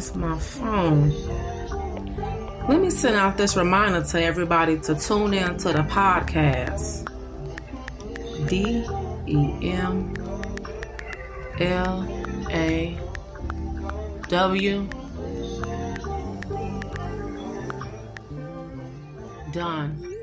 missed 0.00 0.16
my 0.16 0.38
phone. 0.38 1.10
Let 2.70 2.80
me 2.80 2.88
send 2.88 3.16
out 3.16 3.36
this 3.36 3.54
reminder 3.54 4.02
to 4.02 4.22
everybody 4.22 4.78
to 4.80 4.94
tune 4.94 5.34
in 5.34 5.58
to 5.58 5.74
the 5.74 5.82
podcast. 5.82 7.04
D 8.48 8.82
E 9.26 9.72
M 9.72 10.14
L 11.60 12.08
A 12.50 12.98
W. 14.28 14.88
Done. 19.52 20.16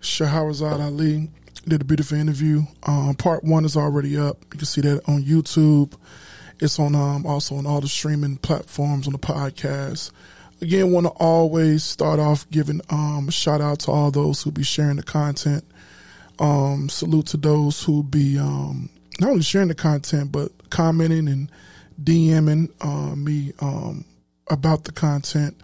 Shahrazad 0.00 0.80
Ali. 0.80 1.30
Did 1.66 1.80
a 1.80 1.84
beautiful 1.84 2.18
interview. 2.18 2.62
Um, 2.82 3.14
part 3.14 3.42
one 3.42 3.64
is 3.64 3.76
already 3.76 4.18
up. 4.18 4.36
You 4.52 4.58
can 4.58 4.64
see 4.66 4.80
that 4.82 5.08
on 5.08 5.22
YouTube. 5.22 5.94
It's 6.60 6.78
on 6.78 6.94
um, 6.94 7.24
also 7.26 7.56
on 7.56 7.66
all 7.66 7.80
the 7.80 7.88
streaming 7.88 8.36
platforms 8.36 9.06
on 9.06 9.12
the 9.12 9.18
podcast. 9.18 10.10
Again, 10.60 10.92
want 10.92 11.06
to 11.06 11.12
always 11.12 11.82
start 11.82 12.20
off 12.20 12.48
giving 12.50 12.80
um, 12.90 13.26
a 13.28 13.32
shout 13.32 13.60
out 13.60 13.80
to 13.80 13.90
all 13.90 14.10
those 14.10 14.42
who 14.42 14.50
be 14.50 14.62
sharing 14.62 14.96
the 14.96 15.02
content. 15.02 15.64
Um, 16.38 16.88
salute 16.88 17.26
to 17.28 17.36
those 17.36 17.82
who 17.82 18.02
be 18.02 18.34
not 19.20 19.30
only 19.30 19.42
sharing 19.42 19.68
the 19.68 19.74
content 19.74 20.32
but 20.32 20.50
commenting 20.70 21.28
and 21.28 21.50
DMing 22.02 22.70
uh, 22.80 23.14
me 23.14 23.52
um, 23.60 24.04
about 24.50 24.84
the 24.84 24.92
content 24.92 25.56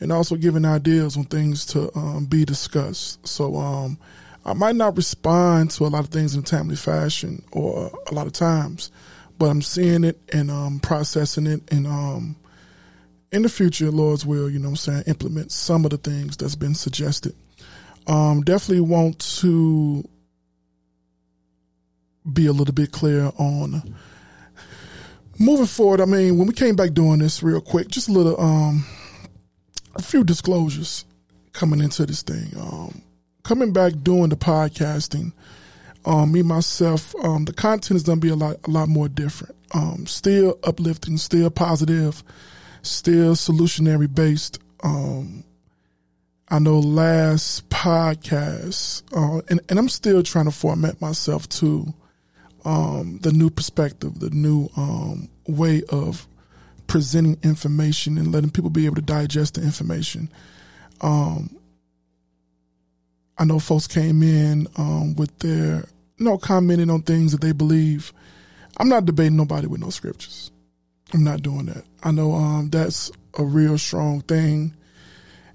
and 0.00 0.12
also 0.12 0.36
giving 0.36 0.64
ideas 0.64 1.16
on 1.16 1.24
things 1.24 1.66
to 1.66 1.90
um, 1.96 2.24
be 2.24 2.44
discussed. 2.44 3.26
So 3.26 3.56
um, 3.56 3.98
I 4.44 4.54
might 4.54 4.76
not 4.76 4.96
respond 4.96 5.70
to 5.72 5.84
a 5.84 5.88
lot 5.88 6.04
of 6.04 6.10
things 6.10 6.34
in 6.34 6.40
a 6.40 6.44
timely 6.44 6.76
fashion 6.76 7.42
or 7.52 7.90
a 8.10 8.14
lot 8.14 8.26
of 8.26 8.32
times, 8.32 8.90
but 9.38 9.46
I'm 9.46 9.62
seeing 9.62 10.04
it 10.04 10.18
and 10.32 10.50
um, 10.50 10.80
processing 10.80 11.46
it 11.46 11.70
and 11.72 11.86
um, 11.86 12.36
in 13.32 13.42
the 13.42 13.48
future, 13.48 13.90
Lord's 13.90 14.26
will, 14.26 14.50
you 14.50 14.58
know 14.58 14.70
what 14.70 14.72
I'm 14.72 14.76
saying, 14.76 15.02
implement 15.06 15.52
some 15.52 15.84
of 15.84 15.90
the 15.90 15.98
things 15.98 16.36
that's 16.36 16.56
been 16.56 16.74
suggested. 16.74 17.34
Um, 18.06 18.42
definitely 18.42 18.80
want 18.80 19.20
to 19.40 20.08
be 22.32 22.46
a 22.46 22.52
little 22.52 22.74
bit 22.74 22.92
clear 22.92 23.30
on 23.38 23.94
moving 25.40 25.66
forward. 25.66 26.00
I 26.00 26.04
mean, 26.04 26.38
when 26.38 26.46
we 26.46 26.52
came 26.52 26.76
back 26.76 26.92
doing 26.92 27.18
this 27.18 27.42
real 27.42 27.60
quick, 27.60 27.88
just 27.88 28.08
a 28.08 28.12
little, 28.12 28.40
um, 28.40 28.84
a 29.96 30.02
few 30.02 30.22
disclosures 30.22 31.04
coming 31.52 31.80
into 31.80 32.06
this 32.06 32.22
thing. 32.22 32.52
Um, 32.60 33.02
coming 33.42 33.72
back 33.72 33.94
doing 34.02 34.28
the 34.28 34.36
podcasting, 34.36 35.32
um, 36.04 36.30
me 36.30 36.42
myself, 36.42 37.14
um, 37.24 37.46
the 37.46 37.52
content 37.52 37.96
is 37.96 38.02
gonna 38.04 38.20
be 38.20 38.28
a 38.28 38.36
lot, 38.36 38.56
a 38.64 38.70
lot 38.70 38.88
more 38.88 39.08
different. 39.08 39.56
Um, 39.72 40.06
still 40.06 40.58
uplifting, 40.62 41.16
still 41.16 41.50
positive, 41.50 42.22
still 42.82 43.34
solutionary 43.34 44.12
based. 44.12 44.58
Um, 44.82 45.44
I 46.48 46.58
know 46.58 46.80
last 46.80 47.68
podcast, 47.68 49.02
uh, 49.16 49.40
and, 49.48 49.60
and 49.68 49.78
I'm 49.78 49.88
still 49.88 50.22
trying 50.22 50.46
to 50.46 50.50
format 50.50 51.00
myself 51.00 51.48
to 51.50 51.94
um, 52.64 53.18
the 53.22 53.32
new 53.32 53.50
perspective, 53.50 54.20
the 54.20 54.30
new 54.30 54.68
um, 54.76 55.28
way 55.46 55.82
of 55.90 56.26
presenting 56.86 57.38
information 57.42 58.18
and 58.18 58.32
letting 58.32 58.50
people 58.50 58.70
be 58.70 58.86
able 58.86 58.96
to 58.96 59.02
digest 59.02 59.54
the 59.54 59.62
information. 59.62 60.28
Um, 61.00 61.56
I 63.38 63.44
know 63.44 63.58
folks 63.58 63.86
came 63.86 64.22
in 64.22 64.66
um, 64.76 65.14
with 65.14 65.38
their, 65.38 65.84
you 66.18 66.24
know, 66.24 66.36
commenting 66.36 66.90
on 66.90 67.02
things 67.02 67.32
that 67.32 67.40
they 67.40 67.52
believe. 67.52 68.12
I'm 68.76 68.88
not 68.88 69.06
debating 69.06 69.36
nobody 69.36 69.66
with 69.66 69.80
no 69.80 69.90
scriptures. 69.90 70.50
I'm 71.14 71.24
not 71.24 71.42
doing 71.42 71.66
that. 71.66 71.84
I 72.02 72.10
know 72.10 72.32
um, 72.32 72.70
that's 72.70 73.10
a 73.38 73.44
real 73.44 73.78
strong 73.78 74.20
thing 74.22 74.74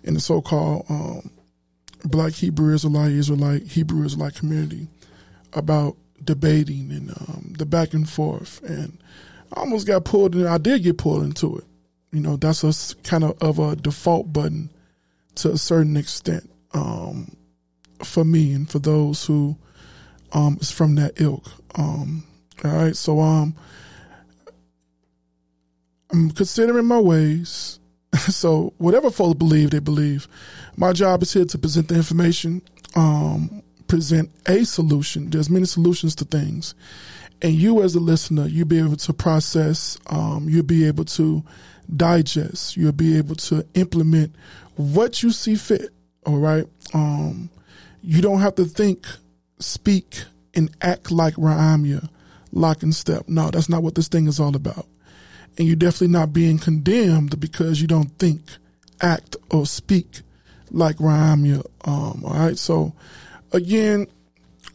in 0.04 0.14
the 0.14 0.20
so-called 0.20 0.86
um, 0.90 1.30
Black 2.06 2.34
Hebrew 2.34 2.74
Israelite 2.74 3.12
Israelite 3.12 3.64
Hebrew 3.64 4.06
Israelite 4.06 4.36
community 4.36 4.88
about 5.54 5.98
debating 6.26 6.92
and 6.92 7.12
um, 7.12 7.54
the 7.58 7.66
back 7.66 7.94
and 7.94 8.10
forth, 8.10 8.62
and 8.64 8.98
I 9.54 9.62
almost 9.62 9.88
got 9.88 10.06
pulled 10.06 10.36
in. 10.36 10.46
I 10.48 10.58
did 10.58 10.84
get 10.84 10.98
pulled 10.98 11.24
into 11.24 11.58
it. 11.58 11.66
You 12.12 12.22
know, 12.22 12.36
that's 12.36 12.64
a 12.64 12.96
kind 13.04 13.24
of 13.24 13.38
of 13.42 13.60
a 13.60 13.76
default 13.76 14.32
button 14.34 14.72
to 15.36 15.52
a 15.52 15.58
certain 15.58 15.98
extent 15.98 16.50
um, 16.74 17.36
for 18.04 18.24
me 18.24 18.54
and 18.54 18.70
for 18.70 18.80
those 18.80 19.26
who 19.26 19.58
um, 20.34 20.58
is 20.62 20.72
from 20.72 20.96
that 20.96 21.20
ilk. 21.20 21.46
Um, 21.76 22.24
all 22.64 22.72
right, 22.72 22.96
so 22.96 23.20
um, 23.20 23.56
I'm 26.12 26.32
considering 26.32 26.86
my 26.86 27.00
ways. 27.00 27.80
so 28.18 28.74
whatever 28.78 29.12
folks 29.12 29.38
believe, 29.38 29.72
they 29.72 29.80
believe. 29.80 30.28
My 30.78 30.94
job 30.94 31.22
is 31.24 31.34
here 31.34 31.46
to 31.46 31.58
present 31.58 31.90
the 31.90 31.96
information, 31.96 32.62
um, 32.96 33.62
present 33.88 34.32
a 34.46 34.66
solution. 34.66 35.30
There's 35.30 35.50
many 35.50 35.66
solutions 35.66 36.16
to 36.16 36.26
things, 36.26 36.76
and 37.42 37.54
you 37.54 37.82
as 37.82 37.96
a 37.96 38.00
listener, 38.00 38.48
you'll 38.48 38.68
be 38.68 38.80
able 38.80 38.98
to 38.98 39.14
process. 39.14 39.98
Um, 40.08 40.48
you'll 40.50 40.64
be 40.64 40.86
able 40.86 41.06
to 41.06 41.44
digest. 41.96 42.78
You'll 42.78 42.92
be 42.92 43.18
able 43.18 43.36
to 43.36 43.66
implement 43.74 44.36
what 44.76 45.24
you 45.24 45.32
see 45.32 45.56
fit. 45.56 45.90
All 46.26 46.38
right. 46.38 46.66
Um, 46.94 47.50
you 48.02 48.22
don't 48.22 48.40
have 48.40 48.56
to 48.56 48.66
think, 48.66 49.06
speak, 49.60 50.24
and 50.54 50.76
act 50.82 51.12
like 51.12 51.36
RaimYah, 51.36 52.10
lock 52.52 52.84
and 52.84 52.96
step. 52.96 53.28
No, 53.28 53.50
that's 53.50 53.70
not 53.70 53.84
what 53.84 53.96
this 53.96 54.08
thing 54.08 54.28
is 54.28 54.40
all 54.40 54.56
about 54.56 54.86
and 55.58 55.68
you're 55.68 55.76
definitely 55.76 56.10
not 56.10 56.34
being 56.34 56.58
condemned 56.58 57.40
because 57.40 57.82
you 57.82 57.88
don't 57.88 58.18
think, 58.20 58.42
act, 59.02 59.36
or 59.50 59.66
speak 59.66 60.22
like 60.72 60.98
RaimYah. 60.98 61.66
Um, 61.86 62.24
all 62.26 62.34
right. 62.34 62.58
So, 62.58 62.94
again, 63.52 64.08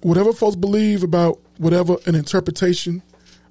whatever 0.03 0.33
folks 0.33 0.57
believe 0.57 1.03
about 1.03 1.39
whatever 1.59 1.97
an 2.07 2.15
interpretation 2.15 3.03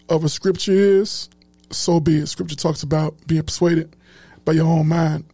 of 0.09 0.23
a 0.23 0.29
scripture 0.29 0.73
is, 0.73 1.29
so 1.71 1.99
be 1.99 2.17
it. 2.17 2.27
Scripture 2.27 2.55
talks 2.55 2.83
about 2.83 3.15
being 3.27 3.43
persuaded 3.43 3.95
by 4.45 4.53
your 4.53 4.65
own 4.65 4.87
mind. 4.87 5.25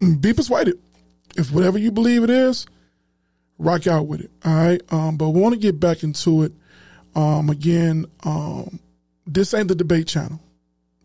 Mm, 0.00 0.20
be 0.20 0.32
persuaded. 0.32 0.78
If 1.36 1.52
whatever 1.52 1.78
you 1.78 1.90
believe 1.90 2.22
it 2.22 2.30
is, 2.30 2.66
rock 3.58 3.86
out 3.86 4.06
with 4.06 4.20
it. 4.20 4.30
All 4.44 4.54
right. 4.54 4.80
Um, 4.92 5.16
but 5.16 5.30
we 5.30 5.40
want 5.40 5.54
to 5.54 5.60
get 5.60 5.78
back 5.78 6.02
into 6.02 6.42
it. 6.42 6.52
Um, 7.14 7.50
again, 7.50 8.06
um, 8.24 8.78
this 9.26 9.54
ain't 9.54 9.68
the 9.68 9.74
debate 9.74 10.06
channel. 10.06 10.40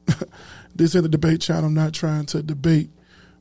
this 0.76 0.96
ain't 0.96 1.04
the 1.04 1.10
debate 1.10 1.42
channel. 1.42 1.66
I'm 1.66 1.74
not 1.74 1.94
trying 1.94 2.26
to 2.28 2.44
debate 2.44 2.90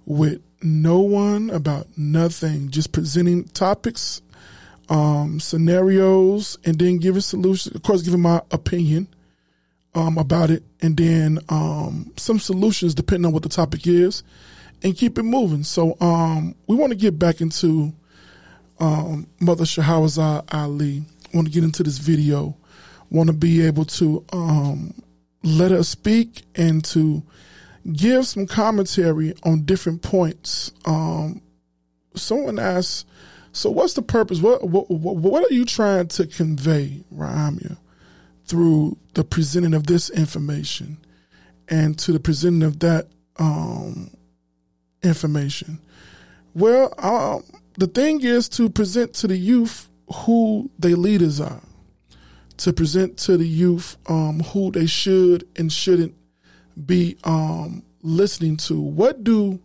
with 0.06 0.42
no 0.62 1.00
one 1.00 1.50
about 1.50 1.86
nothing. 1.96 2.70
Just 2.70 2.92
presenting 2.92 3.44
topics, 3.44 4.22
um, 4.88 5.40
scenarios, 5.40 6.58
and 6.64 6.78
then 6.78 6.98
giving 6.98 7.20
solutions. 7.20 7.74
Of 7.74 7.82
course, 7.82 8.02
giving 8.02 8.20
my 8.20 8.42
opinion 8.50 9.08
um, 9.94 10.18
about 10.18 10.50
it, 10.50 10.62
and 10.82 10.96
then 10.96 11.38
um, 11.48 12.12
some 12.16 12.38
solutions 12.38 12.94
depending 12.94 13.26
on 13.26 13.32
what 13.32 13.42
the 13.42 13.48
topic 13.48 13.86
is, 13.86 14.22
and 14.82 14.96
keep 14.96 15.18
it 15.18 15.22
moving. 15.22 15.64
So 15.64 15.96
um, 16.00 16.54
we 16.66 16.76
want 16.76 16.90
to 16.90 16.98
get 16.98 17.18
back 17.18 17.40
into 17.40 17.92
um, 18.80 19.26
Mother 19.40 19.64
Shahrazad 19.64 20.44
Ali. 20.52 21.04
Want 21.32 21.48
to 21.48 21.52
get 21.52 21.64
into 21.64 21.82
this 21.82 21.98
video. 21.98 22.56
Want 23.10 23.28
to 23.28 23.32
be 23.32 23.64
able 23.66 23.84
to 23.84 24.24
um, 24.32 24.94
let 25.42 25.70
her 25.70 25.82
speak 25.82 26.44
and 26.54 26.84
to 26.86 27.22
give 27.92 28.26
some 28.26 28.46
commentary 28.46 29.34
on 29.44 29.64
different 29.64 30.02
points. 30.02 30.72
Um, 30.84 31.42
someone 32.14 32.58
asked, 32.58 33.06
"So 33.54 33.70
what's 33.70 33.94
the 33.94 34.02
purpose? 34.02 34.40
What 34.40 34.68
what, 34.68 34.90
what 34.90 35.50
are 35.50 35.54
you 35.54 35.64
trying 35.64 36.08
to 36.08 36.26
convey, 36.26 37.04
RaimYah, 37.14 37.78
through 38.46 38.98
the 39.14 39.24
presenting 39.24 39.72
of 39.72 39.86
this 39.86 40.10
information 40.10 40.98
and 41.68 41.98
to 42.00 42.12
the 42.12 42.20
presenting 42.20 42.62
of 42.62 42.80
that 42.80 43.08
um, 43.38 44.10
information?" 45.02 45.78
Well, 46.54 46.92
um, 46.98 47.42
the 47.78 47.86
thing 47.86 48.22
is 48.22 48.48
to 48.50 48.68
present 48.68 49.14
to 49.14 49.26
the 49.26 49.36
youth 49.36 49.88
who 50.12 50.70
their 50.78 50.96
leaders 50.96 51.40
are, 51.40 51.62
to 52.58 52.72
present 52.72 53.16
to 53.18 53.36
the 53.36 53.48
youth 53.48 53.96
um, 54.08 54.40
who 54.40 54.70
they 54.70 54.86
should 54.86 55.48
and 55.56 55.72
shouldn't 55.72 56.14
be 56.86 57.16
um, 57.24 57.82
listening 58.02 58.56
to. 58.58 58.80
What 58.80 59.24
do 59.24 59.60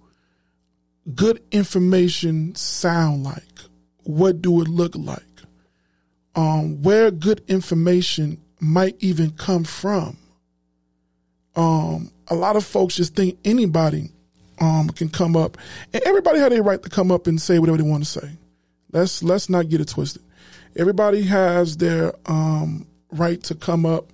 good 1.13 1.42
information 1.51 2.56
sound 2.56 3.24
like? 3.24 3.44
What 4.09 4.41
do 4.41 4.59
it 4.59 4.67
look 4.67 4.95
like? 4.95 5.21
Um, 6.33 6.81
where 6.81 7.11
good 7.11 7.44
information 7.47 8.41
might 8.59 8.95
even 8.97 9.29
come 9.29 9.63
from. 9.63 10.17
Um, 11.56 12.09
a 12.27 12.33
lot 12.33 12.56
of 12.56 12.65
folks 12.65 12.95
just 12.95 13.15
think 13.15 13.38
anybody 13.45 14.09
um, 14.59 14.89
can 14.89 15.09
come 15.09 15.35
up, 15.35 15.59
and 15.94 16.01
everybody 16.07 16.39
had 16.39 16.51
a 16.53 16.63
right 16.63 16.81
to 16.81 16.89
come 16.89 17.11
up 17.11 17.27
and 17.27 17.39
say 17.39 17.59
whatever 17.59 17.77
they 17.77 17.83
want 17.83 18.03
to 18.03 18.09
say. 18.09 18.31
Let's 18.91 19.21
let's 19.21 19.47
not 19.47 19.69
get 19.69 19.79
it 19.79 19.89
twisted. 19.89 20.23
Everybody 20.75 21.21
has 21.21 21.77
their 21.77 22.15
um, 22.25 22.88
right 23.11 23.44
to 23.44 23.53
come 23.53 23.85
up 23.85 24.11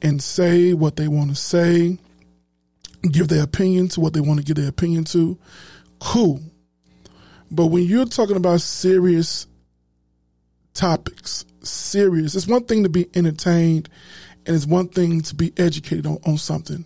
and 0.00 0.22
say 0.22 0.74
what 0.74 0.94
they 0.94 1.08
want 1.08 1.30
to 1.30 1.36
say, 1.36 1.98
give 3.10 3.26
their 3.26 3.42
opinion 3.42 3.88
to 3.88 4.00
what 4.00 4.12
they 4.12 4.20
want 4.20 4.38
to 4.38 4.44
give 4.44 4.54
their 4.54 4.68
opinion 4.68 5.02
to. 5.06 5.36
Cool. 5.98 6.40
But 7.50 7.66
when 7.66 7.84
you're 7.84 8.06
talking 8.06 8.36
about 8.36 8.60
serious 8.60 9.46
topics, 10.72 11.44
serious, 11.62 12.34
it's 12.34 12.48
one 12.48 12.64
thing 12.64 12.82
to 12.82 12.88
be 12.88 13.08
entertained 13.14 13.88
and 14.46 14.54
it's 14.54 14.66
one 14.66 14.88
thing 14.88 15.20
to 15.22 15.34
be 15.34 15.52
educated 15.56 16.06
on, 16.06 16.18
on 16.26 16.36
something. 16.36 16.84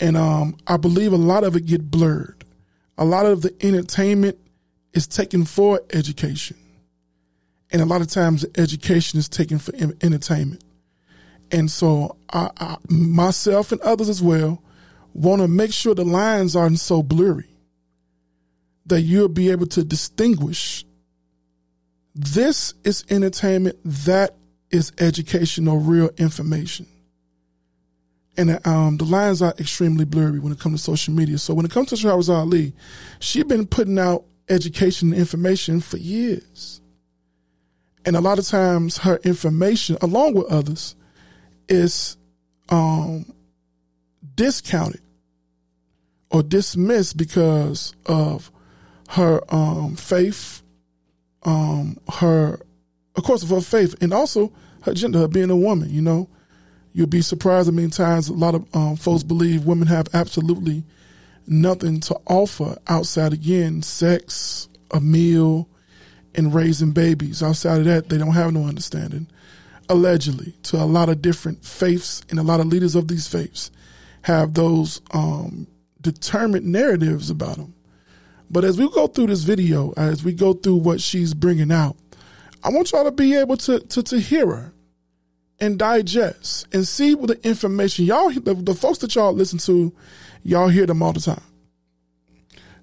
And 0.00 0.16
um, 0.16 0.56
I 0.66 0.76
believe 0.76 1.12
a 1.12 1.16
lot 1.16 1.44
of 1.44 1.56
it 1.56 1.66
get 1.66 1.90
blurred. 1.90 2.44
A 2.98 3.04
lot 3.04 3.26
of 3.26 3.42
the 3.42 3.54
entertainment 3.64 4.38
is 4.92 5.06
taken 5.06 5.44
for 5.44 5.80
education. 5.92 6.56
And 7.70 7.80
a 7.80 7.86
lot 7.86 8.02
of 8.02 8.08
times 8.08 8.44
education 8.56 9.18
is 9.18 9.28
taken 9.28 9.58
for 9.58 9.74
entertainment. 9.74 10.62
And 11.50 11.70
so 11.70 12.16
I, 12.32 12.50
I 12.58 12.76
myself 12.88 13.72
and 13.72 13.80
others 13.82 14.08
as 14.08 14.22
well 14.22 14.62
want 15.14 15.42
to 15.42 15.48
make 15.48 15.72
sure 15.72 15.94
the 15.94 16.04
lines 16.04 16.56
aren't 16.56 16.80
so 16.80 17.02
blurry 17.02 17.51
that 18.86 19.02
you'll 19.02 19.28
be 19.28 19.50
able 19.50 19.66
to 19.66 19.84
distinguish 19.84 20.84
this 22.14 22.74
is 22.84 23.04
entertainment, 23.08 23.78
that 23.84 24.36
is 24.70 24.92
educational, 24.98 25.78
real 25.78 26.10
information. 26.18 26.86
And 28.36 28.66
um, 28.66 28.96
the 28.96 29.04
lines 29.04 29.42
are 29.42 29.54
extremely 29.58 30.04
blurry 30.04 30.38
when 30.38 30.52
it 30.52 30.58
comes 30.58 30.80
to 30.80 30.90
social 30.90 31.14
media. 31.14 31.38
So 31.38 31.54
when 31.54 31.66
it 31.66 31.70
comes 31.70 31.88
to 31.88 31.94
Shahrazad 31.94 32.36
Ali, 32.36 32.72
she's 33.18 33.44
been 33.44 33.66
putting 33.66 33.98
out 33.98 34.24
education 34.48 35.12
and 35.12 35.20
information 35.20 35.80
for 35.80 35.96
years. 35.96 36.80
And 38.04 38.16
a 38.16 38.20
lot 38.20 38.38
of 38.38 38.46
times 38.46 38.98
her 38.98 39.16
information, 39.24 39.96
along 40.02 40.34
with 40.34 40.46
others, 40.46 40.96
is 41.68 42.16
um, 42.68 43.32
discounted 44.34 45.00
or 46.30 46.42
dismissed 46.42 47.16
because 47.16 47.94
of 48.06 48.51
her 49.12 49.42
um, 49.54 49.94
faith, 49.94 50.62
um, 51.42 51.98
her, 52.14 52.58
of 53.14 53.24
course, 53.24 53.42
of 53.42 53.50
her 53.50 53.60
faith, 53.60 53.94
and 54.00 54.12
also 54.14 54.50
her 54.84 54.94
gender, 54.94 55.18
her 55.18 55.28
being 55.28 55.50
a 55.50 55.56
woman. 55.56 55.90
You 55.90 56.00
know, 56.00 56.30
you'll 56.94 57.06
be 57.06 57.20
surprised 57.20 57.68
how 57.68 57.72
many 57.72 57.88
times 57.88 58.28
a 58.28 58.32
lot 58.32 58.54
of 58.54 58.66
um, 58.74 58.96
folks 58.96 59.22
believe 59.22 59.66
women 59.66 59.86
have 59.88 60.08
absolutely 60.14 60.84
nothing 61.46 62.00
to 62.00 62.18
offer 62.26 62.78
outside, 62.88 63.34
again, 63.34 63.82
sex, 63.82 64.70
a 64.92 65.00
meal, 65.00 65.68
and 66.34 66.54
raising 66.54 66.92
babies. 66.92 67.42
Outside 67.42 67.80
of 67.80 67.84
that, 67.84 68.08
they 68.08 68.16
don't 68.16 68.32
have 68.32 68.54
no 68.54 68.66
understanding. 68.66 69.26
Allegedly, 69.90 70.52
to 70.62 70.78
a 70.78 70.86
lot 70.86 71.10
of 71.10 71.20
different 71.20 71.62
faiths 71.66 72.22
and 72.30 72.38
a 72.38 72.42
lot 72.42 72.60
of 72.60 72.66
leaders 72.66 72.94
of 72.94 73.08
these 73.08 73.28
faiths 73.28 73.70
have 74.22 74.54
those 74.54 75.02
um, 75.10 75.66
determined 76.00 76.64
narratives 76.64 77.28
about 77.28 77.56
them. 77.56 77.74
But 78.52 78.64
as 78.64 78.78
we 78.78 78.88
go 78.90 79.06
through 79.06 79.28
this 79.28 79.42
video, 79.44 79.94
as 79.96 80.22
we 80.22 80.34
go 80.34 80.52
through 80.52 80.76
what 80.76 81.00
she's 81.00 81.32
bringing 81.32 81.72
out, 81.72 81.96
I 82.62 82.68
want 82.68 82.92
y'all 82.92 83.04
to 83.04 83.10
be 83.10 83.34
able 83.34 83.56
to 83.56 83.80
to, 83.80 84.02
to 84.02 84.20
hear 84.20 84.46
her 84.46 84.74
and 85.58 85.78
digest 85.78 86.66
and 86.72 86.86
see 86.86 87.14
what 87.14 87.28
the 87.28 87.48
information 87.48 88.04
y'all 88.04 88.30
the, 88.30 88.54
the 88.54 88.74
folks 88.74 88.98
that 88.98 89.14
y'all 89.14 89.32
listen 89.32 89.58
to, 89.60 89.92
y'all 90.42 90.68
hear 90.68 90.86
them 90.86 91.02
all 91.02 91.14
the 91.14 91.20
time. 91.20 91.42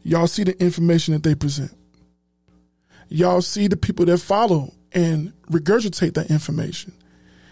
Y'all 0.01 0.27
see 0.27 0.43
the 0.43 0.59
information 0.61 1.13
that 1.13 1.23
they 1.23 1.35
present. 1.35 1.71
Y'all 3.09 3.41
see 3.41 3.67
the 3.67 3.77
people 3.77 4.05
that 4.05 4.17
follow 4.17 4.73
and 4.91 5.33
regurgitate 5.51 6.15
that 6.15 6.31
information. 6.31 6.93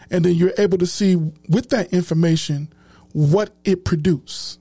And 0.10 0.26
then 0.26 0.36
you're 0.36 0.54
able 0.58 0.78
to 0.78 0.88
see 0.88 1.16
with 1.16 1.70
that 1.70 1.94
information 1.94 2.74
what 3.12 3.52
it 3.64 3.84
produces. 3.86 4.58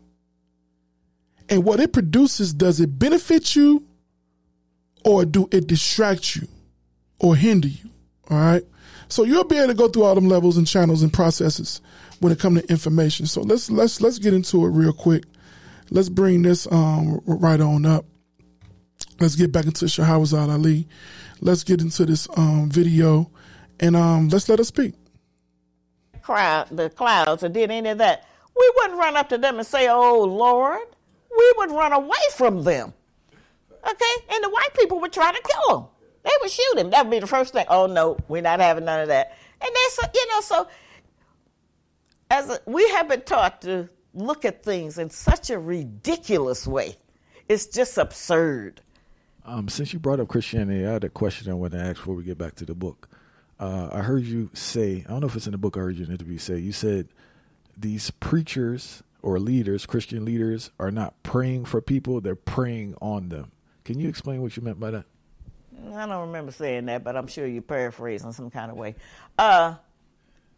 And 1.48 1.64
what 1.64 1.80
it 1.80 1.92
produces, 1.92 2.52
does 2.52 2.80
it 2.80 2.98
benefit 2.98 3.54
you 3.54 3.86
or 5.04 5.24
do 5.24 5.48
it 5.52 5.66
distract 5.66 6.36
you 6.36 6.48
or 7.18 7.36
hinder 7.36 7.68
you? 7.68 7.90
All 8.30 8.38
right. 8.38 8.62
So 9.08 9.22
you'll 9.22 9.44
be 9.44 9.56
able 9.56 9.68
to 9.68 9.74
go 9.74 9.88
through 9.88 10.04
all 10.04 10.14
them 10.14 10.28
levels 10.28 10.56
and 10.56 10.66
channels 10.66 11.02
and 11.02 11.12
processes 11.12 11.80
when 12.20 12.32
it 12.32 12.40
comes 12.40 12.62
to 12.62 12.68
information. 12.68 13.26
So 13.26 13.42
let's 13.42 13.70
let's 13.70 14.00
let's 14.00 14.18
get 14.18 14.34
into 14.34 14.64
it 14.66 14.70
real 14.70 14.92
quick. 14.92 15.24
Let's 15.90 16.08
bring 16.08 16.42
this 16.42 16.66
um, 16.72 17.20
right 17.26 17.60
on 17.60 17.86
up. 17.86 18.04
Let's 19.20 19.36
get 19.36 19.52
back 19.52 19.66
into 19.66 19.84
Shahrazad 19.84 20.48
Ali. 20.48 20.88
Let's 21.40 21.62
get 21.62 21.80
into 21.80 22.04
this 22.04 22.26
um, 22.36 22.68
video 22.68 23.30
and 23.78 23.94
um, 23.94 24.28
let's 24.28 24.48
let 24.48 24.58
her 24.58 24.64
speak. 24.64 24.94
Crowd, 26.22 26.68
the 26.70 26.90
clouds, 26.90 27.44
or 27.44 27.48
did 27.48 27.70
any 27.70 27.88
of 27.90 27.98
that? 27.98 28.26
We 28.58 28.72
wouldn't 28.76 28.98
run 28.98 29.16
up 29.16 29.28
to 29.28 29.38
them 29.38 29.58
and 29.58 29.66
say, 29.66 29.86
"Oh 29.88 30.24
Lord." 30.24 30.95
We 31.36 31.52
would 31.58 31.70
run 31.70 31.92
away 31.92 32.16
from 32.34 32.64
them. 32.64 32.92
Okay? 33.88 34.14
And 34.30 34.44
the 34.44 34.50
white 34.50 34.74
people 34.78 35.00
would 35.00 35.12
try 35.12 35.32
to 35.32 35.42
kill 35.42 35.78
him. 35.78 35.86
They 36.24 36.30
would 36.40 36.50
shoot 36.50 36.78
him. 36.78 36.90
That 36.90 37.04
would 37.04 37.10
be 37.10 37.20
the 37.20 37.26
first 37.26 37.52
thing. 37.52 37.66
Oh, 37.68 37.86
no, 37.86 38.18
we're 38.28 38.42
not 38.42 38.60
having 38.60 38.84
none 38.84 39.00
of 39.00 39.08
that. 39.08 39.36
And 39.60 39.70
that's, 39.72 40.14
you 40.14 40.26
know, 40.28 40.40
so 40.40 40.68
as 42.30 42.50
a, 42.50 42.58
we 42.66 42.88
have 42.90 43.08
been 43.08 43.22
taught 43.22 43.62
to 43.62 43.88
look 44.12 44.44
at 44.44 44.62
things 44.64 44.98
in 44.98 45.10
such 45.10 45.50
a 45.50 45.58
ridiculous 45.58 46.66
way. 46.66 46.96
It's 47.48 47.66
just 47.66 47.96
absurd. 47.96 48.80
Um, 49.44 49.68
since 49.68 49.92
you 49.92 50.00
brought 50.00 50.18
up 50.18 50.26
Christianity, 50.26 50.84
I 50.84 50.94
had 50.94 51.04
a 51.04 51.08
question 51.08 51.50
I 51.50 51.54
want 51.54 51.72
to 51.74 51.78
ask 51.78 51.96
before 51.96 52.14
we 52.14 52.24
get 52.24 52.38
back 52.38 52.56
to 52.56 52.64
the 52.64 52.74
book. 52.74 53.08
Uh, 53.60 53.88
I 53.92 54.00
heard 54.00 54.24
you 54.24 54.50
say, 54.52 55.04
I 55.06 55.10
don't 55.10 55.20
know 55.20 55.28
if 55.28 55.36
it's 55.36 55.46
in 55.46 55.52
the 55.52 55.58
book 55.58 55.76
I 55.76 55.80
heard 55.80 55.96
you 55.96 56.02
in 56.02 56.08
the 56.08 56.14
interview 56.14 56.38
say, 56.38 56.58
you 56.58 56.72
said 56.72 57.08
these 57.76 58.10
preachers 58.10 59.02
or 59.22 59.38
leaders, 59.38 59.86
Christian 59.86 60.24
leaders, 60.24 60.70
are 60.78 60.90
not 60.90 61.22
praying 61.22 61.64
for 61.64 61.80
people, 61.80 62.20
they're 62.20 62.34
preying 62.34 62.94
on 63.00 63.28
them. 63.28 63.52
Can 63.84 63.98
you 63.98 64.08
explain 64.08 64.42
what 64.42 64.56
you 64.56 64.62
meant 64.62 64.80
by 64.80 64.90
that? 64.90 65.04
I 65.94 66.06
don't 66.06 66.26
remember 66.26 66.52
saying 66.52 66.86
that, 66.86 67.04
but 67.04 67.16
I'm 67.16 67.26
sure 67.26 67.46
you 67.46 67.62
paraphrase 67.62 68.24
in 68.24 68.32
some 68.32 68.50
kind 68.50 68.70
of 68.70 68.76
way. 68.76 68.96
Uh, 69.38 69.76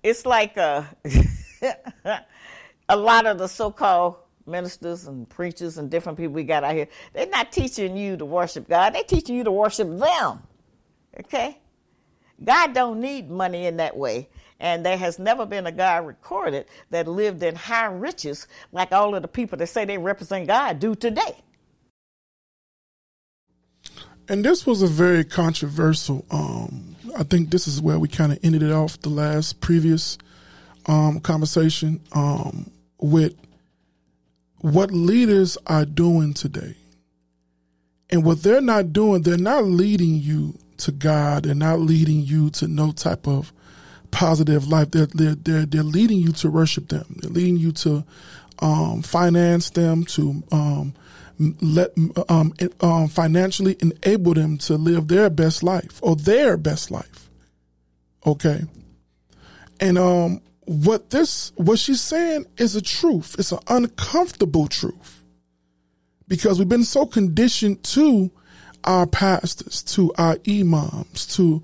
it's 0.03 0.25
like 0.25 0.57
uh, 0.57 0.85
a 2.89 2.97
lot 2.97 3.27
of 3.27 3.39
the 3.39 3.47
so 3.47 3.71
called 3.71 4.17
ministers 4.47 5.07
and 5.07 5.29
preachers 5.29 5.79
and 5.79 5.91
different 5.91 6.19
people 6.19 6.33
we 6.33 6.45
got 6.45 6.65
out 6.65 6.75
here, 6.75 6.89
they're 7.13 7.29
not 7.29 7.53
teaching 7.53 7.97
you 7.97 8.17
to 8.17 8.25
worship 8.25 8.69
God, 8.69 8.95
they're 8.95 9.05
teaching 9.05 9.37
you 9.37 9.45
to 9.45 9.53
worship 9.53 9.89
them. 9.99 10.43
Okay? 11.21 11.59
God 12.43 12.73
don't 12.73 13.01
need 13.01 13.31
money 13.31 13.67
in 13.67 13.77
that 13.79 13.97
way. 13.97 14.29
And 14.61 14.87
there 14.87 14.99
has 14.99 15.19
never 15.19 15.47
been 15.47 15.67
a 15.67 15.73
guy 15.73 15.99
recorded 15.99 16.67
that 16.91 17.09
lived 17.09 17.43
in 17.43 17.57
high 17.57 17.87
riches 17.87 18.49
like 18.73 18.93
all 18.93 19.15
of 19.15 19.23
the 19.23 19.29
people 19.29 19.59
that 19.59 19.69
say 19.69 19.85
they 19.85 19.99
represent 19.99 20.49
God 20.49 20.81
do 20.81 20.95
today. 20.95 21.37
And 24.29 24.45
this 24.45 24.67
was 24.67 24.83
a 24.83 24.89
very 24.89 25.25
controversial. 25.25 26.27
Um, 26.31 26.97
I 27.19 27.25
think 27.25 27.51
this 27.51 27.69
is 27.69 27.81
where 27.83 27.99
we 27.99 28.09
kind 28.09 28.33
of 28.33 28.39
ended 28.43 28.63
it 28.63 28.73
off 28.73 29.01
the 29.01 29.11
last 29.11 29.61
previous 29.61 30.19
um, 30.87 31.21
conversation 31.21 32.01
um, 32.13 32.71
with 33.01 33.35
what 34.61 34.91
leaders 34.93 35.59
are 35.67 35.85
doing 35.87 36.35
today 36.35 36.77
And 38.11 38.25
what 38.25 38.43
they're 38.43 38.61
not 38.61 38.93
doing, 38.93 39.23
they're 39.23 39.37
not 39.37 39.65
leading 39.65 40.17
you 40.17 40.59
to 40.79 40.93
God. 40.93 41.45
They're 41.45 41.55
not 41.55 41.81
leading 41.81 42.21
you 42.23 42.51
to 42.51 42.69
no 42.69 42.93
type 42.93 43.27
of 43.29 43.53
positive 44.11 44.69
life. 44.69 44.91
They're 44.91 45.07
they're 45.07 45.35
they're, 45.35 45.67
they're 45.67 45.83
leading 45.83 46.19
you 46.19 46.33
to 46.33 46.51
worship 46.51 46.89
them. 46.89 47.17
They're 47.21 47.31
leading 47.31 47.57
you 47.57 47.73
to 47.73 48.05
um, 48.61 49.03
finance 49.03 49.71
them, 49.71 50.05
to 50.05 50.43
um, 50.53 50.95
let 51.39 51.93
um, 52.29 52.53
um, 52.81 53.09
financially 53.09 53.77
enable 53.81 54.35
them 54.35 54.59
to 54.59 54.77
live 54.77 55.09
their 55.09 55.31
best 55.31 55.63
life 55.63 56.01
or 56.03 56.17
their 56.17 56.57
best 56.57 56.91
life. 56.91 57.31
Okay, 58.27 58.63
and 59.81 59.99
um, 59.99 60.41
what 60.65 61.11
this 61.11 61.53
what 61.57 61.79
she's 61.79 62.01
saying 62.01 62.47
is 62.57 62.77
a 62.77 62.83
truth. 62.83 63.37
It's 63.39 63.53
an 63.53 63.61
uncomfortable 63.69 64.67
truth 64.67 65.25
because 66.27 66.59
we've 66.59 66.69
been 66.69 66.85
so 66.85 67.07
conditioned 67.07 67.83
to 67.85 68.31
our 68.85 69.07
pastors, 69.07 69.83
to 69.83 70.13
our 70.19 70.37
imams, 70.47 71.27
to 71.37 71.63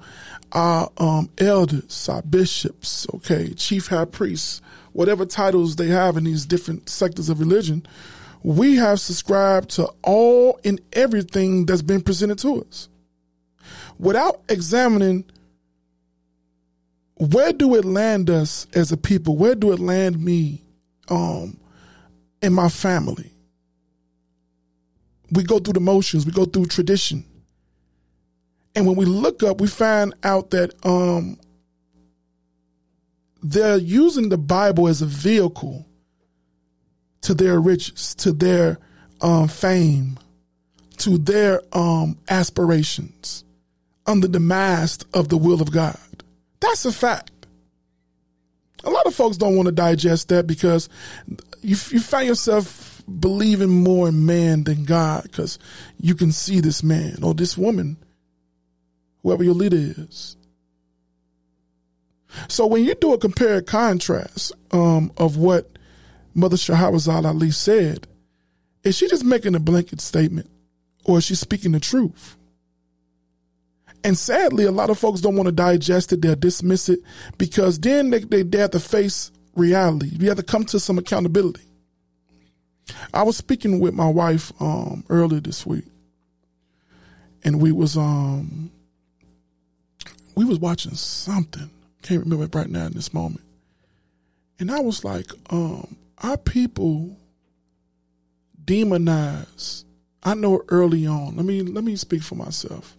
our 0.54 0.90
um, 0.98 1.28
elders, 1.38 2.08
our 2.08 2.22
bishops, 2.22 3.06
okay, 3.14 3.52
chief 3.54 3.88
high 3.88 4.04
priests, 4.04 4.62
whatever 4.92 5.26
titles 5.26 5.76
they 5.76 5.88
have 5.88 6.16
in 6.16 6.24
these 6.24 6.46
different 6.46 6.88
sectors 6.88 7.28
of 7.28 7.40
religion, 7.40 7.84
we 8.42 8.76
have 8.76 9.00
subscribed 9.00 9.70
to 9.70 9.88
all 10.02 10.58
and 10.64 10.80
everything 10.92 11.66
that's 11.66 11.82
been 11.82 12.00
presented 12.00 12.38
to 12.38 12.62
us 12.62 12.88
without 13.98 14.40
examining 14.48 15.24
where 17.16 17.52
do 17.52 17.74
it 17.74 17.84
land 17.84 18.28
us 18.28 18.66
as 18.74 18.92
a 18.92 18.96
people? 18.96 19.36
Where 19.36 19.54
do 19.54 19.72
it 19.72 19.78
land 19.78 20.22
me 20.22 20.62
um, 21.08 21.58
and 22.42 22.54
my 22.54 22.68
family? 22.68 23.32
We 25.30 25.42
go 25.42 25.58
through 25.58 25.74
the 25.74 25.80
motions, 25.80 26.26
we 26.26 26.32
go 26.32 26.44
through 26.44 26.66
tradition. 26.66 27.24
And 28.74 28.86
when 28.86 28.96
we 28.96 29.04
look 29.04 29.42
up, 29.42 29.60
we 29.60 29.68
find 29.68 30.14
out 30.24 30.50
that 30.50 30.74
um, 30.84 31.38
they're 33.42 33.76
using 33.76 34.30
the 34.30 34.38
Bible 34.38 34.88
as 34.88 35.02
a 35.02 35.06
vehicle 35.06 35.86
to 37.22 37.34
their 37.34 37.60
riches, 37.60 38.14
to 38.16 38.32
their 38.32 38.78
um, 39.20 39.48
fame, 39.48 40.18
to 40.98 41.18
their 41.18 41.62
um, 41.72 42.18
aspirations 42.28 43.44
under 44.06 44.28
the 44.28 44.40
mask 44.40 45.06
of 45.14 45.28
the 45.28 45.36
will 45.36 45.62
of 45.62 45.70
God. 45.70 45.98
That's 46.60 46.84
a 46.84 46.92
fact. 46.92 47.30
A 48.84 48.90
lot 48.90 49.06
of 49.06 49.14
folks 49.14 49.36
don't 49.36 49.56
want 49.56 49.66
to 49.66 49.72
digest 49.72 50.28
that 50.28 50.46
because 50.46 50.88
you, 51.62 51.76
you 51.90 52.00
find 52.00 52.28
yourself 52.28 53.02
believing 53.20 53.70
more 53.70 54.08
in 54.08 54.26
man 54.26 54.64
than 54.64 54.84
God 54.84 55.24
because 55.24 55.58
you 55.98 56.14
can 56.14 56.32
see 56.32 56.60
this 56.60 56.82
man 56.82 57.22
or 57.22 57.34
this 57.34 57.56
woman, 57.56 57.96
whoever 59.24 59.42
your 59.42 59.54
leader 59.54 59.78
is. 59.78 60.36
So 62.48 62.66
when 62.66 62.84
you 62.84 62.94
do 62.94 63.14
a 63.14 63.18
compare 63.18 63.62
contrast 63.62 64.52
um, 64.70 65.10
of 65.16 65.36
what 65.36 65.70
Mother 66.34 66.56
Shahrazad 66.56 67.24
Ali 67.24 67.50
said, 67.50 68.06
is 68.84 68.96
she 68.96 69.08
just 69.08 69.24
making 69.24 69.54
a 69.54 69.60
blanket 69.60 70.00
statement 70.00 70.50
or 71.04 71.18
is 71.18 71.24
she 71.24 71.34
speaking 71.34 71.72
the 71.72 71.80
truth? 71.80 72.36
And 74.02 74.18
sadly, 74.18 74.64
a 74.64 74.70
lot 74.70 74.90
of 74.90 74.98
folks 74.98 75.22
don't 75.22 75.36
want 75.36 75.46
to 75.46 75.52
digest 75.52 76.12
it. 76.12 76.20
They'll 76.20 76.36
dismiss 76.36 76.90
it 76.90 77.00
because 77.38 77.78
then 77.80 78.10
they, 78.10 78.18
they, 78.18 78.42
they 78.42 78.58
have 78.58 78.72
to 78.72 78.80
face 78.80 79.30
reality. 79.54 80.10
You 80.12 80.28
have 80.28 80.36
to 80.36 80.42
come 80.42 80.64
to 80.66 80.78
some 80.78 80.98
accountability. 80.98 81.62
I 83.14 83.22
was 83.22 83.38
speaking 83.38 83.80
with 83.80 83.94
my 83.94 84.08
wife 84.08 84.52
um, 84.60 85.04
earlier 85.08 85.40
this 85.40 85.64
week, 85.64 85.86
and 87.42 87.62
we 87.62 87.72
was 87.72 87.96
um 87.96 88.70
we 90.34 90.44
was 90.44 90.58
watching 90.58 90.94
something. 90.94 91.70
Can't 92.02 92.24
remember 92.24 92.44
it 92.44 92.54
right 92.54 92.68
now 92.68 92.86
in 92.86 92.92
this 92.92 93.14
moment. 93.14 93.44
And 94.58 94.70
I 94.70 94.80
was 94.80 95.04
like, 95.04 95.30
um, 95.50 95.96
our 96.18 96.36
people 96.36 97.16
demonize. 98.62 99.84
I 100.22 100.34
know 100.34 100.62
early 100.68 101.06
on. 101.06 101.36
Let 101.36 101.44
me 101.44 101.62
let 101.62 101.84
me 101.84 101.96
speak 101.96 102.22
for 102.22 102.34
myself 102.34 102.96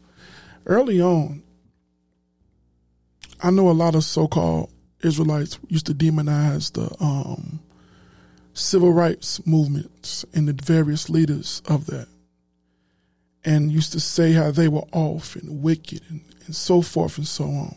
early 0.65 1.01
on, 1.01 1.43
I 3.41 3.51
know 3.51 3.69
a 3.69 3.71
lot 3.71 3.95
of 3.95 4.03
so-called 4.03 4.71
Israelites 5.01 5.59
used 5.67 5.85
to 5.87 5.93
demonize 5.93 6.73
the 6.73 6.95
um, 7.03 7.59
civil 8.53 8.91
rights 8.91 9.45
movements 9.45 10.25
and 10.33 10.47
the 10.47 10.53
various 10.53 11.09
leaders 11.09 11.61
of 11.67 11.85
that, 11.87 12.07
and 13.43 13.71
used 13.71 13.91
to 13.91 13.99
say 13.99 14.31
how 14.33 14.51
they 14.51 14.67
were 14.67 14.85
off 14.91 15.35
and 15.35 15.61
wicked 15.61 16.01
and, 16.09 16.21
and 16.45 16.55
so 16.55 16.81
forth 16.81 17.17
and 17.17 17.27
so 17.27 17.45
on, 17.45 17.75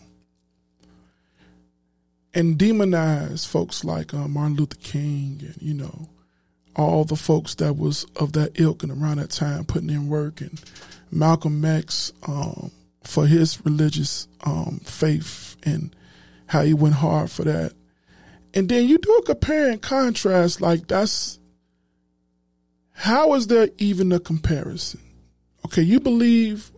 and 2.34 2.58
demonize 2.58 3.46
folks 3.46 3.84
like 3.84 4.14
uh, 4.14 4.28
Martin 4.28 4.56
Luther 4.56 4.76
King 4.76 5.38
and 5.40 5.56
you 5.60 5.74
know 5.74 6.08
all 6.76 7.04
the 7.04 7.16
folks 7.16 7.56
that 7.56 7.76
was 7.76 8.04
of 8.16 8.32
that 8.32 8.60
ilk 8.60 8.82
and 8.82 8.92
around 8.92 9.18
that 9.18 9.30
time 9.30 9.64
putting 9.64 9.90
in 9.90 10.08
work 10.08 10.40
and 10.40 10.60
Malcolm 11.10 11.64
X, 11.64 12.12
um, 12.26 12.70
for 13.02 13.26
his 13.26 13.64
religious 13.64 14.28
um, 14.44 14.80
faith 14.84 15.56
and 15.62 15.94
how 16.46 16.62
he 16.62 16.74
went 16.74 16.94
hard 16.96 17.30
for 17.30 17.42
that. 17.44 17.72
And 18.54 18.68
then 18.68 18.86
you 18.86 18.98
do 18.98 19.12
a 19.14 19.22
compare 19.24 19.70
and 19.70 19.80
contrast 19.80 20.60
like 20.60 20.86
that's 20.88 21.38
how 22.92 23.34
is 23.34 23.46
there 23.46 23.68
even 23.78 24.12
a 24.12 24.18
comparison? 24.18 25.00
Okay, 25.64 25.82
you 25.82 26.00
believe 26.00 26.70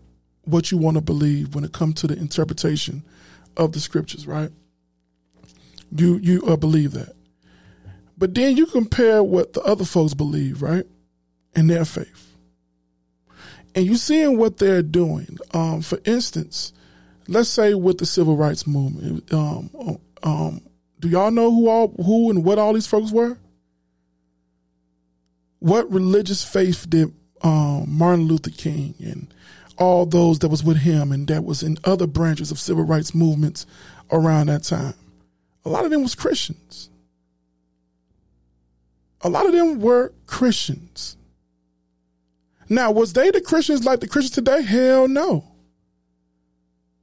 what 0.50 0.70
you 0.70 0.78
want 0.78 0.96
to 0.96 1.00
believe 1.00 1.54
when 1.54 1.64
it 1.64 1.72
comes 1.72 1.94
to 1.96 2.06
the 2.06 2.16
interpretation 2.16 3.02
of 3.56 3.72
the 3.72 3.80
scriptures, 3.80 4.26
right? 4.26 4.50
You 5.94 6.18
you 6.18 6.42
uh, 6.46 6.56
believe 6.56 6.92
that, 6.92 7.14
but 8.16 8.34
then 8.34 8.56
you 8.56 8.66
compare 8.66 9.22
what 9.22 9.52
the 9.54 9.62
other 9.62 9.84
folks 9.84 10.14
believe, 10.14 10.62
right, 10.62 10.84
in 11.54 11.66
their 11.66 11.84
faith 11.84 12.30
and 13.74 13.86
you 13.86 13.96
seeing 13.96 14.36
what 14.36 14.58
they're 14.58 14.82
doing. 14.82 15.38
Um, 15.54 15.82
for 15.82 15.98
instance, 16.04 16.72
let's 17.28 17.48
say 17.48 17.74
with 17.74 17.98
the 17.98 18.06
civil 18.06 18.36
rights 18.36 18.66
movement, 18.66 19.32
um, 19.32 19.70
um, 20.22 20.60
do 20.98 21.08
y'all 21.08 21.30
know 21.30 21.50
who 21.50 21.68
all 21.68 21.88
who 22.04 22.30
and 22.30 22.44
what 22.44 22.58
all 22.58 22.72
these 22.72 22.86
folks 22.86 23.10
were? 23.10 23.38
What 25.60 25.90
religious 25.90 26.44
faith 26.44 26.88
did 26.88 27.12
um, 27.42 27.86
Martin 27.88 28.26
Luther 28.26 28.50
King 28.50 28.94
and 28.98 29.32
all 29.80 30.06
those 30.06 30.38
that 30.40 30.48
was 30.48 30.62
with 30.62 30.76
him 30.78 31.10
and 31.10 31.26
that 31.26 31.44
was 31.44 31.64
in 31.64 31.78
other 31.84 32.06
branches 32.06 32.52
of 32.52 32.60
civil 32.60 32.84
rights 32.84 33.14
movements 33.14 33.66
around 34.12 34.46
that 34.46 34.62
time? 34.62 34.94
A 35.64 35.68
lot 35.68 35.84
of 35.84 35.90
them 35.90 36.02
was 36.02 36.14
Christians. 36.14 36.90
A 39.22 39.28
lot 39.28 39.46
of 39.46 39.52
them 39.52 39.80
were 39.80 40.12
Christians. 40.26 41.16
Now, 42.68 42.92
was 42.92 43.12
they 43.12 43.30
the 43.30 43.40
Christians 43.40 43.84
like 43.84 44.00
the 44.00 44.08
Christians 44.08 44.36
today? 44.36 44.62
Hell 44.62 45.08
no. 45.08 45.44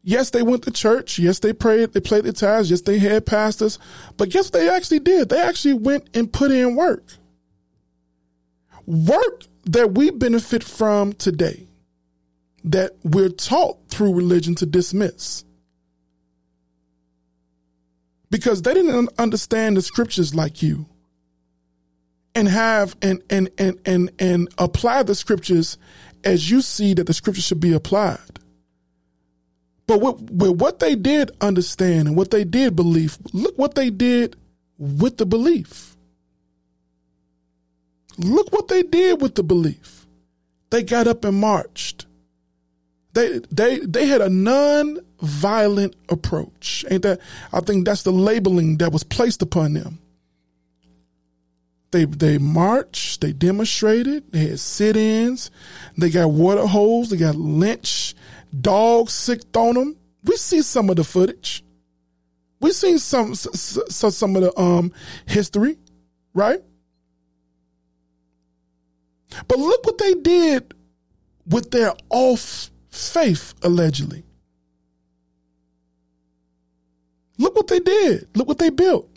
Yes, 0.01 0.29
they 0.29 0.41
went 0.41 0.63
to 0.63 0.71
church. 0.71 1.19
Yes, 1.19 1.39
they 1.39 1.51
prayed. 1.51 1.91
They 1.91 1.99
played 1.99 2.23
the 2.23 2.31
tithes. 2.31 2.71
Yes, 2.71 2.79
they 2.79 2.97
had 2.97 3.25
pastors. 3.25 3.77
But 4.15 4.29
guess 4.29 4.45
what 4.45 4.53
they 4.53 4.69
actually 4.69 4.99
did? 4.99 5.27
They 5.27 5.41
actually 5.41 5.73
went 5.73 6.07
and 6.13 6.31
put 6.31 6.49
in 6.51 6.77
work. 6.77 7.03
Work 8.85 9.43
that 9.65 9.95
we 9.95 10.09
benefit 10.11 10.63
from 10.63 11.11
today, 11.11 11.67
that 12.71 12.95
we're 13.03 13.29
taught 13.29 13.77
through 13.89 14.13
religion 14.13 14.55
to 14.55 14.65
dismiss. 14.65 15.43
Because 18.29 18.61
they 18.61 18.73
didn't 18.73 19.09
understand 19.17 19.77
the 19.77 19.81
scriptures 19.81 20.35
like 20.35 20.61
you 20.61 20.85
and 22.35 22.47
have 22.47 22.95
and 23.01 23.21
and 23.29 23.49
and 23.57 23.79
and 23.85 24.11
and 24.19 24.49
apply 24.57 25.03
the 25.03 25.15
scriptures 25.15 25.77
as 26.23 26.51
you 26.51 26.61
see 26.61 26.93
that 26.93 27.07
the 27.07 27.13
scriptures 27.13 27.45
should 27.45 27.59
be 27.59 27.73
applied. 27.73 28.19
But 29.87 29.99
with 29.99 30.59
what 30.59 30.79
they 30.79 30.95
did 30.95 31.31
understand 31.39 32.09
and 32.09 32.17
what 32.17 32.31
they 32.31 32.43
did 32.43 32.75
believe, 32.75 33.17
look 33.31 33.57
what 33.57 33.75
they 33.75 33.89
did 33.89 34.35
with 34.77 35.17
the 35.17 35.25
belief. 35.25 35.95
Look 38.17 38.51
what 38.51 38.67
they 38.67 38.83
did 38.83 39.21
with 39.21 39.35
the 39.35 39.43
belief. 39.43 40.05
They 40.69 40.83
got 40.83 41.07
up 41.07 41.23
and 41.23 41.39
marched. 41.39 42.06
They 43.17 43.39
they 43.49 43.79
they 43.79 44.05
had 44.05 44.21
a 44.21 44.29
non-violent 44.29 45.95
approach. 46.07 46.85
Ain't 46.91 47.01
that 47.01 47.19
I 47.51 47.61
think 47.61 47.83
that's 47.83 48.03
the 48.03 48.11
labeling 48.11 48.77
that 48.77 48.93
was 48.93 49.03
placed 49.03 49.41
upon 49.41 49.73
them. 49.73 49.97
They 51.89 52.05
they 52.05 52.37
marched, 52.37 53.21
they 53.21 53.33
demonstrated, 53.33 54.31
they 54.31 54.49
had 54.49 54.59
sit-ins, 54.59 55.49
they 55.97 56.11
got 56.11 56.29
water 56.29 56.67
holes, 56.67 57.09
they 57.09 57.17
got 57.17 57.33
lynch, 57.33 58.13
dogs 58.61 59.13
sicked 59.13 59.57
on 59.57 59.73
them. 59.73 59.97
We 60.23 60.35
see 60.35 60.61
some 60.61 60.87
of 60.91 60.97
the 60.97 61.03
footage. 61.03 61.63
We 62.59 62.71
seen 62.71 62.99
some 62.99 63.33
some, 63.33 64.11
some 64.11 64.35
of 64.35 64.43
the 64.43 64.59
um 64.59 64.91
history, 65.25 65.79
right? 66.35 66.61
But 69.47 69.57
look 69.57 69.87
what 69.87 69.97
they 69.97 70.13
did 70.13 70.75
with 71.47 71.71
their 71.71 71.93
off 72.11 72.69
faith, 72.97 73.53
allegedly. 73.63 74.23
Look 77.37 77.55
what 77.55 77.67
they 77.67 77.79
did. 77.79 78.27
Look 78.35 78.47
what 78.47 78.57
they 78.57 78.69
built. 78.69 79.09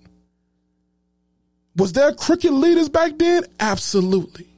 Was 1.76 1.92
there 1.92 2.12
crooked 2.12 2.52
leaders 2.52 2.88
back 2.88 3.18
then? 3.18 3.44
Absolutely. 3.58 4.48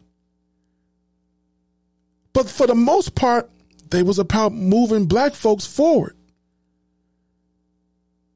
But 2.32 2.48
for 2.48 2.66
the 2.66 2.74
most 2.74 3.14
part, 3.14 3.50
they 3.90 4.02
was 4.02 4.18
about 4.18 4.52
moving 4.52 5.06
black 5.06 5.34
folks 5.34 5.66
forward. 5.66 6.16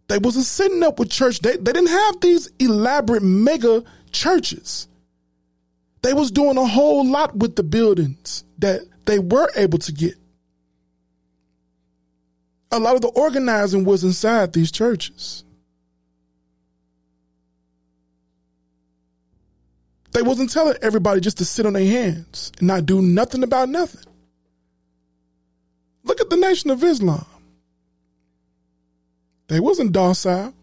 They 0.09 0.19
wasn't 0.19 0.45
sitting 0.45 0.83
up 0.83 0.99
with 0.99 1.11
church. 1.11 1.41
They, 1.41 1.57
they 1.57 1.73
didn't 1.73 1.89
have 1.89 2.21
these 2.21 2.49
elaborate 2.59 3.23
mega 3.23 3.83
churches. 4.13 4.87
They 6.03 6.13
was 6.13 6.31
doing 6.31 6.59
a 6.59 6.67
whole 6.67 7.05
lot 7.05 7.37
with 7.37 7.57
the 7.57 7.65
buildings 7.65 8.45
that 8.59 8.83
they 9.07 9.19
were 9.19 9.51
able 9.57 9.79
to 9.79 9.93
get. 9.93 10.15
A 12.71 12.79
lot 12.79 12.97
of 12.97 13.03
the 13.03 13.09
organizing 13.09 13.85
was 13.85 14.05
inside 14.05 14.53
these 14.53 14.73
churches. 14.73 15.45
They 20.13 20.23
wasn't 20.23 20.51
telling 20.51 20.77
everybody 20.81 21.21
just 21.21 21.39
to 21.39 21.45
sit 21.45 21.67
on 21.67 21.75
their 21.75 21.87
hands 21.87 22.51
and 22.59 22.67
not 22.67 22.87
do 22.87 23.03
nothing 23.03 23.43
about 23.43 23.69
nothing. 23.69 24.01
Look 26.05 26.21
at 26.21 26.31
the 26.31 26.37
Nation 26.37 26.71
of 26.71 26.83
Islam. 26.83 27.27
They 29.49 29.61
wasn't 29.61 29.93
docile. 29.93 30.55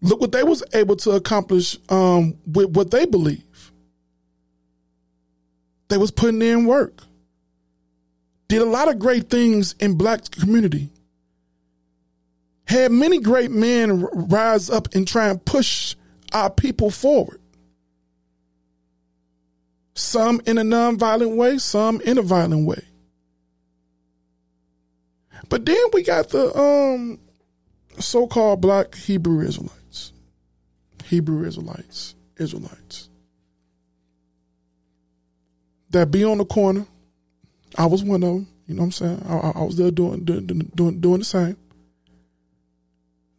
Look 0.00 0.20
what 0.20 0.32
they 0.32 0.42
was 0.42 0.62
able 0.74 0.96
to 0.96 1.12
accomplish 1.12 1.78
um, 1.88 2.36
with 2.44 2.70
what 2.70 2.90
they 2.90 3.06
believe. 3.06 3.72
They 5.88 5.96
was 5.96 6.10
putting 6.10 6.42
in 6.42 6.66
work. 6.66 7.04
Did 8.52 8.60
a 8.60 8.66
lot 8.66 8.90
of 8.90 8.98
great 8.98 9.30
things 9.30 9.74
in 9.80 9.94
black 9.94 10.30
community. 10.30 10.90
Had 12.66 12.92
many 12.92 13.18
great 13.18 13.50
men 13.50 14.04
rise 14.12 14.68
up 14.68 14.94
and 14.94 15.08
try 15.08 15.30
and 15.30 15.42
push 15.42 15.94
our 16.34 16.50
people 16.50 16.90
forward. 16.90 17.40
Some 19.94 20.42
in 20.44 20.58
a 20.58 20.60
nonviolent 20.60 21.34
way, 21.34 21.56
some 21.56 22.02
in 22.02 22.18
a 22.18 22.22
violent 22.22 22.66
way. 22.66 22.84
But 25.48 25.64
then 25.64 25.82
we 25.94 26.02
got 26.02 26.28
the 26.28 26.54
um, 26.54 27.20
so-called 28.00 28.60
black 28.60 28.94
Hebrew 28.96 29.40
Israelites. 29.40 30.12
Hebrew 31.06 31.46
Israelites, 31.46 32.14
Israelites. 32.36 33.08
That 35.88 36.10
be 36.10 36.22
on 36.22 36.36
the 36.36 36.44
corner. 36.44 36.84
I 37.76 37.86
was 37.86 38.04
one 38.04 38.22
of 38.22 38.34
them. 38.34 38.48
You 38.66 38.74
know 38.74 38.82
what 38.82 38.86
I'm 38.86 38.92
saying? 38.92 39.22
I, 39.28 39.60
I 39.60 39.62
was 39.64 39.76
there 39.76 39.90
doing, 39.90 40.24
doing 40.24 40.46
doing 40.46 41.00
doing 41.00 41.18
the 41.18 41.24
same. 41.24 41.56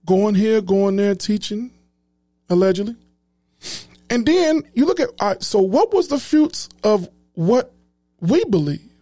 Going 0.06 0.36
here, 0.36 0.62
going 0.62 0.98
there, 0.98 1.16
teaching, 1.16 1.72
allegedly. 2.50 2.96
And 4.10 4.26
then 4.26 4.64
you 4.74 4.86
look 4.86 5.00
at 5.00 5.44
so 5.44 5.60
what 5.60 5.94
was 5.94 6.10
the 6.10 6.20
fruits 6.20 6.70
of 6.84 7.10
what 7.34 7.74
we 8.20 8.44
believe? 8.46 8.94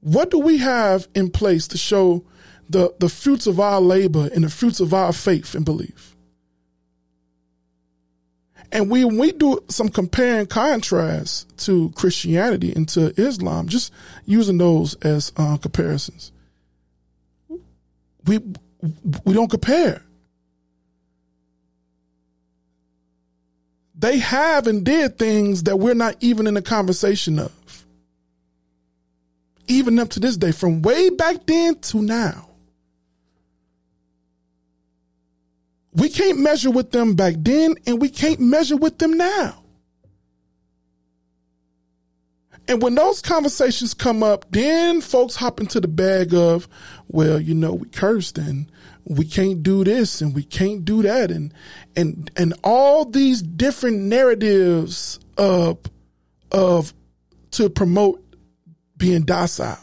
What 0.00 0.30
do 0.30 0.38
we 0.38 0.58
have 0.58 1.08
in 1.14 1.30
place 1.30 1.68
to 1.68 1.76
show 1.78 2.24
the, 2.70 2.94
the 2.98 3.08
fruits 3.08 3.46
of 3.46 3.60
our 3.60 3.80
labor 3.80 4.30
and 4.34 4.44
the 4.44 4.48
fruits 4.48 4.80
of 4.80 4.94
our 4.94 5.12
faith 5.12 5.54
and 5.54 5.64
belief? 5.64 6.15
And 8.72 8.90
we 8.90 9.04
we 9.04 9.32
do 9.32 9.60
some 9.68 9.88
compare 9.88 10.40
and 10.40 10.50
contrast 10.50 11.56
to 11.66 11.90
Christianity 11.94 12.72
and 12.74 12.88
to 12.90 13.12
Islam, 13.20 13.68
just 13.68 13.92
using 14.24 14.58
those 14.58 14.94
as 14.96 15.32
uh, 15.36 15.56
comparisons. 15.58 16.32
We 18.26 18.40
we 19.24 19.34
don't 19.34 19.50
compare. 19.50 20.02
they 23.98 24.18
have 24.18 24.66
and 24.66 24.84
did 24.84 25.18
things 25.18 25.64
that 25.64 25.78
we're 25.78 25.94
not 25.94 26.16
even 26.20 26.46
in 26.46 26.54
the 26.54 26.62
conversation 26.62 27.38
of. 27.38 27.52
Even 29.68 29.98
up 29.98 30.10
to 30.10 30.20
this 30.20 30.36
day, 30.36 30.52
from 30.52 30.82
way 30.82 31.10
back 31.10 31.46
then 31.46 31.78
to 31.80 32.02
now. 32.02 32.45
We 35.96 36.10
can't 36.10 36.38
measure 36.38 36.70
with 36.70 36.92
them 36.92 37.14
back 37.14 37.34
then, 37.38 37.74
and 37.86 38.00
we 38.00 38.10
can't 38.10 38.38
measure 38.38 38.76
with 38.76 38.98
them 38.98 39.16
now. 39.16 39.62
And 42.68 42.82
when 42.82 42.96
those 42.96 43.22
conversations 43.22 43.94
come 43.94 44.22
up, 44.22 44.44
then 44.50 45.00
folks 45.00 45.36
hop 45.36 45.60
into 45.60 45.80
the 45.80 45.88
bag 45.88 46.34
of, 46.34 46.68
well, 47.08 47.40
you 47.40 47.54
know, 47.54 47.74
we 47.74 47.88
cursed 47.88 48.38
and 48.38 48.70
we 49.04 49.24
can't 49.24 49.62
do 49.62 49.84
this 49.84 50.20
and 50.20 50.34
we 50.34 50.42
can't 50.42 50.84
do 50.84 51.00
that 51.00 51.30
and 51.30 51.54
and 51.94 52.28
and 52.36 52.52
all 52.64 53.04
these 53.04 53.40
different 53.40 53.98
narratives 53.98 55.20
of 55.38 55.78
of 56.50 56.92
to 57.52 57.70
promote 57.70 58.20
being 58.96 59.22
docile. 59.22 59.78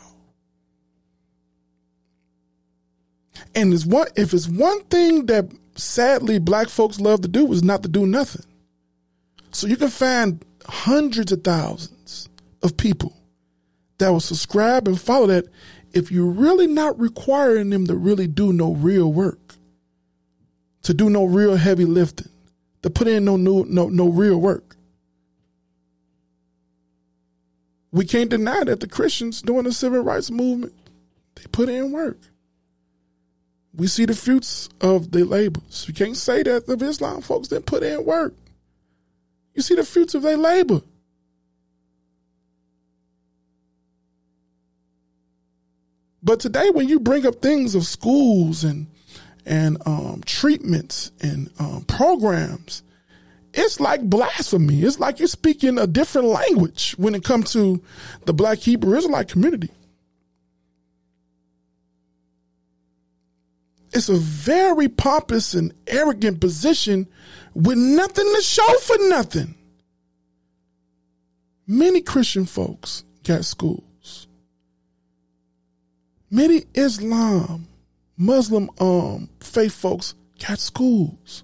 And 3.56 3.74
it's 3.74 3.86
one 3.86 4.08
if 4.18 4.34
it's 4.34 4.50
one 4.50 4.84
thing 4.86 5.26
that 5.28 5.50
sadly 5.76 6.40
black 6.40 6.70
folks 6.70 7.00
love 7.00 7.22
to 7.22 7.28
do 7.28 7.52
is 7.52 7.64
not 7.64 7.84
to 7.84 7.90
do 7.90 8.06
nothing. 8.06 8.46
So 9.52 9.68
you 9.68 9.78
can 9.78 9.90
find 9.90 10.44
hundreds 10.66 11.32
of 11.32 11.44
thousands 11.44 12.30
of 12.62 12.78
people 12.78 13.14
that 13.98 14.10
will 14.10 14.20
subscribe 14.20 14.88
and 14.88 15.00
follow 15.00 15.28
that 15.28 15.46
if 15.94 16.12
you're 16.12 16.26
really 16.26 16.68
not 16.68 17.00
requiring 17.00 17.70
them 17.70 17.86
to 17.88 17.96
really 17.96 18.28
do 18.28 18.52
no 18.52 18.74
real 18.74 19.12
work, 19.14 19.56
to 20.82 20.94
do 20.94 21.10
no 21.10 21.24
real 21.26 21.56
heavy 21.56 21.86
lifting, 21.86 22.30
to 22.82 22.90
put 22.90 23.08
in 23.08 23.26
no 23.26 23.38
no 23.38 23.64
no, 23.64 23.90
no 23.90 24.10
real 24.10 24.38
work. 24.38 24.76
We 27.92 28.06
can't 28.06 28.30
deny 28.30 28.64
that 28.64 28.80
the 28.80 28.88
Christians 28.88 29.42
during 29.44 29.66
the 29.66 29.72
civil 29.72 30.02
rights 30.02 30.32
movement, 30.32 30.74
they 31.36 31.44
put 31.52 31.70
in 31.70 31.92
work. 31.92 32.18
We 33.76 33.88
see 33.88 34.06
the 34.06 34.16
fruits 34.16 34.70
of 34.82 35.12
their 35.12 35.26
labors. 35.26 35.86
We 35.88 35.94
can't 35.94 36.16
say 36.18 36.44
that 36.44 36.68
the 36.68 36.74
Islam 36.86 37.22
folks 37.22 37.48
didn't 37.48 37.66
put 37.66 37.84
in 37.84 38.06
work. 38.06 38.36
You 39.56 39.62
see 39.62 39.76
the 39.76 39.84
fruits 39.84 40.14
of 40.14 40.22
their 40.22 40.38
labor. 40.38 40.82
But 46.22 46.40
today, 46.40 46.70
when 46.70 46.88
you 46.88 47.00
bring 47.00 47.26
up 47.26 47.42
things 47.42 47.76
of 47.76 47.86
schools 47.86 48.64
and 48.64 48.88
and 49.46 49.78
um, 49.86 50.22
treatments 50.26 51.12
and 51.20 51.52
um, 51.60 51.84
programs, 51.84 52.82
it's 53.54 53.80
like 53.80 54.02
blasphemy. 54.02 54.84
It's 54.84 55.00
like 55.00 55.20
you're 55.20 55.28
speaking 55.28 55.78
a 55.78 55.86
different 55.86 56.28
language 56.28 56.96
when 56.98 57.14
it 57.14 57.26
comes 57.26 57.52
to 57.54 57.84
the 58.26 58.34
Black 58.34 58.60
Hebrew 58.60 58.96
Israelite 58.98 59.28
community. 59.28 59.70
It's 63.94 64.10
a 64.10 64.16
very 64.16 64.88
pompous 64.88 65.54
and 65.54 65.74
arrogant 65.88 66.42
position 66.42 67.08
with 67.54 67.78
nothing 67.78 68.26
to 68.36 68.42
show 68.42 68.78
for 68.80 68.98
nothing. 69.10 69.56
Many 71.68 72.02
Christian 72.02 72.46
folks 72.46 73.04
got 73.24 73.46
schools. 73.46 74.28
many 76.30 76.64
Islam, 76.74 77.68
Muslim 78.18 78.70
um, 78.80 79.30
faith 79.40 79.74
folks 79.74 80.16
got 80.46 80.60
schools. 80.60 81.44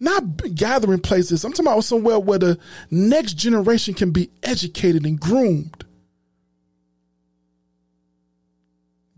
Not 0.00 0.54
gathering 0.56 0.98
places. 0.98 1.44
I'm 1.44 1.52
talking 1.52 1.66
about 1.66 1.84
somewhere 1.84 2.18
where 2.18 2.40
the 2.40 2.58
next 2.90 3.34
generation 3.34 3.94
can 3.94 4.10
be 4.10 4.30
educated 4.42 5.06
and 5.06 5.18
groomed. 5.18 5.84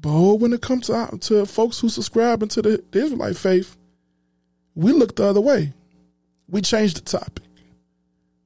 But 0.04 0.34
when 0.34 0.52
it 0.52 0.60
comes 0.60 0.88
to, 0.88 1.16
to 1.18 1.46
folks 1.46 1.80
who 1.80 1.88
subscribe 1.88 2.42
into 2.42 2.60
the, 2.60 2.84
the 2.90 3.02
Israelite 3.02 3.38
faith, 3.38 3.74
we 4.74 4.92
look 4.92 5.16
the 5.16 5.24
other 5.24 5.40
way. 5.40 5.72
We 6.46 6.60
change 6.60 6.92
the 6.92 7.00
topic. 7.00 7.42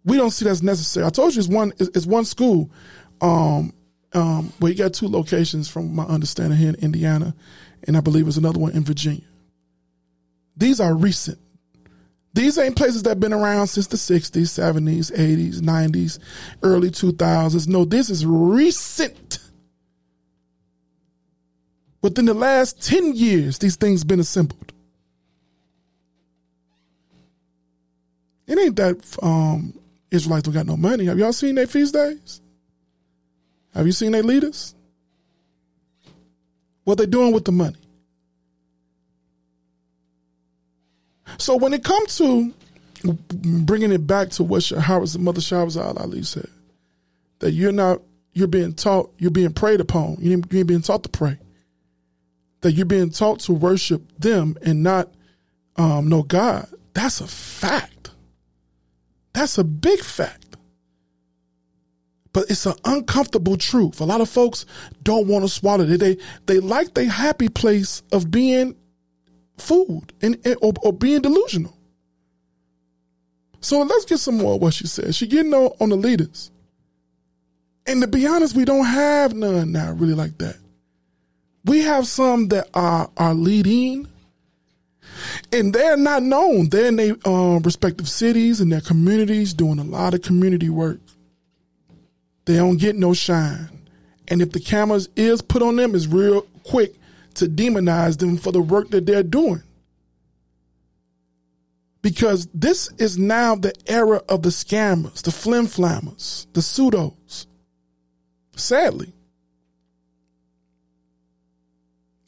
We 0.05 0.16
don't 0.16 0.31
see 0.31 0.44
that's 0.44 0.62
necessary. 0.62 1.05
I 1.05 1.11
told 1.11 1.35
you 1.35 1.40
it's 1.40 1.49
one 1.49 1.73
it's, 1.81 2.07
one 2.07 2.25
school 2.25 2.71
um, 3.21 3.73
um, 4.12 4.53
well, 4.61 4.71
you 4.71 4.79
got 4.79 4.94
two 4.94 5.09
locations 5.09 5.68
from 5.68 5.97
my 5.97 6.05
understanding 6.05 6.57
here 6.57 6.68
in 6.68 6.77
Indiana, 6.77 7.35
and 7.83 7.97
I 7.97 8.01
believe 8.03 8.27
there's 8.27 8.38
another 8.38 8.61
one 8.61 8.71
in 8.73 8.85
Virginia. 8.85 9.27
These 10.57 10.79
are 10.79 10.94
recent. 10.94 11.40
These 12.35 12.57
ain't 12.57 12.77
places 12.77 13.03
that 13.03 13.18
been 13.18 13.33
around 13.33 13.66
since 13.66 13.88
the 13.88 13.97
60s, 13.97 14.31
70s, 14.31 15.11
80s, 15.12 15.57
90s, 15.57 16.21
early 16.62 16.90
2000s. 16.90 17.66
No, 17.66 17.85
this 17.85 18.11
is 18.11 18.25
recent. 18.25 19.38
Within 22.01 22.27
the 22.27 22.35
last 22.35 22.83
10 22.87 23.15
years, 23.15 23.59
these 23.59 23.77
things 23.77 24.05
been 24.05 24.21
assembled. 24.21 24.73
It 28.47 28.59
ain't 28.59 28.77
that 28.77 29.19
um, 29.23 29.75
Israelites 30.11 30.45
don't 30.45 30.55
got 30.55 30.67
no 30.67 30.77
money. 30.77 31.07
Have 31.07 31.19
y'all 31.19 31.33
seen 31.33 31.57
their 31.57 31.67
feast 31.67 31.93
days? 31.93 32.41
Have 33.75 33.87
you 33.87 33.93
seen 33.93 34.13
their 34.13 34.23
leaders? 34.23 34.75
What 36.85 36.99
they 36.99 37.07
doing 37.07 37.33
with 37.33 37.45
the 37.45 37.53
money? 37.53 37.77
So 41.37 41.57
when 41.57 41.75
it 41.75 41.85
comes 41.85 42.17
to 42.19 42.55
bringing 43.05 43.93
it 43.93 44.07
back 44.07 44.31
to 44.31 44.43
what 44.43 44.67
Howard's 44.71 45.19
mother 45.19 45.41
Shahrazad 45.41 46.01
Ali 46.01 46.23
said, 46.23 46.49
that 47.41 47.53
you're 47.53 47.73
not 47.73 48.01
you're 48.33 48.49
being 48.49 48.73
taught 48.73 49.13
you're 49.19 49.31
being 49.31 49.53
preyed 49.53 49.81
upon 49.81 50.17
you're 50.21 50.65
being 50.65 50.83
taught 50.83 51.03
to 51.03 51.09
pray 51.09 51.39
that 52.61 52.73
you're 52.73 52.87
being 52.87 53.11
taught 53.11 53.40
to 53.40 53.53
worship 53.53 54.03
them 54.18 54.57
and 54.62 54.83
not 54.83 55.12
um, 55.77 56.09
know 56.09 56.23
God. 56.23 56.68
That's 56.94 57.21
a 57.21 57.27
fact. 57.27 58.11
That's 59.33 59.59
a 59.59 59.64
big 59.64 60.01
fact. 60.01 60.57
But 62.33 62.51
it's 62.51 62.66
an 62.66 62.75
uncomfortable 62.85 63.57
truth. 63.57 64.01
A 64.01 64.05
lot 64.05 64.21
of 64.21 64.29
folks 64.29 64.66
don't 65.03 65.29
want 65.29 65.44
to 65.44 65.49
swallow 65.49 65.85
it. 65.85 65.99
They 65.99 66.18
they 66.47 66.61
like 66.61 66.94
the 66.94 67.07
happy 67.07 67.49
place 67.49 68.03
of 68.12 68.31
being 68.31 68.77
food 69.57 70.12
and, 70.21 70.37
or, 70.61 70.73
or 70.83 70.92
being 70.92 71.23
delusional. 71.23 71.77
So 73.61 73.83
let's 73.83 74.05
get 74.05 74.18
some 74.18 74.38
more 74.38 74.55
of 74.55 74.62
what 74.62 74.75
she 74.75 74.87
said. 74.87 75.14
She 75.14 75.27
getting 75.27 75.53
on, 75.53 75.73
on 75.81 75.88
the 75.88 75.97
leaders. 75.97 76.51
And 77.87 78.03
to 78.03 78.07
be 78.07 78.27
honest, 78.27 78.55
we 78.55 78.64
don't 78.64 78.85
have 78.85 79.35
none 79.35 79.73
now 79.73 79.92
really 79.92 80.14
like 80.14 80.38
that. 80.38 80.57
We 81.69 81.83
have 81.83 82.07
some 82.07 82.49
that 82.49 82.69
are 82.73 83.11
are 83.19 83.35
leading, 83.35 84.09
and 85.53 85.75
they're 85.75 85.99
not 85.99 86.23
known. 86.23 86.71
They're 86.71 86.87
in 86.87 86.97
their 86.97 87.17
um, 87.27 87.61
respective 87.63 88.09
cities 88.09 88.63
and 88.63 88.73
their 88.73 88.81
communities 88.81 89.53
doing 89.53 89.79
a 89.79 89.85
lot 89.85 90.15
of 90.15 90.23
community 90.23 90.71
work. 90.71 90.99
They 92.47 92.57
don't 92.57 92.79
get 92.79 92.97
no 92.97 93.13
shine, 93.13 93.69
and 94.29 94.41
if 94.41 94.53
the 94.53 94.61
cameras 94.61 95.11
is 95.15 95.43
put 95.43 95.61
on 95.61 95.77
them, 95.77 95.95
it's 95.95 96.07
real 96.07 96.47
quick 96.63 96.95
to 97.35 97.45
demonize 97.45 98.17
them 98.17 98.39
for 98.39 98.51
the 98.51 98.63
work 98.63 98.89
that 98.89 99.05
they're 99.05 99.23
doing. 99.23 99.63
Because 102.01 102.49
this 102.55 102.91
is 102.97 103.19
now 103.19 103.55
the 103.55 103.75
era 103.87 104.23
of 104.31 104.43
the 104.43 104.49
scammers, 104.49 105.21
the 105.21 105.33
flim 105.33 105.67
flammers, 105.67 106.47
the 106.55 106.63
pseudos. 106.63 107.47
Sadly. 108.57 109.13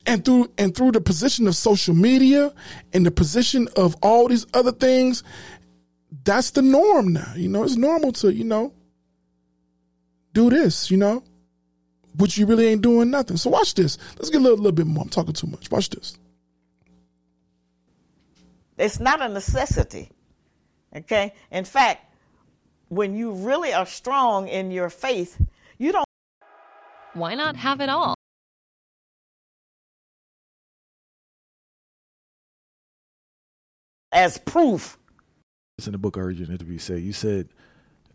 And 0.06 0.24
through 0.24 0.50
and 0.58 0.74
through 0.74 0.92
the 0.92 1.00
position 1.00 1.46
of 1.46 1.54
social 1.54 1.94
media 1.94 2.52
and 2.92 3.04
the 3.04 3.10
position 3.10 3.68
of 3.76 3.96
all 4.02 4.28
these 4.28 4.46
other 4.54 4.72
things 4.72 5.22
that's 6.24 6.50
the 6.52 6.62
norm 6.62 7.12
now. 7.12 7.32
You 7.36 7.48
know 7.48 7.64
it's 7.64 7.76
normal 7.76 8.12
to 8.12 8.32
you 8.32 8.44
know 8.44 8.72
do 10.32 10.50
this 10.50 10.90
you 10.90 10.96
know? 10.96 11.22
But 12.12 12.36
you 12.36 12.44
really 12.44 12.66
ain't 12.66 12.82
doing 12.82 13.08
nothing. 13.08 13.36
So 13.36 13.50
watch 13.50 13.74
this. 13.74 13.96
Let's 14.16 14.30
get 14.30 14.38
a 14.38 14.42
little, 14.42 14.56
little 14.56 14.72
bit 14.72 14.86
more. 14.86 15.04
I'm 15.04 15.08
talking 15.08 15.32
too 15.32 15.46
much. 15.46 15.70
Watch 15.70 15.90
this. 15.90 16.18
It's 18.76 18.98
not 18.98 19.22
a 19.22 19.28
necessity 19.28 20.10
okay? 20.94 21.34
In 21.50 21.64
fact 21.64 22.06
when 22.88 23.14
you 23.14 23.32
really 23.32 23.72
are 23.72 23.86
strong 23.86 24.48
in 24.48 24.70
your 24.70 24.90
faith 24.90 25.40
you 25.78 25.92
don't 25.92 26.04
why 27.14 27.34
not 27.34 27.56
have 27.56 27.80
it 27.80 27.88
all 27.88 28.14
as 34.20 34.37
proof. 34.37 34.98
It's 35.78 35.87
in 35.87 35.92
the 35.92 35.98
book 35.98 36.18
I 36.18 36.20
heard 36.20 36.37
you 36.37 36.44
in 36.44 36.52
interview 36.52 36.78
say 36.78 36.98
you 36.98 37.14
said 37.14 37.48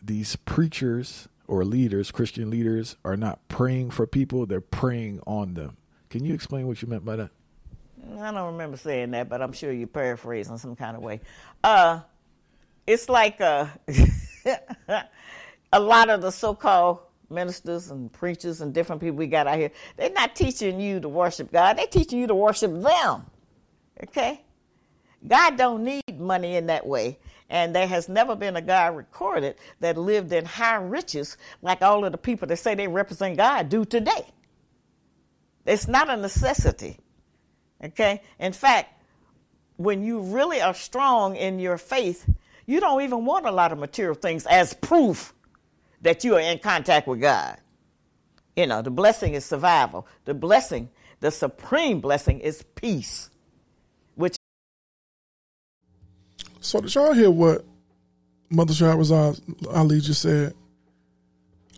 these 0.02 0.36
preachers 0.36 1.28
or 1.48 1.66
leaders, 1.66 2.12
Christian 2.12 2.52
leaders, 2.52 2.96
are 3.04 3.18
not 3.18 3.48
praying 3.48 3.90
for 3.90 4.06
people; 4.06 4.46
they're 4.46 4.62
preying 4.62 5.20
on 5.26 5.56
them. 5.56 5.78
Can 6.12 6.24
you 6.24 6.36
explain 6.36 6.68
what 6.68 6.82
you 6.82 6.88
meant 6.88 7.06
by 7.06 7.16
that? 7.16 7.32
I 8.20 8.32
don't 8.32 8.54
remember 8.54 8.78
saying 8.78 9.12
that, 9.12 9.30
but 9.30 9.42
I'm 9.42 9.52
sure 9.52 9.72
you 9.72 9.88
paraphrase 9.88 10.48
in 10.48 10.60
some 10.60 10.76
kind 10.76 10.96
of 10.96 11.02
way. 11.02 11.22
Uh, 11.64 12.02
it's 12.86 13.10
like 13.10 13.42
uh, 13.42 13.66
a 15.74 15.80
lot 15.80 16.12
of 16.12 16.22
the 16.22 16.30
so-called 16.30 17.00
ministers 17.32 17.90
and 17.90 18.14
preachers 18.14 18.62
and 18.62 18.76
different 18.76 19.02
people 19.02 19.18
we 19.18 19.26
got 19.26 19.48
out 19.48 19.58
here. 19.58 19.72
They're 19.98 20.12
not 20.12 20.36
teaching 20.36 20.80
you 20.80 21.00
to 21.00 21.10
worship 21.10 21.52
God; 21.52 21.80
they're 21.80 21.88
teaching 21.88 22.20
you 22.20 22.28
to 22.28 22.36
worship 22.36 22.72
them. 22.80 23.26
Okay, 24.04 24.45
God 25.28 25.58
don't 25.58 25.84
need 25.84 26.20
money 26.20 26.56
in 26.56 26.68
that 26.68 26.86
way. 26.86 27.20
And 27.50 27.76
there 27.76 27.88
has 27.88 28.10
never 28.10 28.36
been 28.36 28.56
a 28.56 28.62
God 28.62 28.96
recorded 28.96 29.56
that 29.80 29.98
lived 29.98 30.32
in 30.32 30.46
high 30.46 30.76
riches 30.76 31.38
like 31.62 31.82
all 31.82 32.04
of 32.04 32.12
the 32.12 32.18
people 32.18 32.48
that 32.48 32.58
say 32.58 32.76
they 32.76 32.88
represent 32.88 33.38
God 33.38 33.70
do 33.70 33.86
today. 33.86 34.26
It's 35.66 35.88
not 35.88 36.10
a 36.10 36.18
necessity. 36.18 36.98
Okay? 37.84 38.22
In 38.40 38.54
fact, 38.54 39.04
when 39.78 40.04
you 40.04 40.20
really 40.20 40.62
are 40.62 40.74
strong 40.74 41.36
in 41.36 41.60
your 41.60 41.78
faith, 41.78 42.28
you 42.66 42.80
don't 42.80 43.02
even 43.02 43.26
want 43.26 43.46
a 43.46 43.52
lot 43.52 43.72
of 43.72 43.78
material 43.78 44.16
things 44.16 44.46
as 44.46 44.74
proof 44.74 45.34
that 46.02 46.24
you 46.24 46.36
are 46.36 46.42
in 46.42 46.60
contact 46.60 47.08
with 47.08 47.22
God. 47.22 47.58
You 48.56 48.68
know, 48.68 48.82
the 48.82 48.92
blessing 48.92 49.34
is 49.34 49.46
survival. 49.46 50.08
The 50.24 50.34
blessing, 50.34 50.90
the 51.20 51.30
supreme 51.30 52.00
blessing, 52.00 52.40
is 52.40 52.64
peace. 52.76 53.30
So 56.66 56.82
did 56.82 56.96
y'all 56.96 57.14
hear 57.14 57.30
what 57.30 57.64
Mother 58.50 58.74
Shahrazad 58.74 59.40
Ali 59.72 60.00
just 60.02 60.24
said? 60.24 60.56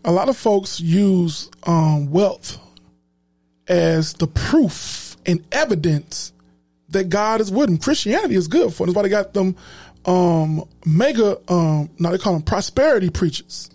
A 0.02 0.10
lot 0.10 0.30
of 0.30 0.36
folks 0.36 0.80
use 0.80 1.50
um, 1.64 2.10
wealth 2.10 2.58
as 3.66 4.14
the 4.14 4.26
proof 4.26 5.18
and 5.26 5.46
evidence 5.52 6.32
that 6.88 7.10
God 7.10 7.42
is 7.42 7.52
with 7.52 7.68
them. 7.68 7.76
Christianity 7.76 8.34
is 8.34 8.48
good 8.48 8.72
for 8.72 8.86
them. 8.86 8.94
That's 8.94 8.96
why 8.96 9.02
they 9.02 9.08
got 9.10 9.34
them 9.34 9.56
um, 10.06 10.64
mega, 10.86 11.36
um, 11.52 11.90
now 11.98 12.10
they 12.10 12.16
call 12.16 12.32
them 12.32 12.42
prosperity 12.42 13.10
preachers, 13.10 13.68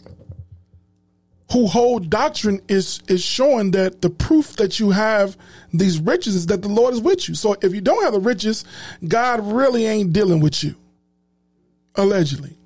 who 1.51 1.67
whole 1.67 1.99
doctrine 1.99 2.59
is 2.67 3.01
is 3.07 3.21
showing 3.23 3.69
that 3.71 4.01
the 4.01 4.09
proof 4.09 4.55
that 4.55 4.79
you 4.79 4.89
have 4.89 5.37
these 5.71 5.99
riches 5.99 6.33
is 6.33 6.47
that 6.47 6.63
the 6.63 6.69
Lord 6.69 6.95
is 6.95 7.01
with 7.01 7.29
you. 7.29 7.35
So 7.35 7.55
if 7.61 7.75
you 7.75 7.81
don't 7.81 8.03
have 8.03 8.13
the 8.13 8.19
riches, 8.19 8.65
God 9.07 9.45
really 9.45 9.85
ain't 9.85 10.11
dealing 10.11 10.39
with 10.39 10.63
you 10.63 10.75
allegedly. 11.95 12.57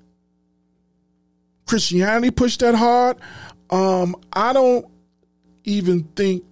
Christianity 1.65 2.31
pushed 2.31 2.61
that 2.61 2.75
hard. 2.75 3.17
Um, 3.69 4.15
I 4.31 4.53
don't 4.53 4.85
even 5.65 6.03
think 6.15 6.43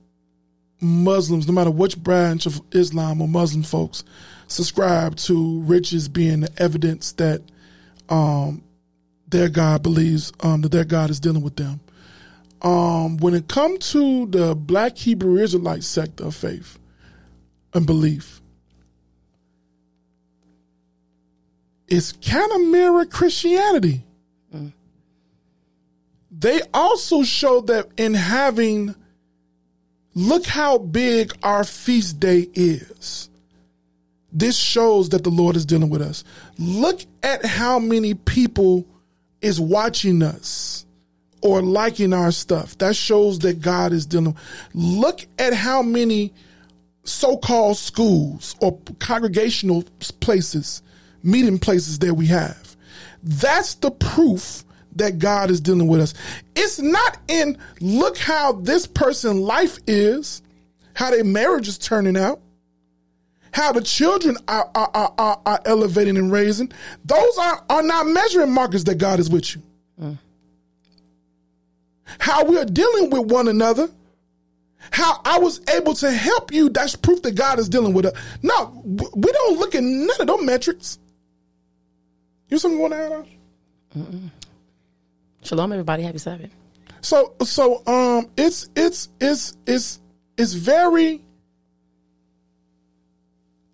Muslims, 0.82 1.48
no 1.48 1.54
matter 1.54 1.72
which 1.72 1.98
branch 1.98 2.46
of 2.46 2.62
Islam 2.72 3.22
or 3.22 3.28
Muslim 3.28 3.64
folks, 3.64 4.04
subscribe 4.48 5.16
to 5.16 5.62
riches 5.62 6.08
being 6.08 6.42
the 6.42 6.50
evidence 6.58 7.14
that 7.14 7.42
um, 8.10 8.64
their 9.28 9.50
God 9.50 9.82
believes 9.82 10.32
um, 10.42 10.62
that 10.62 10.72
their 10.72 10.86
God 10.86 11.10
is 11.10 11.20
dealing 11.20 11.42
with 11.42 11.56
them. 11.56 11.80
Um, 12.62 13.18
when 13.18 13.34
it 13.34 13.48
comes 13.48 13.92
to 13.92 14.26
the 14.28 14.56
Black 14.56 14.98
Hebrew 14.98 15.38
Israelite 15.38 15.84
sector 15.84 16.26
of 16.26 16.36
faith 16.36 16.78
and 17.74 17.86
belief, 17.86 18.42
is 21.88 22.14
kind 22.14 22.52
of 22.52 22.62
mirror 22.62 23.06
Christianity. 23.06 24.04
Mm. 24.54 24.74
They 26.32 26.62
also 26.74 27.24
show 27.24 27.62
that 27.62 27.88
in 27.98 28.14
having, 28.14 28.96
look 30.14 30.46
how 30.46 30.78
big 30.78 31.34
our 31.44 31.64
feast 31.64 32.20
day 32.20 32.50
is. 32.54 33.30
This 34.32 34.58
shows 34.58 35.10
that 35.10 35.24
the 35.24 35.30
Lord 35.30 35.56
is 35.56 35.66
dealing 35.66 35.90
with 35.90 36.02
us. 36.02 36.24
Look 36.58 37.02
at 37.24 37.46
how 37.46 37.80
many 37.80 38.16
people 38.16 38.86
is 39.42 39.62
watching 39.62 40.22
us 40.24 40.86
or 41.42 41.62
liking 41.62 42.12
our 42.12 42.32
stuff. 42.32 42.78
That 42.80 42.96
shows 42.96 43.40
that 43.40 43.62
God 43.62 43.94
is 43.94 44.06
dealing. 44.06 44.36
Look 44.74 45.26
at 45.40 45.54
how 45.54 45.82
many 45.82 46.34
so-called 47.04 47.78
schools 47.78 48.56
or 48.60 48.78
congregational 49.00 49.84
places 50.20 50.82
meeting 51.26 51.60
places 51.60 52.00
that 52.00 52.14
we 52.14 52.28
have. 52.28 52.78
That's 53.24 53.76
the 53.76 53.92
proof 53.92 54.64
that 54.96 55.20
God 55.20 55.50
is 55.50 55.60
dealing 55.60 55.88
with 55.88 56.00
us. 56.00 56.14
It's 56.56 56.80
not 56.80 57.18
in 57.28 57.58
look 57.82 58.18
how 58.18 58.54
this 58.54 58.88
person 58.88 59.42
life 59.42 59.80
is, 59.88 60.42
how 60.94 61.12
their 61.12 61.24
marriage 61.24 61.68
is 61.68 61.78
turning 61.78 62.16
out, 62.16 62.40
how 63.52 63.72
the 63.72 63.82
children 63.82 64.38
are, 64.48 64.70
are, 64.76 64.92
are, 65.18 65.42
are 65.46 65.62
elevating 65.66 66.18
and 66.18 66.32
raising. 66.32 66.72
Those 67.04 67.38
are, 67.38 67.64
are 67.70 67.84
not 67.84 68.08
measuring 68.08 68.52
markers 68.52 68.84
that 68.86 68.96
God 68.96 69.20
is 69.20 69.30
with 69.30 69.56
you. 69.56 69.62
Mm. 70.02 70.18
How 72.20 72.46
we 72.46 72.58
are 72.58 72.66
dealing 72.66 73.10
with 73.10 73.32
one 73.32 73.48
another, 73.48 73.90
how 74.92 75.20
I 75.26 75.40
was 75.40 75.62
able 75.70 75.94
to 75.96 76.12
help 76.12 76.54
you, 76.54 76.70
that's 76.70 76.96
proof 76.96 77.22
that 77.24 77.36
God 77.36 77.60
is 77.60 77.68
dealing 77.68 77.94
with 77.94 78.06
us. 78.06 78.14
No, 78.44 78.82
we 78.86 79.32
don't 79.32 79.58
look 79.58 79.74
at 79.74 79.84
none 79.84 80.22
of 80.22 80.28
those 80.28 80.46
metrics. 80.46 81.00
You 82.50 82.58
something 82.58 82.78
you 82.78 82.82
want 82.82 82.94
to 82.94 83.00
add 83.00 83.12
on? 83.12 84.32
Shalom, 85.44 85.72
everybody. 85.72 86.04
Happy 86.04 86.18
Sabbath. 86.18 86.52
So 87.02 87.34
so 87.44 87.84
um 87.88 88.30
it's 88.38 88.70
it's 88.76 89.10
it's 89.20 89.58
it's 89.66 90.00
it's 90.38 90.54
very 90.54 91.22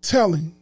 telling 0.01 0.53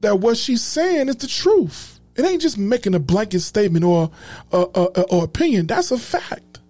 that 0.00 0.18
what 0.18 0.36
she's 0.36 0.62
saying 0.62 1.08
is 1.08 1.16
the 1.16 1.26
truth. 1.26 2.00
It 2.14 2.24
ain't 2.24 2.42
just 2.42 2.58
making 2.58 2.94
a 2.94 2.98
blanket 2.98 3.40
statement 3.40 3.84
or 3.84 4.10
uh, 4.52 4.62
uh, 4.62 5.04
or 5.10 5.24
opinion. 5.24 5.66
That's 5.66 5.90
a 5.90 5.98
fact. 5.98 6.60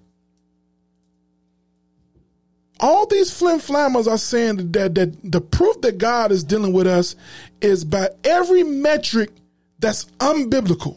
All 2.78 3.06
these 3.06 3.32
flim 3.32 3.60
flammers 3.60 4.10
are 4.10 4.18
saying 4.18 4.72
that, 4.72 4.94
that 4.96 5.30
the 5.30 5.40
proof 5.40 5.80
that 5.82 5.98
God 5.98 6.32
is 6.32 6.42
dealing 6.42 6.72
with 6.72 6.86
us 6.86 7.14
is 7.60 7.84
by 7.84 8.08
every 8.24 8.64
metric 8.64 9.30
that's 9.82 10.06
unbiblical. 10.18 10.96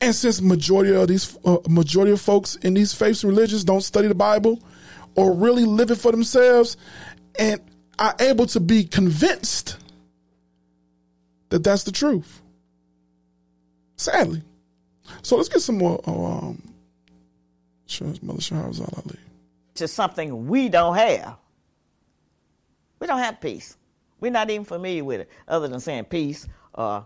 And 0.00 0.14
since 0.16 0.40
majority 0.40 0.92
of 0.94 1.06
these 1.06 1.38
uh, 1.44 1.58
majority 1.68 2.12
of 2.12 2.20
folks 2.20 2.56
in 2.56 2.74
these 2.74 2.92
faiths 2.92 3.22
and 3.22 3.32
religions 3.32 3.62
don't 3.62 3.82
study 3.82 4.08
the 4.08 4.16
Bible 4.16 4.60
or 5.14 5.32
really 5.32 5.64
live 5.64 5.92
it 5.92 5.96
for 5.96 6.10
themselves, 6.10 6.76
and 7.38 7.60
are 8.00 8.14
able 8.18 8.46
to 8.46 8.58
be 8.58 8.82
convinced 8.82 9.76
that 11.50 11.62
that's 11.62 11.84
the 11.84 11.92
truth. 11.92 12.42
Sadly, 13.94 14.42
so 15.22 15.36
let's 15.36 15.48
get 15.48 15.60
some 15.60 15.78
more. 15.78 16.00
Um, 16.04 16.60
Mother 18.22 18.40
Shahrazad 18.40 19.06
Ali. 19.06 19.18
To 19.74 19.86
something 19.86 20.48
we 20.48 20.68
don't 20.68 20.96
have. 20.96 21.36
We 22.98 23.06
don't 23.06 23.18
have 23.20 23.40
peace. 23.40 23.76
We're 24.22 24.30
not 24.30 24.50
even 24.50 24.64
familiar 24.64 25.02
with 25.02 25.22
it, 25.22 25.30
other 25.48 25.66
than 25.66 25.80
saying 25.80 26.04
peace 26.04 26.46
or 26.74 27.04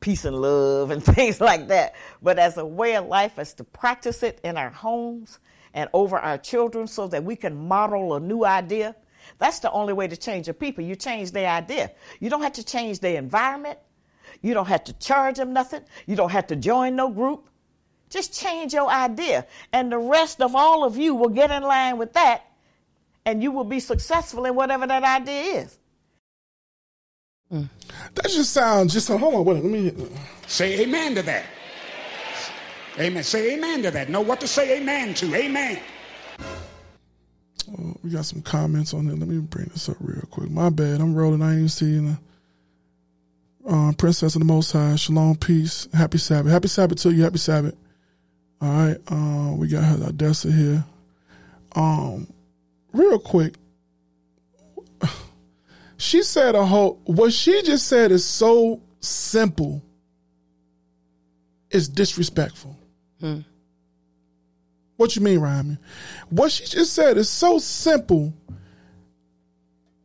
peace 0.00 0.24
and 0.24 0.34
love 0.40 0.90
and 0.90 1.04
things 1.14 1.38
like 1.38 1.68
that. 1.68 1.94
But 2.22 2.38
as 2.38 2.56
a 2.56 2.64
way 2.64 2.96
of 2.96 3.06
life, 3.08 3.38
as 3.38 3.52
to 3.54 3.64
practice 3.64 4.22
it 4.22 4.40
in 4.42 4.56
our 4.56 4.70
homes 4.70 5.38
and 5.74 5.90
over 5.92 6.16
our 6.18 6.38
children 6.38 6.86
so 6.86 7.08
that 7.08 7.22
we 7.22 7.36
can 7.36 7.68
model 7.68 8.14
a 8.14 8.20
new 8.20 8.42
idea. 8.42 8.96
That's 9.36 9.58
the 9.58 9.70
only 9.70 9.92
way 9.92 10.08
to 10.08 10.16
change 10.16 10.48
a 10.48 10.54
people. 10.54 10.82
You 10.82 10.96
change 10.96 11.32
their 11.32 11.50
idea. 11.50 11.92
You 12.20 12.30
don't 12.30 12.40
have 12.40 12.54
to 12.54 12.64
change 12.64 13.00
their 13.00 13.18
environment. 13.18 13.78
You 14.40 14.54
don't 14.54 14.68
have 14.68 14.84
to 14.84 14.94
charge 14.94 15.36
them 15.36 15.52
nothing. 15.52 15.82
You 16.06 16.16
don't 16.16 16.32
have 16.32 16.46
to 16.46 16.56
join 16.56 16.96
no 16.96 17.10
group. 17.10 17.50
Just 18.08 18.32
change 18.32 18.72
your 18.72 18.88
idea. 18.88 19.46
And 19.74 19.92
the 19.92 19.98
rest 19.98 20.40
of 20.40 20.56
all 20.56 20.84
of 20.84 20.96
you 20.96 21.14
will 21.14 21.28
get 21.28 21.50
in 21.50 21.62
line 21.62 21.98
with 21.98 22.14
that. 22.14 22.46
And 23.26 23.42
you 23.42 23.52
will 23.52 23.64
be 23.64 23.80
successful 23.80 24.46
in 24.46 24.54
whatever 24.54 24.86
that 24.86 25.02
idea 25.02 25.60
is. 25.60 25.78
That 27.50 28.24
just 28.24 28.52
sounds 28.52 28.92
just 28.92 29.08
hold 29.08 29.34
on. 29.34 29.44
Wait, 29.44 29.62
let 29.62 29.64
me. 29.64 29.92
Say 30.46 30.80
amen 30.80 31.14
to 31.14 31.22
that. 31.22 31.44
Amen. 32.98 33.22
Say 33.22 33.54
amen 33.54 33.82
to 33.82 33.90
that. 33.90 34.08
Know 34.08 34.20
what 34.20 34.40
to 34.40 34.48
say 34.48 34.78
amen 34.80 35.14
to. 35.14 35.34
Amen. 35.34 35.78
Oh, 37.70 37.96
we 38.02 38.10
got 38.10 38.24
some 38.24 38.42
comments 38.42 38.94
on 38.94 39.08
it. 39.08 39.18
Let 39.18 39.28
me 39.28 39.38
bring 39.38 39.66
this 39.66 39.88
up 39.88 39.96
real 40.00 40.22
quick. 40.30 40.50
My 40.50 40.70
bad. 40.70 41.00
I'm 41.00 41.14
rolling. 41.14 41.42
I 41.42 41.50
ain't 41.50 41.56
even 41.56 41.68
seeing 41.68 42.18
uh, 43.68 43.92
Princess 43.98 44.34
of 44.34 44.40
the 44.40 44.46
Most 44.46 44.72
High. 44.72 44.96
Shalom, 44.96 45.36
peace, 45.36 45.88
happy 45.92 46.18
Sabbath. 46.18 46.52
Happy 46.52 46.68
Sabbath 46.68 47.00
to 47.02 47.12
you. 47.12 47.24
Happy 47.24 47.38
Sabbath. 47.38 47.76
All 48.60 48.68
right. 48.68 48.96
Uh, 49.08 49.54
we 49.56 49.68
got 49.68 49.84
her 49.84 50.06
Odessa 50.06 50.50
here. 50.50 50.84
Um, 51.74 52.26
real 52.92 53.18
quick. 53.18 53.56
She 55.96 56.22
said 56.22 56.54
a 56.54 56.64
whole. 56.64 57.00
What 57.04 57.32
she 57.32 57.62
just 57.62 57.86
said 57.86 58.12
is 58.12 58.24
so 58.24 58.82
simple. 59.00 59.82
It's 61.70 61.88
disrespectful. 61.88 62.76
Hmm. 63.20 63.40
What 64.96 65.14
you 65.16 65.22
mean, 65.22 65.40
Ryman? 65.40 65.78
What 66.30 66.52
she 66.52 66.64
just 66.64 66.92
said 66.92 67.16
is 67.16 67.28
so 67.28 67.58
simple. 67.58 68.32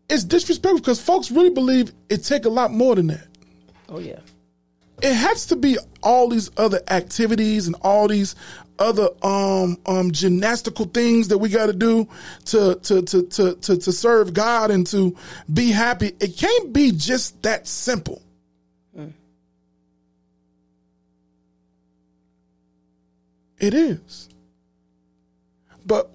It's 0.09 0.23
disrespectful 0.25 0.79
because 0.79 1.01
folks 1.01 1.31
really 1.31 1.49
believe 1.49 1.93
it 2.09 2.23
take 2.25 2.45
a 2.45 2.49
lot 2.49 2.71
more 2.71 2.95
than 2.95 3.07
that. 3.07 3.27
Oh 3.87 3.99
yeah. 3.99 4.19
It 5.01 5.13
has 5.13 5.47
to 5.47 5.55
be 5.55 5.77
all 6.03 6.29
these 6.29 6.51
other 6.57 6.79
activities 6.89 7.67
and 7.67 7.75
all 7.81 8.07
these 8.07 8.35
other 8.79 9.09
um 9.21 9.77
um 9.85 10.11
gymnastical 10.11 10.85
things 10.85 11.27
that 11.27 11.37
we 11.37 11.49
got 11.49 11.67
to 11.67 11.73
do 11.73 12.07
to 12.45 12.75
to 12.75 13.01
to 13.03 13.23
to 13.23 13.55
to 13.55 13.77
to 13.77 13.91
serve 13.91 14.33
God 14.33 14.71
and 14.71 14.85
to 14.87 15.15
be 15.53 15.71
happy. 15.71 16.13
It 16.19 16.37
can't 16.37 16.73
be 16.73 16.91
just 16.91 17.41
that 17.43 17.67
simple. 17.67 18.21
It 23.59 23.75
is. 23.75 24.27
But 25.85 26.09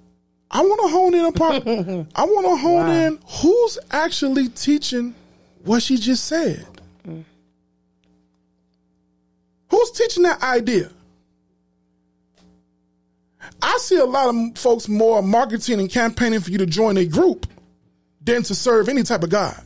I 0.51 0.61
want 0.63 0.81
to 0.83 0.89
hone 0.89 1.15
in 1.15 1.25
upon. 1.27 2.09
I 2.17 2.25
want 2.25 2.47
to 2.47 2.57
hone 2.57 2.91
in 2.91 3.19
who's 3.41 3.79
actually 3.93 4.49
teaching 4.49 5.15
what 5.65 5.83
she 5.83 5.97
just 5.97 6.25
said. 6.25 6.67
Who's 9.69 9.91
teaching 9.91 10.23
that 10.25 10.43
idea? 10.43 10.91
I 13.63 13.79
see 13.81 13.97
a 13.97 14.05
lot 14.05 14.35
of 14.35 14.59
folks 14.59 14.89
more 14.89 15.23
marketing 15.23 15.81
and 15.81 15.91
campaigning 15.91 16.41
for 16.41 16.51
you 16.51 16.59
to 16.59 16.67
join 16.67 16.97
a 16.97 17.05
group 17.05 17.47
than 18.21 18.43
to 18.45 18.55
serve 18.55 18.89
any 18.89 19.03
type 19.03 19.23
of 19.23 19.31
God. 19.31 19.61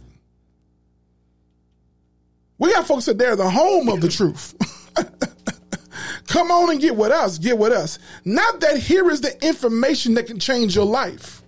We 2.58 2.72
got 2.72 2.86
folks 2.86 3.06
that 3.06 3.16
they're 3.18 3.36
the 3.36 3.48
home 3.48 3.88
of 3.88 4.02
the 4.02 4.08
truth. 4.08 4.54
Come 6.26 6.50
on 6.50 6.70
and 6.70 6.80
get 6.80 6.94
with 6.94 7.10
us. 7.10 7.38
Get 7.38 7.58
with 7.58 7.72
us. 7.72 7.98
Not 8.24 8.60
that 8.60 8.78
here 8.78 9.10
is 9.10 9.22
the 9.22 9.44
information 9.44 10.14
that 10.14 10.26
can 10.26 10.38
change 10.38 10.76
your 10.76 10.84
life. 10.84 11.42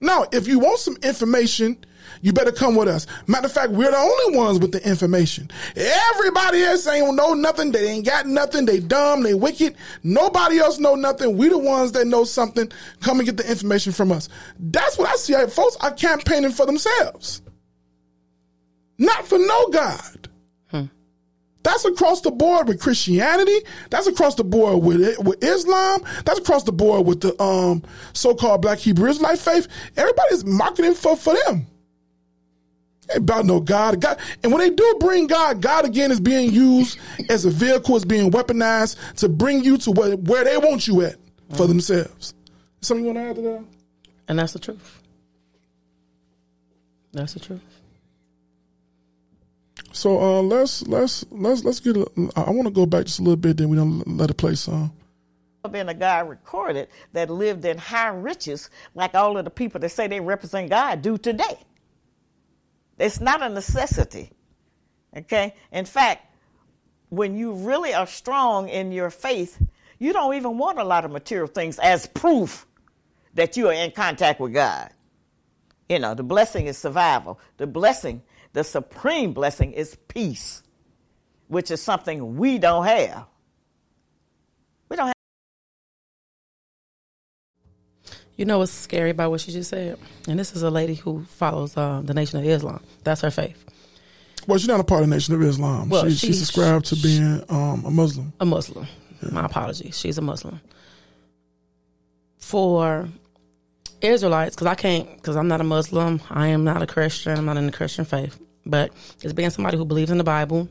No, 0.00 0.26
if 0.32 0.46
you 0.46 0.58
want 0.58 0.80
some 0.80 0.96
information, 1.02 1.78
you 2.22 2.32
better 2.32 2.52
come 2.52 2.76
with 2.76 2.88
us. 2.88 3.06
Matter 3.26 3.46
of 3.46 3.52
fact, 3.52 3.72
we're 3.72 3.90
the 3.90 3.96
only 3.96 4.38
ones 4.38 4.60
with 4.60 4.72
the 4.72 4.88
information. 4.88 5.50
Everybody 5.76 6.62
else 6.62 6.86
ain't 6.86 7.14
know 7.14 7.34
nothing. 7.34 7.72
They 7.72 7.88
ain't 7.88 8.06
got 8.06 8.26
nothing. 8.26 8.64
They 8.64 8.78
dumb. 8.80 9.24
They 9.24 9.34
wicked. 9.34 9.76
Nobody 10.04 10.58
else 10.60 10.78
know 10.78 10.94
nothing. 10.94 11.36
We 11.36 11.48
the 11.48 11.58
ones 11.58 11.92
that 11.92 12.06
know 12.06 12.24
something. 12.24 12.70
Come 13.00 13.18
and 13.18 13.26
get 13.26 13.36
the 13.36 13.50
information 13.50 13.92
from 13.92 14.12
us. 14.12 14.28
That's 14.58 14.96
what 14.96 15.08
I 15.08 15.16
see. 15.16 15.34
Folks 15.48 15.76
are 15.80 15.92
campaigning 15.92 16.52
for 16.52 16.64
themselves, 16.64 17.42
not 18.98 19.26
for 19.26 19.38
no 19.38 19.68
God. 19.68 20.28
That's 21.64 21.84
across 21.84 22.22
the 22.22 22.30
board 22.30 22.66
with 22.66 22.80
Christianity. 22.80 23.56
That's 23.90 24.06
across 24.08 24.34
the 24.34 24.44
board 24.44 24.82
with 24.82 25.18
with 25.20 25.42
Islam. 25.44 26.02
That's 26.24 26.40
across 26.40 26.64
the 26.64 26.72
board 26.72 27.06
with 27.06 27.20
the 27.20 27.40
um, 27.40 27.84
so-called 28.14 28.62
Black 28.62 28.78
Hebrew 28.78 29.08
Israelite 29.08 29.38
faith. 29.38 29.68
Everybody's 29.96 30.44
marketing 30.44 30.94
for 30.94 31.16
for 31.16 31.34
them. 31.46 31.66
Ain't 33.10 33.18
about 33.18 33.46
no 33.46 33.60
God. 33.60 34.00
God, 34.00 34.18
and 34.42 34.52
when 34.52 34.60
they 34.60 34.70
do 34.70 34.96
bring 35.00 35.26
God, 35.26 35.60
God 35.60 35.84
again 35.84 36.10
is 36.10 36.20
being 36.20 36.52
used 36.52 36.98
as 37.28 37.44
a 37.44 37.50
vehicle, 37.50 37.96
is 37.96 38.04
being 38.04 38.30
weaponized 38.30 39.16
to 39.16 39.28
bring 39.28 39.64
you 39.64 39.76
to 39.78 39.90
where, 39.90 40.16
where 40.16 40.44
they 40.44 40.56
want 40.56 40.86
you 40.86 41.02
at 41.02 41.16
for 41.54 41.66
themselves. 41.66 42.34
Something 42.80 43.06
you 43.06 43.12
want 43.12 43.24
to 43.24 43.30
add 43.30 43.36
to 43.36 43.42
that? 43.42 43.64
And 44.28 44.38
that's 44.38 44.52
the 44.52 44.58
truth. 44.58 45.02
That's 47.12 47.34
the 47.34 47.40
truth. 47.40 47.60
So 49.92 50.18
uh, 50.18 50.42
let's 50.42 50.82
let's 50.86 51.24
let's 51.30 51.64
let's 51.64 51.80
get. 51.80 51.96
A, 51.96 52.06
I 52.34 52.50
want 52.50 52.66
to 52.66 52.72
go 52.72 52.86
back 52.86 53.04
just 53.04 53.18
a 53.18 53.22
little 53.22 53.36
bit. 53.36 53.58
Then 53.58 53.68
we 53.68 53.76
don't 53.76 54.06
let 54.06 54.30
it 54.30 54.34
play 54.34 54.54
some. 54.54 54.92
been 55.70 55.90
a 55.90 55.94
guy 55.94 56.20
recorded 56.20 56.88
that 57.12 57.28
lived 57.28 57.64
in 57.66 57.76
high 57.76 58.08
riches 58.08 58.70
like 58.94 59.14
all 59.14 59.36
of 59.36 59.44
the 59.44 59.50
people 59.50 59.80
that 59.80 59.90
say 59.90 60.06
they 60.08 60.20
represent 60.20 60.70
God 60.70 61.02
do 61.02 61.18
today. 61.18 61.58
It's 63.02 63.20
not 63.20 63.42
a 63.42 63.48
necessity. 63.48 64.30
Okay? 65.16 65.56
In 65.72 65.84
fact, 65.84 66.24
when 67.08 67.36
you 67.36 67.52
really 67.52 67.92
are 67.92 68.06
strong 68.06 68.68
in 68.68 68.92
your 68.92 69.10
faith, 69.10 69.60
you 69.98 70.12
don't 70.12 70.34
even 70.34 70.56
want 70.56 70.78
a 70.78 70.84
lot 70.84 71.04
of 71.04 71.10
material 71.10 71.48
things 71.48 71.80
as 71.80 72.06
proof 72.06 72.64
that 73.34 73.56
you 73.56 73.68
are 73.68 73.72
in 73.72 73.90
contact 73.90 74.38
with 74.38 74.54
God. 74.54 74.90
You 75.88 75.98
know, 75.98 76.14
the 76.14 76.22
blessing 76.22 76.68
is 76.68 76.78
survival. 76.78 77.40
The 77.56 77.66
blessing, 77.66 78.22
the 78.52 78.62
supreme 78.62 79.32
blessing 79.32 79.72
is 79.72 79.96
peace, 80.06 80.62
which 81.48 81.72
is 81.72 81.82
something 81.82 82.36
we 82.36 82.58
don't 82.58 82.86
have. 82.86 83.26
You 88.42 88.46
know 88.46 88.58
what's 88.58 88.72
scary 88.72 89.10
about 89.10 89.30
what 89.30 89.40
she 89.40 89.52
just 89.52 89.70
said? 89.70 89.96
And 90.26 90.36
this 90.36 90.56
is 90.56 90.64
a 90.64 90.68
lady 90.68 90.96
who 90.96 91.24
follows 91.26 91.76
uh, 91.76 92.02
the 92.02 92.12
Nation 92.12 92.40
of 92.40 92.44
Islam. 92.44 92.82
That's 93.04 93.20
her 93.20 93.30
faith. 93.30 93.64
Well, 94.48 94.58
she's 94.58 94.66
not 94.66 94.80
a 94.80 94.82
part 94.82 95.04
of 95.04 95.08
the 95.08 95.14
Nation 95.14 95.32
of 95.36 95.42
Islam. 95.42 95.88
Well, 95.88 96.06
she, 96.06 96.16
she 96.16 96.26
she- 96.26 96.32
subscribed 96.32 96.86
to 96.86 96.96
being 96.96 97.44
um, 97.48 97.84
a 97.84 97.90
Muslim. 97.92 98.32
A 98.40 98.44
Muslim. 98.44 98.88
My 99.30 99.44
apologies. 99.44 99.96
She's 99.96 100.18
a 100.18 100.22
Muslim. 100.22 100.60
For 102.38 103.08
Israelites, 104.00 104.56
because 104.56 104.66
I 104.66 104.74
can't, 104.74 105.08
because 105.18 105.36
I'm 105.36 105.46
not 105.46 105.60
a 105.60 105.64
Muslim, 105.64 106.20
I 106.28 106.48
am 106.48 106.64
not 106.64 106.82
a 106.82 106.86
Christian, 106.88 107.38
I'm 107.38 107.44
not 107.44 107.58
in 107.58 107.66
the 107.66 107.72
Christian 107.72 108.04
faith. 108.04 108.40
But 108.66 108.90
as 109.22 109.32
being 109.32 109.50
somebody 109.50 109.76
who 109.76 109.84
believes 109.84 110.10
in 110.10 110.18
the 110.18 110.24
Bible 110.24 110.68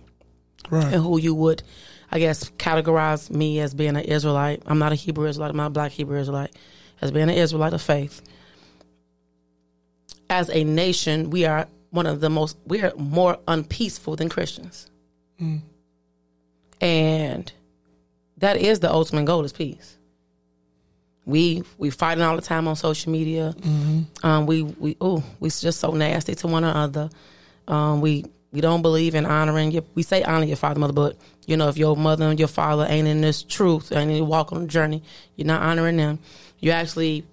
Right. 0.69 0.93
and 0.93 1.01
who 1.01 1.17
you 1.21 1.33
would 1.35 1.63
I 2.11 2.19
guess, 2.19 2.49
categorize 2.57 3.31
me 3.31 3.61
as 3.61 3.73
being 3.73 3.95
an 3.95 4.03
Israelite. 4.03 4.63
I'm 4.65 4.79
not 4.79 4.91
a 4.91 4.95
Hebrew 4.95 5.27
Israelite. 5.27 5.51
I'm 5.51 5.57
not 5.57 5.67
a 5.67 5.69
black 5.69 5.93
Hebrew 5.93 6.19
Israelite. 6.19 6.53
As 7.01 7.11
being 7.11 7.29
an 7.29 7.35
Israelite 7.35 7.73
of 7.73 7.81
faith. 7.81 8.21
As 10.29 10.49
a 10.49 10.63
nation, 10.63 11.29
we 11.29 11.45
are 11.45 11.67
one 11.89 12.05
of 12.05 12.21
the 12.21 12.29
most, 12.29 12.57
we 12.65 12.81
are 12.81 12.93
more 12.95 13.37
unpeaceful 13.47 14.15
than 14.15 14.29
Christians. 14.29 14.89
And 16.79 17.51
that 18.37 18.57
is 18.57 18.79
the 18.79 18.91
ultimate 18.91 19.25
goal 19.25 19.43
is 19.43 19.53
peace. 19.53 19.97
We 21.25 21.63
we 21.77 21.91
fighting 21.91 22.23
all 22.23 22.35
the 22.35 22.41
time 22.41 22.67
on 22.67 22.75
social 22.75 23.11
media. 23.11 23.53
Um, 24.23 24.45
we 24.47 24.63
we 24.63 24.97
oh 24.99 25.23
we 25.39 25.49
just 25.49 25.79
so 25.79 25.91
nasty 25.91 26.33
to 26.35 26.47
one 26.47 26.63
another. 26.63 27.09
Um, 27.67 28.01
we 28.01 28.25
we 28.51 28.59
don't 28.59 28.81
believe 28.81 29.13
in 29.13 29.25
honoring 29.25 29.71
your. 29.71 29.83
We 29.93 30.01
say 30.01 30.23
honor 30.23 30.45
your 30.45 30.57
father, 30.57 30.79
mother, 30.79 30.93
but 30.93 31.17
you 31.45 31.57
know 31.57 31.69
if 31.69 31.77
your 31.77 31.95
mother 31.95 32.25
and 32.25 32.39
your 32.39 32.47
father 32.47 32.87
ain't 32.89 33.07
in 33.07 33.21
this 33.21 33.43
truth, 33.43 33.91
ain't 33.91 34.09
in 34.09 34.25
walk 34.25 34.51
on 34.51 34.61
the 34.61 34.67
journey, 34.67 35.03
you're 35.35 35.45
not 35.47 35.61
honoring 35.61 35.97
them. 35.97 36.17
You're 36.61 36.75
actually 36.75 37.25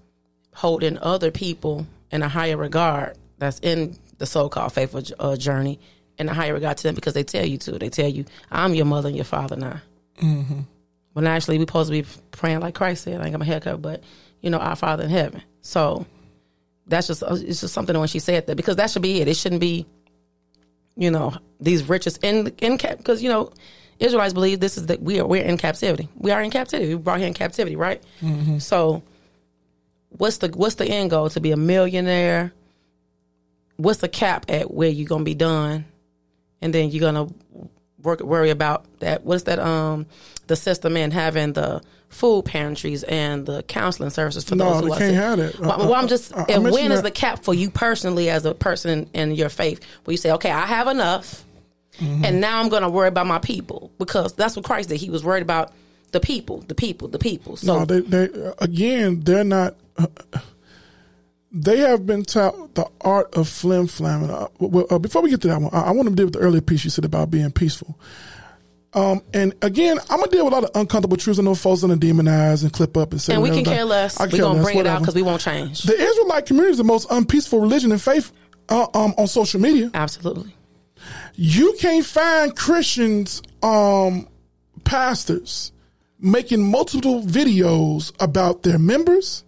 holding 0.55 0.99
other 0.99 1.31
people 1.31 1.87
in 2.11 2.23
a 2.23 2.29
higher 2.29 2.57
regard 2.57 3.17
that's 3.39 3.61
in 3.61 3.97
the 4.19 4.27
so-called 4.27 4.73
faithful 4.73 5.03
uh, 5.21 5.37
journey 5.37 5.79
in 6.19 6.29
a 6.29 6.35
higher 6.35 6.53
regard 6.53 6.77
to 6.79 6.83
them 6.83 6.95
because 6.95 7.15
they 7.15 7.23
tell 7.23 7.47
you 7.47 7.59
to. 7.59 7.73
They 7.79 7.91
tell 7.91 8.09
you, 8.09 8.25
"I'm 8.51 8.75
your 8.75 8.87
mother 8.87 9.09
and 9.09 9.17
your 9.17 9.25
father 9.25 9.57
now." 9.57 9.81
Mm-hmm. 10.21 10.61
When 11.13 11.27
actually 11.27 11.59
we're 11.59 11.63
supposed 11.63 11.91
to 11.91 12.03
be 12.03 12.09
praying 12.33 12.61
like 12.61 12.75
Christ 12.75 13.05
said. 13.05 13.21
I 13.21 13.25
ain't 13.25 13.33
got 13.33 13.39
my 13.39 13.45
haircut, 13.45 13.81
but 13.81 14.03
you 14.41 14.51
know, 14.51 14.59
our 14.59 14.77
Father 14.77 15.05
in 15.05 15.11
heaven. 15.11 15.43
So 15.63 16.07
that's 16.87 17.07
just 17.07 17.23
uh, 17.23 17.37
it's 17.39 17.61
just 17.61 17.75
something 17.75 17.99
when 17.99 18.09
she 18.09 18.19
said 18.19 18.47
that 18.47 18.57
because 18.57 18.77
that 18.77 18.91
should 18.91 19.03
be 19.03 19.21
it. 19.21 19.29
It 19.29 19.37
shouldn't 19.37 19.61
be, 19.61 19.87
you 20.97 21.11
know, 21.11 21.35
these 21.61 21.89
riches 21.89 22.19
in 22.19 22.49
in 22.59 22.79
cap 22.79 22.99
because 22.99 23.23
you 23.23 23.29
know 23.29 23.53
Israelites 23.99 24.35
believe 24.35 24.61
this 24.61 24.79
is 24.79 24.87
that 24.87 25.03
we 25.03 25.21
are 25.21 25.27
we're 25.27 25.43
in 25.43 25.59
captivity. 25.59 26.09
We 26.17 26.31
are 26.31 26.43
in 26.43 26.51
captivity. 26.51 26.95
We 26.95 27.01
brought 27.01 27.19
here 27.19 27.29
in 27.29 27.35
captivity, 27.35 27.77
right? 27.77 28.03
Mm-hmm. 28.23 28.59
So 28.59 29.03
what's 30.11 30.39
the 30.39 30.49
what's 30.49 30.77
the 30.77 30.87
end 30.87 31.11
goal 31.11 31.29
to 31.31 31.41
be 31.41 31.53
a 31.53 31.57
millionaire? 31.57 32.53
What's 33.77 34.01
the 34.01 34.09
cap 34.09 34.47
at 34.49 34.73
where 34.73 34.89
you're 34.89 35.07
gonna 35.09 35.25
be 35.25 35.35
done, 35.35 35.85
and 36.61 36.75
then 36.75 36.91
you're 36.91 37.01
gonna 37.01 37.29
work 38.03 38.21
worry 38.21 38.51
about 38.51 38.85
that? 39.01 39.25
What's 39.25 39.45
that? 39.45 39.59
Um, 39.59 40.07
the 40.49 40.57
system 40.57 40.97
and 40.97 41.13
having 41.13 41.53
the 41.53 41.83
food 42.09 42.47
pantries 42.47 43.03
and 43.05 43.45
the 43.45 43.63
counseling 43.65 44.09
services 44.11 44.43
for 44.43 44.57
No, 44.57 44.71
those 44.81 44.81
who 44.83 44.89
they 44.91 44.99
can't 44.99 45.15
have 45.15 45.39
that. 45.39 45.59
Well, 45.61 45.73
Uh, 45.73 45.79
well, 45.85 45.95
I'm 45.95 46.09
just 46.09 46.35
I- 46.35 46.41
I 46.41 46.45
and 46.55 46.65
when 46.65 46.89
that- 46.89 47.03
the 47.05 47.11
cap 47.11 47.45
for 47.45 47.53
you 47.53 47.71
personally 47.71 48.31
as 48.31 48.47
a 48.47 48.55
person 48.55 49.07
in, 49.13 49.31
in 49.31 49.35
your 49.37 49.51
faith? 49.51 49.81
Where 50.05 50.13
you 50.13 50.17
say, 50.17 50.33
okay, 50.33 50.51
I 50.51 50.65
have 50.67 50.89
enough, 50.89 51.45
Mm-hmm. 52.01 52.25
and 52.25 52.41
now 52.41 52.61
I'm 52.61 52.69
going 52.71 52.83
to 52.85 52.89
worry 52.89 53.09
about 53.09 53.27
my 53.27 53.41
people 53.41 53.91
because 53.99 54.33
that's 54.33 54.55
what 54.57 54.65
Christ 54.65 54.89
did. 54.89 54.97
He 54.99 55.11
was 55.11 55.23
worried 55.25 55.43
about 55.43 55.73
the 56.13 56.21
people, 56.21 56.59
the 56.63 56.75
people, 56.75 57.09
the 57.09 57.19
people. 57.19 57.57
So 57.57 57.79
No, 57.79 57.85
they, 57.85 58.01
they 58.01 58.53
again, 58.59 59.21
they're 59.21 59.45
not. 59.45 59.77
they 61.53 61.79
have 61.79 62.07
been 62.07 62.25
taught 62.25 62.75
the 62.75 62.87
art 63.01 63.35
of 63.35 63.49
flim 63.49 63.87
flamming. 63.87 64.31
Uh, 64.31 64.49
well, 64.59 64.87
uh, 64.91 64.99
before 64.99 65.23
we 65.23 65.31
get 65.31 65.41
to 65.43 65.49
that 65.49 65.61
one, 65.61 65.73
I, 65.73 65.89
I 65.89 65.91
want 65.93 66.09
to 66.09 66.15
deal 66.15 66.27
with 66.27 66.35
the 66.35 66.41
earlier 66.41 66.61
piece 66.61 66.85
you 66.85 66.91
said 66.91 67.05
about 67.05 67.31
being 67.31 67.51
peaceful. 67.51 67.99
Um, 68.95 69.21
and 69.35 69.55
again, 69.61 69.99
I'm 70.09 70.19
gonna 70.19 70.31
deal 70.31 70.47
with 70.47 70.55
a 70.55 70.57
lot 70.57 70.65
of 70.65 70.71
uncomfortable 70.75 71.19
truths. 71.19 71.39
I 71.39 71.43
know 71.43 71.55
folks 71.55 71.83
gonna 71.83 71.97
demonize 71.97 72.63
and 72.63 72.73
clip 72.73 72.97
up 72.97 73.13
and 73.13 73.21
say, 73.21 73.35
and 73.35 73.43
we 73.43 73.51
can 73.51 73.65
care 73.65 73.85
less. 73.85 74.19
We're 74.19 74.29
going 74.29 74.41
to 74.41 74.49
less, 74.49 74.65
bring 74.65 74.79
it 74.79 74.87
out 74.87 75.01
because 75.01 75.15
we 75.15 75.23
won't 75.23 75.43
change. 75.43 75.83
the 75.83 75.95
Israelite 75.95 76.47
community 76.47 76.73
is 76.73 76.79
the 76.79 76.85
most 76.85 77.07
unpeaceful 77.11 77.61
religion 77.61 77.93
and 77.93 78.01
faith 78.01 78.33
uh, 78.71 78.87
um, 78.95 79.15
on 79.19 79.27
social 79.27 79.61
media. 79.61 79.91
Absolutely. 79.93 80.55
You 81.35 81.77
can't 81.79 82.05
find 82.05 82.57
Christians, 82.57 83.43
um, 83.63 84.27
pastors 84.85 85.73
making 86.21 86.63
multiple 86.63 87.23
videos 87.23 88.13
about 88.21 88.63
their 88.63 88.79
members 88.79 89.45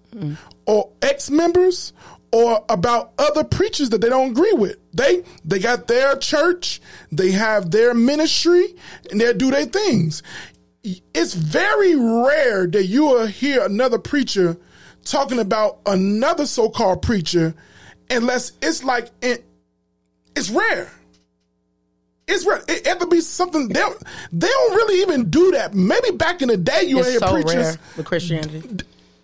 or 0.67 0.91
ex-members 1.03 1.93
or 2.33 2.65
about 2.69 3.13
other 3.19 3.43
preachers 3.43 3.91
that 3.91 4.01
they 4.01 4.09
don't 4.09 4.31
agree 4.31 4.53
with. 4.53 4.77
They 4.93 5.25
they 5.45 5.59
got 5.59 5.89
their 5.89 6.17
church, 6.17 6.81
they 7.11 7.33
have 7.33 7.71
their 7.71 7.95
ministry, 7.95 8.75
and 9.11 9.21
they 9.21 9.33
do 9.33 9.51
their 9.51 9.67
things. 9.67 10.23
It's 10.83 11.35
very 11.35 11.95
rare 11.95 12.67
that 12.67 12.87
you 12.87 13.05
will 13.05 13.27
hear 13.27 13.65
another 13.65 13.99
preacher 13.99 14.57
talking 15.05 15.39
about 15.39 15.81
another 15.87 16.47
so-called 16.47 17.03
preacher, 17.03 17.55
unless 18.09 18.53
it's 18.63 18.85
like 18.85 19.11
it, 19.23 19.45
it's 20.37 20.51
rare. 20.51 20.91
It's 22.31 22.47
rare. 22.47 22.63
It 22.69 22.99
to 23.01 23.07
be 23.07 23.21
something 23.21 23.69
they 23.69 23.81
don't, 23.81 24.03
they 24.33 24.47
don't 24.49 24.75
really 24.75 25.01
even 25.03 25.29
do 25.31 25.51
that. 25.53 25.75
Maybe 25.75 26.11
back 26.13 26.43
in 26.43 26.49
the 26.49 26.57
day 26.57 26.85
you 26.85 26.99
It's 27.01 27.09
hear 27.11 27.19
so 27.19 27.33
preachers. 27.33 27.55
rare 27.55 27.77
with 27.97 28.07
Christianity. 28.07 28.63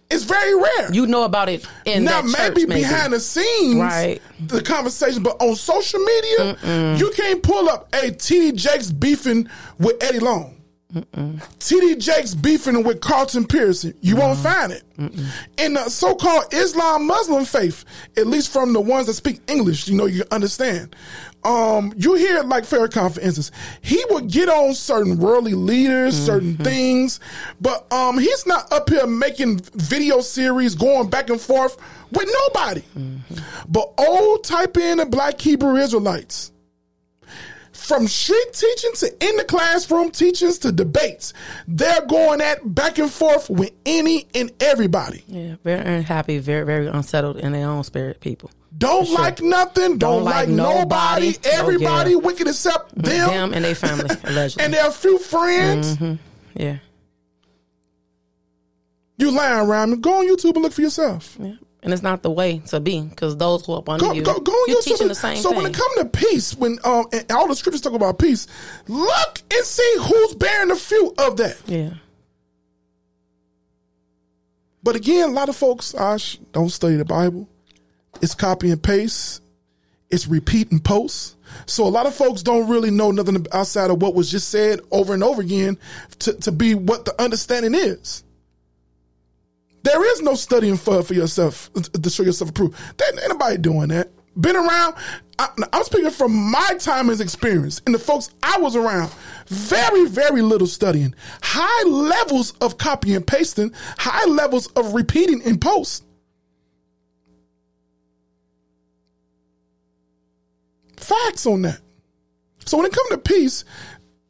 It's 0.09 0.23
very 0.23 0.55
rare. 0.55 0.92
You 0.92 1.07
know 1.09 1.25
about 1.25 1.49
it 1.49 1.66
in 1.85 2.05
now 2.05 2.23
that 2.23 2.31
church, 2.31 2.38
maybe 2.38 2.66
maybe. 2.66 2.81
behind 2.83 3.12
the 3.12 3.19
scenes, 3.19 3.81
Right. 3.81 4.23
the 4.47 4.62
conversation, 4.62 5.23
but 5.25 5.37
on 5.42 5.57
social 5.57 5.99
media, 5.99 6.97
you 6.97 7.11
can't 7.16 7.42
pull 7.42 7.69
up 7.69 7.88
a 7.92 8.11
TD 8.12 8.55
Jakes 8.55 8.92
beefing 8.92 9.49
with 9.81 10.01
Eddie 10.03 10.21
Long. 10.21 10.53
TD 11.59 11.98
Jakes 11.98 12.35
beefing 12.35 12.85
with 12.85 13.00
Carlton 13.00 13.46
Pearson. 13.46 13.94
You 14.00 14.17
won't 14.17 14.38
find 14.38 14.73
it. 14.73 14.83
In 15.59 15.75
the 15.75 15.88
so 15.88 16.15
called 16.15 16.44
Islam 16.54 17.07
Muslim 17.07 17.44
faith, 17.44 17.85
at 18.17 18.27
least 18.29 18.52
from 18.52 18.73
the 18.73 18.81
ones 18.81 19.07
that 19.07 19.15
speak 19.15 19.40
English, 19.48 19.88
you 19.88 19.96
know, 19.96 20.07
you 20.07 20.23
understand. 20.31 20.94
Um, 21.47 21.92
you 21.97 22.15
hear 22.15 22.42
like 22.42 22.65
Farrakhan, 22.65 23.15
for 23.15 23.21
instance, 23.21 23.53
he 23.81 24.03
would 24.11 24.29
get 24.29 24.49
on 24.49 24.75
certain 24.75 25.19
worldly 25.19 25.55
leaders, 25.55 26.17
certain 26.19 26.57
things, 26.57 27.21
but 27.61 27.90
um, 27.92 28.19
he's 28.19 28.47
not 28.47 28.73
up 28.73 28.90
here 28.90 29.07
making 29.07 29.61
video 29.75 30.21
series 30.23 30.75
going 30.75 31.09
back 31.09 31.31
and 31.31 31.40
forth 31.40 31.77
with 32.11 32.29
nobody. 32.47 32.83
But 33.69 33.92
old 33.97 34.42
type 34.42 34.77
in 34.77 34.99
the 34.99 35.07
black 35.07 35.40
Hebrew 35.40 35.77
Israelites 35.77 36.51
from 37.71 38.09
street 38.09 38.53
teaching 38.53 38.90
to 38.94 39.29
in 39.29 39.37
the 39.37 39.44
classroom 39.44 40.11
teachings 40.11 40.59
to 40.59 40.73
debates, 40.73 41.33
they're 41.69 42.05
going 42.07 42.40
at 42.40 42.75
back 42.75 42.99
and 42.99 43.11
forth 43.11 43.49
with 43.49 43.71
any 43.85 44.27
and 44.35 44.51
everybody. 44.61 45.23
Yeah, 45.29 45.55
very 45.63 45.79
unhappy, 45.79 46.38
very, 46.38 46.67
very 46.67 46.88
unsettled 46.88 47.37
in 47.37 47.53
their 47.53 47.69
own 47.69 47.85
spirit, 47.85 48.19
people. 48.19 48.51
Don't 48.79 49.10
like 49.10 49.40
nothing, 49.40 49.96
don't, 49.96 50.24
like, 50.24 50.48
nobody, 50.48 51.31
nobody. 51.31 51.37
Oh, 51.46 51.50
everybody 51.60 52.10
yeah. 52.10 52.16
wicked 52.16 52.46
except 52.46 52.94
them, 52.94 53.29
Them 53.31 53.54
and 53.54 53.64
their 53.64 53.74
family, 53.74 54.04
allegedly. 54.24 54.64
and 54.64 54.74
their 54.74 54.90
few 54.90 55.18
friends. 55.18 55.96
yeah. 56.54 56.79
You 59.18 59.31
lying 59.31 59.66
around 59.66 59.92
me. 59.92 59.96
Go 59.96 60.18
on 60.18 60.29
YouTube 60.29 60.54
and 60.54 60.62
look 60.62 60.74
for 60.74 60.83
yourself. 60.83 61.37
Yeah. 61.40 61.54
And 61.83 61.92
it's 61.92 62.02
not 62.02 62.22
the 62.22 62.31
way 62.31 62.58
to 62.66 62.81
be 62.81 63.00
because 63.00 63.37
those 63.37 63.64
who 63.64 63.74
up 63.74 63.88
under 63.88 64.04
Go, 64.06 64.12
you, 64.12 64.20
go, 64.22 64.38
go 64.40 64.52
on 64.52 64.64
you're 64.68 64.81
YouTube. 64.81 64.85
teaching 64.85 65.08
the 65.08 65.14
same 65.14 65.37
so 65.38 65.50
thing. 65.50 65.58
when 65.62 65.66
it 65.70 65.74
comes 65.74 65.94
to 65.98 66.04
peace, 66.06 66.54
when 66.56 66.79
um 66.85 67.06
and 67.12 67.31
all 67.31 67.46
the 67.48 67.54
scriptures 67.54 67.81
talk 67.81 67.92
about 67.94 68.18
peace, 68.18 68.46
look 68.88 69.40
and 69.54 69.64
see 69.64 69.94
who's 70.00 70.35
bearing 70.35 70.68
the 70.68 70.77
fruit 70.77 71.14
of 71.18 71.37
that. 71.38 71.56
yeah. 71.66 71.90
But 74.83 74.96
again, 74.96 75.31
a 75.31 75.33
lot 75.33 75.48
of 75.48 75.56
folks 75.56 75.94
Ash, 75.94 76.38
don't 76.52 76.68
study 76.70 76.96
the 76.96 77.04
Bible. 77.04 77.48
It's 78.23 78.35
copy 78.35 78.71
and 78.71 78.83
paste. 78.83 79.42
It's 80.10 80.27
repeat 80.27 80.71
and 80.71 80.83
post. 80.85 81.37
So 81.67 81.87
a 81.87 81.88
lot 81.88 82.06
of 82.06 82.14
folks 82.14 82.42
don't 82.42 82.69
really 82.69 82.90
know 82.90 83.10
nothing 83.10 83.44
outside 83.52 83.90
of 83.90 84.00
what 84.00 84.14
was 84.14 84.31
just 84.31 84.48
said 84.48 84.81
over 84.90 85.14
and 85.14 85.23
over 85.23 85.42
again 85.42 85.79
to, 86.21 86.35
to 86.35 86.52
be 86.52 86.75
what 86.75 87.04
the 87.04 87.21
understanding 87.21 87.75
is. 87.75 88.25
There 89.83 90.04
is 90.12 90.23
no 90.23 90.35
studying 90.35 90.77
for 90.77 91.02
for 91.02 91.14
yourself 91.14 91.71
uh, 91.77 91.81
to 91.81 92.10
show 92.10 92.25
yourself 92.25 92.50
approved. 92.50 92.77
There 92.96 93.08
ain't 93.08 93.23
anybody 93.23 93.58
doing 93.58 93.88
that. 93.88 94.10
Been 94.37 94.56
around. 94.56 94.96
I, 95.38 95.48
I'm 95.73 95.85
speaking 95.85 96.10
from 96.10 96.35
my 96.35 96.77
time 96.79 97.08
as 97.08 97.21
experience 97.21 97.81
and 97.87 97.94
the 97.94 97.98
folks 97.98 98.31
I 98.42 98.58
was 98.58 98.75
around. 98.75 99.12
Very, 99.46 100.06
very 100.06 100.42
little 100.42 100.67
studying. 100.67 101.14
High 101.42 101.88
levels 101.88 102.52
of 102.60 102.79
copy 102.79 103.14
and 103.14 103.27
pasting. 103.27 103.73
High 103.96 104.27
levels 104.27 104.67
of 104.69 104.94
repeating 104.94 105.40
in 105.42 105.58
post. 105.58 106.06
Facts 110.97 111.47
on 111.47 111.63
that. 111.63 111.81
So 112.65 112.77
when 112.77 112.87
it 112.87 112.92
comes 112.92 113.11
to 113.11 113.19
peace, 113.19 113.65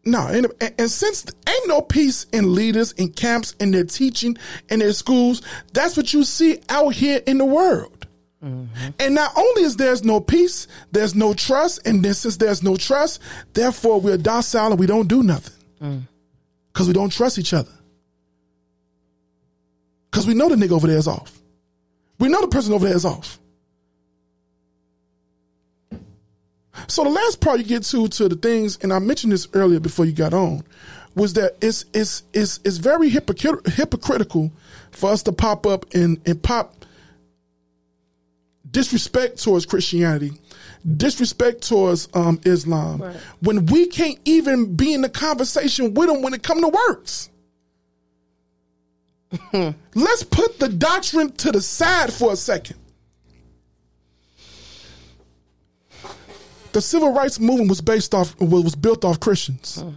no, 0.05 0.27
and, 0.29 0.47
and, 0.79 0.91
since 0.91 1.27
ain't 1.49 1.69
no 1.69 1.83
peace 1.83 2.25
in 2.33 2.55
leaders, 2.55 2.93
in 2.93 3.13
camps, 3.13 3.57
in 3.59 3.73
their 3.73 3.85
teaching, 3.85 4.37
in 4.71 4.79
their 4.79 4.93
schools, 4.93 5.43
that's 5.73 5.97
what 5.97 6.13
you 6.15 6.23
see 6.23 6.61
out 6.69 6.95
here 6.95 7.21
in 7.27 7.39
the 7.39 7.45
world. 7.45 8.07
Mm-hmm. 8.45 8.91
And 9.01 9.15
not 9.15 9.33
only 9.37 9.63
is 9.63 9.77
there's 9.77 10.05
no 10.05 10.21
peace, 10.21 10.69
there's 10.93 11.17
no 11.17 11.35
trust, 11.35 11.85
and 11.87 12.05
then 12.05 12.15
since 12.15 12.37
there's 12.37 12.63
no 12.63 12.77
trust, 12.77 13.21
therefore 13.55 14.01
we're 14.01 14.17
docile 14.17 14.71
and 14.71 14.79
we 14.79 14.87
don't 14.87 15.09
do 15.09 15.25
nothing 15.25 15.65
mm. 15.83 16.03
because 16.73 16.87
we 16.87 16.93
don't 16.93 17.11
trust 17.11 17.39
each 17.39 17.53
other. 17.53 17.73
Because 20.11 20.27
we 20.27 20.35
know 20.35 20.49
the 20.49 20.55
nigga 20.55 20.73
over 20.73 20.87
there 20.87 20.99
is 20.99 21.09
off. 21.09 21.41
We 22.21 22.29
know 22.29 22.41
the 22.41 22.49
person 22.49 22.73
over 22.73 22.87
there 22.87 22.97
is 22.97 23.05
off. 23.05 23.41
So 26.89 27.05
the 27.05 27.11
last 27.11 27.41
part 27.41 27.59
you 27.59 27.65
get 27.65 27.83
to 27.85 28.09
to 28.09 28.29
the 28.29 28.37
things, 28.37 28.79
and 28.83 28.93
I 28.93 28.99
mentioned 28.99 29.33
this 29.33 29.49
earlier 29.53 29.81
before 29.81 30.05
you 30.05 30.13
got 30.13 30.35
on, 30.35 30.63
was 31.15 31.33
that 31.35 31.57
it's 31.63 31.85
it's 31.95 32.23
it's 32.33 32.61
it's 32.65 32.77
very 32.77 33.11
hypocrit- 33.11 33.67
hypocritical 33.69 34.53
for 34.91 35.11
us 35.11 35.23
to 35.25 35.33
pop 35.33 35.67
up 35.67 35.87
and 35.95 36.21
and 36.27 36.43
pop 36.43 36.75
disrespect 38.71 39.43
towards 39.43 39.65
Christianity, 39.65 40.33
disrespect 40.97 41.67
towards 41.67 42.09
um, 42.15 42.41
Islam, 42.45 43.01
Right. 43.01 43.17
when 43.41 43.65
we 43.67 43.87
can't 43.87 44.19
even 44.27 44.75
be 44.77 44.93
in 44.93 45.01
the 45.01 45.09
conversation 45.09 45.95
with 45.95 46.09
them 46.09 46.21
when 46.21 46.35
it 46.35 46.43
come 46.43 46.61
to 46.61 46.69
works. 46.69 47.31
Let's 49.95 50.23
put 50.25 50.59
the 50.59 50.69
doctrine 50.69 51.33
to 51.33 51.53
the 51.53 51.61
side 51.61 52.13
for 52.13 52.33
a 52.33 52.37
second. 52.37 52.77
The 56.77 56.83
civil 56.83 57.11
rights 57.11 57.41
movement 57.41 57.71
was 57.71 57.81
based 57.81 58.13
off 58.15 58.39
was 58.39 58.75
built 58.75 59.03
off 59.03 59.19
Christians. 59.19 59.81
Hmm. 59.81 59.93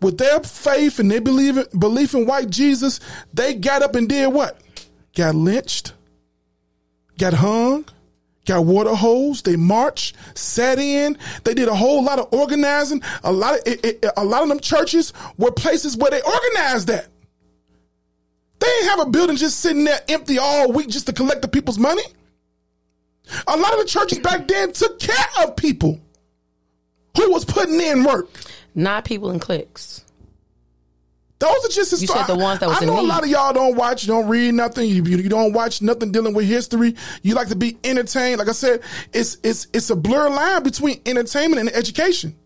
With 0.00 0.16
their 0.16 0.40
faith 0.40 0.98
and 0.98 1.10
their 1.10 1.20
belief, 1.20 1.58
belief 1.78 2.14
in 2.14 2.24
white 2.24 2.48
Jesus, 2.48 2.98
they 3.34 3.52
got 3.52 3.82
up 3.82 3.94
and 3.94 4.08
did 4.08 4.28
what? 4.28 4.58
Got 5.14 5.34
lynched, 5.34 5.92
got 7.18 7.34
hung, 7.34 7.84
got 8.46 8.64
water 8.64 8.94
hosed. 8.94 9.44
They 9.44 9.56
marched, 9.56 10.16
sat 10.34 10.78
in. 10.78 11.18
They 11.44 11.52
did 11.52 11.68
a 11.68 11.74
whole 11.74 12.02
lot 12.02 12.20
of 12.20 12.28
organizing. 12.32 13.02
A 13.22 13.30
lot 13.30 13.58
of 13.58 13.66
it, 13.66 13.84
it- 13.84 14.12
a 14.16 14.24
lot 14.24 14.42
of 14.42 14.48
them 14.48 14.60
churches 14.60 15.12
were 15.36 15.52
places 15.52 15.94
where 15.94 16.10
they 16.10 16.22
organized 16.22 16.86
that. 16.86 17.06
They 18.60 18.66
didn't 18.66 18.88
have 18.88 19.00
a 19.08 19.10
building 19.10 19.36
just 19.36 19.60
sitting 19.60 19.84
there 19.84 20.00
empty 20.08 20.38
all 20.38 20.72
week 20.72 20.88
just 20.88 21.04
to 21.04 21.12
collect 21.12 21.42
the 21.42 21.48
people's 21.48 21.78
money. 21.78 22.04
A 23.46 23.56
lot 23.56 23.72
of 23.72 23.80
the 23.80 23.86
churches 23.86 24.18
back 24.18 24.48
then 24.48 24.72
took 24.72 24.98
care 24.98 25.26
of 25.42 25.56
people 25.56 26.00
who 27.16 27.30
was 27.30 27.44
putting 27.44 27.80
in 27.80 28.04
work. 28.04 28.28
Not 28.74 29.04
people 29.04 29.30
in 29.30 29.38
cliques. 29.38 30.04
Those 31.42 31.64
are 31.64 31.68
just 31.68 32.00
You 32.00 32.06
said 32.06 32.26
the 32.26 32.36
ones 32.36 32.60
that 32.60 32.68
was 32.68 32.80
I 32.80 32.84
know 32.84 33.00
a 33.00 33.02
lot 33.02 33.24
of 33.24 33.28
y'all 33.28 33.52
don't 33.52 33.74
watch, 33.74 34.06
don't 34.06 34.28
read 34.28 34.54
nothing. 34.54 34.88
You, 34.88 35.02
you 35.02 35.28
don't 35.28 35.52
watch 35.52 35.82
nothing 35.82 36.12
dealing 36.12 36.34
with 36.34 36.46
history. 36.46 36.94
You 37.22 37.34
like 37.34 37.48
to 37.48 37.56
be 37.56 37.76
entertained. 37.82 38.38
Like 38.38 38.48
I 38.48 38.52
said, 38.52 38.80
it's 39.12 39.38
it's 39.42 39.66
it's 39.72 39.90
a 39.90 39.96
blur 39.96 40.30
line 40.30 40.62
between 40.62 41.00
entertainment 41.04 41.58
and 41.58 41.68
education. 41.70 42.36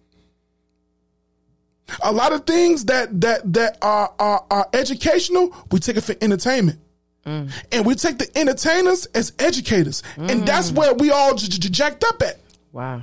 A 2.03 2.11
lot 2.11 2.33
of 2.33 2.47
things 2.47 2.87
that 2.87 3.21
that 3.21 3.53
that 3.53 3.77
are 3.83 4.15
are, 4.19 4.47
are 4.51 4.69
educational, 4.73 5.55
we 5.71 5.79
take 5.79 5.99
it 5.99 6.05
for 6.05 6.15
entertainment. 6.23 6.81
Mm. 7.27 7.51
And 7.73 7.85
we 7.85 7.95
take 7.97 8.19
the 8.19 8.39
entertainers 8.39 9.07
as 9.07 9.33
educators. 9.39 10.03
And 10.17 10.47
that's 10.47 10.71
where 10.71 10.95
we 10.95 11.11
all 11.11 11.35
j- 11.35 11.49
j- 11.49 11.69
jacked 11.69 12.05
up 12.05 12.23
at. 12.23 12.39
Wow. 12.73 13.03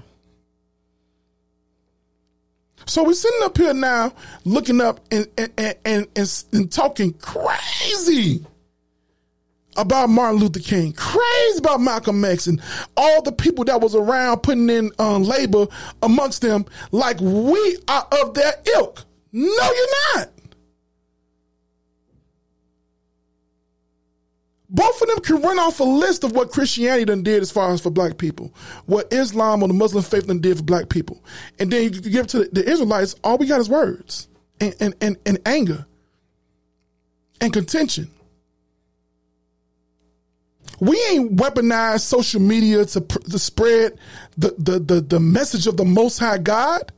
So 2.85 3.03
we're 3.03 3.13
sitting 3.13 3.39
up 3.43 3.57
here 3.57 3.73
now, 3.73 4.13
looking 4.45 4.81
up 4.81 4.99
and 5.11 5.27
and 5.37 5.51
and, 5.57 5.75
and, 5.85 6.07
and, 6.15 6.43
and 6.51 6.71
talking 6.71 7.13
crazy 7.13 8.45
about 9.77 10.09
Martin 10.09 10.39
Luther 10.39 10.59
King, 10.59 10.91
crazy 10.93 11.57
about 11.59 11.79
Malcolm 11.81 12.23
X, 12.25 12.45
and 12.47 12.61
all 12.97 13.21
the 13.21 13.31
people 13.31 13.63
that 13.65 13.79
was 13.81 13.95
around 13.95 14.41
putting 14.43 14.69
in 14.69 14.91
um, 14.99 15.23
labor 15.23 15.65
amongst 16.01 16.41
them, 16.41 16.65
like 16.91 17.19
we 17.21 17.77
are 17.87 18.05
of 18.21 18.33
their 18.33 18.53
ilk. 18.75 19.03
No, 19.31 19.41
you're 19.71 20.15
not. 20.15 20.29
Both 24.73 25.01
of 25.03 25.07
them 25.07 25.19
can 25.19 25.41
run 25.41 25.59
off 25.59 25.79
a 25.79 25.83
list 25.83 26.23
of 26.23 26.31
what 26.31 26.51
Christianity 26.51 27.05
done 27.05 27.21
did 27.21 27.43
as 27.43 27.51
far 27.51 27.71
as 27.71 27.79
for 27.79 27.91
black 27.91 28.17
people, 28.17 28.51
what 28.87 29.13
Islam 29.13 29.61
or 29.61 29.67
the 29.67 29.73
Muslim 29.73 30.03
faith 30.03 30.25
done 30.25 30.39
did 30.39 30.57
for 30.57 30.63
black 30.63 30.89
people. 30.89 31.23
And 31.59 31.71
then 31.71 31.83
you 31.83 32.01
give 32.01 32.25
to 32.27 32.39
the, 32.39 32.49
the 32.51 32.69
Israelites, 32.69 33.15
all 33.23 33.37
we 33.37 33.45
got 33.45 33.61
is 33.61 33.69
words 33.69 34.27
and, 34.59 34.75
and, 34.79 34.95
and, 34.99 35.17
and 35.27 35.39
anger 35.45 35.85
and 37.39 37.53
contention. 37.53 38.09
We 40.79 40.99
ain't 41.11 41.35
weaponized 41.35 42.01
social 42.01 42.41
media 42.41 42.83
to, 42.85 43.01
to 43.01 43.37
spread 43.37 43.99
the, 44.37 44.55
the, 44.57 44.79
the, 44.79 45.01
the 45.01 45.19
message 45.19 45.67
of 45.67 45.77
the 45.77 45.85
Most 45.85 46.17
High 46.17 46.39
God. 46.39 46.91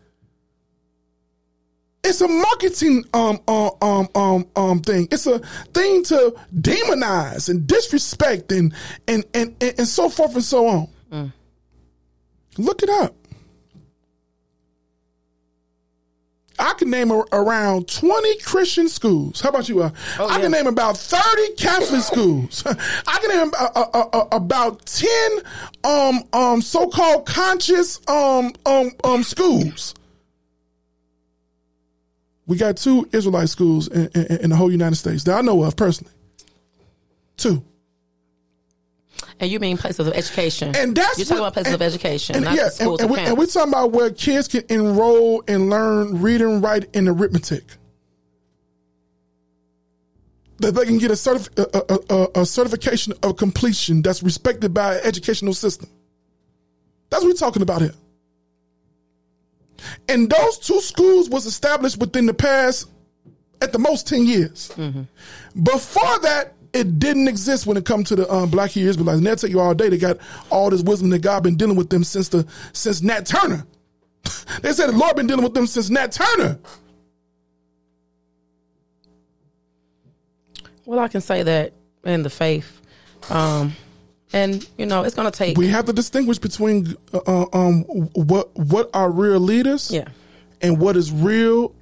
It's 2.08 2.22
a 2.22 2.28
marketing 2.28 3.03
um 3.14 3.39
um 3.47 3.72
um 3.82 4.08
um 4.16 4.45
um 4.56 4.80
thing. 4.82 5.08
It's 5.12 5.26
a 5.26 5.39
thing 5.74 6.03
to 6.06 6.36
demonize 6.53 7.49
and 7.49 7.66
disrespect 7.66 8.51
and 8.51 8.74
and 9.08 9.26
and 9.34 9.56
and, 9.60 9.80
and 9.80 9.88
so 9.88 10.10
forth 10.10 10.36
and 10.36 10.43
so 10.43 10.68
on. 10.68 10.88
Look 12.58 12.84
it 12.84 12.89
up. 12.89 13.16
I 16.58 16.74
can 16.74 16.89
name 16.89 17.12
a, 17.12 17.22
around 17.34 17.89
20 17.89 18.38
Christian 18.39 18.88
schools. 18.88 19.41
How 19.41 19.49
about 19.49 19.68
you? 19.68 19.84
Uh, 19.84 19.91
I 20.20 20.39
can 20.39 20.51
name 20.51 20.68
about 20.68 20.95
30 20.95 21.56
Catholic 21.56 22.01
schools. 22.01 22.64
I 23.08 23.20
can 23.20 23.30
name 23.30 23.51
uh, 23.60 23.70
uh, 23.76 24.08
uh, 24.14 24.28
about 24.32 24.86
10 24.86 25.10
um, 25.84 26.24
um, 26.32 26.62
so-called 26.62 27.26
conscious 27.26 27.99
um, 28.08 28.53
um, 28.66 28.91
um, 29.03 29.24
schools. 29.24 29.95
We 32.48 32.58
got 32.58 32.78
two 32.78 33.10
Israelite 33.12 33.50
schools 33.50 33.88
in, 33.88 34.08
in, 34.14 34.38
in 34.38 34.50
the 34.52 34.56
whole 34.56 34.72
United 34.72 34.96
States 34.98 35.24
that 35.24 35.38
I 35.38 35.41
know 35.41 35.64
of 35.64 35.76
personally. 35.76 36.14
Two. 37.38 37.64
And 39.39 39.50
you 39.50 39.60
mean 39.60 39.78
places 39.78 40.08
of 40.08 40.14
education. 40.14 40.76
And 40.76 40.96
that's 40.96 41.18
You're 41.18 41.26
talking 41.26 41.41
what- 41.41 41.48
about 41.48 41.54
places 41.54 41.74
and- 41.74 41.82
of 41.82 41.86
education, 41.86 42.36
And, 42.36 42.46
not 42.46 42.56
yeah, 42.56 42.70
schools 42.70 43.02
and, 43.02 43.10
and, 43.10 43.20
we, 43.20 43.26
and 43.26 43.38
we're 43.38 43.46
talking 43.48 43.74
about 43.74 43.91
where 43.91 44.10
kids 44.12 44.48
can 44.48 44.64
enroll 44.70 45.43
and 45.48 45.70
learn 45.70 46.22
reading, 46.22 46.62
write, 46.62 46.86
and 46.96 47.08
arithmetic. 47.10 47.64
That 50.60 50.72
they 50.74 50.86
can 50.86 50.98
get 51.00 51.12
a, 51.12 51.16
certif- 51.16 51.50
a, 51.60 52.14
a, 52.16 52.39
a, 52.39 52.41
a 52.41 52.46
certification 52.46 53.14
of 53.24 53.36
completion 53.36 54.02
that's 54.02 54.24
respected 54.24 54.74
by 54.74 54.96
an 54.96 55.02
educational 55.04 55.54
system. 55.54 55.89
That's 57.10 57.24
what 57.24 57.30
we're 57.32 57.38
talking 57.38 57.62
about 57.62 57.82
here. 57.82 57.93
And 60.09 60.30
those 60.30 60.57
two 60.59 60.82
schools 60.82 61.30
was 61.30 61.45
established 61.45 61.97
within 61.97 62.26
the 62.26 62.34
past, 62.34 62.89
at 63.61 63.71
the 63.71 63.80
most, 63.80 64.07
10 64.07 64.26
years. 64.26 64.71
Before 65.63 66.19
that, 66.19 66.53
it 66.76 66.99
didn't 66.99 67.30
exist 67.30 67.65
when 67.65 67.78
it 67.78 67.86
comes 67.86 68.09
to 68.09 68.17
the 68.17 68.32
um, 68.32 68.49
Black 68.49 68.71
Hebrew 68.71 68.89
Israelites. 68.89 69.17
And 69.17 69.26
they'll 69.26 69.36
tell 69.38 69.49
you 69.49 69.61
all 69.61 69.73
day 69.73 69.88
they 69.88 69.97
got 69.97 70.17
all 70.49 70.69
this 70.69 70.82
wisdom 70.82 71.09
that 71.11 71.19
God 71.19 71.41
been 71.41 71.55
dealing 71.55 71.78
with 71.78 71.89
them 71.89 72.03
since 72.03 72.28
the 72.30 72.45
since 72.73 73.01
Nat 73.01 73.26
Turner. 73.26 73.65
they 74.61 74.73
said 74.73 74.88
the 74.88 74.97
Lord 74.97 75.15
been 75.15 75.26
dealing 75.26 75.43
with 75.43 75.53
them 75.53 75.67
since 75.67 75.89
Nat 75.89 76.11
Turner. 76.11 76.59
Well, 80.86 80.99
I 80.99 81.07
can 81.07 81.21
say 81.21 81.43
that 81.43 81.73
in 82.03 82.23
the 82.23 82.30
faith. 82.30 82.82
Um, 83.30 83.73
and, 84.34 84.67
you 84.78 84.86
know, 84.86 85.03
it's 85.03 85.15
going 85.15 85.32
to 85.32 85.38
take. 85.38 85.57
We 85.57 85.67
have 85.67 85.86
to 85.86 85.93
distinguish 85.93 86.39
between 86.39 86.95
uh, 87.13 87.19
uh, 87.26 87.45
um, 87.53 87.84
what 87.84 88.55
what 88.55 88.89
are 88.93 89.09
real 89.09 89.39
leaders 89.39 89.91
yeah. 89.91 90.07
and 90.61 90.80
what 90.80 90.97
is 90.97 91.11
real 91.11 91.73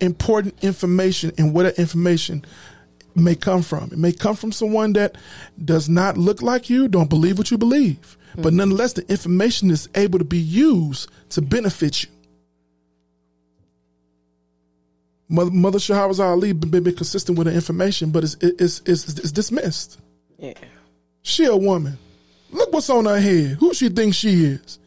important 0.00 0.62
information 0.62 1.32
and 1.36 1.52
where 1.52 1.64
that 1.64 1.78
information 1.78 2.44
may 3.14 3.34
come 3.34 3.62
from. 3.62 3.90
It 3.92 3.98
may 3.98 4.12
come 4.12 4.36
from 4.36 4.52
someone 4.52 4.94
that 4.94 5.16
does 5.62 5.88
not 5.88 6.16
look 6.16 6.42
like 6.42 6.70
you, 6.70 6.88
don't 6.88 7.10
believe 7.10 7.38
what 7.38 7.50
you 7.50 7.58
believe. 7.58 8.16
But 8.36 8.54
nonetheless, 8.54 8.92
the 8.94 9.10
information 9.10 9.70
is 9.70 9.88
able 9.94 10.18
to 10.18 10.24
be 10.24 10.38
used 10.38 11.10
to 11.30 11.42
benefit 11.42 12.04
you. 12.04 12.08
Mother, 15.28 15.50
Mother 15.50 15.78
Shahrazad 15.78 16.24
Ali 16.24 16.52
been, 16.52 16.82
been 16.82 16.96
consistent 16.96 17.38
with 17.38 17.46
the 17.46 17.54
information, 17.54 18.10
but 18.10 18.24
it's, 18.24 18.36
it's, 18.40 18.82
it's, 18.86 19.18
it's 19.18 19.32
dismissed. 19.32 20.00
Yeah. 20.38 20.54
She 21.22 21.44
a 21.44 21.56
woman. 21.56 21.98
Look 22.50 22.72
what's 22.72 22.90
on 22.90 23.04
her 23.04 23.20
head. 23.20 23.58
Who 23.60 23.72
she 23.74 23.88
thinks 23.88 24.16
she 24.16 24.44
is. 24.44 24.78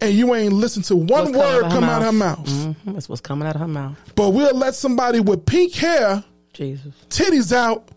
And 0.00 0.14
you 0.14 0.32
ain't 0.36 0.52
listen 0.52 0.82
to 0.84 0.94
one 0.96 1.06
What's 1.08 1.30
word 1.32 1.64
out 1.64 1.72
come 1.72 1.82
out 1.82 2.02
her 2.02 2.12
mouth. 2.12 2.46
Mhm. 2.48 2.76
That's 2.86 3.08
what's 3.08 3.20
coming 3.20 3.48
out 3.48 3.56
of 3.56 3.62
her 3.62 3.66
mouth. 3.68 3.96
But 4.14 4.30
we'll 4.30 4.56
let 4.56 4.76
somebody 4.76 5.18
with 5.18 5.44
pink 5.44 5.74
hair, 5.74 6.22
Jesus. 6.52 6.92
titties 7.10 7.52
out, 7.52 7.88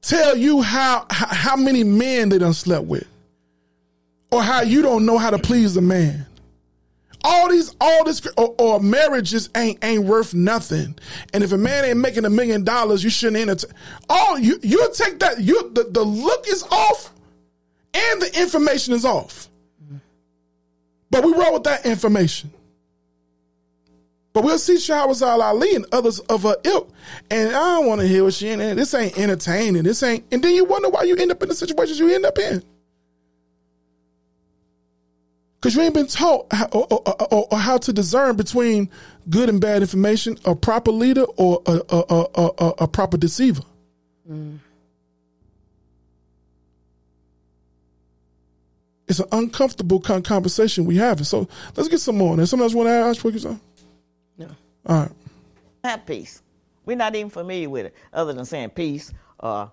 tell 0.00 0.36
you 0.36 0.62
how, 0.62 1.06
how 1.10 1.56
many 1.56 1.82
men 1.82 2.28
they 2.28 2.38
done 2.38 2.52
slept 2.52 2.84
with, 2.86 3.04
or 4.30 4.44
how 4.44 4.60
you 4.62 4.80
don't 4.80 5.04
know 5.04 5.18
how 5.18 5.30
to 5.30 5.38
please 5.38 5.76
a 5.76 5.80
man. 5.80 6.24
All 7.22 7.50
these, 7.50 7.74
all 7.80 8.04
this, 8.04 8.26
or, 8.36 8.54
or 8.58 8.80
marriages 8.80 9.50
ain't 9.54 9.82
ain't 9.84 10.04
worth 10.04 10.32
nothing. 10.32 10.98
And 11.34 11.44
if 11.44 11.52
a 11.52 11.58
man 11.58 11.84
ain't 11.84 11.98
making 11.98 12.24
a 12.24 12.30
million 12.30 12.64
dollars, 12.64 13.04
you 13.04 13.10
shouldn't 13.10 13.36
entertain. 13.42 13.76
All 14.08 14.38
you 14.38 14.58
you 14.62 14.90
take 14.94 15.18
that 15.18 15.40
you 15.40 15.70
the, 15.74 15.84
the 15.84 16.02
look 16.02 16.48
is 16.48 16.62
off, 16.64 17.12
and 17.92 18.22
the 18.22 18.40
information 18.40 18.94
is 18.94 19.04
off. 19.04 19.48
But 21.10 21.24
we 21.24 21.32
roll 21.32 21.54
with 21.54 21.64
that 21.64 21.84
information. 21.84 22.52
But 24.32 24.44
we'll 24.44 24.58
see 24.58 24.76
Shahrazad 24.76 25.40
Ali 25.40 25.74
and 25.74 25.86
others 25.92 26.20
of 26.20 26.44
her 26.44 26.56
ilk. 26.62 26.90
And 27.30 27.48
I 27.48 27.74
don't 27.74 27.86
want 27.86 28.00
to 28.00 28.06
hear 28.06 28.22
what 28.22 28.34
she 28.34 28.48
in. 28.48 28.58
This 28.58 28.94
ain't 28.94 29.18
entertaining. 29.18 29.82
This 29.82 30.02
ain't. 30.04 30.24
And 30.30 30.42
then 30.42 30.54
you 30.54 30.64
wonder 30.64 30.88
why 30.88 31.02
you 31.02 31.16
end 31.16 31.32
up 31.32 31.42
in 31.42 31.48
the 31.48 31.54
situations 31.54 31.98
you 31.98 32.14
end 32.14 32.24
up 32.24 32.38
in. 32.38 32.62
Because 35.60 35.76
you 35.76 35.82
ain't 35.82 35.92
been 35.92 36.06
taught 36.06 36.50
how, 36.52 36.66
or, 36.72 36.86
or, 36.90 37.32
or, 37.32 37.48
or 37.50 37.58
how 37.58 37.76
to 37.76 37.92
discern 37.92 38.34
between 38.36 38.88
good 39.28 39.50
and 39.50 39.60
bad 39.60 39.82
information, 39.82 40.38
a 40.46 40.54
proper 40.54 40.90
leader 40.90 41.24
or 41.36 41.60
a, 41.66 41.80
a, 41.90 42.04
a, 42.08 42.50
a, 42.58 42.68
a 42.78 42.88
proper 42.88 43.18
deceiver. 43.18 43.62
It's 49.06 49.18
an 49.18 49.26
uncomfortable 49.32 50.00
con- 50.00 50.22
conversation 50.22 50.86
we 50.86 50.96
having. 50.96 51.24
So 51.24 51.46
let's 51.76 51.88
get 51.90 51.98
some 51.98 52.16
more. 52.16 52.32
And 52.38 52.48
somebody 52.48 52.66
else 52.66 52.74
want 52.74 52.86
to 52.86 52.92
ask 52.92 53.20
for 53.20 53.30
you? 53.30 53.60
No. 54.38 54.48
All 54.86 55.00
right. 55.00 55.10
Have 55.84 56.06
peace. 56.06 56.42
We're 56.86 56.96
not 56.96 57.14
even 57.14 57.28
familiar 57.28 57.68
with 57.68 57.86
it, 57.86 57.94
other 58.12 58.32
than 58.32 58.44
saying 58.46 58.70
peace 58.70 59.12
or 59.38 59.70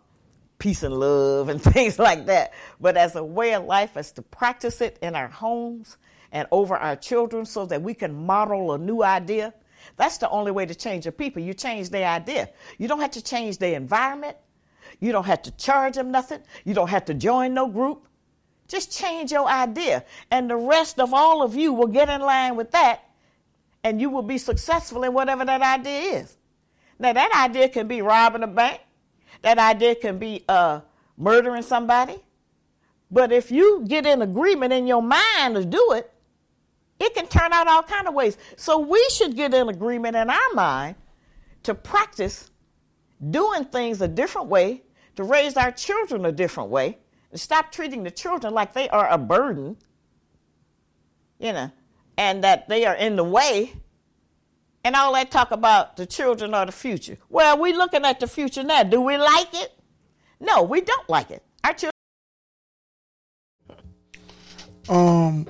peace 0.60 0.84
and 0.84 0.94
love 0.94 1.50
and 1.50 1.62
things 1.74 2.00
like 2.00 2.26
that. 2.28 2.54
But 2.80 2.98
as 2.98 3.16
a 3.16 3.24
way 3.24 3.54
of 3.54 3.66
life, 3.66 3.98
as 3.98 4.12
to 4.14 4.22
practice 4.22 4.82
it 4.82 4.98
in 5.02 5.16
our 5.16 5.28
homes 5.28 5.98
and 6.32 6.48
over 6.52 6.76
our 6.76 6.96
children 6.96 7.46
so 7.46 7.66
that 7.68 7.82
we 7.82 7.94
can 7.94 8.14
model 8.26 8.74
a 8.74 8.78
new 8.78 9.04
idea. 9.04 9.54
That's 9.96 10.18
the 10.18 10.30
only 10.30 10.52
way 10.52 10.66
to 10.66 10.76
change 10.76 11.08
a 11.08 11.12
people. 11.12 11.42
You 11.42 11.54
change 11.54 11.90
their 11.90 12.08
idea. 12.08 12.50
You 12.78 12.88
don't 12.88 13.00
have 13.00 13.12
to 13.12 13.24
change 13.24 13.58
their 13.58 13.76
environment. 13.76 14.38
You 15.00 15.12
don't 15.12 15.26
have 15.26 15.44
to 15.44 15.52
charge 15.52 15.96
them 15.96 16.12
nothing. 16.12 16.42
You 16.66 16.74
don't 16.74 16.90
have 16.90 17.06
to 17.06 17.14
join 17.14 17.54
no 17.54 17.68
group. 17.68 18.08
Just 18.68 18.92
change 18.92 19.32
your 19.32 19.48
idea. 19.48 20.04
And 20.30 20.50
the 20.50 20.58
rest 20.58 21.00
of 21.00 21.14
all 21.14 21.42
of 21.42 21.56
you 21.56 21.72
will 21.74 21.88
get 21.88 22.10
in 22.10 22.22
line 22.22 22.56
with 22.56 22.72
that 22.72 23.04
and 23.84 24.02
you 24.02 24.10
will 24.10 24.24
be 24.24 24.38
successful 24.38 25.04
in 25.04 25.14
whatever 25.14 25.46
that 25.46 25.62
idea 25.62 26.20
is. 26.20 26.36
Now, 27.00 27.14
that 27.14 27.32
idea 27.34 27.70
can 27.70 27.88
be 27.88 28.02
robbing 28.02 28.44
a 28.44 28.48
bank, 28.48 28.82
that 29.42 29.58
idea 29.58 29.96
can 29.96 30.18
be 30.18 30.44
uh, 30.48 30.82
murdering 31.18 31.62
somebody. 31.62 32.18
But 33.10 33.32
if 33.32 33.52
you 33.52 33.86
get 33.88 34.06
in 34.06 34.22
agreement 34.22 34.74
in 34.74 34.88
your 34.88 35.02
mind 35.02 35.56
to 35.56 35.66
do 35.66 35.94
it, 35.94 36.12
it 37.00 37.14
can 37.14 37.28
turn 37.28 37.54
out 37.54 37.68
all 37.68 37.84
kind 37.84 38.08
of 38.08 38.14
ways. 38.14 38.38
So 38.56 38.80
we 38.80 39.04
should 39.10 39.36
get 39.36 39.54
in 39.54 39.70
agreement 39.70 40.16
in 40.16 40.30
our 40.30 40.54
mind 40.54 40.96
to 41.64 41.76
practice 41.76 42.50
doing 43.30 43.66
things 43.66 44.02
a 44.02 44.08
different 44.08 44.48
way, 44.48 44.84
to 45.16 45.24
raise 45.24 45.58
our 45.58 45.72
children 45.72 46.26
a 46.26 46.32
different 46.32 46.70
way, 46.70 46.98
and 47.32 47.40
stop 47.40 47.72
treating 47.72 48.04
the 48.04 48.12
children 48.12 48.54
like 48.54 48.74
they 48.74 48.90
are 48.90 49.10
a 49.10 49.18
burden, 49.18 49.78
you 51.40 51.54
know, 51.54 51.72
and 52.18 52.44
that 52.44 52.68
they 52.68 52.86
are 52.86 52.96
in 52.96 53.16
the 53.16 53.24
way. 53.24 53.74
And 54.88 54.96
all 54.96 55.12
that 55.16 55.32
talk 55.32 55.52
about 55.52 55.98
the 55.98 56.06
children 56.06 56.54
are 56.54 56.66
the 56.66 56.72
future. 56.72 57.18
Well, 57.28 57.60
we're 57.60 57.76
looking 57.76 58.06
at 58.06 58.22
the 58.22 58.28
future 58.28 58.64
now. 58.64 58.84
Do 58.84 59.02
we 59.02 59.18
like 59.18 59.54
it? 59.54 59.74
No, 60.40 60.64
we 60.64 60.80
don't 60.80 61.10
like 61.10 61.30
it. 61.30 61.44
Our 61.66 61.74
children. 61.74 61.92
Um, 64.88 65.48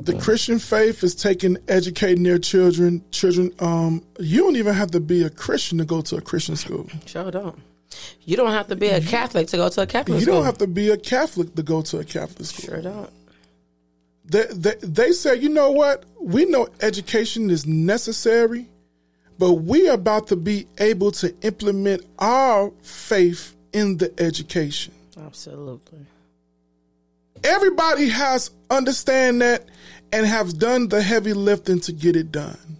the 0.00 0.18
Christian 0.18 0.58
faith 0.58 1.04
is 1.04 1.14
taking 1.14 1.56
educating 1.68 2.24
their 2.24 2.38
children. 2.38 3.04
Children, 3.12 3.52
um, 3.60 4.04
you 4.18 4.42
don't 4.42 4.56
even 4.56 4.74
have 4.74 4.90
to 4.90 4.98
be 4.98 5.22
a 5.22 5.30
Christian 5.30 5.78
to 5.78 5.84
go 5.84 6.00
to 6.00 6.16
a 6.16 6.20
Christian 6.20 6.56
school. 6.56 6.88
Sure 7.06 7.30
don't. 7.30 7.56
You 8.22 8.36
don't 8.36 8.50
have 8.50 8.66
to 8.66 8.74
be 8.74 8.88
a 8.88 9.00
Catholic 9.00 9.46
to 9.46 9.58
go 9.58 9.68
to 9.68 9.82
a 9.82 9.86
Catholic 9.86 10.06
school. 10.06 10.16
You 10.16 10.22
school. 10.22 10.34
don't 10.38 10.44
have 10.46 10.58
to 10.58 10.66
be 10.66 10.90
a 10.90 10.96
Catholic 10.96 11.54
to 11.54 11.62
go 11.62 11.82
to 11.82 11.98
a 11.98 12.04
Catholic 12.04 12.46
school. 12.46 12.74
Sure 12.74 12.82
don't. 12.82 13.10
They, 14.24 14.46
they, 14.50 14.74
they 14.80 15.12
say, 15.12 15.36
you 15.36 15.48
know 15.48 15.70
what? 15.70 16.04
We 16.20 16.46
know 16.46 16.68
education 16.80 17.50
is 17.50 17.66
necessary, 17.66 18.66
but 19.38 19.52
we 19.52 19.88
are 19.88 19.94
about 19.94 20.28
to 20.28 20.36
be 20.36 20.66
able 20.78 21.12
to 21.12 21.34
implement 21.42 22.06
our 22.18 22.72
faith 22.82 23.54
in 23.72 23.98
the 23.98 24.12
education. 24.18 24.94
Absolutely. 25.18 25.98
Everybody 27.42 28.08
has 28.08 28.50
understand 28.70 29.42
that 29.42 29.68
and 30.12 30.24
have 30.26 30.58
done 30.58 30.88
the 30.88 31.02
heavy 31.02 31.32
lifting 31.32 31.80
to 31.80 31.92
get 31.92 32.16
it 32.16 32.32
done. 32.32 32.78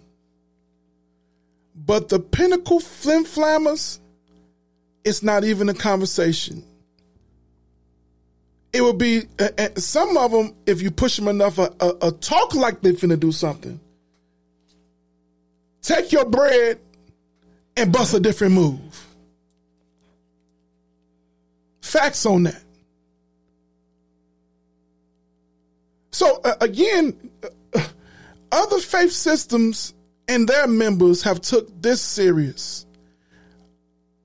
But 1.75 2.09
the 2.09 2.19
pinnacle 2.19 2.79
flim 2.79 3.25
flammers, 3.25 3.99
it's 5.03 5.21
not 5.21 5.43
even 5.43 5.69
a 5.69 5.73
conversation. 5.73 6.63
It 8.75 8.83
would 8.83 8.97
be 8.97 9.23
uh, 9.39 9.47
uh, 9.57 9.69
some 9.77 10.17
of 10.17 10.31
them 10.31 10.53
if 10.65 10.81
you 10.81 10.91
push 10.91 11.15
them 11.15 11.29
enough, 11.29 11.59
a, 11.59 11.73
a, 11.79 12.07
a 12.07 12.11
talk 12.11 12.53
like 12.55 12.81
they 12.81 12.91
finna 12.91 13.17
do 13.17 13.31
something. 13.31 13.79
Take 15.81 16.11
your 16.11 16.25
bread 16.25 16.81
and 17.77 17.93
bust 17.93 18.13
a 18.13 18.19
different 18.19 18.53
move. 18.53 19.07
Facts 21.79 22.25
on 22.25 22.43
that. 22.43 22.61
So 26.11 26.41
uh, 26.43 26.55
again, 26.59 27.31
uh, 27.73 27.79
other 28.51 28.79
faith 28.79 29.13
systems 29.13 29.93
and 30.27 30.49
their 30.49 30.67
members 30.67 31.21
have 31.23 31.39
took 31.39 31.81
this 31.81 32.01
serious. 32.01 32.85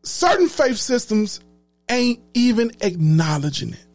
Certain 0.02 0.48
faith 0.48 0.78
systems 0.78 1.38
ain't 1.88 2.20
even 2.34 2.72
acknowledging 2.80 3.74
it. 3.74 3.86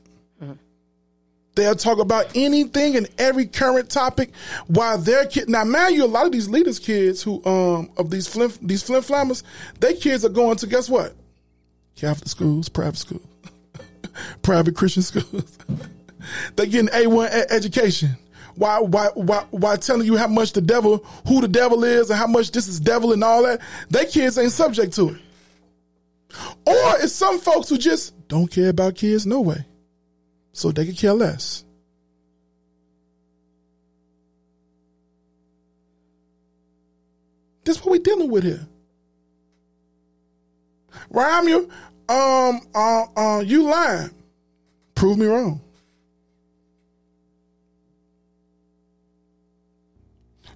They'll 1.56 1.76
talk 1.76 2.00
about 2.00 2.36
anything 2.36 2.98
and 2.98 3.08
every 3.18 3.46
current 3.46 3.90
topic 3.90 4.32
while 4.68 4.98
their 4.98 5.26
kid. 5.26 5.50
Now, 5.50 5.64
man, 5.64 5.94
you 5.94 6.04
a 6.04 6.08
lot 6.08 6.26
of 6.26 6.32
these 6.32 6.50
leaders' 6.50 6.80
kids 6.80 7.24
who 7.24 7.44
um 7.46 7.90
of 7.98 8.10
these 8.10 8.28
flim 8.28 8.52
these 8.62 8.84
flim 8.84 9.02
flammers, 9.02 9.44
they 9.80 9.96
kids 9.96 10.26
are 10.26 10.30
going 10.30 10.58
to 10.58 10.68
guess 10.68 10.90
what? 10.90 11.14
Catholic 11.96 12.28
schools, 12.28 12.68
private 12.68 12.98
schools, 12.98 13.26
private 14.42 14.76
Christian 14.76 15.04
schools. 15.04 15.58
They're 16.56 16.66
getting 16.66 16.90
A 16.94 17.08
one 17.08 17.30
education. 17.30 18.18
Why, 18.56 18.80
why, 18.80 19.10
why, 19.16 19.46
why 19.52 19.76
telling 19.76 20.08
you 20.08 20.16
how 20.16 20.28
much 20.28 20.54
the 20.54 20.62
devil, 20.62 21.06
who 21.28 21.42
the 21.42 21.48
devil 21.48 21.84
is, 21.84 22.10
and 22.10 22.18
how 22.18 22.28
much 22.28 22.52
this 22.52 22.70
is 22.70 22.80
devil 22.80 23.12
and 23.12 23.22
all 23.24 23.44
that? 23.44 23.62
They 23.90 24.06
kids 24.06 24.38
ain't 24.38 24.52
subject 24.52 24.94
to 24.94 25.10
it. 25.10 25.22
Or 26.66 26.98
it's 27.00 27.14
some 27.14 27.40
folks 27.40 27.70
who 27.70 27.78
just 27.78 28.28
don't 28.28 28.48
care 28.48 28.70
about 28.70 28.96
kids 28.96 29.26
no 29.26 29.42
way, 29.42 29.66
so 30.56 30.72
they 30.72 30.86
could 30.86 30.98
care 30.98 31.14
less. 31.14 31.66
That's 37.66 37.84
what 37.84 37.92
we 37.92 38.00
dealing 38.00 38.32
with 38.32 38.46
here. 38.46 38.66
RaimYah, 41.12 41.70
um, 42.08 42.62
uh, 42.74 43.06
uh, 43.18 43.40
you 43.42 43.64
lying. 43.64 44.12
Prove 44.96 45.18
me 45.18 45.26
wrong. 45.26 45.60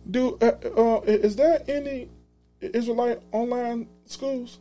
Do 0.09 0.37
uh, 0.41 0.45
uh, 0.77 1.01
is 1.05 1.35
there 1.35 1.61
any 1.67 2.07
Israelite 2.61 3.21
online 3.33 3.89
schools? 4.05 4.59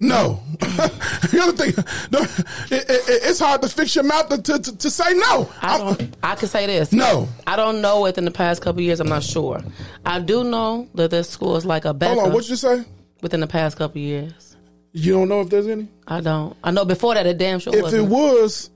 No. 0.00 0.40
the 0.60 1.40
other 1.42 1.52
thing, 1.52 1.72
no, 2.10 2.20
it, 2.20 2.90
it, 2.90 3.22
it's 3.24 3.38
hard 3.38 3.62
to 3.62 3.68
fix 3.68 3.94
your 3.94 4.04
mouth 4.04 4.28
to, 4.28 4.42
to, 4.42 4.76
to 4.76 4.90
say 4.90 5.14
no. 5.14 5.50
I 5.62 5.78
don't. 5.78 6.16
I 6.22 6.34
can 6.34 6.48
say 6.48 6.66
this. 6.66 6.92
No. 6.92 7.28
I 7.46 7.56
don't 7.56 7.80
know 7.80 8.02
within 8.02 8.24
the 8.24 8.30
past 8.30 8.62
couple 8.62 8.82
years. 8.82 9.00
I'm 9.00 9.08
not 9.08 9.22
sure. 9.22 9.62
I 10.04 10.20
do 10.20 10.44
know 10.44 10.88
that 10.94 11.10
this 11.10 11.30
school 11.30 11.56
is 11.56 11.64
like 11.64 11.84
a 11.84 11.88
Hold 11.88 11.98
Becca 11.98 12.20
on, 12.20 12.32
what 12.32 12.48
you 12.48 12.56
say? 12.56 12.84
within 13.22 13.40
the 13.40 13.46
past 13.46 13.76
couple 13.78 14.00
years. 14.00 14.56
You 14.92 15.12
don't 15.12 15.28
know 15.28 15.40
if 15.42 15.50
there's 15.50 15.66
any? 15.66 15.88
I 16.06 16.20
don't. 16.20 16.56
I 16.64 16.70
know 16.70 16.84
before 16.84 17.14
that, 17.14 17.26
it 17.26 17.38
damn 17.38 17.58
sure 17.58 17.74
If 17.74 17.82
wasn't. 17.82 18.04
it 18.04 18.08
was, 18.10 18.70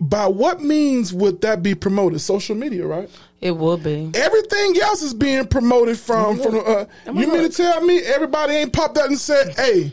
by 0.00 0.26
what 0.26 0.60
means 0.60 1.12
would 1.12 1.40
that 1.42 1.62
be 1.62 1.74
promoted? 1.74 2.20
Social 2.20 2.54
media, 2.54 2.86
right? 2.86 3.10
It 3.44 3.54
would 3.54 3.82
be. 3.84 4.10
Everything 4.14 4.80
else 4.80 5.02
is 5.02 5.12
being 5.12 5.46
promoted 5.46 5.98
from 5.98 6.38
from. 6.40 6.62
Uh, 6.66 6.86
you 7.06 7.26
mean 7.30 7.42
to 7.42 7.50
tell 7.50 7.82
me 7.82 7.98
everybody 7.98 8.54
ain't 8.54 8.72
popped 8.72 8.96
out 8.96 9.08
and 9.08 9.18
said, 9.18 9.54
"Hey, 9.56 9.92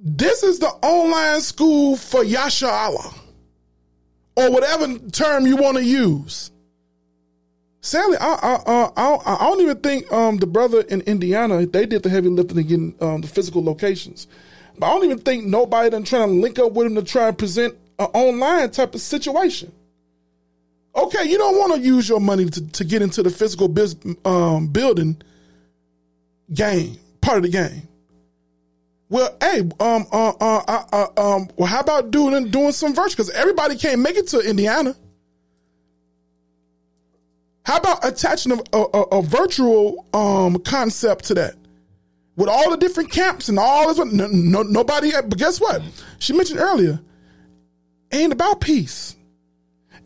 this 0.00 0.42
is 0.42 0.58
the 0.58 0.68
online 0.68 1.42
school 1.42 1.98
for 1.98 2.24
Yasha 2.24 2.66
Allah," 2.66 3.14
or 4.36 4.50
whatever 4.50 4.98
term 5.10 5.46
you 5.46 5.56
want 5.56 5.76
to 5.76 5.84
use? 5.84 6.50
Sadly, 7.82 8.16
I 8.18 8.26
I, 8.26 8.62
I, 8.66 8.90
I, 8.96 9.36
I 9.36 9.50
don't 9.50 9.60
even 9.60 9.78
think 9.80 10.10
um, 10.10 10.38
the 10.38 10.46
brother 10.46 10.80
in 10.80 11.02
Indiana 11.02 11.66
they 11.66 11.84
did 11.84 12.02
the 12.04 12.08
heavy 12.08 12.30
lifting 12.30 12.56
in 12.56 12.66
getting 12.66 12.96
um, 13.02 13.20
the 13.20 13.28
physical 13.28 13.62
locations. 13.62 14.28
But 14.78 14.86
I 14.86 14.94
don't 14.94 15.04
even 15.04 15.18
think 15.18 15.44
nobody 15.44 15.90
done 15.90 16.04
trying 16.04 16.28
to 16.28 16.34
link 16.34 16.58
up 16.58 16.72
with 16.72 16.86
him 16.86 16.94
to 16.94 17.02
try 17.02 17.28
and 17.28 17.36
present 17.36 17.76
an 17.98 18.06
online 18.06 18.70
type 18.70 18.94
of 18.94 19.02
situation. 19.02 19.72
Okay, 20.96 21.24
you 21.28 21.36
don't 21.36 21.58
want 21.58 21.74
to 21.74 21.78
use 21.80 22.08
your 22.08 22.20
money 22.20 22.46
to, 22.46 22.66
to 22.72 22.84
get 22.84 23.02
into 23.02 23.22
the 23.22 23.28
physical 23.30 23.68
biz, 23.68 23.96
um, 24.24 24.68
building 24.68 25.20
game, 26.52 26.96
part 27.20 27.36
of 27.36 27.42
the 27.42 27.50
game. 27.50 27.86
Well, 29.08 29.36
hey, 29.40 29.60
um, 29.78 30.06
uh, 30.10 30.32
uh, 30.40 30.62
uh, 30.66 30.84
uh, 30.92 31.06
um, 31.16 31.48
well, 31.56 31.68
how 31.68 31.80
about 31.80 32.10
doing 32.10 32.50
doing 32.50 32.72
some 32.72 32.94
virtual? 32.94 33.10
Because 33.10 33.30
everybody 33.30 33.76
can't 33.76 34.00
make 34.00 34.16
it 34.16 34.28
to 34.28 34.40
Indiana. 34.40 34.96
How 37.64 37.76
about 37.76 38.04
attaching 38.04 38.52
a, 38.52 38.76
a, 38.76 38.80
a- 38.80 39.22
virtual 39.22 40.06
um, 40.14 40.58
concept 40.60 41.26
to 41.26 41.34
that? 41.34 41.54
With 42.36 42.48
all 42.48 42.70
the 42.70 42.76
different 42.76 43.10
camps 43.10 43.48
and 43.48 43.58
all 43.58 43.92
this, 43.92 43.98
no, 44.12 44.26
no, 44.26 44.62
nobody. 44.62 45.10
But 45.12 45.38
guess 45.38 45.60
what? 45.60 45.82
She 46.18 46.32
mentioned 46.32 46.60
earlier, 46.60 47.00
ain't 48.12 48.32
about 48.32 48.60
peace. 48.60 49.16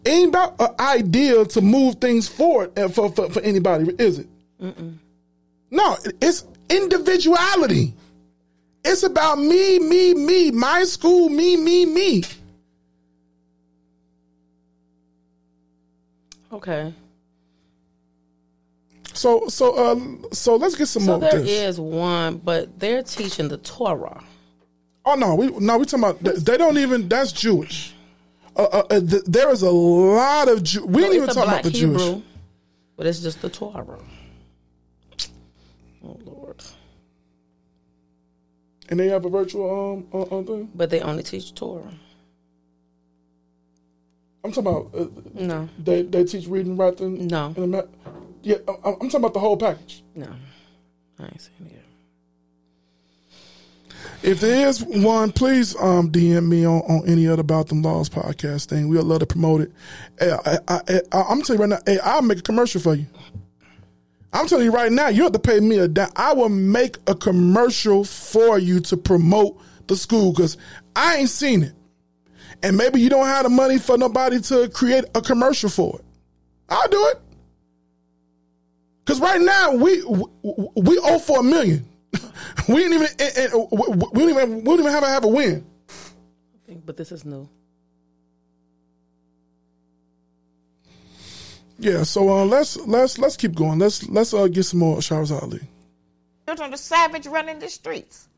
Ain't 0.07 0.29
about 0.31 0.57
an 0.61 0.75
idea 0.79 1.45
to 1.45 1.61
move 1.61 1.97
things 1.97 2.27
forward 2.27 2.73
for, 2.95 3.11
for, 3.13 3.31
for 3.31 3.41
anybody, 3.43 3.93
is 3.99 4.21
it? 4.21 4.29
No, 5.71 5.97
it's 6.21 6.45
individuality. 6.69 7.95
It's 8.85 9.03
about 9.03 9.39
me, 9.39 9.79
me, 9.79 10.15
me, 10.15 10.51
my 10.51 10.85
school, 10.85 11.29
me, 11.29 11.57
me, 11.57 11.85
me. 11.87 12.23
Okay. 16.53 16.93
So, 19.13 19.49
so, 19.49 19.75
uh, 19.75 20.01
so 20.33 20.57
let's 20.57 20.75
get 20.77 20.87
some 20.87 21.03
So 21.03 21.21
more. 21.21 21.31
there 21.31 21.41
is 21.41 21.79
one, 21.79 22.39
but 22.39 22.79
they're 22.79 23.03
teaching 23.03 23.49
the 23.49 23.59
Torah. 23.59 24.23
Oh 25.05 25.15
no, 25.15 25.35
we 25.35 25.47
no, 25.59 25.79
we 25.79 25.85
talking 25.87 26.05
about 26.05 26.21
they 26.23 26.57
don't 26.59 26.77
even. 26.79 27.09
That's 27.09 27.33
Jewish. 27.33 27.95
Uh, 28.57 28.63
uh, 28.63 28.83
uh, 28.91 29.01
th- 29.01 29.25
there 29.27 29.51
is 29.51 29.63
a 29.63 29.71
lot 29.71 30.49
of 30.49 30.63
Jew. 30.63 30.85
We 30.87 31.05
ain't 31.05 31.15
even 31.15 31.29
talk 31.29 31.47
about 31.47 31.63
the 31.63 31.71
Hebrew, 31.71 31.99
Jewish. 31.99 32.23
but 32.97 33.07
it's 33.07 33.21
just 33.21 33.41
the 33.43 33.49
Torah. 33.49 34.01
Oh 36.05 36.19
Lord! 36.25 36.63
And 38.89 38.99
they 38.99 39.09
have 39.09 39.25
a 39.25 39.31
virtual 39.31 39.93
um 39.93 40.07
uh, 40.13 40.23
uh, 40.39 40.43
thing. 40.43 40.71
But 40.75 40.91
they 40.91 41.01
only 41.01 41.23
teach 41.23 41.55
Torah. 41.55 41.93
I'm 44.43 44.53
talking 44.53 44.71
about 44.71 44.91
uh, 44.99 45.07
No, 45.35 45.69
they 45.79 46.03
they 46.03 46.25
teach 46.25 46.47
reading, 46.47 46.77
writing. 46.77 47.27
No. 47.29 47.55
and 47.57 47.83
yeah, 48.43 48.57
I'm 48.67 48.95
talking 48.97 49.17
about 49.17 49.35
the 49.35 49.41
whole 49.41 49.57
package. 49.57 50.03
no, 50.15 50.35
I 51.19 51.25
ain't 51.25 51.41
saying 51.41 51.71
it. 51.73 51.85
If 54.23 54.41
there 54.41 54.69
is 54.69 54.85
one, 54.85 55.33
please 55.33 55.75
um, 55.77 56.11
DM 56.11 56.49
me 56.49 56.67
on, 56.67 56.83
on 56.83 57.09
any 57.09 57.27
other 57.27 57.41
About 57.41 57.69
Them 57.69 57.83
Laws 57.83 58.09
podcast 58.09 58.67
thing. 58.67 58.89
We'd 58.89 59.01
love 59.01 59.21
to 59.21 59.27
promote 59.27 59.63
it. 59.63 59.73
I, 60.21 60.59
I, 60.69 60.81
I, 61.13 61.23
I'm 61.23 61.43
telling 61.43 61.61
you 61.63 61.67
right 61.67 61.83
now, 61.87 61.97
I'll 62.05 62.23
make 62.23 62.39
a 62.39 62.43
commercial 62.43 62.81
for 62.81 62.95
you. 62.95 63.07
I'm 64.33 64.47
telling 64.47 64.65
you 64.65 64.73
right 64.73 64.93
now, 64.93 65.09
you 65.09 65.23
have 65.25 65.33
to 65.33 65.39
pay 65.39 65.59
me 65.61 65.79
a 65.79 65.89
dime. 65.89 66.11
I 66.17 66.35
will 66.35 66.49
make 66.49 66.99
a 67.07 67.15
commercial 67.15 68.05
for 68.05 68.59
you 68.59 68.81
to 68.81 68.97
promote 68.97 69.61
the 69.87 69.97
school 69.97 70.33
because 70.33 70.57
I 70.95 71.17
ain't 71.17 71.31
seen 71.31 71.63
it. 71.63 71.73
And 72.63 72.77
maybe 72.77 73.01
you 73.01 73.09
don't 73.09 73.27
have 73.27 73.45
the 73.45 73.49
money 73.49 73.79
for 73.79 73.97
nobody 73.97 74.41
to 74.41 74.69
create 74.69 75.05
a 75.15 75.21
commercial 75.21 75.71
for 75.71 75.99
it. 75.99 76.05
I'll 76.69 76.89
do 76.89 77.07
it. 77.09 77.21
Because 79.05 79.21
right 79.21 79.41
now, 79.41 79.73
we, 79.73 80.05
we, 80.05 80.25
we 80.77 80.99
owe 81.03 81.19
for 81.19 81.41
a 81.41 81.43
million. 81.43 81.89
We 82.69 82.77
didn't 82.77 82.95
even 82.95 83.09
and, 83.19 83.53
and, 83.53 83.69
we 83.71 83.89
we 84.13 84.21
don't 84.21 84.31
even 84.31 84.57
we 84.59 84.65
don't 84.65 84.81
even 84.81 84.93
have 84.93 85.03
a 85.03 85.09
have 85.09 85.25
a 85.25 85.29
win. 85.29 85.67
But 86.87 86.97
this 86.97 87.13
is 87.13 87.25
new. 87.25 87.49
Yeah, 91.79 92.03
so 92.03 92.29
uh, 92.29 92.45
let's 92.45 92.77
let's 92.77 93.19
let's 93.19 93.37
keep 93.37 93.55
going. 93.55 93.79
Let's 93.79 94.07
let's 94.09 94.35
uh, 94.35 94.47
get 94.49 94.65
some 94.65 94.81
more 94.81 94.99
Shahrazad 94.99 95.43
Ali. 95.43 95.61
Children 96.47 96.75
are 96.75 96.77
savage 96.77 97.27
running 97.27 97.59
the 97.59 97.69
streets. 97.69 98.29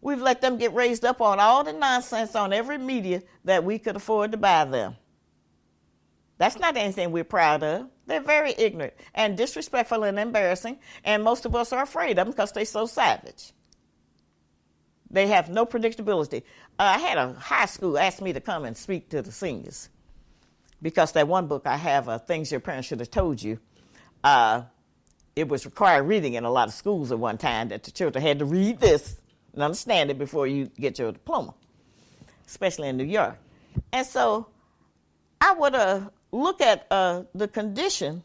We've 0.00 0.20
let 0.20 0.40
them 0.40 0.56
get 0.56 0.74
raised 0.74 1.04
up 1.04 1.20
on 1.20 1.38
all 1.38 1.62
the 1.62 1.72
nonsense 1.72 2.34
on 2.34 2.52
every 2.52 2.78
media 2.78 3.22
that 3.44 3.64
we 3.64 3.78
could 3.78 3.96
afford 3.96 4.32
to 4.32 4.38
buy 4.38 4.64
them. 4.64 4.96
That's 6.38 6.58
not 6.58 6.76
anything 6.76 7.12
we're 7.12 7.22
proud 7.22 7.62
of. 7.62 7.86
They're 8.10 8.20
very 8.20 8.52
ignorant 8.58 8.94
and 9.14 9.36
disrespectful 9.36 10.02
and 10.02 10.18
embarrassing, 10.18 10.80
and 11.04 11.22
most 11.22 11.44
of 11.44 11.54
us 11.54 11.72
are 11.72 11.84
afraid 11.84 12.18
of 12.18 12.26
them 12.26 12.30
because 12.32 12.50
they're 12.50 12.64
so 12.64 12.86
savage. 12.86 13.52
They 15.12 15.28
have 15.28 15.48
no 15.48 15.64
predictability. 15.64 16.42
Uh, 16.76 16.96
I 16.96 16.98
had 16.98 17.18
a 17.18 17.34
high 17.34 17.66
school 17.66 17.96
ask 17.96 18.20
me 18.20 18.32
to 18.32 18.40
come 18.40 18.64
and 18.64 18.76
speak 18.76 19.10
to 19.10 19.22
the 19.22 19.30
seniors 19.30 19.90
because 20.82 21.12
that 21.12 21.28
one 21.28 21.46
book 21.46 21.68
I 21.68 21.76
have, 21.76 22.08
uh, 22.08 22.18
Things 22.18 22.50
Your 22.50 22.58
Parents 22.58 22.88
Should 22.88 22.98
Have 22.98 23.12
Told 23.12 23.40
You, 23.40 23.60
uh, 24.24 24.62
it 25.36 25.46
was 25.46 25.64
required 25.64 26.02
reading 26.08 26.34
in 26.34 26.42
a 26.42 26.50
lot 26.50 26.66
of 26.66 26.74
schools 26.74 27.12
at 27.12 27.18
one 27.20 27.38
time 27.38 27.68
that 27.68 27.84
the 27.84 27.92
children 27.92 28.24
had 28.24 28.40
to 28.40 28.44
read 28.44 28.80
this 28.80 29.20
and 29.52 29.62
understand 29.62 30.10
it 30.10 30.18
before 30.18 30.48
you 30.48 30.68
get 30.80 30.98
your 30.98 31.12
diploma, 31.12 31.54
especially 32.48 32.88
in 32.88 32.96
New 32.96 33.04
York. 33.04 33.38
And 33.92 34.04
so 34.04 34.48
I 35.40 35.52
would 35.52 35.76
uh, 35.76 36.00
look 36.32 36.60
at 36.60 36.86
uh, 36.90 37.24
the 37.34 37.48
condition 37.48 38.22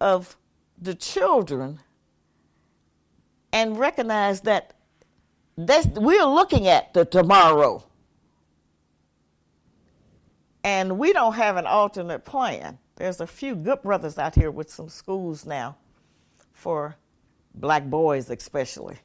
of 0.00 0.36
the 0.80 0.94
children 0.94 1.80
and 3.52 3.78
recognize 3.78 4.40
that 4.42 4.74
that's, 5.56 5.86
we're 5.88 6.24
looking 6.24 6.68
at 6.68 6.94
the 6.94 7.04
tomorrow. 7.04 7.84
And 10.62 10.98
we 10.98 11.12
don't 11.12 11.34
have 11.34 11.56
an 11.56 11.66
alternate 11.66 12.24
plan. 12.24 12.78
There's 12.96 13.20
a 13.20 13.26
few 13.26 13.54
good 13.54 13.82
brothers 13.82 14.18
out 14.18 14.34
here 14.34 14.50
with 14.50 14.70
some 14.70 14.88
schools 14.88 15.46
now 15.46 15.76
for 16.52 16.96
black 17.54 17.84
boys, 17.84 18.30
especially. 18.30 18.96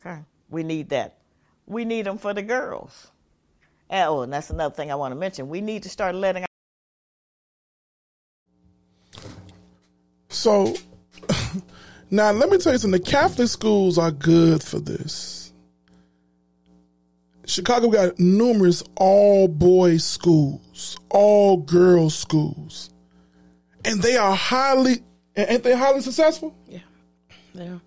Okay. 0.00 0.20
We 0.48 0.62
need 0.62 0.88
that. 0.90 1.18
We 1.66 1.84
need 1.84 2.06
them 2.06 2.18
for 2.18 2.34
the 2.34 2.42
girls. 2.42 3.12
And, 3.90 4.08
oh, 4.08 4.22
and 4.22 4.32
that's 4.32 4.50
another 4.50 4.74
thing 4.74 4.92
I 4.92 4.94
want 4.94 5.12
to 5.12 5.16
mention. 5.18 5.48
We 5.48 5.60
need 5.60 5.82
to 5.82 5.88
start 5.88 6.14
letting 6.14 6.44
So 10.28 10.74
now 12.10 12.30
let 12.30 12.48
me 12.48 12.56
tell 12.58 12.72
you 12.72 12.78
something. 12.78 13.02
The 13.02 13.10
Catholic 13.10 13.48
schools 13.48 13.98
are 13.98 14.12
good 14.12 14.62
for 14.62 14.78
this. 14.78 15.52
Chicago 17.44 17.88
got 17.88 18.18
numerous 18.20 18.84
all 18.94 19.48
boys 19.48 20.04
schools, 20.04 20.96
all 21.10 21.56
girls 21.56 22.16
schools, 22.16 22.90
and 23.84 24.00
they 24.00 24.16
are 24.16 24.36
highly 24.36 25.02
ain't 25.36 25.64
they 25.64 25.76
highly 25.76 26.00
successful? 26.00 26.54
Yeah, 26.68 26.78
yeah. 27.52 27.78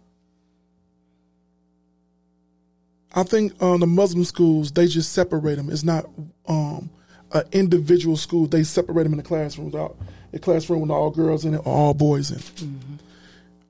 I 3.13 3.23
think 3.23 3.61
um, 3.61 3.79
the 3.79 3.87
Muslim 3.87 4.23
schools 4.23 4.71
they 4.71 4.87
just 4.87 5.11
separate 5.11 5.55
them. 5.55 5.69
It's 5.69 5.83
not 5.83 6.09
um, 6.47 6.89
an 7.31 7.43
individual 7.51 8.17
school. 8.17 8.47
They 8.47 8.63
separate 8.63 9.03
them 9.03 9.13
in 9.13 9.17
the 9.17 9.23
classroom 9.23 9.71
without 9.71 9.97
a 10.33 10.39
classroom 10.39 10.81
with 10.81 10.91
all 10.91 11.11
girls 11.11 11.45
in 11.45 11.53
it 11.53 11.61
or 11.65 11.73
all 11.73 11.93
boys 11.93 12.31
in 12.31 12.37
it. 12.37 12.51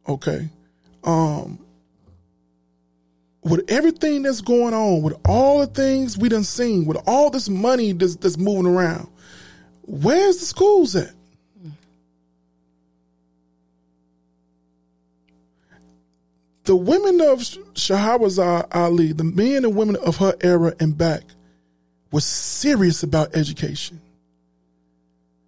Okay. 0.07 0.49
Um, 1.03 1.59
with 3.43 3.69
everything 3.69 4.23
that's 4.23 4.41
going 4.41 4.73
on, 4.73 5.01
with 5.01 5.17
all 5.25 5.59
the 5.59 5.67
things 5.67 6.17
we 6.17 6.29
done 6.29 6.45
seen, 6.45 6.85
with 6.85 6.97
all 7.05 7.29
this 7.29 7.49
money 7.49 7.91
that's, 7.91 8.15
that's 8.15 8.37
moving 8.37 8.65
around, 8.65 9.09
where's 9.81 10.39
the 10.39 10.45
schools 10.45 10.95
at? 10.95 11.11
The 16.65 16.75
women 16.75 17.19
of 17.21 17.39
Shahrazad 17.39 18.67
Ali, 18.71 19.11
the 19.11 19.23
men 19.23 19.65
and 19.65 19.75
women 19.75 19.97
of 19.97 20.17
her 20.17 20.33
era 20.41 20.73
and 20.79 20.97
back, 20.97 21.23
was 22.11 22.25
serious 22.25 23.03
about 23.03 23.35
education. 23.35 23.99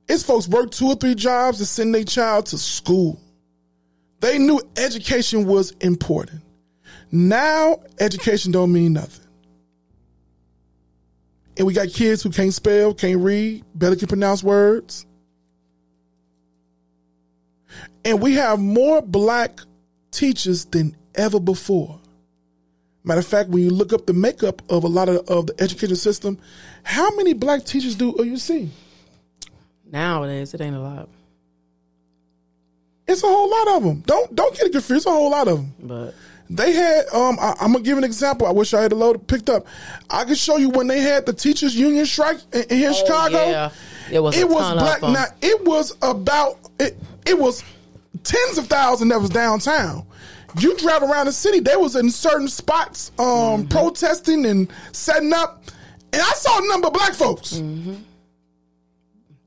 It's 0.07 0.23
folks 0.23 0.47
worked 0.47 0.77
two 0.77 0.87
or 0.87 0.95
three 0.95 1.15
jobs 1.15 1.59
to 1.59 1.65
send 1.65 1.93
their 1.95 2.03
child 2.03 2.47
to 2.47 2.57
school. 2.57 3.19
They 4.19 4.37
knew 4.37 4.61
education 4.77 5.45
was 5.45 5.71
important. 5.81 6.41
Now 7.11 7.79
education 7.99 8.51
don't 8.51 8.71
mean 8.71 8.93
nothing. 8.93 9.25
And 11.57 11.65
we 11.65 11.73
got 11.73 11.87
kids 11.89 12.21
who 12.21 12.29
can't 12.29 12.53
spell, 12.53 12.93
can't 12.93 13.21
read, 13.21 13.63
barely 13.73 13.95
can 13.95 14.07
pronounce 14.07 14.43
words. 14.43 15.05
And 18.03 18.21
we 18.21 18.33
have 18.33 18.59
more 18.59 19.01
black 19.01 19.61
teachers 20.11 20.65
than 20.65 20.95
ever 21.15 21.39
before. 21.39 21.99
Matter 23.03 23.19
of 23.19 23.27
fact, 23.27 23.49
when 23.49 23.61
you 23.61 23.69
look 23.69 23.93
up 23.93 24.07
the 24.07 24.13
makeup 24.13 24.61
of 24.69 24.83
a 24.83 24.87
lot 24.87 25.09
of, 25.09 25.17
of 25.29 25.47
the 25.47 25.55
education 25.61 25.95
system, 25.95 26.39
how 26.83 27.15
many 27.15 27.33
black 27.33 27.63
teachers 27.63 27.95
do 27.95 28.15
you 28.23 28.37
see? 28.37 28.71
Nowadays, 29.91 30.53
it 30.53 30.61
ain't 30.61 30.75
a 30.75 30.79
lot, 30.79 31.07
It's 33.07 33.23
a 33.23 33.27
whole 33.27 33.49
lot 33.49 33.77
of 33.77 33.83
them. 33.83 34.03
Don't 34.07 34.33
don't 34.35 34.55
get 34.55 34.65
it 34.67 34.71
confused. 34.71 35.01
It's 35.01 35.05
a 35.05 35.11
whole 35.11 35.29
lot 35.29 35.47
of 35.47 35.57
them. 35.59 35.73
but 35.81 36.15
They 36.49 36.73
had. 36.73 37.05
Um, 37.13 37.37
I, 37.39 37.53
I'm 37.61 37.71
gonna 37.73 37.83
give 37.83 37.97
an 37.99 38.03
example. 38.03 38.47
I 38.47 38.51
wish 38.51 38.73
I 38.73 38.81
had 38.81 38.91
a 38.91 38.95
load 38.95 39.27
picked 39.27 39.49
up. 39.49 39.67
I 40.09 40.23
can 40.23 40.33
show 40.35 40.57
you 40.57 40.69
when 40.71 40.87
they 40.87 40.99
had 41.01 41.27
the 41.27 41.33
teachers 41.33 41.75
union 41.75 42.05
strike 42.07 42.37
in, 42.53 42.63
in 42.63 42.77
here 42.79 42.89
in 42.89 42.95
Chicago. 42.95 43.37
Oh, 43.37 43.49
yeah. 43.49 43.69
It 44.11 44.19
was 44.23 44.35
It 44.35 44.49
was 44.49 44.73
black. 44.73 45.01
Now 45.03 45.25
it 45.41 45.63
was 45.65 45.95
about. 46.01 46.57
It, 46.79 46.97
it 47.27 47.37
was 47.37 47.63
tens 48.23 48.57
of 48.57 48.65
thousands 48.67 49.11
that 49.11 49.21
was 49.21 49.29
downtown. 49.29 50.05
You 50.59 50.75
drive 50.77 51.03
around 51.03 51.25
the 51.25 51.31
city. 51.33 51.59
They 51.59 51.75
was 51.75 51.95
in 51.95 52.09
certain 52.11 52.47
spots, 52.47 53.11
um, 53.19 53.25
Mm-hmm. 53.25 53.67
protesting 53.69 54.45
and 54.45 54.71
setting 54.93 55.33
up, 55.33 55.63
and 56.13 56.21
I 56.21 56.31
saw 56.33 56.63
a 56.63 56.67
number 56.67 56.87
of 56.87 56.93
black 56.93 57.13
folks. 57.13 57.53
Mm. 57.55 58.01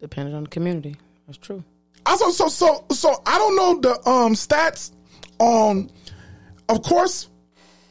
depending 0.00 0.34
on 0.34 0.44
the 0.44 0.50
community. 0.50 0.96
That's 1.26 1.38
true. 1.38 1.62
I 2.06 2.16
so 2.16 2.30
so 2.30 2.48
so 2.48 2.84
so 2.90 3.22
I 3.26 3.38
don't 3.38 3.56
know 3.56 3.80
the 3.80 4.09
um 4.09 4.34
stats 4.34 4.92
on 5.38 5.90
of 6.68 6.82
course 6.82 7.28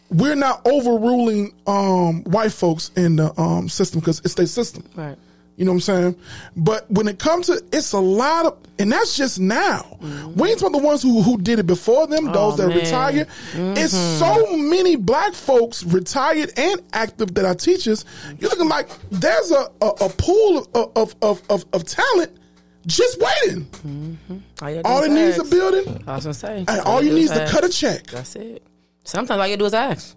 we're 0.09 0.35
not 0.35 0.65
overruling 0.65 1.53
um, 1.67 2.23
white 2.23 2.53
folks 2.53 2.91
in 2.95 3.17
the 3.17 3.37
um, 3.39 3.67
system 3.67 3.99
because 3.99 4.19
it's 4.23 4.35
their 4.35 4.45
system. 4.47 4.85
Right. 4.95 5.17
You 5.57 5.65
know 5.65 5.71
what 5.71 5.77
I'm 5.77 5.81
saying? 5.81 6.15
But 6.55 6.89
when 6.89 7.07
it 7.07 7.17
comes 7.17 7.47
to, 7.47 7.61
it's 7.73 7.91
a 7.91 7.99
lot 7.99 8.45
of, 8.45 8.57
and 8.77 8.91
that's 8.91 9.17
just 9.17 9.39
now. 9.39 9.97
We 10.35 10.51
ain't 10.51 10.59
talking 10.59 10.79
the 10.79 10.85
ones 10.85 11.01
who 11.01 11.23
who 11.23 11.39
did 11.39 11.57
it 11.57 11.65
before 11.65 12.05
them, 12.05 12.29
oh, 12.29 12.31
those 12.31 12.57
that 12.57 12.67
man. 12.67 12.77
retired. 12.77 13.27
It's 13.53 13.93
mm-hmm. 13.93 14.19
so 14.19 14.55
many 14.55 14.95
black 14.95 15.33
folks 15.33 15.83
retired 15.83 16.51
and 16.57 16.79
active 16.93 17.33
that 17.33 17.43
are 17.43 17.55
teachers. 17.55 18.05
You're 18.37 18.51
looking 18.51 18.69
like 18.69 18.87
there's 19.09 19.49
a 19.49 19.71
a, 19.81 19.87
a 19.87 20.09
pool 20.09 20.67
of, 20.75 20.91
of 20.95 21.15
of 21.23 21.41
of 21.49 21.65
of 21.73 21.83
talent 21.85 22.37
just 22.85 23.19
waiting. 23.19 23.65
Mm-hmm. 23.65 24.37
All, 24.61 24.73
gotta 24.73 24.87
All 24.87 25.01
is 25.01 25.07
it 25.07 25.11
needs 25.11 25.37
is 25.37 25.47
a 25.51 25.55
building, 25.55 26.03
I 26.05 26.15
was 26.15 26.25
gonna 26.25 26.33
say. 26.35 26.65
and 26.67 26.81
all 26.81 27.01
you 27.01 27.13
need 27.13 27.23
is 27.23 27.31
to 27.31 27.47
cut 27.47 27.63
a 27.63 27.69
check. 27.69 28.05
That's 28.07 28.35
it. 28.35 28.61
Sometimes 29.05 29.39
all 29.39 29.47
you 29.47 29.57
do 29.57 29.65
is 29.65 29.73
ask, 29.73 30.15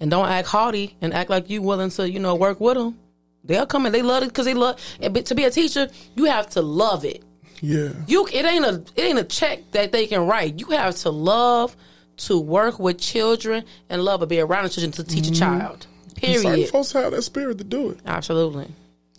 and 0.00 0.10
don't 0.10 0.26
act 0.26 0.48
haughty 0.48 0.96
and 1.00 1.14
act 1.14 1.30
like 1.30 1.50
you 1.50 1.62
willing 1.62 1.90
to, 1.90 2.10
you 2.10 2.18
know, 2.18 2.34
work 2.34 2.60
with 2.60 2.76
them. 2.76 2.98
They'll 3.44 3.66
come 3.66 3.86
and 3.86 3.94
they 3.94 4.02
love 4.02 4.22
it 4.22 4.28
because 4.28 4.46
they 4.46 4.54
love. 4.54 4.80
And 5.00 5.12
but 5.14 5.26
to 5.26 5.34
be 5.34 5.44
a 5.44 5.50
teacher, 5.50 5.88
you 6.16 6.24
have 6.24 6.48
to 6.50 6.62
love 6.62 7.04
it. 7.04 7.22
Yeah. 7.60 7.90
You 8.06 8.26
it 8.32 8.44
ain't 8.44 8.64
a 8.64 8.82
it 8.96 9.02
ain't 9.02 9.18
a 9.18 9.24
check 9.24 9.60
that 9.72 9.92
they 9.92 10.06
can 10.06 10.26
write. 10.26 10.58
You 10.60 10.66
have 10.68 10.96
to 10.96 11.10
love 11.10 11.76
to 12.18 12.38
work 12.38 12.78
with 12.78 12.98
children 12.98 13.64
and 13.88 14.02
love 14.02 14.20
to 14.20 14.26
be 14.26 14.40
around 14.40 14.68
children 14.70 14.92
to 14.92 15.04
teach 15.04 15.26
a 15.28 15.32
child. 15.32 15.86
And 16.22 16.36
Certain 16.36 16.42
Period. 16.52 16.68
folks 16.70 16.92
have 16.92 17.12
that 17.12 17.22
spirit 17.22 17.58
to 17.58 17.64
do 17.64 17.90
it. 17.90 17.98
Absolutely. 18.06 18.68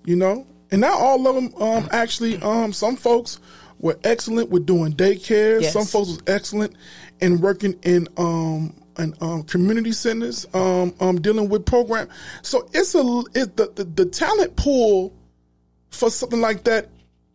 you 0.06 0.16
know 0.16 0.48
and 0.72 0.82
not 0.82 0.94
all 1.00 1.28
of 1.28 1.36
them 1.36 1.54
um 1.62 1.88
actually 1.92 2.42
um 2.42 2.72
some 2.74 2.96
folks 2.96 3.40
were 3.80 4.00
excellent 4.04 4.50
with 4.50 4.66
doing 4.66 4.94
daycare 4.94 5.62
Yes. 5.62 5.74
some 5.74 5.86
folks 5.86 6.10
was 6.10 6.20
excellent 6.28 6.74
in 7.20 7.42
working 7.42 7.78
in 7.84 8.08
um 8.18 8.74
in 8.98 9.14
um, 9.22 9.44
community 9.44 9.92
centers 9.92 10.46
um 10.54 10.94
um 11.00 11.22
dealing 11.22 11.50
with 11.50 11.66
program. 11.66 12.08
So 12.42 12.70
it's 12.74 12.96
a 12.96 13.24
it, 13.34 13.58
the, 13.58 13.72
the 13.76 13.84
the 13.84 14.06
talent 14.06 14.56
pool 14.56 15.14
for 15.90 16.10
something 16.10 16.42
like 16.42 16.64
that 16.66 16.90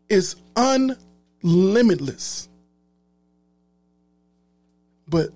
is 0.08 0.36
unlimitless. 0.56 2.48
But 5.08 5.30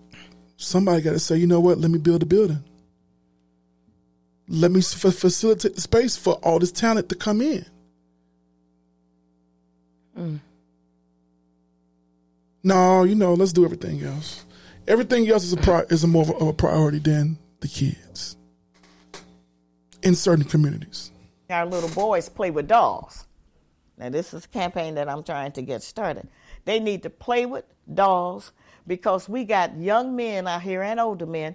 somebody 0.56 1.02
got 1.02 1.12
to 1.12 1.18
say 1.18 1.36
you 1.36 1.46
know 1.46 1.60
what? 1.60 1.78
Let 1.78 1.90
me 1.90 1.98
build 1.98 2.22
a 2.22 2.26
building. 2.26 2.62
Let 4.48 4.70
me 4.70 4.80
f- 4.80 5.14
facilitate 5.14 5.74
the 5.74 5.80
space 5.80 6.16
for 6.16 6.34
all 6.34 6.58
this 6.58 6.72
talent 6.72 7.08
to 7.08 7.14
come 7.14 7.40
in. 7.40 7.64
No, 12.62 13.04
you 13.04 13.14
know, 13.14 13.34
let's 13.34 13.52
do 13.52 13.64
everything 13.64 14.02
else. 14.02 14.43
Everything 14.86 15.28
else 15.30 15.44
is 15.44 15.54
a 15.54 15.56
pri- 15.56 15.86
is 15.88 16.04
a 16.04 16.06
more 16.06 16.24
of 16.36 16.48
a 16.48 16.52
priority 16.52 16.98
than 16.98 17.38
the 17.60 17.68
kids 17.68 18.36
in 20.02 20.14
certain 20.14 20.44
communities. 20.44 21.10
our 21.48 21.64
little 21.64 21.88
boys 21.90 22.28
play 22.28 22.50
with 22.50 22.68
dolls. 22.68 23.26
Now, 23.96 24.10
this 24.10 24.34
is 24.34 24.44
a 24.44 24.48
campaign 24.48 24.96
that 24.96 25.08
I'm 25.08 25.22
trying 25.22 25.52
to 25.52 25.62
get 25.62 25.82
started. 25.82 26.28
They 26.64 26.80
need 26.80 27.02
to 27.04 27.10
play 27.10 27.46
with 27.46 27.64
dolls 27.92 28.52
because 28.86 29.28
we 29.28 29.44
got 29.44 29.78
young 29.78 30.16
men 30.16 30.46
out 30.46 30.62
here 30.62 30.82
and 30.82 30.98
older 31.00 31.26
men 31.26 31.54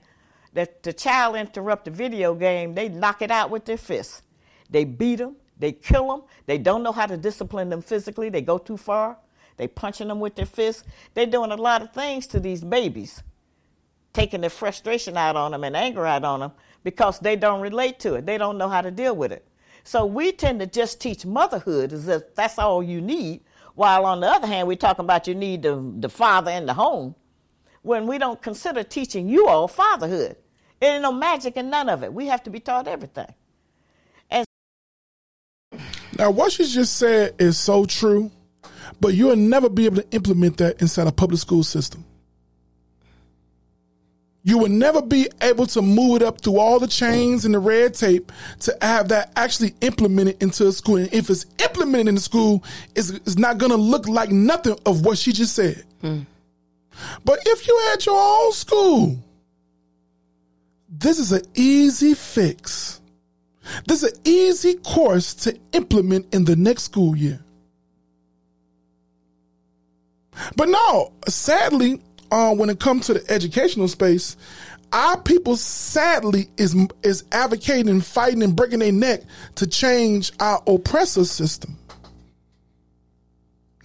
that 0.53 0.81
the 0.81 0.93
child 0.93 1.35
interrupt 1.35 1.87
a 1.87 1.91
video 1.91 2.33
game, 2.33 2.73
they 2.73 2.89
knock 2.89 3.21
it 3.21 3.29
out 3.29 3.51
with 3.51 3.65
their 3.65 3.77
fists. 3.77 4.23
They 4.69 4.85
beat 4.85 5.17
them, 5.17 5.35
they 5.59 5.73
kill 5.73 6.07
them, 6.07 6.23
they 6.47 6.57
don't 6.57 6.81
know 6.81 6.91
how 6.91 7.05
to 7.05 7.17
discipline 7.17 7.69
them 7.69 7.81
physically, 7.81 8.29
they 8.29 8.41
go 8.41 8.57
too 8.57 8.77
far, 8.77 9.17
they 9.59 9.67
punching 9.67 10.07
them 10.07 10.19
with 10.19 10.35
their 10.35 10.47
fists. 10.47 10.83
They're 11.13 11.27
doing 11.27 11.51
a 11.51 11.55
lot 11.55 11.83
of 11.83 11.93
things 11.93 12.25
to 12.27 12.39
these 12.39 12.63
babies 12.63 13.21
taking 14.13 14.41
their 14.41 14.49
frustration 14.49 15.15
out 15.15 15.35
on 15.35 15.51
them 15.51 15.63
and 15.63 15.75
anger 15.75 16.05
out 16.05 16.23
on 16.23 16.39
them 16.39 16.51
because 16.83 17.19
they 17.19 17.35
don't 17.35 17.61
relate 17.61 17.99
to 17.99 18.15
it. 18.15 18.25
They 18.25 18.39
don't 18.39 18.57
know 18.57 18.67
how 18.67 18.81
to 18.81 18.89
deal 18.89 19.15
with 19.15 19.31
it. 19.31 19.47
So 19.83 20.05
we 20.05 20.31
tend 20.31 20.59
to 20.61 20.65
just 20.65 20.99
teach 20.99 21.25
motherhood 21.25 21.93
as 21.93 22.07
if 22.07 22.33
that's 22.33 22.57
all 22.57 22.81
you 22.81 23.01
need, 23.01 23.41
while 23.75 24.05
on 24.05 24.19
the 24.19 24.27
other 24.27 24.47
hand, 24.47 24.67
we're 24.67 24.77
talking 24.77 25.05
about 25.05 25.27
you 25.27 25.35
need 25.35 25.61
the, 25.61 25.93
the 25.99 26.09
father 26.09 26.51
in 26.51 26.65
the 26.65 26.73
home 26.73 27.15
when 27.81 28.07
we 28.07 28.17
don't 28.17 28.41
consider 28.41 28.83
teaching 28.83 29.29
you 29.29 29.47
all 29.47 29.67
fatherhood. 29.67 30.35
There 30.79 30.93
ain't 30.93 31.03
no 31.03 31.11
magic 31.11 31.55
in 31.55 31.69
none 31.69 31.89
of 31.89 32.03
it. 32.03 32.11
We 32.11 32.27
have 32.27 32.43
to 32.43 32.49
be 32.49 32.59
taught 32.59 32.87
everything. 32.87 33.33
Now, 36.17 36.31
what 36.31 36.51
she 36.51 36.65
just 36.65 36.97
said 36.97 37.35
is 37.39 37.57
so 37.57 37.85
true, 37.85 38.29
but 38.99 39.13
you'll 39.13 39.35
never 39.35 39.69
be 39.69 39.85
able 39.85 39.97
to 39.97 40.11
implement 40.11 40.57
that 40.57 40.81
inside 40.81 41.07
a 41.07 41.11
public 41.11 41.39
school 41.39 41.63
system. 41.63 42.05
You 44.43 44.57
will 44.57 44.69
never 44.69 45.01
be 45.01 45.29
able 45.41 45.65
to 45.67 45.81
move 45.81 46.17
it 46.17 46.25
up 46.25 46.41
through 46.41 46.59
all 46.59 46.79
the 46.79 46.87
chains 46.87 47.45
and 47.45 47.53
the 47.53 47.59
red 47.59 47.93
tape 47.93 48.31
to 48.61 48.75
have 48.81 49.09
that 49.09 49.31
actually 49.35 49.75
implemented 49.81 50.41
into 50.41 50.67
a 50.67 50.71
school. 50.71 50.95
And 50.95 51.13
if 51.13 51.29
it's 51.29 51.45
implemented 51.61 52.07
in 52.07 52.15
the 52.15 52.21
school, 52.21 52.63
it's, 52.95 53.09
it's 53.09 53.37
not 53.37 53.57
going 53.57 53.71
to 53.71 53.77
look 53.77 54.07
like 54.07 54.31
nothing 54.31 54.77
of 54.85 55.05
what 55.05 55.17
she 55.17 55.33
just 55.33 55.55
said. 55.55 55.83
Hmm. 56.01 56.21
But 57.25 57.39
if 57.45 57.67
you 57.67 57.77
had 57.89 58.05
your 58.05 58.19
own 58.19 58.51
school, 58.53 59.17
this 60.89 61.19
is 61.19 61.31
an 61.31 61.43
easy 61.53 62.13
fix. 62.13 63.01
This 63.85 64.03
is 64.03 64.13
an 64.13 64.19
easy 64.23 64.75
course 64.75 65.33
to 65.35 65.57
implement 65.73 66.33
in 66.33 66.45
the 66.45 66.55
next 66.55 66.83
school 66.83 67.15
year. 67.15 67.39
But 70.55 70.69
no, 70.69 71.13
sadly, 71.27 72.01
uh, 72.31 72.53
when 72.53 72.69
it 72.69 72.79
comes 72.79 73.07
to 73.07 73.15
the 73.15 73.31
educational 73.31 73.87
space, 73.87 74.37
our 74.91 75.21
people 75.21 75.55
sadly 75.55 76.49
is 76.57 76.75
is 77.03 77.23
advocating 77.31 78.01
fighting 78.01 78.41
and 78.41 78.55
breaking 78.55 78.79
their 78.79 78.91
neck 78.91 79.21
to 79.55 79.67
change 79.67 80.31
our 80.39 80.61
oppressor 80.65 81.25
system. 81.25 81.77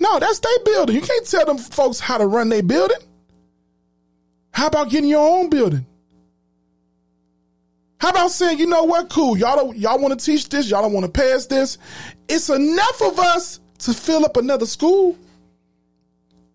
No, 0.01 0.19
that's 0.19 0.39
their 0.41 0.59
building. 0.65 0.97
You 0.97 1.03
can't 1.03 1.27
tell 1.27 1.47
them 1.47 1.59
folks 1.59 2.01
how 2.01 2.19
to 2.19 2.27
run 2.27 2.49
their 2.49 2.63
building. 2.63 2.99
How 4.51 4.69
about 4.69 4.91
getting 4.91 5.11
your 5.11 5.27
own 5.27 5.51
building? 5.51 5.87
How 7.99 8.11
about 8.11 8.31
saying, 8.31 8.59
you 8.59 8.67
know 8.67 8.85
what, 8.85 9.09
cool, 9.09 9.37
y'all 9.37 9.57
don't 9.57 9.77
y'all 9.77 9.99
want 9.99 10.19
to 10.19 10.25
teach 10.25 10.49
this, 10.49 10.69
y'all 10.69 10.83
don't 10.83 10.93
want 10.93 11.07
to 11.07 11.13
pass 11.13 11.47
this. 11.47 11.79
It's 12.29 12.51
enough 12.51 13.03
of 13.03 13.19
us 13.19 13.61
to 13.79 13.95
fill 13.95 14.25
up 14.25 14.37
another 14.37 14.67
school. 14.67 15.17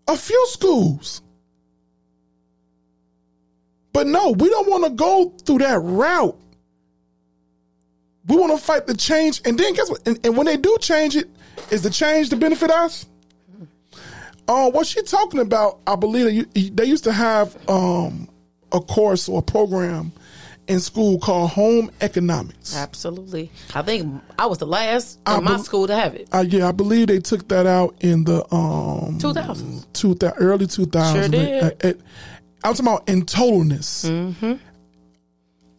A 0.09 0.17
few 0.17 0.47
schools. 0.47 1.21
But 3.93 4.07
no, 4.07 4.31
we 4.31 4.49
don't 4.49 4.67
want 4.67 4.83
to 4.85 4.89
go 4.89 5.31
through 5.45 5.59
that 5.59 5.79
route. 5.79 6.35
We 8.25 8.35
want 8.35 8.57
to 8.57 8.57
fight 8.57 8.87
the 8.87 8.97
change, 8.97 9.39
and 9.45 9.57
then 9.57 9.73
guess 9.75 9.87
what? 9.87 10.07
And, 10.07 10.19
and 10.25 10.35
when 10.35 10.47
they 10.47 10.57
do 10.57 10.75
change 10.81 11.15
it, 11.15 11.29
is 11.69 11.83
the 11.83 11.91
change 11.91 12.29
to 12.29 12.37
benefit 12.37 12.71
us? 12.71 13.05
Uh, 14.47 14.71
what 14.71 14.87
she 14.87 15.03
talking 15.03 15.41
about? 15.41 15.79
I 15.85 15.95
believe 15.95 16.51
they 16.53 16.85
used 16.85 17.03
to 17.03 17.11
have 17.11 17.55
um, 17.69 18.27
a 18.71 18.79
course 18.79 19.29
or 19.29 19.39
a 19.39 19.43
program 19.43 20.11
in 20.69 20.79
school 20.79 21.19
called 21.19 21.49
home 21.49 21.91
economics. 21.99 22.75
Absolutely. 22.75 23.51
I 23.73 23.81
think 23.81 24.21
I 24.37 24.45
was 24.45 24.59
the 24.59 24.67
last 24.67 25.19
in 25.27 25.43
my 25.43 25.57
school 25.57 25.87
to 25.87 25.95
have 25.95 26.15
it. 26.15 26.29
Uh, 26.31 26.45
yeah, 26.47 26.67
I 26.67 26.71
believe 26.71 27.07
they 27.07 27.19
took 27.19 27.47
that 27.49 27.65
out 27.65 27.95
in 27.99 28.23
the 28.23 28.41
um 28.53 29.17
2000s. 29.19 29.85
two 29.93 30.13
thou- 30.15 30.33
early 30.37 30.67
two 30.67 30.85
thousands. 30.85 31.35
Sure 31.35 31.71
did. 31.71 32.01
I'm 32.63 32.73
talking 32.75 32.85
about 32.87 33.09
in 33.09 33.25
totalness. 33.25 34.09
Mm-hmm. 34.09 34.53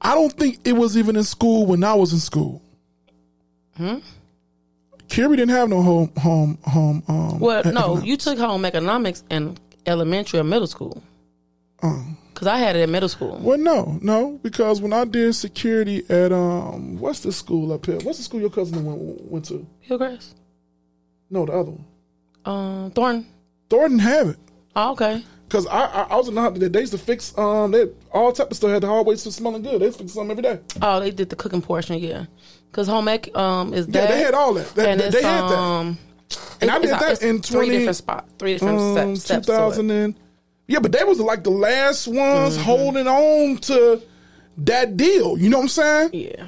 I 0.02 0.14
don't 0.14 0.32
think 0.32 0.60
it 0.64 0.72
was 0.72 0.96
even 0.96 1.14
in 1.16 1.24
school 1.24 1.66
when 1.66 1.84
I 1.84 1.94
was 1.94 2.12
in 2.12 2.18
school. 2.18 2.62
Hmm. 3.76 3.98
Curie 5.08 5.36
didn't 5.36 5.54
have 5.54 5.68
no 5.68 5.82
home 5.82 6.10
home 6.16 6.58
home. 6.64 7.02
Um, 7.08 7.38
Well, 7.40 7.62
no, 7.64 7.98
you 8.00 8.16
took 8.16 8.38
home 8.38 8.64
economics 8.64 9.22
in 9.30 9.56
elementary 9.86 10.40
or 10.40 10.44
middle 10.44 10.66
school. 10.66 11.02
Because 12.40 12.54
I 12.54 12.56
had 12.58 12.74
it 12.74 12.80
in 12.80 12.90
middle 12.90 13.10
school. 13.10 13.38
Well, 13.38 13.58
no, 13.58 13.98
no, 14.00 14.38
because 14.42 14.80
when 14.80 14.94
I 14.94 15.04
did 15.04 15.34
security 15.34 16.02
at 16.08 16.32
um, 16.32 16.96
what's 16.98 17.20
the 17.20 17.32
school 17.32 17.70
up 17.70 17.84
here? 17.84 17.98
What's 17.98 18.16
the 18.16 18.24
school 18.24 18.40
your 18.40 18.48
cousin 18.48 18.82
went, 18.82 19.30
went 19.30 19.44
to? 19.48 19.66
Hillcrest? 19.80 20.36
No, 21.28 21.44
the 21.44 21.52
other 21.52 21.72
one. 21.72 21.84
Um, 22.46 22.90
Thornton? 22.92 23.26
Thornton 23.68 23.98
have 23.98 24.28
it. 24.28 24.38
Oh, 24.74 24.92
okay. 24.92 25.22
Cause 25.50 25.66
I, 25.66 25.80
I 25.84 26.02
I 26.04 26.16
was 26.16 26.28
in 26.28 26.34
the 26.34 26.40
hospital. 26.40 26.70
They 26.70 26.80
used 26.80 26.92
to 26.92 26.98
fix 26.98 27.36
um 27.36 27.72
they 27.72 27.88
all 28.10 28.32
type 28.32 28.50
of 28.50 28.56
stuff 28.56 28.70
had 28.70 28.84
the 28.84 28.86
hallways 28.86 29.22
to 29.24 29.32
smelling 29.32 29.60
good. 29.60 29.82
They 29.82 29.90
fix 29.90 30.12
something 30.14 30.30
every 30.30 30.42
day. 30.42 30.60
Oh, 30.80 30.98
they 30.98 31.10
did 31.10 31.28
the 31.28 31.36
cooking 31.36 31.60
portion, 31.60 31.98
yeah. 31.98 32.24
Because 32.70 32.86
home 32.88 33.06
ec 33.08 33.36
um, 33.36 33.74
is 33.74 33.86
Yeah, 33.86 34.06
they 34.06 34.18
had 34.22 34.32
all 34.32 34.54
that. 34.54 34.66
They, 34.74 34.90
and 34.92 34.98
they, 34.98 35.10
they 35.10 35.22
had 35.22 35.42
that. 35.42 35.58
um, 35.58 35.98
And 36.62 36.70
I 36.70 36.78
did 36.78 36.88
that 36.88 37.22
in 37.22 37.42
three 37.42 37.66
20 37.66 37.70
different 37.70 37.96
spots, 37.96 38.32
three 38.38 38.54
different 38.54 38.78
Um, 38.80 39.16
steps. 39.16 39.44
steps 39.44 39.46
2000 39.46 39.90
and 39.90 40.14
yeah, 40.70 40.78
but 40.78 40.92
they 40.92 41.04
was 41.04 41.18
like 41.20 41.42
the 41.44 41.50
last 41.50 42.06
ones 42.08 42.54
Mm-hmm. 42.54 42.62
holding 42.62 43.06
on 43.08 43.58
to 43.58 44.00
that 44.58 44.96
deal. 44.96 45.36
You 45.36 45.48
know 45.50 45.58
what 45.58 45.62
I'm 45.64 45.68
saying? 45.68 46.10
Yeah. 46.12 46.46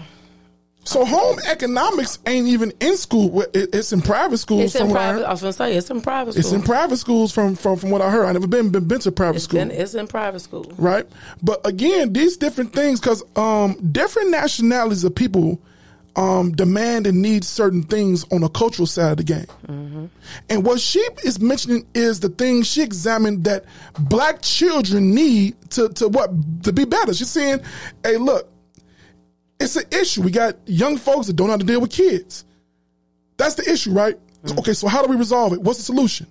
So 0.85 1.05
home 1.05 1.39
economics 1.49 2.18
ain't 2.27 2.49
even 2.49 2.73
in 2.81 2.97
school. 2.97 3.45
It's 3.55 3.93
in 3.93 4.03
private 4.03 4.39
schools. 4.39 4.62
It's 4.64 4.75
in 4.75 4.89
what 4.89 5.01
I. 5.01 5.20
I 5.23 5.31
was 5.31 5.41
gonna 5.41 5.53
say 5.53 5.77
it's 5.77 5.89
in 5.91 6.01
private 6.01 6.33
school. 6.33 6.41
It's 6.41 6.53
in 6.53 6.61
private 6.62 6.97
schools 6.97 7.33
from 7.33 7.55
from 7.55 7.77
from 7.77 7.91
what 7.91 8.03
I 8.03 8.11
heard. 8.11 8.25
I 8.27 8.33
never 8.33 8.49
been 8.49 8.70
been, 8.70 8.89
been 8.89 8.99
to 9.01 9.12
private 9.12 9.37
It's 9.37 9.45
school. 9.45 9.61
in, 9.61 9.70
it's 9.70 9.95
in 9.95 10.09
private 10.09 10.41
school. 10.41 10.73
right? 10.79 11.07
But 11.41 11.64
again, 11.64 12.12
these 12.12 12.37
different 12.37 12.73
things 12.73 12.99
because 12.99 13.23
um, 13.37 13.75
different 13.93 14.31
nationalities 14.31 15.05
of 15.05 15.14
people 15.14 15.61
um, 16.17 16.53
demand 16.53 17.07
and 17.07 17.23
need 17.23 17.45
certain 17.45 17.83
things 17.83 18.25
on 18.31 18.43
the 18.43 18.49
cultural 18.49 18.87
side 18.87 19.13
of 19.13 19.17
the 19.19 19.25
game. 19.25 20.11
And 20.49 20.65
what 20.65 20.81
she 20.81 21.01
is 21.25 21.41
mentioning 21.41 21.87
is 21.95 22.21
the 22.21 22.29
things 22.29 22.67
she 22.67 22.83
examined 22.83 23.45
that 23.45 23.65
black 23.99 24.43
children 24.43 25.15
need 25.15 25.57
to 25.71 25.89
to 25.91 26.09
what 26.09 26.31
to 26.65 26.73
be 26.73 26.85
better. 26.85 27.15
She's 27.15 27.31
saying, 27.31 27.61
"Hey, 28.03 28.17
look, 28.17 28.51
it's 29.59 29.77
an 29.77 29.85
issue. 29.91 30.23
We 30.23 30.31
got 30.31 30.57
young 30.67 30.97
folks 30.97 31.27
that 31.29 31.35
don't 31.35 31.47
know 31.47 31.53
how 31.55 31.59
to 31.59 31.65
deal 31.65 31.81
with 31.81 31.91
kids. 31.91 32.45
That's 33.37 33.55
the 33.55 33.71
issue, 33.71 33.93
right? 33.93 34.17
Okay, 34.59 34.73
so 34.75 34.89
how 34.89 35.03
do 35.03 35.09
we 35.11 35.17
resolve 35.17 35.53
it? 35.53 35.61
What's 35.63 35.79
the 35.79 35.85
solution? 35.85 36.27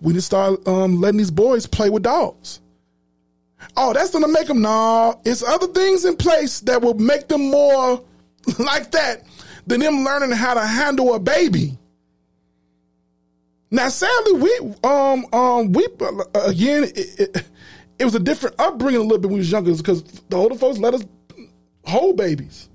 We 0.00 0.12
need 0.12 0.18
to 0.18 0.22
start 0.22 0.66
um, 0.66 1.00
letting 1.00 1.18
these 1.18 1.30
boys 1.30 1.66
play 1.66 1.90
with 1.90 2.02
dolls. 2.02 2.60
Oh, 3.76 3.92
that's 3.92 4.10
gonna 4.10 4.28
make 4.28 4.48
them 4.48 4.60
Nah, 4.60 5.14
It's 5.24 5.42
other 5.42 5.68
things 5.68 6.04
in 6.04 6.16
place 6.16 6.60
that 6.60 6.82
will 6.82 6.94
make 6.94 7.28
them 7.28 7.50
more 7.50 8.02
like 8.58 8.90
that 8.92 9.24
than 9.66 9.80
them 9.80 10.04
learning 10.04 10.32
how 10.32 10.54
to 10.54 10.64
handle 10.64 11.14
a 11.14 11.20
baby. 11.20 11.78
Now, 13.70 13.88
sadly, 13.88 14.32
we 14.34 14.74
um 14.84 15.26
um 15.32 15.72
we 15.72 15.86
uh, 16.00 16.24
again 16.34 16.84
it, 16.84 17.20
it, 17.20 17.46
it 17.98 18.04
was 18.04 18.14
a 18.14 18.20
different 18.20 18.56
upbringing 18.58 19.00
a 19.00 19.02
little 19.02 19.18
bit 19.18 19.28
when 19.28 19.34
we 19.34 19.38
was 19.38 19.50
younger 19.50 19.74
because 19.74 20.02
the 20.02 20.36
older 20.36 20.56
folks 20.56 20.78
let 20.78 20.92
us 20.92 21.04
hold 21.84 22.16
babies 22.16 22.68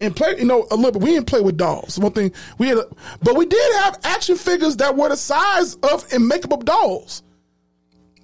and 0.00 0.14
play. 0.14 0.34
You 0.38 0.44
know, 0.44 0.66
a 0.70 0.76
little 0.76 0.92
bit. 0.92 1.02
We 1.02 1.10
didn't 1.12 1.26
play 1.26 1.40
with 1.40 1.56
dolls. 1.56 1.98
One 1.98 2.12
thing 2.12 2.32
we 2.58 2.68
had, 2.68 2.78
a, 2.78 2.84
but 3.22 3.36
we 3.36 3.46
did 3.46 3.76
have 3.76 3.98
action 4.04 4.36
figures 4.36 4.76
that 4.76 4.94
were 4.94 5.08
the 5.08 5.16
size 5.16 5.76
of 5.76 6.04
and 6.12 6.28
makeup 6.28 6.52
of 6.52 6.64
dolls. 6.66 7.22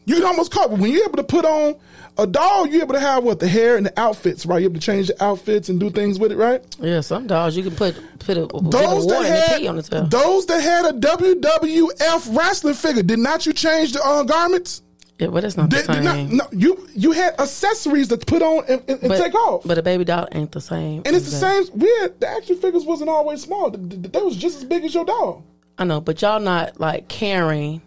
You 0.09 0.15
can 0.17 0.25
almost 0.25 0.51
call 0.53 0.73
it 0.73 0.79
when 0.79 0.91
you're 0.91 1.05
able 1.05 1.17
to 1.19 1.23
put 1.25 1.45
on 1.45 1.77
a 2.17 2.27
doll. 2.27 2.67
You're 2.67 2.83
able 2.83 2.95
to 2.95 3.01
have 3.01 3.23
what 3.25 3.39
the 3.41 3.47
hair 3.49 3.77
and 3.77 3.87
the 3.87 4.01
outfits, 4.01 4.47
right? 4.47 4.61
You're 4.61 4.71
able 4.71 4.81
to 4.81 4.87
change 4.87 5.09
the 5.09 5.23
outfits 5.23 5.69
and 5.69 5.79
do 5.79 5.91
things 5.91 6.19
with 6.19 6.33
it, 6.33 6.37
right? 6.37 6.65
Yeah, 6.81 7.01
some 7.03 7.27
dogs 7.27 7.57
you 7.57 7.63
can 7.63 7.77
put 7.77 7.95
put 8.19 8.37
a, 8.37 8.47
Those 8.47 9.07
that 9.07 9.25
had 9.25 9.67
on 9.67 9.77
the 9.77 9.83
tail. 9.83 10.07
those 10.07 10.47
that 10.47 10.61
had 10.63 10.85
a 10.87 10.93
WWF 10.99 12.37
wrestling 12.37 12.75
figure, 12.75 13.03
did 13.03 13.19
not 13.19 13.47
you 13.47 13.53
change 13.53 13.93
the 13.93 14.03
uh, 14.05 14.23
garments? 14.25 14.83
Yeah, 15.19 15.29
but 15.29 15.43
it's 15.43 15.57
not 15.57 15.69
the 15.71 15.79
Did, 15.79 15.87
did 15.89 16.05
same. 16.05 16.37
not, 16.37 16.53
no, 16.53 16.59
you 16.59 16.89
you 16.95 17.11
had 17.13 17.41
accessories 17.41 18.07
to 18.09 18.17
put 18.19 18.41
on 18.41 18.65
and, 18.69 18.81
and, 18.89 19.01
and 19.01 19.09
but, 19.09 19.19
take 19.19 19.35
off. 19.35 19.63
But 19.65 19.77
a 19.77 19.83
baby 19.83 20.05
doll 20.05 20.29
ain't 20.33 20.53
the 20.53 20.61
same. 20.61 21.03
and 21.05 21.17
it's 21.17 21.25
the 21.31 21.37
that. 21.39 21.67
same. 21.67 21.79
We 21.81 21.89
had, 22.01 22.21
the 22.21 22.29
action 22.29 22.57
figures 22.57 22.85
wasn't 22.85 23.11
always 23.11 23.43
small. 23.43 23.71
Th- 23.73 23.89
th- 23.91 24.13
They 24.13 24.23
was 24.23 24.37
just 24.37 24.59
as 24.59 24.65
big 24.65 24.85
as 24.85 24.95
your 24.95 25.05
doll. 25.05 25.45
I 25.77 25.85
know, 25.85 26.01
but 26.01 26.23
y'all 26.23 26.39
not 26.41 26.79
like 26.81 27.09
caring, 27.09 27.83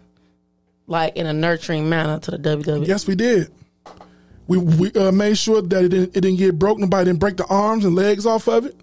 like 0.92 1.16
in 1.16 1.26
a 1.26 1.32
nurturing 1.32 1.88
manner 1.88 2.20
to 2.20 2.30
the 2.30 2.38
WWE. 2.38 2.86
Yes, 2.86 3.06
we 3.08 3.16
did. 3.16 3.50
We 4.46 4.58
we 4.58 4.92
uh, 4.92 5.10
made 5.10 5.36
sure 5.38 5.60
that 5.62 5.84
it 5.84 5.88
didn't, 5.88 6.16
it 6.16 6.20
didn't 6.20 6.36
get 6.36 6.58
broke. 6.58 6.78
Nobody 6.78 7.06
didn't 7.06 7.18
break 7.20 7.36
the 7.36 7.46
arms 7.46 7.84
and 7.84 7.94
legs 7.96 8.26
off 8.26 8.46
of 8.48 8.66
it. 8.66 8.76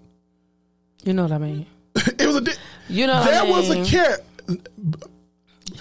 You 1.04 1.12
know 1.14 1.22
what 1.22 1.32
I 1.32 1.38
mean? 1.38 1.66
it 1.96 2.26
was 2.26 2.36
a. 2.36 2.40
Di- 2.42 2.52
You 2.88 3.06
know 3.06 3.24
there 3.24 3.40
I 3.40 3.44
mean? 3.44 3.52
was 3.52 3.70
a 3.70 3.84
care. 3.84 4.18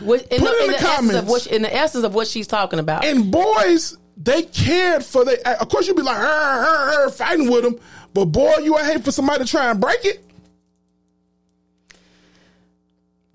What, 0.02 0.22
in, 0.32 0.40
Put 0.40 0.40
the, 0.40 0.46
it 0.46 0.58
in 0.60 0.66
in 0.66 0.72
the 0.72 0.78
the 0.78 0.78
essence 0.78 0.84
of 0.84 0.96
comments. 0.96 1.30
what 1.32 1.48
in 1.48 1.62
the 1.62 1.76
essence 1.76 2.04
of 2.06 2.14
what 2.14 2.28
she's 2.28 2.48
talking 2.48 2.80
about. 2.80 3.04
And 3.04 3.32
boys, 3.32 3.98
they 4.16 4.44
cared 4.44 5.04
for 5.04 5.26
they. 5.26 5.38
Of 5.44 5.68
course, 5.70 5.88
you'd 5.88 5.98
be 5.98 6.04
like, 6.04 7.12
fighting 7.14 7.50
with 7.50 7.64
them, 7.64 7.80
but 8.14 8.26
boy, 8.26 8.58
you 8.64 8.74
would 8.74 8.86
hate 8.86 9.04
for 9.04 9.12
somebody 9.12 9.44
to 9.44 9.50
try 9.50 9.70
and 9.72 9.80
break 9.82 10.06
it. 10.06 10.24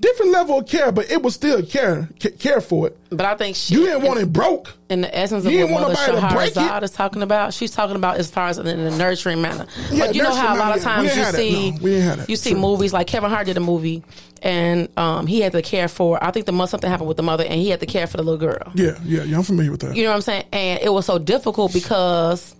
Different 0.05 0.33
level 0.33 0.59
of 0.59 0.67
care, 0.67 0.93
but 0.93 1.11
it 1.11 1.23
was 1.23 1.35
still 1.35 1.63
care 1.65 2.09
care 2.39 2.61
for 2.61 2.89
it. 2.89 2.99
but 3.11 3.23
I 3.23 3.35
think 3.37 3.57
she 3.57 3.75
You 3.75 3.87
didn't 3.87 4.03
want 4.03 4.21
it 4.21 4.31
broke. 4.33 4.75
in 4.91 5.01
the 5.01 5.17
essence 5.19 5.47
of 5.47 5.53
You 5.53 5.67
what 5.67 5.81
Mother 5.95 5.95
break 6.35 6.57
is 6.83 6.91
talking 6.91 7.23
about, 7.23 7.55
she's 7.55 7.71
talking 7.71 7.97
about 7.97 8.17
as 8.19 8.31
far 8.31 8.49
as 8.49 8.59
in 8.59 8.67
a 8.67 8.91
nurturing 8.99 9.41
manner. 9.41 9.67
Yeah, 9.91 10.07
but 10.07 10.15
you 10.15 10.23
know 10.23 10.35
how 10.35 10.55
a 10.55 10.59
lot 10.59 10.77
of 10.77 10.83
times 10.83 11.17
you 11.17 11.25
see 11.25 11.71
no. 11.71 11.77
We 11.81 11.91
didn't 11.93 12.05
have 12.09 12.19
that. 12.19 12.29
you 12.29 12.37
see 12.37 12.51
True. 12.51 12.61
movies 12.61 12.93
like 12.93 13.07
Kevin 13.07 13.31
Hart 13.31 13.47
did 13.47 13.57
a 13.57 13.61
movie 13.61 14.03
and 14.43 14.89
um, 14.99 15.27
he 15.27 15.41
had 15.41 15.53
to 15.53 15.63
care 15.63 15.89
for 15.89 16.23
I 16.23 16.31
think 16.33 16.45
the 16.45 16.53
mother 16.53 16.69
something 16.71 16.91
happened 16.91 17.09
with 17.09 17.17
the 17.17 17.23
mother 17.23 17.45
and 17.45 17.55
he 17.55 17.71
had 17.71 17.81
to 17.81 17.87
care 17.87 18.07
for 18.07 18.19
the 18.19 18.23
little 18.23 18.39
girl. 18.39 18.73
Yeah, 18.75 18.99
yeah, 19.05 19.23
yeah. 19.23 19.37
I'm 19.39 19.43
familiar 19.43 19.71
with 19.71 19.81
that. 19.81 19.97
You 19.97 20.03
know 20.05 20.11
what 20.11 20.17
I'm 20.17 20.21
saying? 20.23 20.45
And 20.53 20.81
it 20.83 20.93
was 20.93 21.07
so 21.07 21.19
difficult 21.19 21.73
because 21.73 22.55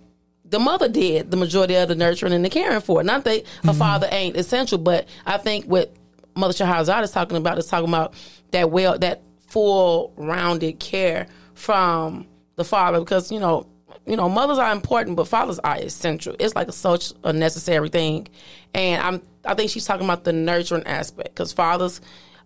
the 0.45 0.59
mother 0.59 0.87
did 0.89 1.29
the 1.29 1.37
majority 1.37 1.75
of 1.75 1.89
the 1.89 1.95
nurturing 1.95 2.33
and 2.33 2.43
the 2.43 2.49
caring 2.49 2.81
for 2.81 3.01
it. 3.01 3.03
Not 3.03 3.23
that 3.25 3.45
her 3.63 3.69
Mm-hmm. 3.69 3.77
father 3.77 4.07
ain't 4.11 4.35
essential, 4.35 4.79
but 4.79 5.07
I 5.27 5.37
think 5.37 5.65
what 5.65 5.93
Mother 6.35 6.53
Shahrazad 6.53 7.03
is 7.03 7.11
talking 7.11 7.37
about 7.37 7.57
is 7.57 7.67
talking 7.67 7.89
about 7.89 8.13
that 8.51 8.71
well, 8.71 8.97
that 8.99 9.21
full 9.47 10.13
rounded 10.17 10.79
care 10.79 11.27
from 11.53 12.27
the 12.55 12.63
father 12.63 12.99
because 12.99 13.31
you 13.31 13.39
know. 13.39 13.67
You 14.07 14.15
know, 14.15 14.29
mothers 14.29 14.59
are 14.59 14.71
important, 14.71 15.15
but 15.15 15.27
fathers 15.27 15.57
are 15.57 15.77
essential. 15.77 16.35
It's 16.37 16.53
like 16.53 16.71
such 16.71 17.11
a 17.23 17.33
necessary 17.33 17.89
thing, 17.89 18.27
and 18.75 19.01
I'm. 19.01 19.21
I 19.43 19.55
think 19.55 19.71
she's 19.71 19.85
talking 19.85 20.05
about 20.05 20.25
the 20.25 20.31
nurturing 20.31 20.85
aspect 20.85 21.29
because 21.29 21.51
fathers 21.51 22.01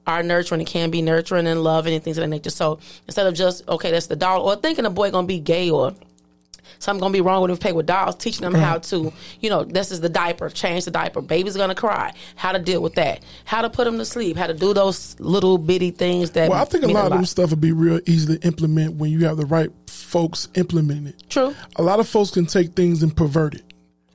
are 0.08 0.24
nurturing 0.24 0.62
and 0.62 0.68
can 0.68 0.90
be 0.90 1.02
nurturing 1.02 1.48
and 1.48 1.62
loving 1.62 1.94
and 1.94 2.02
things 2.02 2.18
of 2.18 2.22
that 2.22 2.30
nature. 2.30 2.50
So 2.50 2.80
instead 3.08 3.28
of 3.28 3.34
just 3.34 3.68
okay, 3.68 3.92
that's 3.92 4.08
the 4.08 4.16
doll, 4.16 4.42
or 4.42 4.56
thinking 4.56 4.86
a 4.86 4.90
boy 4.90 5.12
gonna 5.12 5.28
be 5.28 5.40
gay 5.40 5.70
or 5.70 5.94
something 6.78 7.00
gonna 7.00 7.14
be 7.14 7.22
wrong 7.22 7.42
with 7.42 7.50
them 7.50 7.58
play 7.58 7.72
with 7.72 7.86
dolls, 7.86 8.16
teaching 8.16 8.44
them 8.44 8.54
how 8.54 8.78
to, 8.78 9.12
you 9.40 9.50
know, 9.50 9.64
this 9.64 9.92
is 9.92 10.02
the 10.02 10.10
diaper, 10.10 10.50
change 10.50 10.86
the 10.86 10.92
diaper, 10.92 11.22
baby's 11.22 11.58
gonna 11.58 11.76
cry, 11.76 12.14
how 12.36 12.52
to 12.52 12.60
deal 12.60 12.82
with 12.82 12.96
that, 12.96 13.24
how 13.46 13.62
to 13.62 13.70
put 13.70 13.86
them 13.86 13.98
to 13.98 14.06
sleep, 14.06 14.38
how 14.38 14.48
to 14.48 14.54
do 14.54 14.74
those 14.74 15.20
little 15.20 15.58
bitty 15.58 15.92
things 15.92 16.32
that. 16.32 16.50
Well, 16.50 16.62
I 16.62 16.66
think 16.66 16.84
a 16.84 16.88
lot 16.88 17.06
of 17.06 17.12
them 17.12 17.26
stuff 17.26 17.50
would 17.52 17.62
be 17.62 17.72
real 17.72 18.00
easy 18.06 18.38
to 18.38 18.46
implement 18.46 18.96
when 18.96 19.12
you 19.12 19.26
have 19.26 19.38
the 19.38 19.46
right 19.46 19.72
folks 19.88 20.48
implement 20.56 21.08
it. 21.08 21.24
True. 21.30 21.56
A 21.76 21.84
lot 21.84 22.00
of 22.00 22.08
folks 22.08 22.32
can 22.32 22.46
take 22.46 22.74
things 22.74 23.04
and 23.04 23.16
pervert 23.16 23.56
it. 23.56 23.64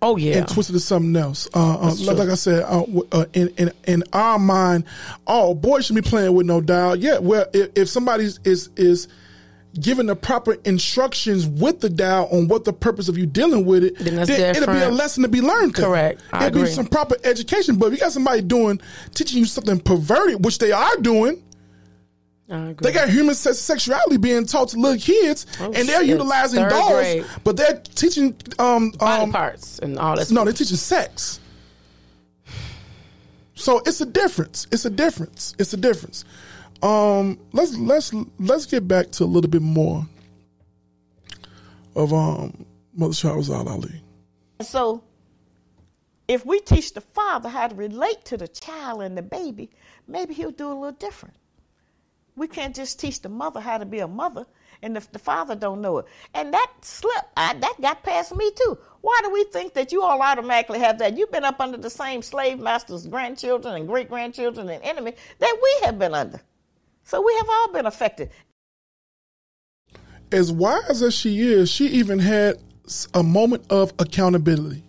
Oh 0.02 0.16
yeah. 0.18 0.36
and 0.36 0.48
twist 0.48 0.68
it 0.68 0.74
to 0.74 0.80
something 0.80 1.16
else. 1.16 1.48
Uh, 1.55 1.78
uh, 1.80 1.94
like, 2.00 2.18
like 2.18 2.28
I 2.28 2.34
said, 2.34 2.62
uh, 2.64 2.84
uh, 3.11 3.24
in, 3.32 3.48
in 3.57 3.72
in 3.86 4.05
our 4.12 4.38
mind, 4.38 4.84
oh, 5.26 5.55
boys 5.55 5.86
should 5.86 5.96
be 5.96 6.02
playing 6.02 6.34
with 6.34 6.44
no 6.44 6.61
dial. 6.61 6.94
Yeah, 6.94 7.18
well, 7.18 7.46
if, 7.55 7.70
if 7.74 7.88
somebody 7.88 8.24
is 8.24 8.68
is 8.76 9.09
given 9.81 10.07
the 10.07 10.16
proper 10.16 10.55
instructions 10.64 11.47
with 11.47 11.81
the 11.81 11.91
dial 11.91 12.29
on 12.33 12.49
what 12.49 12.64
the 12.64 12.72
purpose 12.72 13.09
of 13.09 13.18
you 13.18 13.27
dealing 13.27 13.64
with 13.66 13.85
it, 13.85 13.99
Then 13.99 14.16
that's 14.16 14.31
it'll 14.31 14.72
be 14.72 14.81
a 14.81 14.89
lesson 14.89 15.22
to 15.25 15.29
be 15.29 15.41
learned. 15.41 15.75
Correct. 15.75 16.20
I 16.33 16.47
it'll 16.47 16.62
be 16.62 16.68
some 16.68 16.87
proper 16.87 17.16
education. 17.25 17.77
But 17.77 17.87
if 17.87 17.93
you 17.95 17.99
got 17.99 18.12
somebody 18.12 18.41
doing 18.43 18.81
teaching 19.14 19.39
you 19.39 19.45
something 19.45 19.81
perverted, 19.81 20.45
which 20.45 20.59
they 20.59 20.72
are 20.72 20.97
doing. 20.99 21.43
I 22.51 22.59
agree. 22.68 22.75
They 22.83 22.93
got 22.93 23.09
human 23.09 23.35
sexuality 23.35 24.18
being 24.18 24.45
taught 24.45 24.68
to 24.68 24.79
little 24.79 24.99
kids, 24.99 25.47
Oh, 25.61 25.64
and 25.72 25.89
they're 25.89 26.01
shit. 26.01 26.09
utilizing 26.09 26.61
Third 26.61 26.68
dolls, 26.70 26.93
grade. 26.93 27.25
but 27.43 27.57
they're 27.57 27.81
teaching 27.95 28.37
um, 28.59 28.91
body 28.91 29.22
um, 29.25 29.33
parts 29.33 29.79
and 29.79 29.99
all 29.99 30.14
that. 30.16 30.31
no, 30.31 30.45
they're 30.45 30.53
teaching 30.53 30.77
sex. 30.77 31.41
So 33.55 33.81
it's 33.87 34.01
a 34.01 34.07
difference. 34.07 34.66
It's 34.72 34.85
a 34.85 34.91
difference. 34.91 35.55
It's 35.59 35.72
a 35.72 35.77
difference. 35.77 36.25
Um, 36.85 37.39
let's 37.53 37.78
let's 37.78 38.12
let's 38.39 38.66
get 38.66 38.87
back 38.87 39.11
to 39.12 39.24
a 39.24 39.26
little 39.26 39.49
bit 39.49 39.62
more 39.62 40.07
of 41.97 42.12
um 42.12 42.66
Mother 42.95 43.14
Shahrazad 43.14 43.66
Ali. 43.66 44.03
So, 44.61 45.03
if 46.28 46.45
we 46.45 46.61
teach 46.61 46.93
the 46.93 47.01
father 47.01 47.49
how 47.49 47.68
to 47.68 47.74
relate 47.74 48.26
to 48.26 48.37
the 48.37 48.49
child 48.49 49.01
and 49.01 49.16
the 49.16 49.22
baby, 49.22 49.70
maybe 50.07 50.35
he'll 50.35 50.51
do 50.51 50.68
a 50.68 50.74
little 50.74 50.93
different. 50.93 51.37
We 52.37 52.49
can't 52.49 52.76
just 52.76 53.01
teach 53.01 53.22
the 53.22 53.30
mother 53.30 53.61
how 53.61 53.78
to 53.78 53.87
be 53.87 54.01
a 54.01 54.09
mother, 54.09 54.45
and 54.82 54.95
if 54.95 55.11
the 55.11 55.18
father 55.18 55.55
don't 55.55 55.80
know 55.80 55.99
it, 55.99 56.07
and 56.35 56.53
that 56.53 56.70
slip, 56.82 57.24
I, 57.35 57.55
that 57.55 57.76
got 57.80 58.03
past 58.03 58.37
me 58.37 58.51
too. 58.51 58.76
Why 59.01 59.18
do 59.22 59.30
we 59.30 59.45
think 59.45 59.72
that 59.72 59.91
you 59.91 60.03
all 60.03 60.20
automatically 60.20 60.80
have 60.80 60.99
that? 60.99 61.16
You've 61.16 61.32
been 61.32 61.45
up 61.45 61.61
under 61.61 61.78
the 61.78 61.89
same 61.89 62.20
slave 62.20 62.59
masters' 62.59 63.07
grandchildren 63.07 63.74
and 63.74 63.89
great 63.89 64.11
grandchildren 64.11 64.68
and 64.68 64.85
enemy 64.85 65.14
that 65.39 65.59
we 65.62 65.87
have 65.87 65.99
been 65.99 66.12
under. 66.12 66.43
So 67.05 67.22
we 67.24 67.34
have 67.36 67.48
all 67.48 67.72
been 67.72 67.86
affected. 67.86 68.30
As 70.32 70.50
wise 70.50 71.02
as 71.02 71.14
she 71.14 71.40
is, 71.40 71.70
she 71.70 71.86
even 71.88 72.18
had 72.18 72.57
a 73.12 73.22
moment 73.22 73.66
of 73.70 73.92
accountability. 73.98 74.82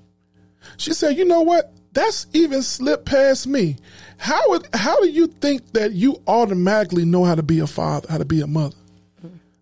She 0.78 0.93
said, 0.93 1.18
"You 1.18 1.26
know 1.26 1.41
what? 1.41 1.72
That's 1.93 2.28
even 2.34 2.61
slipped 2.61 3.05
past 3.05 3.47
me. 3.47 3.78
How 4.18 4.49
would, 4.49 4.68
how 4.74 4.99
do 5.01 5.09
you 5.09 5.28
think 5.28 5.72
that 5.72 5.93
you 5.93 6.22
automatically 6.28 7.05
know 7.05 7.24
how 7.24 7.36
to 7.36 7.43
be 7.43 7.59
a 7.59 7.68
father, 7.68 8.07
how 8.09 8.18
to 8.18 8.26
be 8.26 8.41
a 8.41 8.47
mother? 8.47 8.76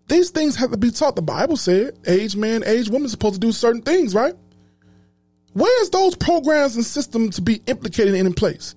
These 0.07 0.31
things 0.31 0.55
have 0.55 0.71
to 0.71 0.77
be 0.77 0.89
taught. 0.89 1.15
The 1.15 1.21
Bible 1.21 1.57
said, 1.57 1.97
age 2.07 2.35
man, 2.35 2.63
age 2.65 2.89
woman 2.89 3.07
supposed 3.07 3.35
to 3.35 3.39
do 3.39 3.51
certain 3.51 3.83
things, 3.83 4.15
right? 4.15 4.33
Where's 5.53 5.89
those 5.91 6.15
programs 6.15 6.75
and 6.75 6.85
systems 6.85 7.35
to 7.35 7.41
be 7.41 7.61
implicated 7.67 8.15
in 8.15 8.33
place? 8.33 8.73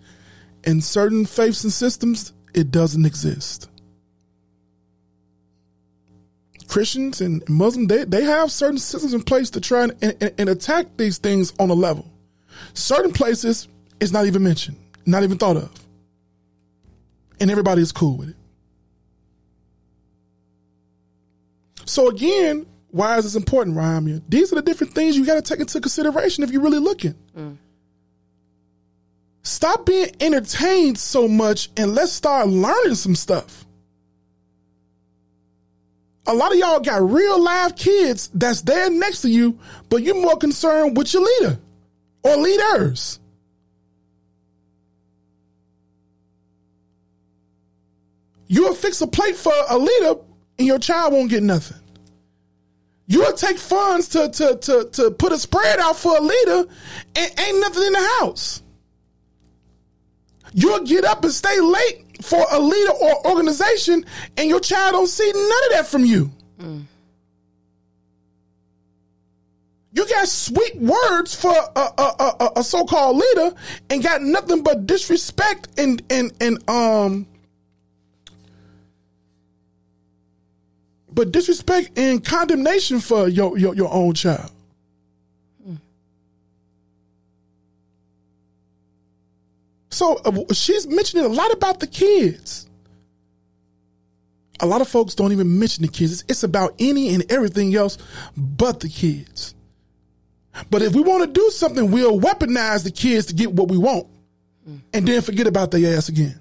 In 0.64 0.82
certain 0.82 1.24
faiths 1.24 1.64
and 1.64 1.72
systems, 1.72 2.34
it 2.56 2.70
doesn't 2.72 3.04
exist. 3.04 3.68
Christians 6.66 7.20
and 7.20 7.48
Muslims, 7.48 7.88
they, 7.88 8.04
they 8.04 8.24
have 8.24 8.50
certain 8.50 8.78
systems 8.78 9.14
in 9.14 9.22
place 9.22 9.50
to 9.50 9.60
try 9.60 9.84
and, 9.84 9.96
and, 10.02 10.32
and 10.36 10.48
attack 10.48 10.86
these 10.96 11.18
things 11.18 11.52
on 11.60 11.70
a 11.70 11.74
level. 11.74 12.10
Certain 12.74 13.12
places, 13.12 13.68
It's 14.00 14.10
not 14.10 14.26
even 14.26 14.42
mentioned, 14.42 14.76
not 15.04 15.22
even 15.22 15.38
thought 15.38 15.56
of. 15.56 15.70
And 17.38 17.50
everybody 17.50 17.82
is 17.82 17.92
cool 17.92 18.16
with 18.16 18.30
it. 18.30 18.36
So 21.84 22.08
again, 22.08 22.66
why 22.90 23.18
is 23.18 23.24
this 23.24 23.36
important, 23.36 23.76
Ryan? 23.76 24.22
These 24.28 24.52
are 24.52 24.56
the 24.56 24.62
different 24.62 24.94
things 24.94 25.16
you 25.16 25.24
got 25.24 25.34
to 25.34 25.42
take 25.42 25.60
into 25.60 25.80
consideration 25.80 26.42
if 26.42 26.50
you're 26.50 26.62
really 26.62 26.78
looking. 26.78 27.14
Mm. 27.36 27.58
Stop 29.46 29.86
being 29.86 30.10
entertained 30.18 30.98
so 30.98 31.28
much 31.28 31.70
and 31.76 31.94
let's 31.94 32.10
start 32.10 32.48
learning 32.48 32.96
some 32.96 33.14
stuff. 33.14 33.64
A 36.26 36.34
lot 36.34 36.50
of 36.50 36.58
y'all 36.58 36.80
got 36.80 37.08
real 37.08 37.40
live 37.40 37.76
kids 37.76 38.28
that's 38.34 38.62
there 38.62 38.90
next 38.90 39.22
to 39.22 39.28
you, 39.28 39.56
but 39.88 40.02
you're 40.02 40.20
more 40.20 40.36
concerned 40.36 40.96
with 40.96 41.14
your 41.14 41.22
leader 41.22 41.60
or 42.24 42.36
leaders. 42.38 43.20
You'll 48.48 48.74
fix 48.74 49.00
a 49.00 49.06
plate 49.06 49.36
for 49.36 49.54
a 49.68 49.78
leader 49.78 50.16
and 50.58 50.66
your 50.66 50.80
child 50.80 51.12
won't 51.12 51.30
get 51.30 51.44
nothing. 51.44 51.78
You'll 53.06 53.32
take 53.34 53.58
funds 53.58 54.08
to, 54.08 54.28
to, 54.28 54.56
to, 54.56 54.88
to 54.90 55.10
put 55.12 55.30
a 55.30 55.38
spread 55.38 55.78
out 55.78 55.94
for 55.94 56.18
a 56.18 56.20
leader 56.20 56.64
and 57.14 57.40
ain't 57.40 57.60
nothing 57.60 57.84
in 57.84 57.92
the 57.92 58.08
house. 58.18 58.64
You'll 60.58 60.84
get 60.84 61.04
up 61.04 61.22
and 61.22 61.30
stay 61.34 61.60
late 61.60 62.24
for 62.24 62.42
a 62.50 62.58
leader 62.58 62.92
or 62.92 63.26
organization 63.26 64.06
and 64.38 64.48
your 64.48 64.58
child 64.58 64.92
don't 64.92 65.06
see 65.06 65.30
none 65.30 65.64
of 65.64 65.70
that 65.72 65.86
from 65.86 66.06
you. 66.06 66.30
You 69.92 70.08
got 70.08 70.26
sweet 70.28 70.76
words 70.76 71.34
for 71.34 71.52
a, 71.54 71.80
a, 71.98 72.34
a, 72.40 72.52
a 72.56 72.64
so-called 72.64 73.18
leader 73.18 73.54
and 73.90 74.02
got 74.02 74.22
nothing 74.22 74.62
but 74.62 74.86
disrespect 74.86 75.68
and 75.78 76.02
and 76.08 76.32
and 76.40 76.70
um 76.70 77.26
but 81.12 81.32
disrespect 81.32 81.98
and 81.98 82.24
condemnation 82.24 83.00
for 83.00 83.28
your 83.28 83.58
your, 83.58 83.74
your 83.74 83.92
own 83.92 84.14
child. 84.14 84.50
So 89.96 90.20
uh, 90.26 90.52
she's 90.52 90.86
mentioning 90.86 91.24
a 91.24 91.28
lot 91.28 91.50
about 91.54 91.80
the 91.80 91.86
kids. 91.86 92.68
A 94.60 94.66
lot 94.66 94.82
of 94.82 94.88
folks 94.88 95.14
don't 95.14 95.32
even 95.32 95.58
mention 95.58 95.86
the 95.86 95.90
kids. 95.90 96.12
It's, 96.12 96.24
it's 96.28 96.42
about 96.42 96.74
any 96.78 97.14
and 97.14 97.24
everything 97.32 97.74
else 97.74 97.96
but 98.36 98.80
the 98.80 98.90
kids. 98.90 99.54
But 100.70 100.82
if 100.82 100.94
we 100.94 101.00
want 101.00 101.24
to 101.24 101.40
do 101.40 101.48
something, 101.48 101.90
we'll 101.90 102.20
weaponize 102.20 102.84
the 102.84 102.90
kids 102.90 103.24
to 103.28 103.34
get 103.34 103.50
what 103.50 103.68
we 103.68 103.78
want 103.78 104.06
and 104.92 105.08
then 105.08 105.22
forget 105.22 105.46
about 105.46 105.70
their 105.70 105.96
ass 105.96 106.10
again. 106.10 106.38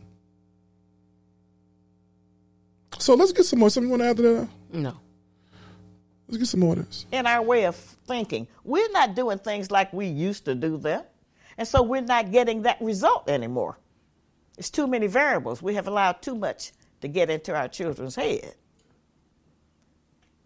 So 2.98 3.14
let's 3.14 3.32
get 3.32 3.46
some 3.46 3.60
more. 3.60 3.70
Something 3.70 3.88
you 3.88 3.92
want 3.92 4.02
to 4.02 4.10
add 4.10 4.18
to 4.18 4.22
that? 4.22 4.50
No. 4.74 4.98
Let's 6.28 6.40
get 6.40 6.48
some 6.48 6.60
more 6.60 6.74
of 6.74 6.86
this. 6.86 7.06
in 7.10 7.26
our 7.26 7.42
way 7.42 7.68
of 7.68 7.78
thinking. 7.78 8.50
We're 8.66 8.92
not 8.92 9.16
doing 9.16 9.38
things 9.38 9.72
like 9.72 9.94
we 9.94 10.08
used 10.08 10.44
to 10.44 10.56
do 10.56 10.76
them. 10.76 11.04
And 11.58 11.68
so 11.68 11.82
we're 11.84 12.02
not 12.02 12.32
getting 12.32 12.64
that 12.64 12.82
result 12.82 13.30
anymore. 13.30 13.78
It's 14.58 14.70
too 14.70 14.88
many 14.88 15.08
variables. 15.08 15.62
We 15.62 15.76
have 15.76 15.88
allowed 15.88 16.22
too 16.22 16.36
much 16.36 16.72
to 17.02 17.08
get 17.08 17.30
into 17.30 17.56
our 17.56 17.68
children's 17.68 18.16
head. 18.16 18.56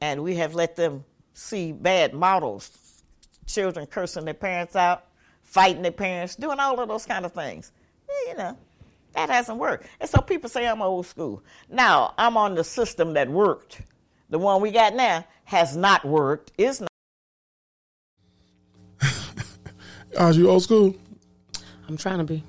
And 0.01 0.23
we 0.23 0.35
have 0.35 0.55
let 0.55 0.75
them 0.75 1.03
see 1.33 1.71
bad 1.71 2.13
models 2.13 2.89
children 3.49 3.85
cursing 3.87 4.25
their 4.25 4.33
parents 4.33 4.75
out, 4.75 5.05
fighting 5.41 5.81
their 5.81 5.91
parents, 5.91 6.35
doing 6.35 6.59
all 6.59 6.79
of 6.79 6.87
those 6.87 7.05
kind 7.05 7.25
of 7.25 7.33
things. 7.33 7.71
Eh, 8.07 8.29
You 8.29 8.37
know, 8.37 8.57
that 9.13 9.29
hasn't 9.29 9.57
worked. 9.57 9.87
And 9.99 10.09
so 10.09 10.21
people 10.21 10.49
say 10.49 10.67
I'm 10.67 10.81
old 10.81 11.07
school. 11.07 11.43
Now, 11.69 12.13
I'm 12.17 12.37
on 12.37 12.55
the 12.55 12.63
system 12.63 13.13
that 13.13 13.29
worked. 13.29 13.81
The 14.29 14.37
one 14.37 14.61
we 14.61 14.71
got 14.71 14.93
now 14.93 15.25
has 15.45 15.75
not 15.75 16.05
worked, 16.05 16.51
is 16.57 16.81
not. 16.81 16.88
Are 20.19 20.33
you 20.33 20.49
old 20.49 20.63
school? 20.63 20.95
I'm 21.87 21.95
trying 21.95 22.17
to 22.17 22.25
be. 22.25 22.43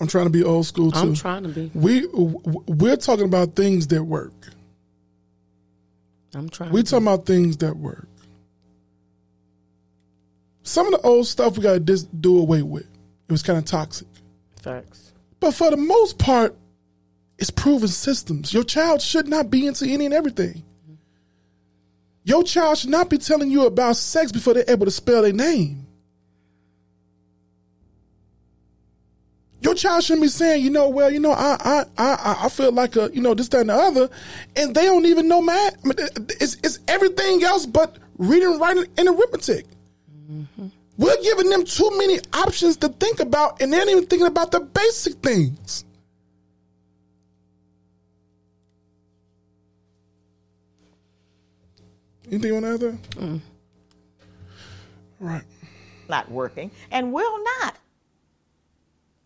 I'm 0.00 0.06
trying 0.06 0.26
to 0.26 0.30
be 0.30 0.44
old 0.44 0.64
school 0.64 0.92
too. 0.92 0.98
I'm 0.98 1.14
trying 1.14 1.42
to 1.42 1.48
be. 1.48 1.70
we 1.74 2.06
we're 2.12 2.96
talking 2.96 3.24
about 3.24 3.56
things 3.56 3.88
that 3.88 4.04
work. 4.04 4.32
I'm 6.34 6.48
trying. 6.48 6.70
We 6.72 6.82
to 6.84 6.90
talking 6.90 7.06
about 7.06 7.26
things 7.26 7.56
that 7.58 7.76
work. 7.76 8.08
Some 10.62 10.86
of 10.86 11.00
the 11.00 11.06
old 11.06 11.26
stuff 11.26 11.56
we 11.56 11.62
got 11.64 11.74
to 11.74 11.80
dis- 11.80 12.04
do 12.04 12.38
away 12.38 12.62
with. 12.62 12.84
It 13.28 13.32
was 13.32 13.42
kind 13.42 13.58
of 13.58 13.64
toxic. 13.64 14.08
facts. 14.62 15.12
But 15.40 15.52
for 15.52 15.70
the 15.70 15.76
most 15.76 16.18
part, 16.18 16.56
it's 17.38 17.50
proven 17.50 17.88
systems. 17.88 18.54
Your 18.54 18.64
child 18.64 19.02
should 19.02 19.28
not 19.28 19.50
be 19.50 19.66
into 19.66 19.86
any 19.86 20.06
and 20.06 20.14
everything. 20.14 20.54
Mm-hmm. 20.54 20.94
Your 22.24 22.44
child 22.44 22.78
should 22.78 22.90
not 22.90 23.10
be 23.10 23.18
telling 23.18 23.50
you 23.50 23.66
about 23.66 23.96
sex 23.96 24.32
before 24.32 24.54
they're 24.54 24.64
able 24.68 24.86
to 24.86 24.90
spell 24.90 25.22
their 25.22 25.32
name. 25.32 25.83
Your 29.64 29.74
child 29.74 30.04
shouldn't 30.04 30.22
be 30.22 30.28
saying, 30.28 30.62
you 30.62 30.68
know, 30.68 30.90
well, 30.90 31.10
you 31.10 31.18
know, 31.18 31.32
I, 31.32 31.56
I, 31.58 31.84
I, 31.96 32.36
I 32.44 32.48
feel 32.50 32.70
like 32.70 32.96
a, 32.96 33.10
you 33.14 33.22
know, 33.22 33.32
this, 33.32 33.48
that, 33.48 33.62
and 33.62 33.70
the 33.70 33.74
other, 33.74 34.10
and 34.56 34.74
they 34.74 34.84
don't 34.84 35.06
even 35.06 35.26
know 35.26 35.40
math. 35.40 35.78
I 35.82 35.88
mean, 35.88 35.94
it's, 36.38 36.56
it's 36.62 36.80
everything 36.86 37.42
else 37.42 37.64
but 37.64 37.96
reading, 38.18 38.58
writing, 38.58 38.84
and 38.98 39.08
arithmetic. 39.08 39.64
Mm-hmm. 40.30 40.66
We're 40.98 41.22
giving 41.22 41.48
them 41.48 41.64
too 41.64 41.90
many 41.96 42.18
options 42.34 42.76
to 42.78 42.88
think 42.88 43.20
about, 43.20 43.62
and 43.62 43.72
they're 43.72 43.80
not 43.86 43.90
even 43.90 44.06
thinking 44.06 44.26
about 44.26 44.52
the 44.52 44.60
basic 44.60 45.14
things. 45.14 45.86
Anything 52.28 52.48
you 52.48 52.60
want 52.60 52.80
to 52.80 52.88
add? 52.88 52.98
Mm. 53.12 53.40
Right. 55.20 55.42
not 56.08 56.30
working 56.30 56.70
and 56.90 57.12
will 57.14 57.42
not. 57.60 57.76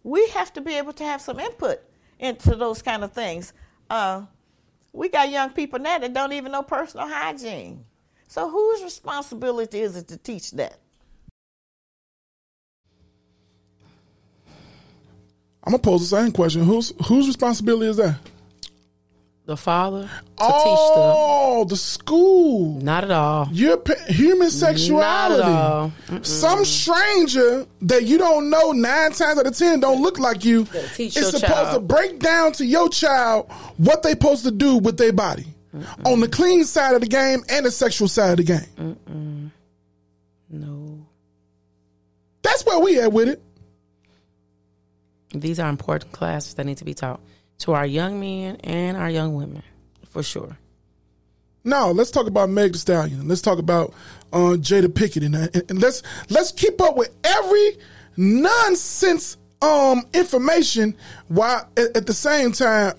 We 0.08 0.26
have 0.28 0.54
to 0.54 0.62
be 0.62 0.72
able 0.74 0.94
to 0.94 1.04
have 1.04 1.20
some 1.20 1.38
input 1.38 1.82
into 2.18 2.56
those 2.56 2.80
kind 2.80 3.04
of 3.04 3.12
things. 3.12 3.52
Uh, 3.90 4.22
we 4.94 5.10
got 5.10 5.30
young 5.30 5.50
people 5.50 5.78
now 5.78 5.98
that 5.98 6.14
don't 6.14 6.32
even 6.32 6.50
know 6.50 6.62
personal 6.62 7.06
hygiene. 7.06 7.84
So 8.26 8.48
whose 8.48 8.82
responsibility 8.82 9.80
is 9.80 9.96
it 9.96 10.08
to 10.08 10.16
teach 10.16 10.52
that? 10.52 10.78
I'm 15.62 15.72
gonna 15.72 15.78
pose 15.78 16.08
the 16.08 16.16
same 16.16 16.32
question. 16.32 16.64
Whose 16.64 16.94
whose 17.06 17.26
responsibility 17.26 17.90
is 17.90 17.98
that? 17.98 18.18
The 19.48 19.56
father 19.56 20.02
to 20.02 20.10
Oh, 20.40 21.64
the 21.66 21.74
school. 21.78 22.74
teach 22.74 22.76
them. 22.80 22.84
Not 22.84 23.04
at 23.04 23.10
all. 23.10 23.48
Your 23.50 23.78
pa- 23.78 23.94
human 24.06 24.50
sexuality. 24.50 25.40
Not 25.42 25.90
at 26.10 26.12
all. 26.12 26.22
Some 26.22 26.66
stranger 26.66 27.64
that 27.80 28.04
you 28.04 28.18
don't 28.18 28.50
know 28.50 28.72
nine 28.72 29.12
times 29.12 29.38
out 29.40 29.46
of 29.46 29.56
ten 29.56 29.80
don't 29.80 30.02
look 30.02 30.18
like 30.18 30.44
you 30.44 30.66
teach 30.94 31.16
is 31.16 31.28
supposed 31.30 31.46
child. 31.46 31.74
to 31.74 31.80
break 31.80 32.18
down 32.18 32.52
to 32.52 32.66
your 32.66 32.90
child 32.90 33.50
what 33.78 34.02
they 34.02 34.10
supposed 34.10 34.44
to 34.44 34.50
do 34.50 34.76
with 34.76 34.98
their 34.98 35.14
body 35.14 35.46
on 36.04 36.20
the 36.20 36.28
clean 36.28 36.62
side 36.66 36.94
of 36.94 37.00
the 37.00 37.06
game 37.06 37.42
and 37.48 37.64
the 37.64 37.70
sexual 37.70 38.06
side 38.06 38.38
of 38.38 38.46
the 38.46 38.60
game. 38.76 39.50
No. 40.50 41.06
That's 42.42 42.66
where 42.66 42.80
we 42.80 43.00
at 43.00 43.14
with 43.14 43.28
it. 43.30 43.42
These 45.34 45.58
are 45.58 45.70
important 45.70 46.12
classes 46.12 46.52
that 46.54 46.66
need 46.66 46.76
to 46.78 46.84
be 46.84 46.92
taught 46.92 47.20
to 47.58 47.72
our 47.72 47.86
young 47.86 48.20
men 48.20 48.56
and 48.64 48.96
our 48.96 49.10
young 49.10 49.34
women, 49.34 49.62
for 50.08 50.22
sure. 50.22 50.56
Now 51.64 51.88
let's 51.90 52.10
talk 52.10 52.26
about 52.26 52.48
Meg 52.50 52.72
Thee 52.72 52.78
Stallion. 52.78 53.28
Let's 53.28 53.42
talk 53.42 53.58
about 53.58 53.92
uh, 54.32 54.56
Jada 54.56 54.94
Pickett, 54.94 55.22
and, 55.22 55.34
and, 55.34 55.64
and 55.68 55.80
let's 55.80 56.02
let's 56.30 56.52
keep 56.52 56.80
up 56.80 56.96
with 56.96 57.10
every 57.24 57.76
nonsense 58.16 59.36
um, 59.60 60.04
information 60.14 60.96
while 61.28 61.68
at, 61.76 61.96
at 61.96 62.06
the 62.06 62.14
same 62.14 62.52
time 62.52 62.94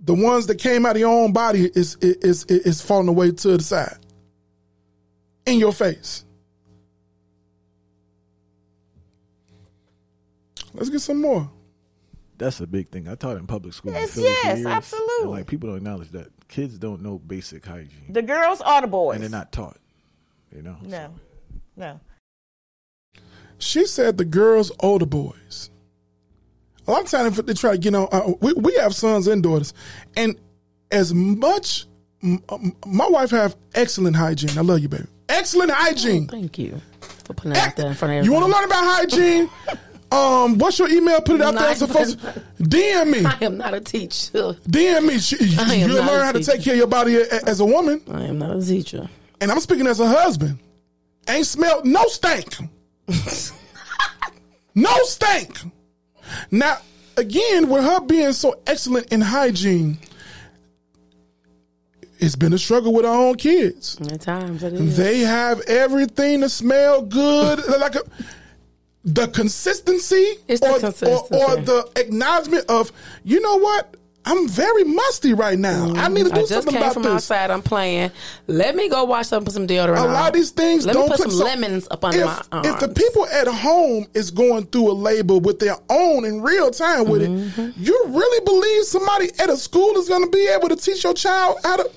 the 0.00 0.14
ones 0.14 0.46
that 0.48 0.56
came 0.56 0.84
out 0.84 0.96
of 0.96 1.00
your 1.00 1.10
own 1.10 1.32
body 1.32 1.70
is 1.74 1.96
is 1.96 2.44
is, 2.44 2.44
is 2.44 2.82
falling 2.82 3.08
away 3.08 3.30
to 3.30 3.56
the 3.56 3.62
side 3.62 3.98
in 5.46 5.58
your 5.58 5.72
face. 5.72 6.24
Let's 10.74 10.88
get 10.88 11.00
some 11.00 11.20
more. 11.20 11.50
That's 12.42 12.60
a 12.60 12.66
big 12.66 12.90
thing. 12.90 13.06
I 13.08 13.14
taught 13.14 13.36
in 13.36 13.46
public 13.46 13.72
school. 13.72 13.92
Yes, 13.92 14.14
Philly 14.14 14.24
yes, 14.26 14.56
years, 14.58 14.66
absolutely. 14.66 15.22
And 15.22 15.30
like 15.30 15.46
people 15.46 15.68
don't 15.68 15.76
acknowledge 15.78 16.10
that 16.10 16.26
kids 16.48 16.76
don't 16.76 17.00
know 17.02 17.18
basic 17.18 17.64
hygiene, 17.64 18.06
The 18.10 18.22
girls 18.22 18.60
are 18.60 18.80
the 18.80 18.88
boys? 18.88 19.14
and 19.14 19.22
they're 19.22 19.30
not 19.30 19.52
taught. 19.52 19.76
You 20.54 20.62
know. 20.62 20.76
No, 20.82 21.14
no. 21.76 22.00
She 23.58 23.86
said 23.86 24.18
the 24.18 24.24
girls 24.24 24.72
owe 24.80 24.98
the 24.98 25.06
boys. 25.06 25.70
A 26.86 26.90
lot 26.90 27.02
of 27.04 27.08
times 27.10 27.36
they 27.40 27.54
try 27.54 27.72
to 27.72 27.78
get 27.78 27.94
on. 27.94 28.08
Uh, 28.10 28.32
we, 28.40 28.52
we 28.54 28.74
have 28.74 28.92
sons 28.94 29.28
and 29.28 29.40
daughters, 29.40 29.72
and 30.16 30.34
as 30.90 31.14
much, 31.14 31.86
m- 32.24 32.42
m- 32.50 32.74
my 32.84 33.06
wife 33.08 33.30
have 33.30 33.54
excellent 33.74 34.16
hygiene. 34.16 34.58
I 34.58 34.62
love 34.62 34.80
you, 34.80 34.88
baby. 34.88 35.04
Excellent 35.28 35.70
hygiene. 35.70 36.26
Thank 36.26 36.58
you 36.58 36.80
for 37.00 37.34
putting 37.34 37.52
that 37.52 37.68
out 37.68 37.76
there 37.76 37.86
in 37.86 37.94
front 37.94 38.18
of 38.18 38.24
You 38.26 38.34
everybody. 38.34 38.52
want 38.52 38.68
to 38.68 38.76
learn 38.76 38.82
about 38.82 38.96
hygiene? 38.96 39.50
Um, 40.12 40.58
what's 40.58 40.78
your 40.78 40.90
email? 40.90 41.20
Put 41.22 41.36
it 41.36 41.40
out 41.42 41.54
there 41.54 41.74
folks 41.88 42.14
DM 42.60 43.10
me. 43.10 43.24
I 43.24 43.38
am 43.40 43.56
not 43.56 43.72
a 43.72 43.80
teacher. 43.80 44.54
DM 44.68 45.06
me. 45.06 45.18
Sh- 45.18 45.58
I 45.58 45.74
am 45.76 45.90
You'll 45.90 46.04
learn 46.04 46.24
how 46.24 46.32
to 46.32 46.42
take 46.42 46.62
care 46.62 46.74
of 46.74 46.78
your 46.78 46.86
body 46.86 47.16
as 47.16 47.60
a 47.60 47.64
woman. 47.64 48.02
I 48.10 48.24
am 48.24 48.38
not 48.38 48.54
a 48.56 48.64
teacher. 48.64 49.08
And 49.40 49.50
I'm 49.50 49.60
speaking 49.60 49.86
as 49.86 50.00
a 50.00 50.06
husband. 50.06 50.58
Ain't 51.28 51.46
smelled 51.46 51.86
no 51.86 52.04
stink. 52.08 52.56
no 54.74 54.96
stink. 55.04 55.60
Now, 56.50 56.78
again, 57.16 57.68
with 57.68 57.82
her 57.82 58.00
being 58.00 58.32
so 58.32 58.60
excellent 58.66 59.12
in 59.12 59.20
hygiene, 59.20 59.98
it's 62.18 62.36
been 62.36 62.52
a 62.52 62.58
struggle 62.58 62.92
with 62.92 63.04
our 63.04 63.16
own 63.16 63.36
kids. 63.36 63.98
At 64.00 64.20
times 64.20 64.62
it 64.62 64.74
is. 64.74 64.96
They 64.96 65.20
have 65.20 65.60
everything 65.62 66.42
to 66.42 66.48
smell 66.48 67.02
good, 67.02 67.66
like 67.80 67.96
a, 67.96 68.02
the 69.04 69.26
consistency, 69.28 70.36
the 70.46 70.58
or, 70.62 70.78
consistency. 70.78 71.34
Or, 71.34 71.52
or 71.52 71.56
the 71.56 71.90
acknowledgement 71.96 72.66
of, 72.68 72.92
you 73.24 73.40
know 73.40 73.56
what, 73.56 73.96
I'm 74.24 74.46
very 74.48 74.84
musty 74.84 75.34
right 75.34 75.58
now. 75.58 75.92
I 75.96 76.06
need 76.06 76.26
to 76.26 76.30
do 76.30 76.30
Mm-hmm. 76.30 76.36
I 76.36 76.40
just 76.42 76.50
something 76.52 76.72
came 76.74 76.82
about 76.82 76.94
from 76.94 77.02
this. 77.02 77.12
outside. 77.12 77.50
I'm 77.50 77.60
playing. 77.60 78.12
Let 78.46 78.76
me 78.76 78.88
go 78.88 79.02
wash 79.02 79.32
up 79.32 79.48
some 79.48 79.66
deodorant. 79.66 79.98
A 79.98 80.06
lot 80.06 80.28
of 80.28 80.34
these 80.34 80.52
things 80.52 80.86
Let 80.86 80.92
don't 80.92 81.06
me 81.06 81.08
put 81.08 81.16
put 81.16 81.30
some 81.32 81.38
so- 81.40 81.44
lemons 81.44 81.88
up 81.90 82.04
under 82.04 82.20
if, 82.20 82.26
my 82.26 82.42
arms. 82.52 82.68
If 82.68 82.78
the 82.78 82.88
people 82.88 83.26
at 83.26 83.48
home 83.48 84.06
is 84.14 84.30
going 84.30 84.66
through 84.66 84.92
a 84.92 84.94
labor 84.94 85.38
with 85.38 85.58
their 85.58 85.74
own 85.90 86.24
in 86.24 86.40
real 86.40 86.70
time 86.70 87.08
with 87.08 87.22
Mm-hmm. 87.22 87.60
it, 87.60 87.76
you 87.76 88.00
really 88.06 88.44
believe 88.44 88.84
somebody 88.84 89.30
at 89.40 89.50
a 89.50 89.56
school 89.56 89.98
is 89.98 90.08
going 90.08 90.22
to 90.22 90.30
be 90.30 90.46
able 90.46 90.68
to 90.68 90.76
teach 90.76 91.02
your 91.02 91.14
child 91.14 91.56
how 91.64 91.78
to? 91.78 91.90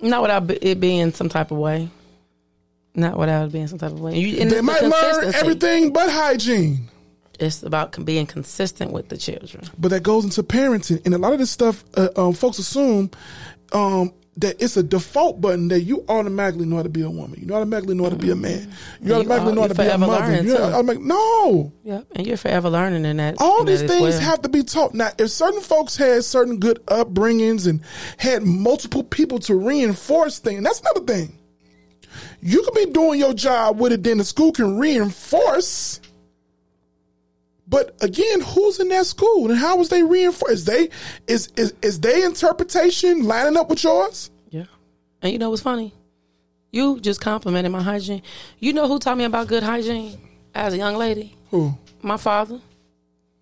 Not 0.00 0.22
without 0.22 0.50
it 0.50 0.80
being 0.80 1.12
some 1.12 1.28
type 1.28 1.50
of 1.50 1.58
way. 1.58 1.90
Not 2.98 3.16
without 3.16 3.46
it 3.46 3.52
being 3.52 3.68
some 3.68 3.78
type 3.78 3.92
of 3.92 4.00
way. 4.00 4.18
You, 4.18 4.40
and 4.40 4.50
They 4.50 4.56
it's 4.56 4.56
the 4.56 4.62
might 4.62 4.82
learn 4.82 5.34
everything 5.34 5.92
but 5.92 6.10
hygiene. 6.10 6.88
It's 7.38 7.62
about 7.62 8.04
being 8.04 8.26
consistent 8.26 8.90
with 8.92 9.08
the 9.08 9.16
children. 9.16 9.62
but 9.78 9.88
that 9.90 10.02
goes 10.02 10.24
into 10.24 10.42
parenting, 10.42 11.04
and 11.06 11.14
a 11.14 11.18
lot 11.18 11.32
of 11.32 11.38
this 11.38 11.50
stuff, 11.50 11.84
uh, 11.96 12.08
um, 12.16 12.32
folks 12.32 12.58
assume 12.58 13.10
um, 13.72 14.12
that 14.38 14.60
it's 14.60 14.76
a 14.76 14.82
default 14.82 15.40
button 15.40 15.68
that 15.68 15.82
you 15.82 16.04
automatically 16.08 16.66
know 16.66 16.76
how 16.76 16.82
to 16.82 16.88
be 16.88 17.02
a 17.02 17.10
woman, 17.10 17.40
you 17.46 17.54
automatically 17.54 17.94
know 17.94 18.02
how 18.04 18.10
to 18.10 18.16
be 18.16 18.30
a 18.32 18.34
man, 18.34 18.68
you 19.00 19.08
You 19.08 19.14
automatically 19.14 19.52
are- 19.52 19.54
know 19.54 19.60
how 19.60 19.66
you're 19.66 19.68
to 19.68 19.74
be 19.76 19.82
a 19.82 19.84
forever 19.86 20.06
mother. 20.08 20.26
learning, 20.26 20.44
You 20.46 20.56
too. 20.56 20.62
automatic- 20.64 21.02
no, 21.02 21.72
Yep, 21.84 22.06
and 22.16 22.26
you're 22.26 22.36
forever 22.36 22.70
learning 22.70 23.04
in 23.04 23.16
that. 23.18 23.36
all 23.38 23.60
in 23.60 23.66
these 23.66 23.82
that 23.82 23.88
things 23.88 24.00
well. 24.02 24.20
have 24.20 24.42
to 24.42 24.48
be 24.48 24.64
taught. 24.64 24.94
Now, 24.94 25.10
if 25.16 25.30
certain 25.30 25.60
folks 25.60 25.96
had 25.96 26.24
certain 26.24 26.58
good 26.58 26.84
upbringings 26.86 27.68
and 27.68 27.80
had 28.16 28.42
multiple 28.42 29.04
people 29.04 29.38
to 29.40 29.54
reinforce 29.54 30.40
things, 30.40 30.64
that's 30.64 30.80
another 30.80 31.02
thing. 31.02 31.37
You 32.40 32.62
could 32.62 32.74
be 32.74 32.86
doing 32.86 33.18
your 33.18 33.34
job 33.34 33.78
with 33.78 33.92
it, 33.92 34.02
then 34.02 34.18
the 34.18 34.24
school 34.24 34.52
can 34.52 34.78
reinforce. 34.78 36.00
But 37.68 37.96
again, 38.00 38.40
who's 38.40 38.80
in 38.80 38.88
that 38.88 39.06
school 39.06 39.50
and 39.50 39.58
how 39.58 39.76
was 39.76 39.90
they 39.90 40.02
reinforced? 40.02 40.52
Is 40.52 40.64
they 40.64 40.88
is 41.26 41.52
is 41.56 41.74
is 41.82 42.00
their 42.00 42.24
interpretation 42.26 43.24
lining 43.24 43.58
up 43.58 43.68
with 43.68 43.84
yours? 43.84 44.30
Yeah. 44.50 44.64
And 45.20 45.32
you 45.32 45.38
know 45.38 45.50
what's 45.50 45.62
funny? 45.62 45.92
You 46.70 47.00
just 47.00 47.20
complimented 47.20 47.72
my 47.72 47.82
hygiene. 47.82 48.22
You 48.58 48.72
know 48.72 48.88
who 48.88 48.98
taught 48.98 49.18
me 49.18 49.24
about 49.24 49.48
good 49.48 49.62
hygiene 49.62 50.18
as 50.54 50.74
a 50.74 50.76
young 50.76 50.96
lady? 50.96 51.36
Who? 51.50 51.76
My 52.02 52.16
father. 52.16 52.60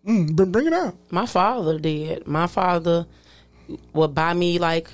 Mm, 0.06 0.34
bring, 0.34 0.52
bring 0.52 0.66
it 0.66 0.72
out. 0.72 0.96
My 1.10 1.26
father 1.26 1.78
did. 1.78 2.26
My 2.26 2.46
father 2.46 3.06
would 3.92 4.14
buy 4.14 4.32
me 4.34 4.58
like, 4.58 4.88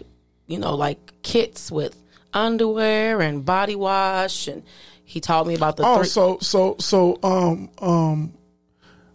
you 0.46 0.58
know, 0.58 0.74
like 0.74 1.12
kits 1.22 1.70
with 1.70 1.94
underwear 2.32 3.20
and 3.20 3.44
body 3.44 3.74
wash, 3.76 4.48
and 4.48 4.62
he 5.04 5.20
taught 5.20 5.46
me 5.46 5.54
about 5.54 5.76
the. 5.76 5.84
Oh, 5.86 5.98
three- 5.98 6.06
so 6.06 6.38
so 6.40 6.76
so 6.78 7.18
um 7.22 7.70
um 7.78 8.32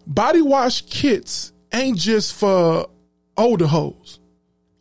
body 0.05 0.41
wash 0.41 0.81
kits 0.81 1.51
ain't 1.73 1.97
just 1.97 2.33
for 2.33 2.87
older 3.37 3.67
hoes. 3.67 4.19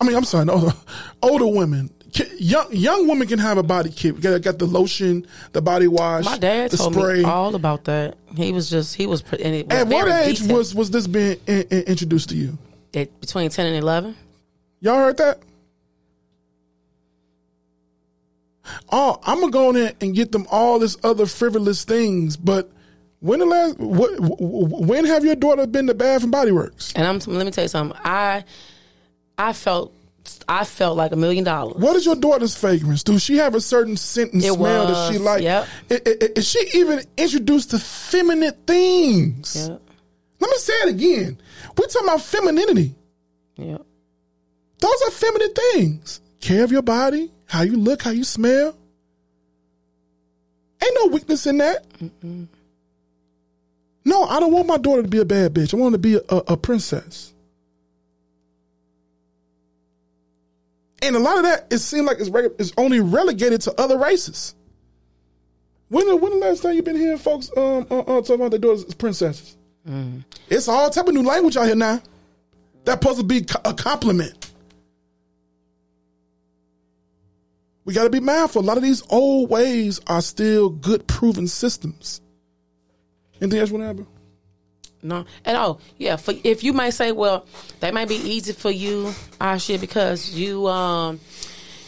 I 0.00 0.04
mean, 0.06 0.16
I'm 0.16 0.24
sorry, 0.24 0.44
no, 0.44 0.72
older 1.22 1.46
women. 1.46 1.90
Young 2.38 2.68
young 2.72 3.06
women 3.08 3.28
can 3.28 3.38
have 3.38 3.58
a 3.58 3.62
body 3.62 3.90
kit. 3.90 4.18
Got, 4.20 4.40
got 4.40 4.58
the 4.58 4.64
lotion, 4.64 5.26
the 5.52 5.60
body 5.60 5.86
wash, 5.86 6.24
my 6.24 6.38
dad 6.38 6.70
the 6.70 6.78
told 6.78 6.94
spray. 6.94 7.18
me 7.18 7.24
all 7.24 7.54
about 7.54 7.84
that. 7.84 8.16
He 8.34 8.52
was 8.52 8.70
just 8.70 8.94
he 8.94 9.06
was 9.06 9.22
and 9.32 9.54
it 9.54 9.70
At 9.70 9.86
what 9.88 10.08
age 10.08 10.38
decent. 10.38 10.52
was 10.56 10.74
was 10.74 10.90
this 10.90 11.06
being 11.06 11.38
in, 11.46 11.62
in- 11.70 11.82
introduced 11.82 12.30
to 12.30 12.36
you? 12.36 12.56
At 12.94 13.20
between 13.20 13.50
ten 13.50 13.66
and 13.66 13.76
eleven? 13.76 14.16
Y'all 14.80 14.94
heard 14.96 15.18
that? 15.18 15.40
Oh, 18.90 19.18
I'm 19.24 19.40
gonna 19.40 19.52
go 19.52 19.68
in 19.70 19.76
there 19.76 19.92
and 20.00 20.14
get 20.14 20.32
them 20.32 20.46
all 20.50 20.78
this 20.78 20.96
other 21.04 21.26
frivolous 21.26 21.84
things. 21.84 22.36
But 22.36 22.70
when 23.20 23.38
the 23.40 23.46
last 23.46 23.78
what, 23.78 24.10
when 24.20 25.04
have 25.06 25.24
your 25.24 25.36
daughter 25.36 25.66
been 25.66 25.86
to 25.88 25.94
Bath 25.94 26.22
and 26.22 26.32
Body 26.32 26.52
Works? 26.52 26.92
And 26.94 27.06
I'm 27.06 27.18
let 27.34 27.44
me 27.46 27.50
tell 27.52 27.64
you 27.64 27.68
something. 27.68 27.98
I 28.04 28.44
I 29.38 29.52
felt 29.52 29.92
I 30.48 30.64
felt 30.64 30.96
like 30.96 31.12
a 31.12 31.16
million 31.16 31.44
dollars. 31.44 31.76
What 31.76 31.94
is 31.96 32.04
your 32.04 32.16
daughter's 32.16 32.56
fragrance? 32.56 33.02
Do 33.04 33.18
she 33.18 33.36
have 33.36 33.54
a 33.54 33.60
certain 33.60 33.96
scent 33.96 34.32
and 34.32 34.42
It 34.42 34.52
smell 34.52 34.86
that 34.88 35.12
she 35.12 35.18
was, 35.18 35.22
like? 35.26 35.42
yep. 35.42 35.68
I- 35.90 35.94
I- 36.04 36.16
I- 36.22 36.28
Is 36.36 36.48
she 36.48 36.68
even 36.74 37.02
introduced 37.16 37.70
to 37.70 37.78
feminine 37.78 38.52
things? 38.66 39.54
Yeah, 39.56 39.76
Let 40.40 40.50
me 40.50 40.56
say 40.58 40.72
it 40.82 40.88
again. 40.88 41.38
We're 41.78 41.86
talking 41.86 42.08
about 42.08 42.22
femininity. 42.22 42.94
yeah. 43.56 43.78
Those 44.80 45.02
are 45.06 45.10
feminine 45.10 45.54
things. 45.72 46.20
Care 46.40 46.62
of 46.64 46.70
your 46.72 46.82
body, 46.82 47.30
how 47.46 47.62
you 47.62 47.76
look, 47.76 48.02
how 48.02 48.10
you 48.10 48.24
smell. 48.24 48.76
Ain't 50.82 50.98
no 51.02 51.06
weakness 51.06 51.46
in 51.46 51.58
that. 51.58 51.86
No, 54.04 54.24
I 54.24 54.38
don't 54.40 54.52
want 54.52 54.66
my 54.66 54.76
daughter 54.76 55.02
to 55.02 55.08
be 55.08 55.18
a 55.18 55.24
bad 55.24 55.54
bitch. 55.54 55.72
I 55.74 55.76
want 55.76 55.92
her 55.92 55.96
to 55.96 55.98
be 55.98 56.14
a, 56.14 56.20
a, 56.28 56.36
a 56.52 56.56
princess. 56.56 57.32
And 61.02 61.14
a 61.14 61.18
lot 61.18 61.38
of 61.38 61.44
that, 61.44 61.66
it 61.70 61.78
seems 61.78 62.06
like 62.06 62.18
it's, 62.18 62.30
reg- 62.30 62.52
it's 62.58 62.72
only 62.76 63.00
relegated 63.00 63.60
to 63.62 63.80
other 63.80 63.98
races. 63.98 64.54
When 65.88 66.06
the, 66.08 66.16
when 66.16 66.32
the 66.32 66.38
last 66.38 66.62
time 66.62 66.74
you 66.74 66.82
been 66.82 66.96
hearing 66.96 67.18
folks 67.18 67.50
um, 67.56 67.86
uh, 67.90 68.00
uh, 68.00 68.20
talking 68.22 68.36
about 68.36 68.50
their 68.50 68.60
daughters 68.60 68.84
as 68.84 68.94
princesses? 68.94 69.56
It's 70.48 70.66
all 70.68 70.90
type 70.90 71.06
of 71.06 71.14
new 71.14 71.22
language 71.22 71.56
out 71.56 71.66
here 71.66 71.76
now. 71.76 72.02
That's 72.84 73.00
supposed 73.00 73.18
to 73.20 73.24
be 73.24 73.46
a 73.64 73.72
compliment. 73.74 74.45
We 77.86 77.94
got 77.94 78.02
to 78.02 78.10
be 78.10 78.20
mindful. 78.20 78.62
A 78.62 78.66
lot 78.66 78.76
of 78.76 78.82
these 78.82 79.02
old 79.10 79.48
ways 79.48 80.00
are 80.08 80.20
still 80.20 80.68
good, 80.68 81.06
proven 81.06 81.46
systems. 81.46 82.20
Anything 83.40 83.60
else 83.60 83.70
want 83.70 83.82
to 83.82 83.86
happen? 83.86 84.06
No, 85.02 85.24
and 85.44 85.56
oh 85.56 85.78
yeah, 85.96 86.16
for 86.16 86.34
if 86.42 86.64
you 86.64 86.72
might 86.72 86.90
say, 86.90 87.12
well, 87.12 87.46
that 87.78 87.94
might 87.94 88.08
be 88.08 88.16
easy 88.16 88.52
for 88.52 88.72
you, 88.72 89.14
shit, 89.58 89.80
because 89.80 90.30
you 90.30 90.66
um 90.66 91.20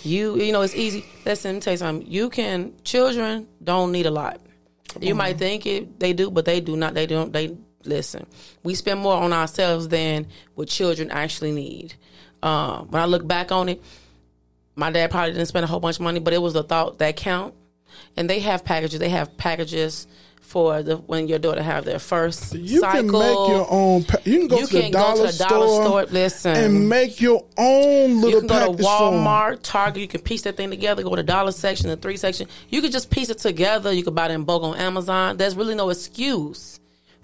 you 0.05 0.37
you 0.37 0.53
know 0.53 0.63
it's 0.63 0.77
easy. 0.77 1.05
Listen, 1.27 1.51
let 1.51 1.55
me 1.57 1.61
tell 1.63 1.73
you 1.73 1.79
something. 1.79 2.07
You 2.07 2.31
can 2.31 2.75
children 2.85 3.49
don't 3.65 3.91
need 3.91 4.07
a 4.07 4.11
lot. 4.11 4.41
you 5.01 5.17
might 5.17 5.37
think 5.37 5.67
it 5.67 5.99
they 5.99 6.13
do, 6.13 6.31
but 6.31 6.45
they 6.45 6.61
do 6.61 6.77
not. 6.77 6.95
They 6.95 7.07
don't. 7.07 7.33
They 7.33 7.57
listen. 7.85 8.25
We 8.63 8.77
spend 8.77 9.01
more 9.01 9.17
on 9.17 9.33
ourselves 9.33 9.89
than 9.89 10.29
what 10.55 10.69
children 10.69 11.11
actually 11.11 11.51
need. 11.51 11.95
Um, 12.41 12.89
when 12.91 13.03
I 13.03 13.07
look 13.07 13.27
back 13.27 13.51
on 13.51 13.69
it, 13.69 13.83
my 14.79 14.91
dad 14.91 15.11
probably 15.11 15.33
didn't 15.33 15.49
spend 15.49 15.65
a 15.65 15.67
whole 15.67 15.81
bunch 15.81 15.97
of 15.97 16.03
money, 16.03 16.21
but 16.21 16.33
it 16.33 16.41
was 16.41 16.53
the 16.55 16.63
thought 16.63 16.99
that 16.99 17.17
count. 17.17 17.55
And 18.17 18.31
they 18.31 18.41
have 18.41 18.65
packages. 18.65 19.01
They 19.01 19.09
have 19.09 19.37
packages 19.37 20.07
for 20.41 20.83
the 20.83 20.97
when 20.97 21.29
your 21.29 21.39
daughter 21.39 21.63
have 21.63 21.85
their 21.85 21.99
first 21.99 22.55
You 22.55 22.81
cycle. 22.81 23.03
can 23.03 23.07
make 23.13 23.49
your 23.51 23.67
own. 23.69 24.05
Pa- 24.05 24.19
you 24.25 24.39
can 24.39 24.49
go 24.49 24.59
You 24.61 24.67
to 24.67 24.73
the 24.77 24.83
go 24.91 24.99
dollar, 24.99 25.27
to 25.31 25.33
the 25.39 25.45
dollar 25.45 25.67
store, 25.67 25.85
store, 25.85 26.05
listen. 26.07 26.57
and 26.57 26.89
make 26.89 27.21
your 27.21 27.45
own 27.59 28.11
You 28.13 28.21
little 28.21 28.41
can 28.41 28.47
go 28.49 28.55
to 28.55 28.61
package 28.67 28.87
for 28.87 29.09
'em. 29.15 29.25
Walmart, 29.25 29.59
Target. 29.63 30.01
You 30.01 30.09
can 30.09 30.21
piece 30.23 30.43
that 30.43 30.57
thing 30.57 30.71
together. 30.71 31.03
Go 31.03 31.15
to 31.17 31.23
dollar 31.23 31.53
section, 31.53 31.89
the 31.89 31.97
three 31.97 32.17
section. 32.17 32.47
You 32.71 32.81
can 32.81 32.91
just 32.91 33.11
piece 33.11 33.29
it 33.31 33.39
together. 33.39 33.93
You 33.93 34.03
can 34.05 34.15
buy 34.15 34.27
it 34.27 34.31
in 34.31 34.45
bulk 34.45 34.63
on 34.63 34.77
Amazon. 34.77 35.37
There's 35.37 35.55
really 35.57 35.75
no 35.75 35.91
excuse 35.91 36.78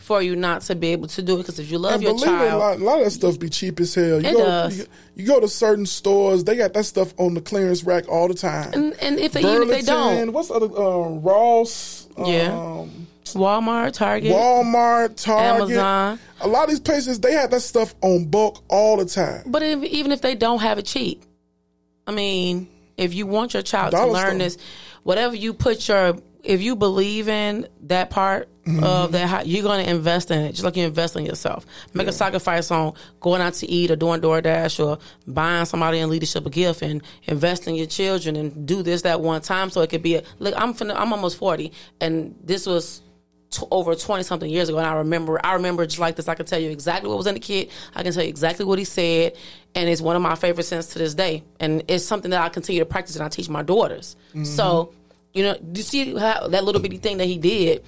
for 0.05 0.21
you 0.21 0.37
not 0.37 0.61
to 0.61 0.75
be 0.75 0.89
able 0.89 1.09
to 1.09 1.23
do 1.23 1.37
it 1.37 1.39
because 1.39 1.59
if 1.59 1.71
you 1.71 1.79
love 1.79 1.95
And 1.95 2.03
your 2.03 2.13
it, 2.15 2.21
a 2.21 2.25
child, 2.25 2.61
lot, 2.61 2.77
a 2.79 2.85
lot 2.85 2.99
of 2.99 3.05
that 3.07 3.11
stuff 3.11 3.39
be 3.39 3.49
cheap 3.49 3.81
as 3.81 3.95
hell. 3.95 4.21
You 4.23 4.29
It 4.29 4.33
go, 4.35 4.45
does. 4.45 4.79
You, 4.79 4.87
you 5.17 5.27
go 5.27 5.41
to 5.41 5.49
certain 5.49 5.87
stores, 5.87 6.45
they 6.45 6.57
got 6.57 6.75
that 6.75 6.85
stuff 6.85 7.15
on 7.19 7.33
the 7.33 7.41
clearance 7.41 7.85
rack 7.85 8.07
all 8.07 8.29
the 8.29 8.35
time. 8.35 8.71
and, 8.75 8.93
and 9.01 9.19
if 9.19 9.33
they 9.33 9.41
even 9.41 9.63
if 9.63 9.69
they 9.69 9.81
don't, 9.81 10.33
what's 10.35 10.51
other 10.51 10.67
um, 10.67 11.23
Ross? 11.23 12.07
Yeah. 12.19 12.53
um, 12.53 13.07
Walmart, 13.25 13.95
Target, 13.95 14.31
Walmart, 14.31 15.17
Target, 15.17 15.63
Amazon. 15.63 16.19
A 16.43 16.47
lot 16.49 16.65
of 16.65 16.71
these 16.71 16.81
places 16.81 17.19
they 17.21 17.33
have 17.33 17.51
that 17.51 17.61
stuff 17.61 17.95
on 18.03 18.27
bulk 18.27 18.63
all 18.69 18.99
the 18.99 19.07
time. 19.07 19.43
But 19.47 19.63
if, 19.63 19.83
even 19.85 20.13
if 20.13 20.21
they 20.21 20.35
don't 20.35 20.61
have 20.61 20.79
it 20.79 20.85
cheap, 20.85 21.25
I 22.07 22.13
mean, 22.13 22.69
if 22.99 23.15
you 23.15 23.27
want 23.27 23.55
your 23.55 23.63
child 23.63 23.93
Dollar 23.93 24.07
to 24.07 24.13
learn 24.13 24.27
store. 24.27 24.39
this, 24.39 24.59
whatever 25.03 25.35
you 25.35 25.55
put 25.55 25.89
your, 25.89 26.19
if 26.43 26.61
you 26.61 26.77
believe 26.77 27.27
in 27.29 27.67
that 27.85 28.11
part 28.11 28.51
Mm-hmm. 28.65 28.83
of 28.83 29.13
that, 29.13 29.29
how- 29.29 29.43
you're 29.43 29.63
going 29.63 29.85
to 29.85 29.91
invest 29.91 30.31
in 30.31 30.39
it, 30.41 30.53
just 30.53 30.65
like 30.65 30.75
you 30.77 30.85
invest 30.85 31.17
in 31.17 31.27
yourself. 31.27 31.67
Make 31.93 32.07
a 32.09 32.13
sacrifice 32.13 32.71
on 32.71 32.95
going 33.21 33.43
out 33.43 33.53
to 33.55 33.71
eat 33.71 33.91
or 33.91 33.97
doing 33.97 34.23
DoorDash 34.23 34.83
or 34.83 34.99
buying 35.27 35.67
somebody 35.67 35.99
in 35.99 36.09
leadership 36.09 36.47
a 36.47 36.51
gift 36.51 36.81
and 36.81 37.03
invest 37.25 37.69
in 37.69 37.75
your 37.75 37.87
children 37.87 38.37
and 38.37 38.67
do 38.67 38.83
this 38.83 39.03
that 39.03 39.21
one 39.21 39.43
time 39.43 39.69
so 39.69 39.83
it 39.83 39.91
could 39.91 40.03
be 40.03 40.15
a. 40.15 40.23
Look, 40.39 40.55
I'm 40.57 40.73
finna, 40.73 40.95
I'm 40.97 41.13
almost 41.13 41.37
forty, 41.37 41.73
and 42.01 42.35
this 42.43 42.65
was 42.65 43.03
t- 43.51 43.67
over 43.71 43.95
20 43.95 44.23
something 44.23 44.51
years 44.51 44.71
ago 44.71 44.79
and 44.79 44.87
I 44.87 44.95
remember 44.95 45.39
I 45.45 45.53
remember 45.53 45.85
just 45.85 45.99
like 46.01 46.17
this 46.17 46.27
I 46.27 46.35
can 46.35 46.47
tell 46.47 46.59
you 46.59 46.71
exactly 46.71 47.09
what 47.11 47.19
was 47.19 47.27
in 47.27 47.35
the 47.35 47.41
kid 47.41 47.69
I 47.95 48.03
can 48.03 48.13
tell 48.13 48.23
you 48.23 48.29
exactly 48.31 48.65
what 48.65 48.79
he 48.81 48.85
said 48.87 49.37
and 49.77 49.89
it's 49.89 50.01
one 50.01 50.17
of 50.17 50.23
my 50.23 50.35
favorite 50.35 50.65
sins 50.65 50.89
to 50.89 50.99
this 50.99 51.15
day 51.15 51.45
and 51.61 51.85
it's 51.87 52.05
something 52.05 52.31
that 52.33 52.41
I 52.43 52.49
continue 52.49 52.81
to 52.81 52.87
practice 52.87 53.15
and 53.15 53.25
I 53.25 53.29
teach 53.29 53.49
my 53.49 53.63
daughters 53.63 54.17
so 54.45 54.93
you 55.35 55.45
know 55.45 55.55
do 55.57 55.79
you 55.79 55.85
see 55.85 56.17
how 56.17 56.49
that 56.49 56.65
little 56.65 56.81
bitty 56.81 56.97
thing 56.97 57.19
that 57.19 57.27
he 57.27 57.39
did 57.39 57.85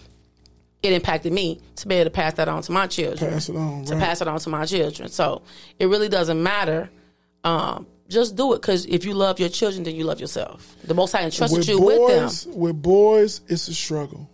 it 0.86 0.92
impacted 0.92 1.32
me 1.32 1.60
to 1.76 1.88
be 1.88 1.96
able 1.96 2.04
to 2.04 2.10
pass 2.10 2.34
that 2.34 2.48
on 2.48 2.62
to 2.62 2.72
my 2.72 2.86
children. 2.86 3.30
Pass 3.30 3.48
it 3.48 3.56
on, 3.56 3.84
to 3.84 3.96
pass 3.96 4.20
it 4.20 4.28
on 4.28 4.38
to 4.40 4.48
my 4.48 4.64
children. 4.64 5.08
So 5.08 5.42
it 5.78 5.86
really 5.86 6.08
doesn't 6.08 6.42
matter. 6.42 6.90
Um, 7.44 7.86
just 8.08 8.36
do 8.36 8.52
it 8.52 8.60
because 8.60 8.86
if 8.86 9.04
you 9.04 9.14
love 9.14 9.40
your 9.40 9.48
children 9.48 9.82
then 9.84 9.94
you 9.94 10.04
love 10.04 10.20
yourself. 10.20 10.76
The 10.84 10.94
most 10.94 11.12
high 11.12 11.24
entrusted 11.24 11.58
with 11.58 11.68
you 11.68 11.78
boys, 11.78 12.46
with 12.46 12.54
them. 12.54 12.60
with 12.60 12.82
boys, 12.82 13.40
it's 13.48 13.68
a 13.68 13.74
struggle, 13.74 14.30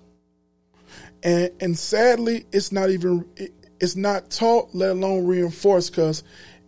and 1.23 1.51
and 1.61 1.79
sadly, 1.79 2.47
it's 2.53 2.73
not 2.73 2.91
even 2.91 3.25
it, 3.37 3.53
it's 3.81 3.97
not 3.97 4.31
taught, 4.31 4.69
let 4.75 4.91
alone 4.91 5.27
reinforced, 5.27 5.91
because 5.91 6.23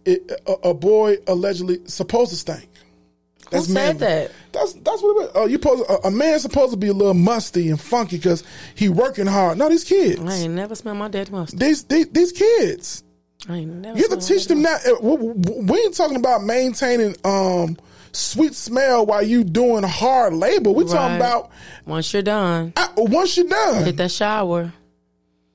a, 0.07 0.19
a 0.65 0.75
boy 0.75 1.17
allegedly 1.27 1.81
supposed 1.87 2.31
to 2.31 2.37
stink. 2.37 2.69
Who 3.55 3.73
said 3.73 3.99
that? 4.01 4.31
That's 4.53 4.73
that's 4.75 5.03
what 5.03 5.23
it 5.23 5.25
is. 5.27 5.31
Oh, 5.35 5.47
you 5.47 5.55
supposed 5.57 5.91
a, 5.91 6.07
a 6.07 6.11
man's 6.11 6.43
supposed 6.43 6.73
to 6.73 6.77
be 6.77 6.89
a 6.89 6.93
little 6.93 7.15
musty 7.15 7.69
and 7.71 7.81
funky 7.81 8.17
because 8.17 8.45
he 8.75 8.89
working 8.89 9.27
hard. 9.27 9.59
No, 9.59 9.69
these 9.69 9.85
kids, 9.85 10.21
I 10.21 10.35
ain't 10.35 10.55
never 10.55 10.75
smelled 10.75 10.99
my 10.99 11.09
daddy 11.09 11.31
mustard 11.33 11.59
these, 11.61 11.85
these 11.85 12.09
these 12.11 12.33
kids. 12.33 13.03
I 13.49 13.57
ain't 13.57 13.71
never 13.71 13.99
You 13.99 14.09
have 14.09 14.19
to 14.19 14.27
teach 14.27 14.47
them 14.47 14.63
that. 14.63 14.87
uh, 14.87 14.95
We 15.03 15.33
we 15.63 15.79
ain't 15.81 15.95
talking 15.95 16.17
about 16.17 16.43
maintaining 16.45 17.17
um 17.25 17.77
sweet 18.13 18.55
smell 18.55 19.05
while 19.07 19.23
you 19.23 19.43
doing 19.45 19.83
hard 19.83 20.35
labor. 20.35 20.71
We 20.71 20.85
talking 20.85 21.17
about 21.17 21.51
Once 21.85 22.13
you're 22.13 22.23
done, 22.23 22.73
uh, 22.77 22.89
once 22.97 23.37
you're 23.37 23.49
done. 23.49 23.85
hit 23.85 23.97
that 23.97 24.13
shower. 24.13 24.73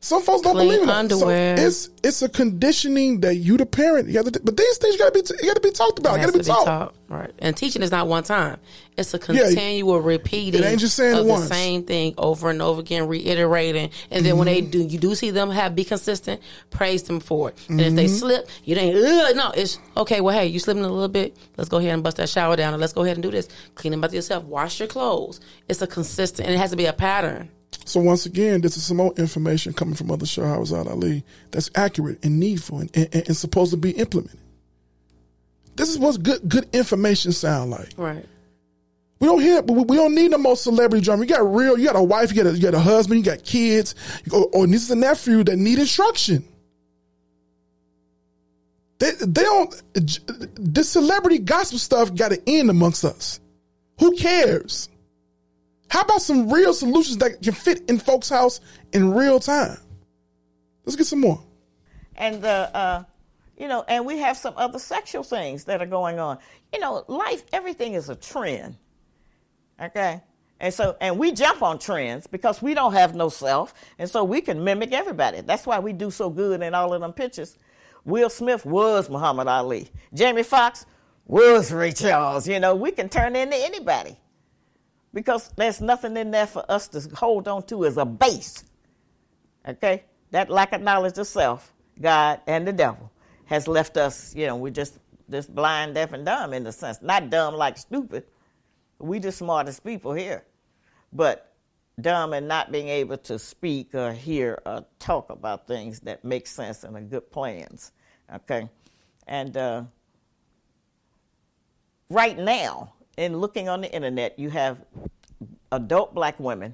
Some 0.02 0.22
folks 0.22 0.44
don't 0.44 0.56
believe 0.56 0.82
in 0.82 0.90
underwear. 0.90 1.58
So 1.58 1.66
it's 1.68 1.90
it's 2.04 2.22
a 2.22 2.30
conditioning 2.30 3.20
that 3.20 3.36
you, 3.36 3.58
the 3.58 3.66
parent, 3.66 4.08
you 4.08 4.14
got 4.14 4.32
to. 4.34 4.40
But 4.42 4.56
these 4.56 4.78
things 4.78 4.96
got 4.96 5.14
to 5.14 5.22
be 5.22 5.28
you 5.42 5.50
got 5.50 5.56
to 5.56 5.62
be 5.62 5.72
talked 5.72 6.00
about. 6.00 6.16
It 6.18 6.22
got 6.22 6.32
to 6.32 6.38
be 6.38 6.44
taught. 6.46 6.66
taught. 6.66 6.96
Right. 7.10 7.32
And 7.40 7.58
teaching 7.58 7.82
is 7.82 7.92
not 7.92 8.08
one 8.08 8.24
time. 8.24 8.60
It's 8.96 9.14
a 9.14 9.18
Yeah, 9.18 9.44
continual 9.48 10.00
repeating 10.00 10.62
it 10.62 10.66
ain't 10.66 10.80
just 10.80 10.96
saying 10.96 11.18
of 11.18 11.26
the 11.26 11.30
once. 11.32 11.48
same 11.50 11.84
thing 11.84 12.14
over 12.18 12.50
and 12.50 12.62
over 12.62 12.80
again, 12.80 13.08
reiterating. 13.08 13.90
And 14.10 14.26
then 14.26 14.38
when 14.38 14.46
they 14.46 14.62
Mm-hmm. 14.62 14.70
do, 14.72 14.84
you 14.84 15.00
do 15.00 15.16
see 15.16 15.32
them 15.32 15.50
have 15.50 15.76
be 15.76 15.84
consistent, 15.84 16.42
praise 16.70 17.04
them 17.04 17.20
for 17.20 17.50
it. 17.50 17.58
And 17.68 17.82
if 17.82 17.94
they 17.96 18.06
Mm-hmm. 18.06 18.16
slip, 18.16 18.48
you 18.64 18.76
ain't, 18.78 18.96
Ugh, 18.96 19.36
no, 19.36 19.52
it's 19.52 19.80
okay. 19.98 20.22
Well, 20.22 20.38
hey, 20.38 20.48
you 20.48 20.60
slipping 20.60 20.86
a 20.86 20.90
little 20.90 21.08
bit. 21.10 21.36
Let's 21.58 21.70
go 21.70 21.78
ahead 21.78 21.92
and 21.94 22.04
bust 22.04 22.18
that 22.18 22.30
shower 22.30 22.56
down 22.56 22.74
and 22.74 22.80
let's 22.80 22.94
go 22.94 23.04
ahead 23.04 23.18
and 23.18 23.24
do 23.24 23.32
this. 23.32 23.50
Clean 23.76 23.92
them 23.92 24.04
up 24.04 24.14
yourself. 24.14 24.44
Wash 24.46 24.80
your 24.80 24.88
clothes. 24.88 25.42
It's 25.68 25.82
a 25.82 25.88
consistent, 25.88 26.48
and 26.48 26.56
it 26.56 26.60
has 26.60 26.70
to 26.72 26.78
be 26.78 26.86
a 26.86 26.94
pattern. 26.94 27.50
So 27.90 28.00
once 28.00 28.28
again, 28.28 28.62
this 28.62 28.78
is 28.78 28.84
some 28.84 28.98
more 28.98 29.14
information 29.18 29.74
coming 29.74 29.96
from 29.96 30.12
other 30.12 30.28
Shahrazad 30.28 30.86
Ali 30.86 31.24
that's 31.50 31.72
accurate 31.74 32.24
and 32.24 32.40
needful 32.40 32.82
and, 32.82 32.92
and, 32.96 33.16
and 33.16 33.36
supposed 33.36 33.72
to 33.72 33.78
be 33.78 33.92
implemented. 33.92 34.40
This 35.76 35.90
is 35.90 35.98
what 35.98 36.22
good 36.22 36.48
good 36.48 36.68
information 36.72 37.32
sound 37.32 37.72
like. 37.72 37.90
Right. 37.98 38.24
We 39.20 39.28
don't 39.28 39.42
hear, 39.42 39.62
we 39.64 39.82
we 39.84 39.96
don't 39.96 40.14
need 40.14 40.30
no 40.30 40.38
more 40.38 40.56
celebrity 40.56 41.04
drama. 41.04 41.24
You 41.24 41.30
got 41.30 41.52
real, 41.52 41.80
you 41.80 41.88
got 41.88 41.96
a 41.96 42.04
wife, 42.04 42.32
you 42.32 42.44
got 42.44 42.54
a, 42.54 42.56
you 42.56 42.62
got 42.62 42.76
a 42.76 42.80
husband, 42.80 43.20
you 43.20 43.26
got 43.26 43.44
kids, 43.44 43.96
or, 44.32 44.48
or 44.54 44.68
nieces 44.68 44.92
and 44.92 45.02
nephew 45.02 45.44
that 45.46 45.58
need 45.58 45.80
instruction. 45.80 46.46
They, 49.00 49.12
they 49.20 49.44
don't, 49.44 49.82
this 50.56 50.90
celebrity 50.90 51.40
gossip 51.40 51.80
stuff 51.80 52.14
got 52.14 52.32
to 52.32 52.42
end 52.46 52.70
amongst 52.70 53.04
us. 53.04 53.40
Who 54.00 54.16
cares? 54.16 54.90
How 55.90 56.02
about 56.02 56.22
some 56.22 56.52
real 56.52 56.74
solutions 56.74 57.18
that 57.18 57.42
can 57.42 57.54
fit 57.54 57.90
in 57.90 58.00
folks' 58.00 58.30
house 58.30 58.62
in 58.94 59.14
real 59.14 59.40
time? 59.40 59.78
Let's 60.86 60.96
get 60.96 61.08
some 61.08 61.22
more. 61.22 61.44
and 62.16 62.42
the 62.42 62.76
uh, 62.76 63.04
you 63.58 63.68
know, 63.68 63.84
and 63.88 64.06
we 64.06 64.18
have 64.20 64.38
some 64.38 64.54
other 64.58 64.80
sexual 64.80 65.24
things 65.24 65.66
that 65.66 65.82
are 65.82 65.88
going 65.88 66.20
on. 66.20 66.38
You 66.74 66.80
know, 66.80 67.04
life, 67.08 67.44
everything 67.52 67.94
is 67.94 68.10
a 68.10 68.16
trend. 68.16 68.78
Okay, 69.82 70.22
and 70.60 70.74
so 70.74 70.96
and 71.02 71.18
we 71.18 71.32
jump 71.32 71.62
on 71.64 71.80
trends 71.80 72.28
because 72.28 72.62
we 72.62 72.74
don't 72.74 72.94
have 72.94 73.16
no 73.16 73.30
self, 73.30 73.74
and 73.98 74.10
so 74.10 74.24
we 74.24 74.42
can 74.42 74.64
mimic 74.64 74.94
everybody. 74.94 75.42
That's 75.42 75.66
why 75.66 75.80
we 75.80 75.94
do 75.94 76.12
so 76.12 76.30
good 76.30 76.62
in 76.62 76.74
all 76.74 76.94
of 76.94 77.02
them 77.02 77.14
pictures. 77.14 77.58
Will 78.06 78.30
Smith 78.30 78.66
was 78.66 79.10
Muhammad 79.10 79.48
Ali. 79.48 79.90
Jamie 80.14 80.44
Foxx 80.44 80.86
was 81.26 81.72
Ray 81.72 81.92
Charles. 81.92 82.48
You 82.48 82.60
know, 82.60 82.76
we 82.76 82.92
can 82.92 83.10
turn 83.10 83.36
into 83.36 83.58
anybody 83.58 84.18
because 85.14 85.50
there's 85.56 85.82
nothing 85.82 86.16
in 86.18 86.32
there 86.32 86.48
for 86.48 86.64
us 86.70 86.88
to 86.90 87.16
hold 87.16 87.48
on 87.48 87.64
to 87.64 87.86
as 87.86 87.98
a 87.98 88.06
base. 88.06 88.64
Okay? 89.68 90.04
That 90.32 90.50
lack 90.50 90.74
of 90.74 90.82
knowledge 90.82 91.18
of 91.18 91.28
self, 91.28 91.74
God 92.00 92.42
and 92.48 92.68
the 92.68 92.74
devil, 92.74 93.12
has 93.46 93.68
left 93.68 93.98
us, 93.98 94.36
you 94.36 94.46
know, 94.46 94.56
we're 94.56 94.72
just, 94.72 95.00
just 95.30 95.54
blind, 95.54 95.96
deaf, 95.96 96.14
and 96.14 96.26
dumb 96.26 96.54
in 96.54 96.64
the 96.64 96.72
sense. 96.72 97.02
Not 97.02 97.30
dumb 97.30 97.56
like 97.56 97.78
stupid. 97.78 98.26
We 99.00 99.20
the 99.20 99.32
smartest 99.32 99.84
people 99.84 100.14
here. 100.14 100.44
But 101.12 101.54
dumb 102.00 102.34
and 102.34 102.48
not 102.48 102.72
being 102.72 102.88
able 102.88 103.18
to 103.18 103.40
speak 103.40 103.96
or 103.96 104.14
hear 104.14 104.62
or 104.66 104.86
talk 105.00 105.30
about 105.30 105.68
things 105.68 106.00
that 106.02 106.24
make 106.24 106.48
sense 106.48 106.84
and 106.84 106.96
are 106.96 107.02
good 107.02 107.32
plans. 107.32 107.92
Okay? 108.34 108.70
And 109.28 109.58
uh, 109.58 109.84
right 112.10 112.38
now, 112.38 112.94
in 113.20 113.38
looking 113.38 113.68
on 113.68 113.82
the 113.82 113.94
internet, 113.94 114.40
you 114.40 114.50
have 114.50 114.78
adult 115.74 116.16
black 116.16 116.40
women 116.40 116.74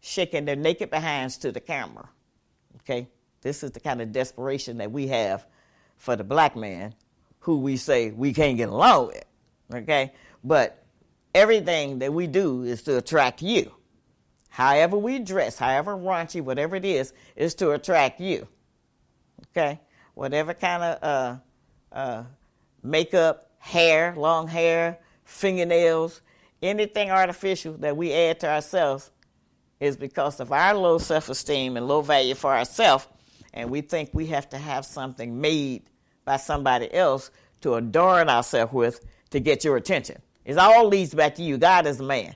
shaking 0.00 0.46
their 0.46 0.56
naked 0.56 0.90
behinds 0.90 1.36
to 1.36 1.52
the 1.52 1.60
camera. 1.60 2.08
Okay? 2.76 3.08
This 3.42 3.62
is 3.62 3.72
the 3.72 3.80
kind 3.80 4.00
of 4.00 4.10
desperation 4.10 4.78
that 4.78 4.90
we 4.90 5.08
have 5.08 5.44
for 5.98 6.16
the 6.16 6.24
black 6.24 6.56
man 6.56 6.94
who 7.40 7.58
we 7.58 7.76
say 7.76 8.10
we 8.10 8.32
can't 8.32 8.56
get 8.56 8.70
along 8.70 9.08
with. 9.08 9.24
Okay? 9.74 10.12
But 10.42 10.82
everything 11.34 11.98
that 11.98 12.14
we 12.14 12.26
do 12.26 12.62
is 12.62 12.82
to 12.84 12.96
attract 12.96 13.42
you. 13.42 13.70
However 14.48 14.96
we 14.96 15.18
dress, 15.18 15.58
however 15.58 15.94
raunchy, 15.94 16.40
whatever 16.40 16.74
it 16.74 16.86
is, 16.86 17.12
is 17.36 17.54
to 17.56 17.72
attract 17.72 18.18
you. 18.18 18.48
Okay? 19.50 19.78
Whatever 20.14 20.54
kind 20.54 20.82
of 20.82 20.98
uh, 21.02 21.94
uh, 21.94 22.24
makeup, 22.82 23.50
hair, 23.58 24.14
long 24.16 24.48
hair, 24.48 24.98
fingernails, 25.24 26.20
anything 26.62 27.10
artificial 27.10 27.74
that 27.78 27.96
we 27.96 28.12
add 28.12 28.40
to 28.40 28.48
ourselves 28.48 29.10
is 29.80 29.96
because 29.96 30.38
of 30.40 30.52
our 30.52 30.74
low 30.74 30.98
self 30.98 31.28
esteem 31.28 31.76
and 31.76 31.88
low 31.88 32.02
value 32.02 32.34
for 32.34 32.54
ourselves, 32.54 33.06
and 33.52 33.70
we 33.70 33.80
think 33.80 34.10
we 34.12 34.26
have 34.26 34.48
to 34.50 34.58
have 34.58 34.86
something 34.86 35.40
made 35.40 35.82
by 36.24 36.36
somebody 36.36 36.92
else 36.94 37.30
to 37.62 37.74
adorn 37.74 38.28
ourselves 38.28 38.72
with 38.72 39.04
to 39.30 39.40
get 39.40 39.64
your 39.64 39.76
attention. 39.76 40.20
It 40.44 40.58
all 40.58 40.86
leads 40.86 41.14
back 41.14 41.36
to 41.36 41.42
you. 41.42 41.58
God 41.58 41.86
is 41.86 42.00
a 42.00 42.02
man. 42.02 42.34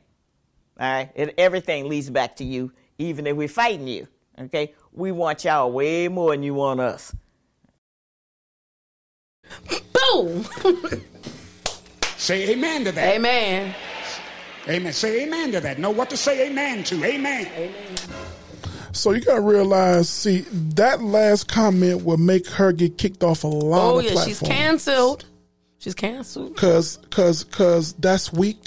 All 0.78 0.92
right? 0.92 1.10
It, 1.14 1.34
everything 1.38 1.88
leads 1.88 2.10
back 2.10 2.36
to 2.36 2.44
you, 2.44 2.72
even 2.98 3.26
if 3.26 3.36
we're 3.36 3.48
fighting 3.48 3.88
you. 3.88 4.08
Okay? 4.38 4.74
We 4.92 5.12
want 5.12 5.44
y'all 5.44 5.70
way 5.70 6.08
more 6.08 6.32
than 6.32 6.42
you 6.42 6.54
want 6.54 6.80
us. 6.80 7.14
Boom. 9.92 10.44
Say 12.27 12.51
amen 12.51 12.85
to 12.86 12.90
that. 12.90 13.15
Amen. 13.15 13.73
Amen. 14.69 14.93
Say 14.93 15.23
amen 15.23 15.53
to 15.53 15.61
that. 15.61 15.78
Know 15.78 15.90
what 15.93 16.11
to 16.11 16.16
say 16.16 16.48
amen 16.51 16.82
to. 16.82 17.05
Amen. 17.05 17.73
So 18.90 19.12
you 19.12 19.20
gotta 19.20 19.40
realize, 19.40 20.09
see, 20.09 20.40
that 20.74 21.01
last 21.03 21.47
comment 21.47 22.05
will 22.05 22.16
make 22.16 22.48
her 22.48 22.73
get 22.73 22.98
kicked 22.98 23.23
off 23.23 23.44
a 23.44 23.47
lot 23.47 23.81
Oh 23.94 23.98
of 24.01 24.05
yeah, 24.07 24.11
platforms. 24.11 24.39
she's 24.40 24.48
canceled. 24.48 25.24
She's 25.78 25.94
canceled. 25.94 26.57
Cause, 26.57 26.98
cause, 27.11 27.44
cause 27.44 27.93
that's 27.93 28.32
weak. 28.32 28.59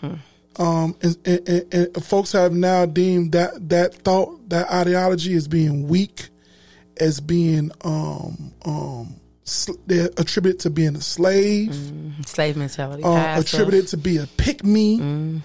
Um, 0.00 0.94
and, 1.02 1.18
and, 1.24 1.48
and, 1.48 1.72
and 1.96 2.04
folks 2.04 2.30
have 2.32 2.52
now 2.52 2.86
deemed 2.86 3.32
that 3.32 3.68
that 3.68 3.94
thought, 3.96 4.48
that 4.50 4.70
ideology, 4.70 5.34
as 5.34 5.48
being 5.48 5.88
weak, 5.88 6.28
as 6.98 7.18
being 7.18 7.72
um 7.82 8.52
um 8.64 9.16
sl- 9.16 9.25
they're 9.86 10.10
attributed 10.16 10.60
to 10.60 10.70
being 10.70 10.96
a 10.96 11.00
slave. 11.00 11.74
Slave 12.26 12.56
mentality. 12.56 13.02
uh, 13.04 13.40
attributed 13.40 13.88
to 13.88 13.96
be 13.96 14.16
a 14.18 14.26
pick 14.36 14.64
me. 14.64 15.40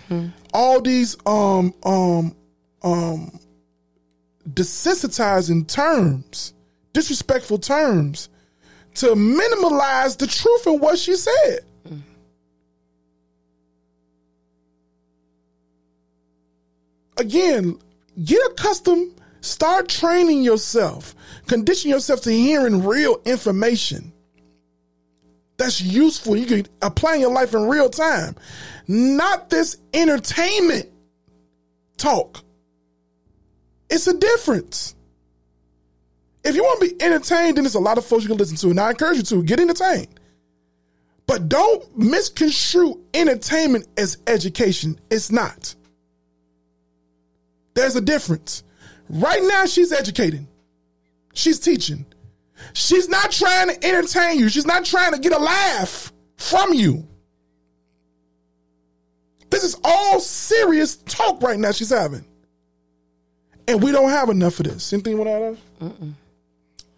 All 0.54 0.82
these 0.82 1.16
um 1.26 1.74
um 1.84 2.36
um 2.82 3.40
desensitizing 4.50 5.68
terms, 5.68 6.54
disrespectful 6.94 7.60
terms, 7.60 8.30
to 8.96 9.08
minimalize 9.16 10.18
the 10.18 10.28
truth 10.28 10.66
in 10.68 10.80
what 10.80 10.98
she 10.98 11.16
said. 11.16 11.60
Again, 17.18 17.78
get 18.24 18.40
accustomed. 18.52 19.21
Start 19.42 19.90
training 19.90 20.44
yourself. 20.44 21.16
Condition 21.48 21.92
yourself 21.92 22.22
to 22.22 22.32
hearing 22.32 22.86
real 22.86 23.20
information 23.26 24.14
that's 25.62 25.80
useful. 25.80 26.36
You 26.36 26.48
can 26.48 26.66
apply 26.82 27.16
in 27.16 27.22
your 27.22 27.32
life 27.32 27.54
in 27.54 27.68
real 27.68 27.88
time. 27.88 28.36
Not 28.88 29.52
this 29.52 29.78
entertainment 29.94 30.90
talk. 31.98 32.44
It's 33.88 34.08
a 34.08 34.18
difference. 34.18 34.96
If 36.44 36.56
you 36.56 36.64
want 36.64 36.82
to 36.82 36.90
be 36.90 37.04
entertained, 37.04 37.58
then 37.58 37.64
there's 37.64 37.76
a 37.76 37.80
lot 37.80 38.00
of 38.00 38.06
folks 38.06 38.24
you 38.24 38.30
can 38.30 38.40
listen 38.40 38.58
to, 38.58 38.72
and 38.72 38.80
I 38.80 38.90
encourage 38.90 39.18
you 39.18 39.24
to 39.24 39.44
get 39.44 39.60
entertained. 39.60 40.20
But 41.28 41.48
don't 41.48 41.96
misconstrue 41.96 43.00
entertainment 43.14 43.88
as 43.98 44.18
education. 44.26 45.00
It's 45.12 45.32
not. 45.32 45.76
There's 47.76 47.96
a 47.96 48.02
difference. 48.02 48.64
Right 49.12 49.44
now, 49.44 49.66
she's 49.66 49.92
educating, 49.92 50.48
she's 51.34 51.60
teaching. 51.60 52.06
She's 52.74 53.10
not 53.10 53.32
trying 53.32 53.70
to 53.70 53.86
entertain 53.86 54.40
you, 54.40 54.48
she's 54.48 54.66
not 54.66 54.86
trying 54.86 55.12
to 55.14 55.20
get 55.20 55.34
a 55.34 55.40
laugh 55.40 56.14
from 56.38 56.74
you. 56.74 57.08
This 59.50 59.64
is 59.66 59.76
all 59.84 60.20
serious 60.22 60.96
talk 60.96 61.42
right 61.44 61.60
now 61.60 61.72
she's 61.72 61.90
having. 61.90 62.24
And 63.68 63.84
we 63.84 63.92
don't 63.92 64.10
have 64.10 64.30
enough 64.30 64.60
of 64.62 64.68
this. 64.68 64.94
Anything 64.94 65.18
you 65.18 65.24
want 65.24 65.58
to 65.82 65.86
add? 65.86 66.16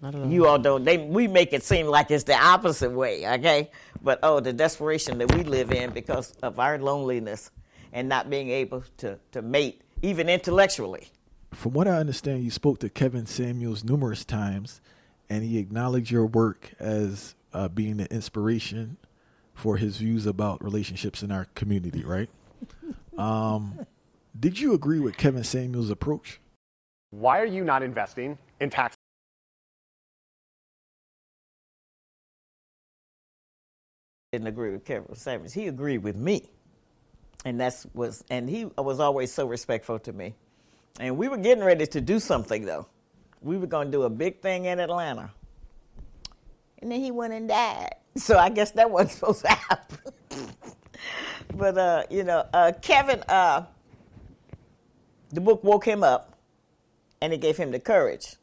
Not. 0.01 0.29
You 0.29 0.47
all 0.47 0.59
don't. 0.59 0.83
They 0.83 0.97
we 0.97 1.27
make 1.27 1.53
it 1.53 1.63
seem 1.63 1.87
like 1.87 2.11
it's 2.11 2.25
the 2.25 2.35
opposite 2.35 2.91
way, 2.91 3.25
okay? 3.35 3.71
But 4.01 4.19
oh, 4.21 4.39
the 4.41 4.51
desperation 4.51 5.17
that 5.19 5.33
we 5.33 5.43
live 5.43 5.71
in 5.71 5.91
because 5.91 6.33
of 6.43 6.59
our 6.59 6.77
loneliness 6.77 7.49
and 7.93 8.09
not 8.09 8.29
being 8.29 8.49
able 8.49 8.83
to 8.97 9.17
to 9.31 9.41
mate, 9.41 9.81
even 10.01 10.27
intellectually. 10.29 11.09
From 11.53 11.73
what 11.73 11.87
I 11.87 11.97
understand, 11.97 12.43
you 12.43 12.51
spoke 12.51 12.79
to 12.79 12.89
Kevin 12.89 13.25
Samuels 13.25 13.83
numerous 13.83 14.25
times, 14.25 14.81
and 15.29 15.43
he 15.43 15.57
acknowledged 15.57 16.11
your 16.11 16.25
work 16.25 16.73
as 16.79 17.35
uh, 17.53 17.67
being 17.67 17.99
an 17.99 18.07
inspiration 18.09 18.97
for 19.53 19.77
his 19.77 19.97
views 19.97 20.25
about 20.25 20.63
relationships 20.63 21.21
in 21.21 21.31
our 21.31 21.45
community. 21.55 22.03
Right? 22.03 22.29
um, 23.17 23.85
did 24.37 24.59
you 24.59 24.73
agree 24.73 24.99
with 24.99 25.17
Kevin 25.17 25.43
Samuels' 25.43 25.89
approach? 25.89 26.39
Why 27.11 27.39
are 27.39 27.45
you 27.45 27.63
not 27.63 27.83
investing 27.83 28.37
in 28.59 28.69
tax? 28.69 28.95
Didn't 34.31 34.47
agree 34.47 34.71
with 34.71 34.83
Kevin 34.83 35.13
Samuels. 35.13 35.53
He 35.53 35.67
agreed 35.67 35.99
with 35.99 36.15
me, 36.15 36.49
and 37.45 37.59
that's 37.59 37.85
was 37.93 38.23
and 38.31 38.49
he 38.49 38.65
was 38.65 38.99
always 38.99 39.31
so 39.31 39.45
respectful 39.45 39.99
to 39.99 40.11
me. 40.11 40.33
And 40.99 41.17
we 41.17 41.27
were 41.27 41.37
getting 41.37 41.63
ready 41.63 41.87
to 41.87 42.01
do 42.01 42.19
something 42.19 42.65
though. 42.65 42.87
We 43.41 43.57
were 43.57 43.67
going 43.67 43.87
to 43.87 43.91
do 43.91 44.03
a 44.03 44.09
big 44.09 44.41
thing 44.41 44.65
in 44.65 44.79
Atlanta, 44.79 45.31
and 46.81 46.91
then 46.91 46.99
he 47.01 47.11
went 47.11 47.33
and 47.33 47.47
died. 47.47 47.95
So 48.15 48.37
I 48.37 48.49
guess 48.49 48.71
that 48.71 48.89
wasn't 48.89 49.11
supposed 49.19 49.41
to 49.41 49.49
happen. 49.49 49.97
but 51.55 51.77
uh, 51.77 52.03
you 52.09 52.23
know, 52.23 52.45
uh, 52.53 52.73
Kevin, 52.81 53.23
uh, 53.27 53.65
the 55.31 55.41
book 55.41 55.63
woke 55.63 55.85
him 55.85 56.03
up, 56.03 56.37
and 57.21 57.33
it 57.33 57.41
gave 57.41 57.57
him 57.57 57.71
the 57.71 57.79
courage 57.79 58.35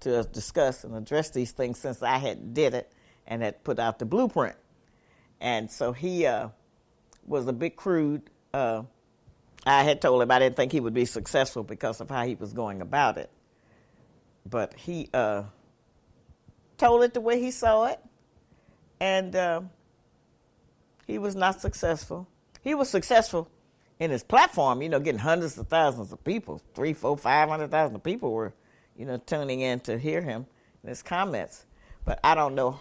to 0.00 0.22
discuss 0.24 0.84
and 0.84 0.94
address 0.94 1.30
these 1.30 1.52
things 1.52 1.78
since 1.78 2.02
I 2.02 2.18
had 2.18 2.52
did 2.52 2.74
it 2.74 2.92
and 3.26 3.42
had 3.42 3.64
put 3.64 3.78
out 3.78 3.98
the 3.98 4.04
blueprint. 4.04 4.56
And 5.40 5.70
so 5.70 5.92
he 5.92 6.26
uh, 6.26 6.48
was 7.26 7.46
a 7.46 7.52
bit 7.52 7.76
crude. 7.76 8.22
I 9.66 9.82
had 9.82 10.00
told 10.00 10.22
him 10.22 10.30
I 10.30 10.38
didn't 10.38 10.56
think 10.56 10.72
he 10.72 10.80
would 10.80 10.94
be 10.94 11.04
successful 11.04 11.62
because 11.62 12.00
of 12.00 12.10
how 12.10 12.24
he 12.26 12.34
was 12.34 12.52
going 12.52 12.80
about 12.80 13.18
it. 13.18 13.30
But 14.48 14.74
he 14.74 15.08
uh, 15.14 15.44
told 16.76 17.02
it 17.02 17.14
the 17.14 17.20
way 17.20 17.40
he 17.40 17.50
saw 17.50 17.86
it, 17.86 17.98
and 19.00 19.34
uh, 19.34 19.62
he 21.06 21.18
was 21.18 21.34
not 21.34 21.60
successful. 21.60 22.28
He 22.62 22.74
was 22.74 22.90
successful 22.90 23.48
in 23.98 24.10
his 24.10 24.22
platform, 24.22 24.82
you 24.82 24.88
know, 24.88 25.00
getting 25.00 25.20
hundreds 25.20 25.56
of 25.56 25.68
thousands 25.68 26.12
of 26.12 26.22
people, 26.24 26.60
three, 26.74 26.92
four, 26.92 27.16
five 27.16 27.48
hundred 27.48 27.70
thousand 27.70 28.00
people 28.00 28.32
were, 28.32 28.52
you 28.96 29.06
know, 29.06 29.16
tuning 29.18 29.60
in 29.60 29.80
to 29.80 29.98
hear 29.98 30.20
him 30.20 30.46
and 30.82 30.88
his 30.88 31.02
comments. 31.02 31.64
But 32.04 32.20
I 32.22 32.34
don't 32.34 32.54
know. 32.54 32.80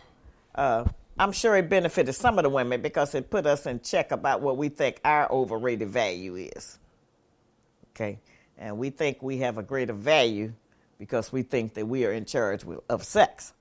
Uh, 0.54 0.86
I'm 1.18 1.31
sure 1.31 1.56
it 1.56 1.69
benefited 1.69 2.15
some 2.15 2.40
of 2.40 2.44
the 2.44 2.49
women 2.49 2.81
because 2.81 3.14
it 3.14 3.30
put 3.30 3.45
us 3.45 3.65
in 3.65 3.81
check 3.81 4.11
about 4.11 4.41
what 4.41 4.57
we 4.57 4.69
think 4.69 4.99
our 5.06 5.31
overrated 5.31 5.90
value 5.90 6.35
is. 6.35 6.80
Okay, 7.91 8.19
and 8.57 8.77
we 8.77 8.90
think 8.90 9.22
we 9.22 9.38
have 9.38 9.60
a 9.60 9.64
greater 9.64 9.94
value 9.94 10.53
because 10.98 11.31
we 11.31 11.44
think 11.44 11.76
that 11.76 11.85
we 11.85 12.06
are 12.06 12.11
in 12.11 12.26
charge 12.26 12.64
of 12.90 13.03
sex. 13.03 13.53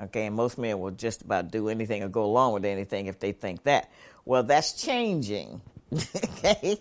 Okay, 0.00 0.26
and 0.26 0.36
most 0.36 0.58
men 0.58 0.78
will 0.78 0.92
just 0.92 1.22
about 1.22 1.50
do 1.50 1.68
anything 1.68 2.02
or 2.02 2.08
go 2.08 2.24
along 2.24 2.52
with 2.52 2.64
anything 2.64 3.06
if 3.06 3.18
they 3.18 3.32
think 3.32 3.64
that. 3.64 3.90
Well, 4.24 4.44
that's 4.44 4.72
changing. 4.74 5.60
okay, 5.92 6.78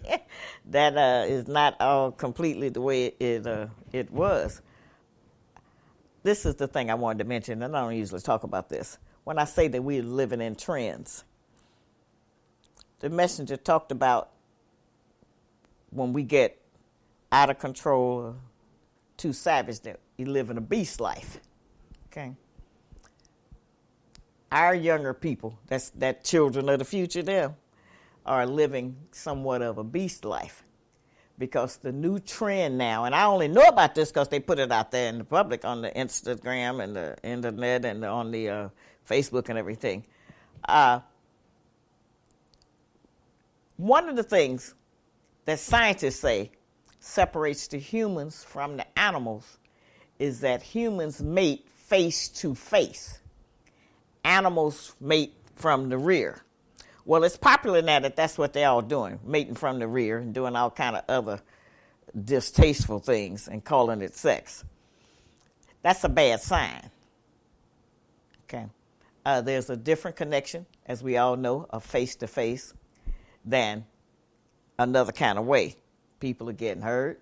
that 0.65 0.97
uh, 0.97 1.25
is 1.27 1.47
not 1.47 1.79
all 1.79 2.11
completely 2.11 2.69
the 2.69 2.81
way 2.81 3.07
it 3.19 3.47
uh, 3.47 3.67
it 3.91 4.11
was. 4.11 4.61
This 6.21 6.45
is 6.45 6.55
the 6.55 6.67
thing 6.67 6.91
I 6.91 6.95
wanted 6.95 7.19
to 7.19 7.25
mention, 7.25 7.63
and 7.63 7.75
I 7.75 7.81
don't 7.81 7.95
usually 7.95 8.21
talk 8.21 8.43
about 8.43 8.69
this. 8.69 8.99
When 9.25 9.37
I 9.37 9.43
say 9.43 9.67
that 9.67 9.83
we're 9.83 10.01
living 10.01 10.39
in 10.39 10.55
trends, 10.55 11.25
the 13.01 13.09
messenger 13.09 13.57
talked 13.57 13.91
about 13.91 14.29
when 15.89 16.13
we 16.13 16.23
get 16.23 16.61
out 17.31 17.49
of 17.49 17.59
control, 17.59 18.37
too 19.17 19.33
savage, 19.33 19.81
that 19.81 19.99
you 20.17 20.27
live 20.27 20.49
in 20.49 20.57
a 20.57 20.61
beast 20.61 21.01
life. 21.01 21.41
Okay 22.07 22.35
our 24.55 24.73
younger 24.73 25.13
people, 25.13 25.59
that's 25.67 25.89
that 25.91 26.23
children 26.23 26.69
of 26.69 26.79
the 26.79 26.85
future 26.85 27.21
there, 27.21 27.53
are 28.25 28.45
living 28.45 28.95
somewhat 29.11 29.61
of 29.61 29.77
a 29.77 29.83
beast 29.83 30.23
life. 30.23 30.63
Because 31.37 31.75
the 31.75 31.91
new 31.91 32.19
trend 32.19 32.77
now, 32.77 33.03
and 33.03 33.13
I 33.13 33.25
only 33.25 33.49
know 33.49 33.67
about 33.67 33.93
this 33.93 34.09
because 34.09 34.29
they 34.29 34.39
put 34.39 34.57
it 34.57 34.71
out 34.71 34.91
there 34.91 35.09
in 35.09 35.17
the 35.17 35.25
public 35.25 35.65
on 35.65 35.81
the 35.81 35.91
Instagram 35.91 36.81
and 36.81 36.95
the 36.95 37.17
internet 37.21 37.83
and 37.83 38.05
on 38.05 38.31
the 38.31 38.49
uh, 38.49 38.69
Facebook 39.07 39.49
and 39.49 39.57
everything. 39.57 40.05
Uh, 40.67 40.99
one 43.77 44.09
of 44.09 44.15
the 44.15 44.23
things 44.23 44.73
that 45.45 45.59
scientists 45.59 46.19
say 46.19 46.51
separates 46.99 47.67
the 47.67 47.77
humans 47.77 48.43
from 48.43 48.77
the 48.77 48.99
animals 48.99 49.57
is 50.17 50.39
that 50.41 50.61
humans 50.63 51.21
mate 51.21 51.67
face 51.75 52.29
to 52.29 52.55
face 52.55 53.19
animals 54.23 54.95
mate 54.99 55.33
from 55.55 55.89
the 55.89 55.97
rear. 55.97 56.41
Well, 57.05 57.23
it's 57.23 57.37
popular 57.37 57.81
now 57.83 57.99
that 57.99 58.15
that's 58.15 58.37
what 58.37 58.53
they're 58.53 58.67
all 58.67 58.81
doing, 58.81 59.19
mating 59.23 59.55
from 59.55 59.77
the 59.77 59.87
rear 59.87 60.17
and 60.17 60.33
doing 60.33 60.55
all 60.55 60.71
kind 60.71 60.95
of 60.95 61.03
other 61.07 61.41
distasteful 62.23 62.99
things 62.99 63.47
and 63.47 63.63
calling 63.63 64.01
it 64.01 64.15
sex. 64.15 64.63
That's 65.83 66.03
a 66.03 66.09
bad 66.09 66.41
sign. 66.41 66.89
Okay. 68.45 68.65
Uh, 69.25 69.41
there's 69.41 69.69
a 69.71 69.75
different 69.75 70.15
connection, 70.15 70.65
as 70.85 71.01
we 71.01 71.17
all 71.17 71.35
know, 71.35 71.65
of 71.71 71.83
face 71.83 72.15
to 72.17 72.27
face 72.27 72.73
than 73.43 73.85
another 74.77 75.11
kind 75.11 75.39
of 75.39 75.45
way. 75.45 75.75
People 76.19 76.49
are 76.49 76.53
getting 76.53 76.83
hurt. 76.83 77.19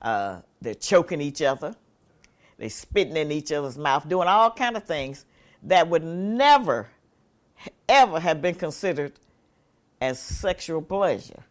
Uh, 0.00 0.40
they're 0.62 0.74
choking 0.74 1.20
each 1.20 1.42
other. 1.42 1.74
They're 2.56 2.70
spitting 2.70 3.16
in 3.16 3.30
each 3.30 3.52
other's 3.52 3.76
mouth, 3.76 4.08
doing 4.08 4.28
all 4.28 4.50
kind 4.50 4.76
of 4.76 4.84
things 4.84 5.26
that 5.64 5.88
would 5.88 6.04
never, 6.04 6.88
ever 7.88 8.18
have 8.18 8.40
been 8.40 8.54
considered 8.54 9.12
as 10.00 10.18
sexual 10.18 10.80
pleasure. 10.80 11.44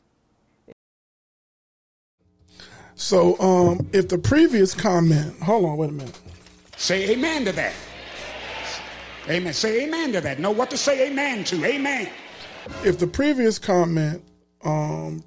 So, 2.95 3.39
um, 3.39 3.87
if 3.93 4.09
the 4.09 4.17
previous 4.17 4.73
comment, 4.73 5.39
hold 5.41 5.65
on, 5.65 5.77
wait 5.77 5.91
a 5.91 5.93
minute. 5.93 6.19
Say 6.77 7.11
amen 7.11 7.45
to 7.45 7.51
that. 7.51 7.73
Amen. 9.29 9.53
Say 9.53 9.83
amen 9.83 10.13
to 10.13 10.21
that. 10.21 10.39
Know 10.39 10.51
what 10.51 10.69
to 10.71 10.77
say 10.77 11.07
amen 11.07 11.43
to. 11.45 11.65
Amen. 11.65 12.09
If 12.83 12.99
the 12.99 13.07
previous 13.07 13.59
comment 13.59 14.23
um, 14.63 15.23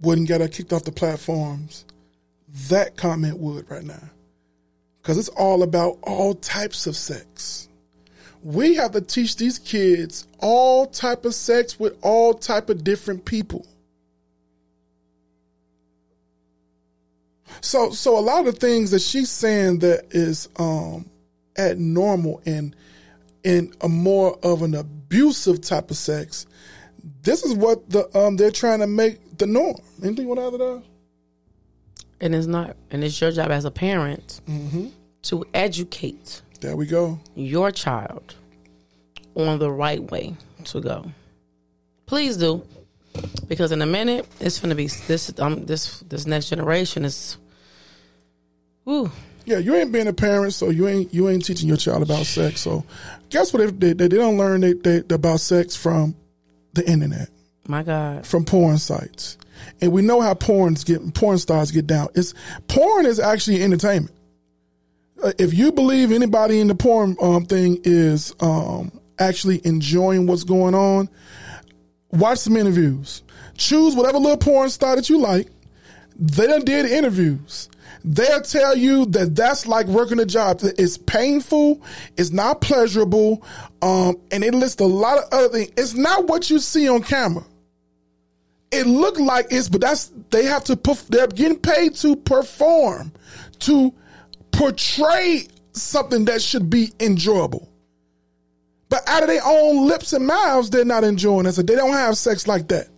wouldn't 0.00 0.28
get 0.28 0.40
her 0.40 0.48
kicked 0.48 0.72
off 0.72 0.84
the 0.84 0.92
platforms, 0.92 1.84
that 2.68 2.96
comment 2.96 3.38
would 3.38 3.70
right 3.70 3.84
now, 3.84 4.10
because 5.02 5.18
it's 5.18 5.28
all 5.28 5.62
about 5.62 5.98
all 6.02 6.34
types 6.34 6.86
of 6.86 6.96
sex. 6.96 7.68
We 8.42 8.74
have 8.76 8.92
to 8.92 9.00
teach 9.00 9.36
these 9.36 9.58
kids 9.58 10.26
all 10.38 10.86
type 10.86 11.24
of 11.24 11.34
sex 11.34 11.78
with 11.80 11.96
all 12.02 12.32
type 12.32 12.70
of 12.70 12.84
different 12.84 13.24
people. 13.24 13.66
So, 17.60 17.90
so 17.90 18.18
a 18.18 18.20
lot 18.20 18.46
of 18.46 18.58
things 18.58 18.90
that 18.92 19.00
she's 19.00 19.30
saying 19.30 19.80
that 19.80 20.06
is 20.10 20.48
um, 20.56 21.10
abnormal 21.58 22.40
and 22.46 22.76
in 23.46 23.72
a 23.80 23.88
more 23.88 24.36
of 24.42 24.62
an 24.62 24.74
abusive 24.74 25.60
type 25.60 25.90
of 25.90 25.96
sex. 25.96 26.46
This 27.22 27.44
is 27.44 27.54
what 27.54 27.88
the 27.88 28.02
um, 28.18 28.36
they're 28.36 28.50
trying 28.50 28.80
to 28.80 28.86
make 28.88 29.38
the 29.38 29.46
norm. 29.46 29.76
Anything 30.02 30.28
with 30.28 30.38
other 30.40 30.58
that? 30.58 30.82
And 32.20 32.34
it's 32.34 32.46
not, 32.48 32.76
and 32.90 33.04
it's 33.04 33.20
your 33.20 33.30
job 33.30 33.50
as 33.50 33.64
a 33.64 33.70
parent 33.70 34.40
Mm-hmm. 34.48 34.88
to 35.22 35.44
educate 35.54 36.42
There 36.60 36.74
we 36.76 36.86
go. 36.86 37.20
your 37.34 37.70
child 37.70 38.34
on 39.36 39.58
the 39.58 39.70
right 39.70 40.02
way 40.10 40.34
to 40.64 40.80
go. 40.80 41.12
Please 42.06 42.36
do, 42.36 42.64
because 43.46 43.70
in 43.70 43.80
a 43.82 43.86
minute 43.86 44.26
it's 44.40 44.58
going 44.58 44.70
to 44.70 44.74
be 44.76 44.86
this. 45.06 45.32
Um, 45.38 45.66
this 45.66 46.00
this 46.00 46.26
next 46.26 46.48
generation 46.48 47.04
is 47.04 47.36
Ooh. 48.88 49.10
Yeah, 49.46 49.58
you 49.58 49.76
ain't 49.76 49.92
being 49.92 50.08
a 50.08 50.12
parent, 50.12 50.54
so 50.54 50.70
you 50.70 50.88
ain't 50.88 51.14
you 51.14 51.28
ain't 51.28 51.44
teaching 51.44 51.68
your 51.68 51.76
child 51.76 52.02
about 52.02 52.26
sex. 52.26 52.60
So, 52.60 52.84
guess 53.30 53.52
what? 53.52 53.80
They 53.80 53.92
they, 53.92 54.08
they 54.08 54.16
don't 54.16 54.36
learn 54.36 54.60
they, 54.60 54.72
they, 54.72 55.02
about 55.14 55.38
sex 55.38 55.76
from 55.76 56.16
the 56.74 56.84
internet, 56.90 57.28
My 57.68 57.84
God. 57.84 58.26
from 58.26 58.44
porn 58.44 58.76
sites, 58.78 59.38
and 59.80 59.92
we 59.92 60.02
know 60.02 60.20
how 60.20 60.34
porns 60.34 60.84
get 60.84 61.14
porn 61.14 61.38
stars 61.38 61.70
get 61.70 61.86
down. 61.86 62.08
It's 62.16 62.34
porn 62.66 63.06
is 63.06 63.20
actually 63.20 63.62
entertainment. 63.62 64.14
Uh, 65.22 65.32
if 65.38 65.54
you 65.54 65.70
believe 65.70 66.10
anybody 66.10 66.58
in 66.58 66.66
the 66.66 66.74
porn 66.74 67.16
um, 67.22 67.46
thing 67.46 67.80
is 67.84 68.34
um, 68.40 68.90
actually 69.20 69.64
enjoying 69.64 70.26
what's 70.26 70.42
going 70.42 70.74
on, 70.74 71.08
watch 72.10 72.38
some 72.38 72.56
interviews. 72.56 73.22
Choose 73.56 73.94
whatever 73.94 74.18
little 74.18 74.36
porn 74.36 74.68
star 74.70 74.96
that 74.96 75.08
you 75.08 75.18
like. 75.18 75.46
They 76.18 76.48
done 76.48 76.64
did 76.64 76.86
interviews. 76.86 77.68
They'll 78.08 78.40
tell 78.40 78.76
you 78.76 79.04
that 79.06 79.34
that's 79.34 79.66
like 79.66 79.86
working 79.86 80.20
a 80.20 80.24
job. 80.24 80.60
It's 80.62 80.96
painful. 80.96 81.82
It's 82.16 82.30
not 82.30 82.60
pleasurable. 82.60 83.44
Um, 83.82 84.16
and 84.30 84.44
it 84.44 84.54
lists 84.54 84.80
a 84.80 84.86
lot 84.86 85.18
of 85.18 85.24
other 85.32 85.48
things. 85.48 85.72
It's 85.76 85.94
not 85.94 86.28
what 86.28 86.48
you 86.48 86.60
see 86.60 86.88
on 86.88 87.02
camera. 87.02 87.44
It 88.70 88.86
looked 88.86 89.18
like 89.18 89.46
it's, 89.50 89.68
but 89.68 89.80
that's, 89.80 90.12
they 90.30 90.44
have 90.44 90.62
to, 90.64 90.76
they're 91.08 91.26
getting 91.26 91.58
paid 91.58 91.96
to 91.96 92.14
perform, 92.14 93.12
to 93.60 93.92
portray 94.52 95.48
something 95.72 96.26
that 96.26 96.40
should 96.40 96.70
be 96.70 96.92
enjoyable. 97.00 97.68
But 98.88 99.02
out 99.08 99.24
of 99.24 99.28
their 99.28 99.42
own 99.44 99.88
lips 99.88 100.12
and 100.12 100.26
mouths, 100.26 100.70
they're 100.70 100.84
not 100.84 101.02
enjoying 101.02 101.46
it. 101.46 101.52
So 101.52 101.62
they 101.62 101.74
don't 101.74 101.92
have 101.92 102.16
sex 102.16 102.46
like 102.46 102.68
that. 102.68 102.88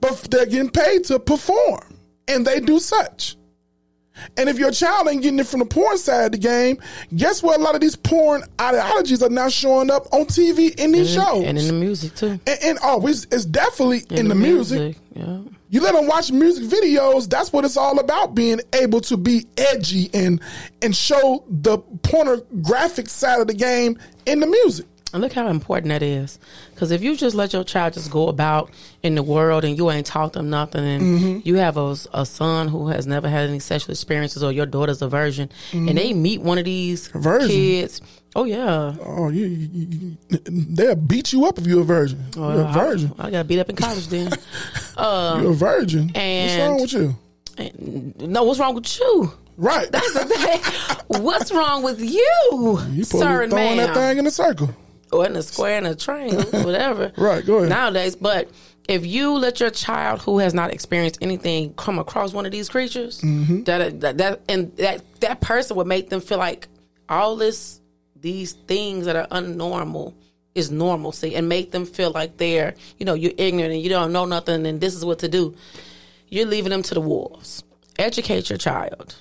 But 0.00 0.28
they're 0.30 0.46
getting 0.46 0.70
paid 0.70 1.04
to 1.04 1.20
perform, 1.20 1.89
and 2.30 2.46
they 2.46 2.60
do 2.60 2.78
such. 2.78 3.36
And 4.36 4.48
if 4.48 4.58
your 4.58 4.70
child 4.70 5.08
ain't 5.08 5.22
getting 5.22 5.38
it 5.38 5.46
from 5.46 5.60
the 5.60 5.66
porn 5.66 5.96
side 5.98 6.26
of 6.26 6.32
the 6.32 6.38
game, 6.38 6.78
guess 7.16 7.42
what? 7.42 7.58
A 7.58 7.62
lot 7.62 7.74
of 7.74 7.80
these 7.80 7.96
porn 7.96 8.42
ideologies 8.60 9.22
are 9.22 9.30
now 9.30 9.48
showing 9.48 9.90
up 9.90 10.12
on 10.12 10.26
TV 10.26 10.78
in 10.78 10.92
these 10.92 11.14
and, 11.16 11.24
shows. 11.24 11.44
And 11.44 11.58
in 11.58 11.66
the 11.66 11.72
music, 11.72 12.14
too. 12.14 12.38
And, 12.46 12.58
and 12.62 12.78
oh, 12.82 13.06
it's, 13.06 13.26
it's 13.30 13.44
definitely 13.44 14.04
in, 14.10 14.18
in 14.18 14.28
the, 14.28 14.34
the, 14.34 14.40
music. 14.40 14.78
music. 14.78 15.02
Yeah. 15.14 15.38
You 15.70 15.80
let 15.80 15.94
them 15.94 16.08
watch 16.08 16.32
music 16.32 16.64
videos. 16.64 17.28
That's 17.28 17.52
what 17.52 17.64
it's 17.64 17.76
all 17.76 17.98
about. 18.00 18.34
Being 18.34 18.60
able 18.72 19.00
to 19.02 19.16
be 19.16 19.46
edgy 19.56 20.10
and 20.12 20.40
and 20.82 20.96
show 20.96 21.44
the 21.48 21.78
pornographic 22.02 23.08
side 23.08 23.40
of 23.40 23.46
the 23.46 23.54
game 23.54 23.96
in 24.26 24.40
the 24.40 24.48
music. 24.48 24.86
And 25.12 25.22
look 25.22 25.32
how 25.32 25.46
important 25.46 25.90
that 25.90 26.02
is. 26.02 26.40
Because 26.80 26.92
if 26.92 27.02
you 27.02 27.14
just 27.14 27.36
let 27.36 27.52
your 27.52 27.62
child 27.62 27.92
just 27.92 28.10
go 28.10 28.28
about 28.28 28.70
in 29.02 29.14
the 29.14 29.22
world 29.22 29.66
and 29.66 29.76
you 29.76 29.90
ain't 29.90 30.06
taught 30.06 30.32
them 30.32 30.48
nothing, 30.48 30.82
and 30.82 31.02
mm-hmm. 31.02 31.38
you 31.46 31.56
have 31.56 31.76
a, 31.76 31.94
a, 32.14 32.24
son 32.24 32.68
who 32.68 32.88
has 32.88 33.06
never 33.06 33.28
had 33.28 33.50
any 33.50 33.58
sexual 33.58 33.92
experiences, 33.92 34.42
or 34.42 34.50
your 34.50 34.64
daughter's 34.64 35.02
a 35.02 35.08
virgin, 35.08 35.50
mm-hmm. 35.72 35.90
and 35.90 35.98
they 35.98 36.14
meet 36.14 36.40
one 36.40 36.56
of 36.56 36.64
these 36.64 37.08
virgin. 37.08 37.48
kids. 37.50 38.00
Oh 38.34 38.44
yeah. 38.44 38.94
Oh, 38.98 39.28
you, 39.28 39.44
you, 39.44 40.16
you, 40.30 40.38
they'll 40.46 40.94
beat 40.94 41.34
you 41.34 41.44
up 41.44 41.58
if 41.58 41.66
you're 41.66 41.82
a 41.82 41.84
virgin. 41.84 42.24
Oh, 42.38 42.50
you're 42.54 42.66
a 42.66 42.72
virgin. 42.72 43.12
I, 43.18 43.26
I, 43.26 43.30
got 43.30 43.46
beat 43.46 43.58
up 43.58 43.68
in 43.68 43.76
college 43.76 44.08
then. 44.08 44.32
uh, 44.96 45.38
you're 45.42 45.50
a 45.50 45.54
virgin. 45.54 46.10
And 46.14 46.76
what's 46.80 46.94
wrong 46.94 47.12
with 47.12 48.18
you? 48.18 48.26
No, 48.26 48.44
what's 48.44 48.58
wrong 48.58 48.74
with 48.74 48.98
you? 48.98 49.34
Right. 49.58 49.92
That's 49.92 50.14
the 50.14 50.24
thing. 50.24 50.60
what's 51.22 51.52
wrong 51.52 51.82
with 51.82 52.00
you, 52.00 52.80
you 52.90 53.04
sir 53.04 53.18
throwing 53.18 53.50
man? 53.50 53.76
that 53.76 53.94
thing 53.94 54.16
in 54.16 54.26
a 54.26 54.30
circle 54.30 54.74
or 55.12 55.26
in 55.26 55.36
a 55.36 55.42
square 55.42 55.78
in 55.78 55.86
a 55.86 55.94
triangle, 55.94 56.42
whatever. 56.64 57.12
right, 57.16 57.44
go 57.44 57.58
ahead. 57.58 57.68
Nowadays, 57.68 58.16
but 58.16 58.50
if 58.88 59.06
you 59.06 59.32
let 59.32 59.60
your 59.60 59.70
child 59.70 60.20
who 60.20 60.38
has 60.38 60.52
not 60.52 60.72
experienced 60.72 61.18
anything 61.20 61.74
come 61.74 61.98
across 61.98 62.32
one 62.32 62.46
of 62.46 62.52
these 62.52 62.68
creatures, 62.68 63.20
mm-hmm. 63.20 63.62
that, 63.64 64.00
that 64.00 64.18
that 64.18 64.40
and 64.48 64.76
that 64.76 65.02
that 65.20 65.40
person 65.40 65.76
would 65.76 65.86
make 65.86 66.10
them 66.10 66.20
feel 66.20 66.38
like 66.38 66.68
all 67.08 67.36
this 67.36 67.80
these 68.16 68.52
things 68.52 69.06
that 69.06 69.16
are 69.16 69.26
unnormal 69.28 70.14
is 70.54 70.70
normalcy 70.70 71.36
and 71.36 71.48
make 71.48 71.70
them 71.70 71.86
feel 71.86 72.10
like 72.10 72.36
they're 72.36 72.74
you 72.98 73.06
know 73.06 73.14
you're 73.14 73.32
ignorant 73.38 73.72
and 73.72 73.82
you 73.82 73.88
don't 73.88 74.12
know 74.12 74.24
nothing 74.24 74.66
and 74.66 74.80
this 74.80 74.94
is 74.94 75.04
what 75.04 75.20
to 75.20 75.28
do. 75.28 75.54
You're 76.28 76.46
leaving 76.46 76.70
them 76.70 76.82
to 76.84 76.94
the 76.94 77.00
wolves. 77.00 77.62
Educate 77.98 78.50
your 78.50 78.58
child. 78.58 79.16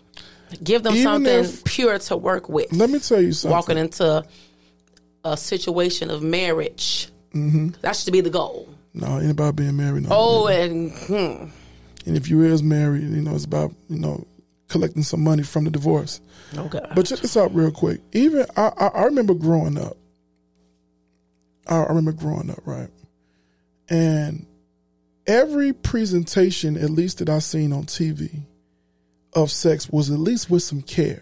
Give 0.64 0.82
them 0.82 0.94
Even 0.94 1.03
something 1.03 1.40
if, 1.40 1.64
pure 1.64 1.99
to 1.99 2.18
work 2.18 2.49
with. 2.49 2.72
Let 2.74 2.90
me 2.90 2.99
tell 2.99 3.22
you 3.22 3.34
something. 3.34 3.56
Walking 3.56 3.78
into 3.78 4.26
a 5.24 5.38
situation 5.38 6.10
of 6.10 6.22
marriage. 6.22 7.10
Mm-hmm. 7.34 7.70
That 7.82 7.96
should 7.96 8.14
be 8.14 8.22
the 8.22 8.30
goal. 8.30 8.68
No, 8.94 9.20
ain't 9.20 9.32
about 9.32 9.56
being 9.56 9.78
married. 9.78 10.04
No, 10.04 10.10
oh, 10.12 10.48
and 10.48 10.91
hmm. 10.91 11.50
and 12.06 12.18
if 12.18 12.30
you 12.30 12.41
is 12.44 12.64
married, 12.64 13.04
you 13.04 13.22
know 13.22 13.36
it's 13.36 13.46
about 13.46 13.72
you 13.88 14.00
know 14.00 14.26
collecting 14.68 15.04
some 15.04 15.24
money 15.24 15.44
from 15.44 15.66
the 15.66 15.72
divorce. 15.72 16.22
Okay. 16.56 16.82
But 16.96 17.06
check 17.06 17.20
this 17.20 17.38
out 17.38 17.54
real 17.54 17.72
quick. 17.72 18.02
Even 18.14 18.46
I, 18.56 18.72
I, 18.78 18.88
I 18.88 19.04
remember 19.04 19.36
growing 19.36 19.78
up. 19.78 19.98
I, 21.68 21.82
I 21.82 21.88
remember 21.88 22.14
growing 22.14 22.50
up, 22.50 22.62
right? 22.66 22.90
And 23.90 24.48
every 25.28 25.74
presentation, 25.74 26.78
at 26.78 26.90
least 26.90 27.20
that 27.20 27.30
I 27.30 27.40
seen 27.40 27.72
on 27.72 27.84
TV, 27.84 28.41
of 29.34 29.52
sex 29.52 29.90
was 29.90 30.10
at 30.10 30.20
least 30.20 30.50
with 30.50 30.64
some 30.64 30.82
care 30.82 31.22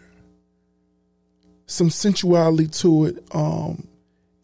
some 1.68 1.90
sensuality 1.90 2.68
to 2.68 3.06
it. 3.06 3.24
Um, 3.34 3.87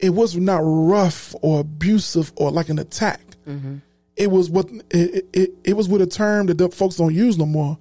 it 0.04 0.10
was 0.10 0.36
not 0.36 0.60
rough 0.62 1.34
or 1.40 1.60
abusive 1.60 2.30
or 2.36 2.50
like 2.50 2.68
an 2.68 2.78
attack. 2.78 3.22
Mm-hmm. 3.48 3.76
It 4.16 4.30
was 4.30 4.50
what 4.50 4.68
it, 4.90 5.26
it, 5.32 5.50
it 5.64 5.72
was 5.76 5.88
with 5.88 6.02
a 6.02 6.06
term 6.06 6.46
that 6.46 6.58
the 6.58 6.68
folks 6.68 6.96
don't 6.96 7.14
use 7.14 7.38
no 7.38 7.46
more: 7.46 7.78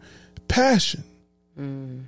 passion. 0.48 1.04
Mm. 1.60 2.06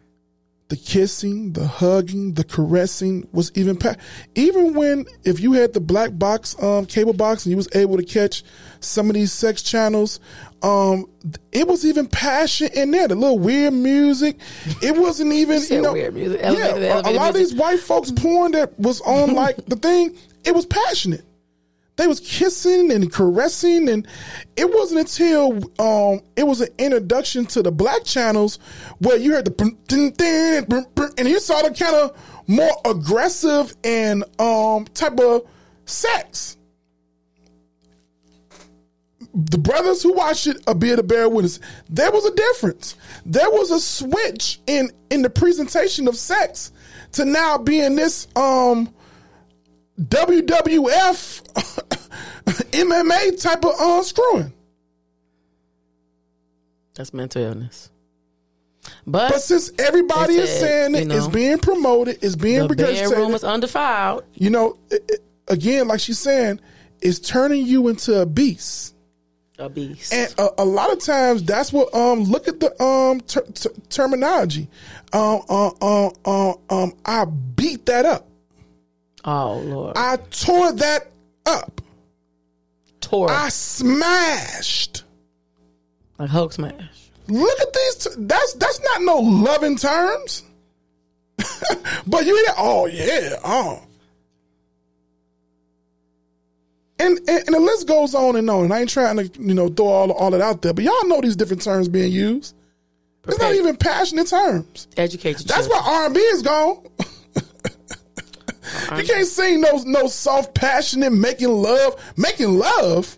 The 0.68 0.76
kissing, 0.78 1.54
the 1.54 1.68
hugging, 1.68 2.34
the 2.34 2.44
caressing 2.44 3.28
was 3.32 3.52
even 3.54 3.78
pa- 3.78 3.98
even 4.34 4.74
when 4.74 5.06
if 5.24 5.40
you 5.40 5.54
had 5.54 5.74
the 5.74 5.80
black 5.80 6.18
box 6.18 6.56
um, 6.62 6.88
cable 6.88 7.14
box 7.14 7.46
and 7.46 7.52
you 7.52 7.58
was 7.58 7.70
able 7.76 7.98
to 7.98 8.04
catch 8.04 8.44
some 8.80 9.08
of 9.08 9.14
these 9.14 9.32
sex 9.32 9.62
channels, 9.62 10.20
um, 10.64 11.06
it 11.52 11.68
was 11.68 11.86
even 11.86 12.08
passion 12.08 12.70
in 12.74 12.90
there. 12.90 13.08
The 13.08 13.14
little 13.14 13.38
weird 13.38 13.74
music. 13.74 14.40
It 14.82 14.98
wasn't 14.98 15.34
even 15.42 15.62
you, 15.70 15.82
know. 15.82 15.94
Weird 15.94 16.16
music. 16.16 16.42
Yeah, 16.42 16.48
elevator 16.48 16.86
a, 16.88 16.96
lot 16.96 17.04
music. 17.04 17.30
of 17.30 17.34
these 17.36 17.54
white 17.54 17.80
folks 17.80 18.12
porn 18.12 18.54
that 18.54 18.80
was 18.80 19.02
on 19.02 19.36
like 19.36 19.58
the 19.68 19.76
thing. 19.76 20.18
It 20.44 20.56
was 20.56 20.66
passionate. 20.66 21.24
They 21.98 22.08
was 22.08 22.20
kissing 22.20 22.92
and 22.92 23.12
caressing, 23.12 23.88
and 23.88 24.06
it 24.58 24.74
wasn't 24.74 25.02
until 25.02 25.54
um, 25.80 26.22
it 26.36 26.46
was 26.46 26.60
an 26.62 26.70
introduction 26.78 27.46
to 27.48 27.64
the 27.64 27.72
black 27.72 28.04
channels 28.04 28.60
where 29.00 29.18
you 29.18 29.32
heard 29.32 29.46
the 29.46 31.14
and 31.18 31.28
you 31.28 31.40
saw 31.40 31.62
the 31.62 31.74
kind 31.74 31.96
of 31.96 32.44
more 32.48 32.76
aggressive 32.86 33.74
and 33.84 34.24
um, 34.40 34.86
type 34.94 35.20
of 35.20 35.48
sex 35.86 36.58
the 39.36 39.58
brothers 39.58 40.02
who 40.02 40.14
watched 40.14 40.48
it 40.48 40.64
are 40.66 40.74
be 40.74 40.96
to 40.96 41.04
bear 41.04 41.28
witness. 41.28 41.60
There 41.90 42.12
was 42.12 42.26
a 42.26 42.34
difference. 42.34 42.96
There 43.26 43.50
was 43.50 43.70
a 43.70 43.82
switch 43.82 44.62
in 44.66 44.92
in 45.10 45.22
the 45.22 45.30
presentation 45.30 46.08
of 46.08 46.16
sex 46.16 46.72
to 47.14 47.26
now 47.26 47.58
being 47.58 47.96
this 47.96 48.28
um 48.36 48.94
WWF 50.00 51.42
MMA 52.46 53.42
type 53.42 53.66
of 53.66 53.72
uh, 53.80 54.04
screwing. 54.04 54.54
That's 56.96 57.14
mental 57.14 57.44
illness. 57.44 57.90
But, 59.08 59.32
but 59.32 59.42
since 59.42 59.72
everybody 59.80 60.36
is 60.36 60.50
saying 60.50 60.96
it, 60.96 61.08
know, 61.08 61.18
it's 61.18 61.28
being 61.28 61.58
promoted, 61.58 62.20
it's 62.22 62.36
being 62.36 62.68
the 62.68 62.76
bedroom 62.76 63.34
is 63.34 63.44
undefiled. 63.44 64.24
You 64.34 64.50
know, 64.52 64.78
it, 64.90 65.04
it, 65.10 65.24
again, 65.48 65.88
like 65.88 66.00
she's 66.00 66.20
saying, 66.20 66.60
it's 67.02 67.20
turning 67.20 67.66
you 67.66 67.88
into 67.88 68.22
a 68.22 68.26
beast 68.26 68.96
a 69.58 69.70
beast. 69.70 70.14
And 70.14 70.34
a, 70.38 70.50
a, 70.60 70.66
lot 70.66 70.92
of 70.92 71.00
times, 71.00 71.44
that's 71.44 71.72
what 71.72 71.94
um 71.94 72.24
look 72.24 72.48
at 72.48 72.60
the 72.60 72.82
um 72.82 73.22
ter- 73.22 73.46
ter- 73.46 73.74
terminology. 73.90 74.68
Um, 75.14 75.42
um, 75.50 75.72
um, 75.82 76.12
um, 76.26 76.56
um, 76.70 76.94
I 77.06 77.26
beat 77.26 77.86
that 77.86 78.06
up. 78.06 78.28
Oh 79.26 79.60
Lord! 79.60 79.98
I 79.98 80.18
tore 80.30 80.72
that 80.74 81.08
up. 81.46 81.82
Tore. 83.02 83.30
I 83.30 83.50
smashed. 83.50 85.04
Like 86.18 86.30
Hulk 86.30 86.54
smash. 86.54 87.12
Look 87.28 87.60
at 87.60 87.74
these. 87.74 87.96
T- 87.96 88.10
that's 88.20 88.54
that's 88.54 88.82
not 88.84 89.02
no 89.02 89.18
loving 89.18 89.78
terms. 89.78 90.44
but 92.08 92.26
you 92.26 92.36
hear, 92.36 92.54
oh 92.58 92.86
yeah, 92.86 93.36
oh 93.44 93.82
And, 96.98 97.18
and, 97.28 97.44
and 97.46 97.56
the 97.56 97.60
list 97.60 97.88
goes 97.88 98.16
on 98.16 98.38
and 98.38 98.50
on. 98.50 98.66
And 98.66 98.74
I 98.74 98.82
ain't 98.82 98.90
trying 98.90 99.18
to 99.18 99.30
you 99.42 99.54
know 99.54 99.68
throw 99.68 99.88
all 99.88 100.12
all 100.12 100.34
it 100.34 100.42
out 100.42 100.62
there, 100.62 100.74
but 100.74 100.84
y'all 100.84 101.08
know 101.08 101.22
these 101.22 101.36
different 101.36 101.64
terms 101.64 101.90
being 101.90 102.12
used. 102.12 102.56
It's 103.28 103.40
not 103.40 103.56
even 103.56 103.76
passionate 103.76 104.28
terms. 104.28 104.88
Educate 104.98 105.40
That's 105.40 105.68
why 105.68 105.82
R 105.84 106.06
and 106.06 106.14
B 106.14 106.20
is 106.20 106.44
gone. 106.44 106.86
you 108.98 109.04
can't 109.04 109.28
sing 109.28 109.62
no 109.62 109.82
no 109.86 110.08
soft, 110.08 110.54
passionate, 110.54 111.12
making 111.12 111.50
love, 111.50 112.02
making 112.18 112.58
love. 112.58 113.18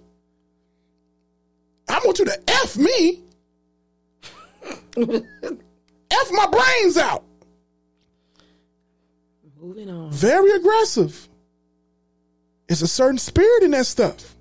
I 1.89 1.99
want 2.03 2.19
you 2.19 2.26
to 2.26 2.39
f 2.48 2.77
me. 2.77 3.23
F 6.10 6.31
my 6.31 6.48
brains 6.48 6.98
out. 6.98 7.23
Moving 9.61 9.89
on. 9.89 10.11
Very 10.11 10.52
aggressive. 10.52 11.27
It's 12.68 12.81
a 12.81 12.88
certain 12.88 13.18
spirit 13.18 13.64
in 13.64 13.72
that 13.72 13.85
stuff. 13.85 14.35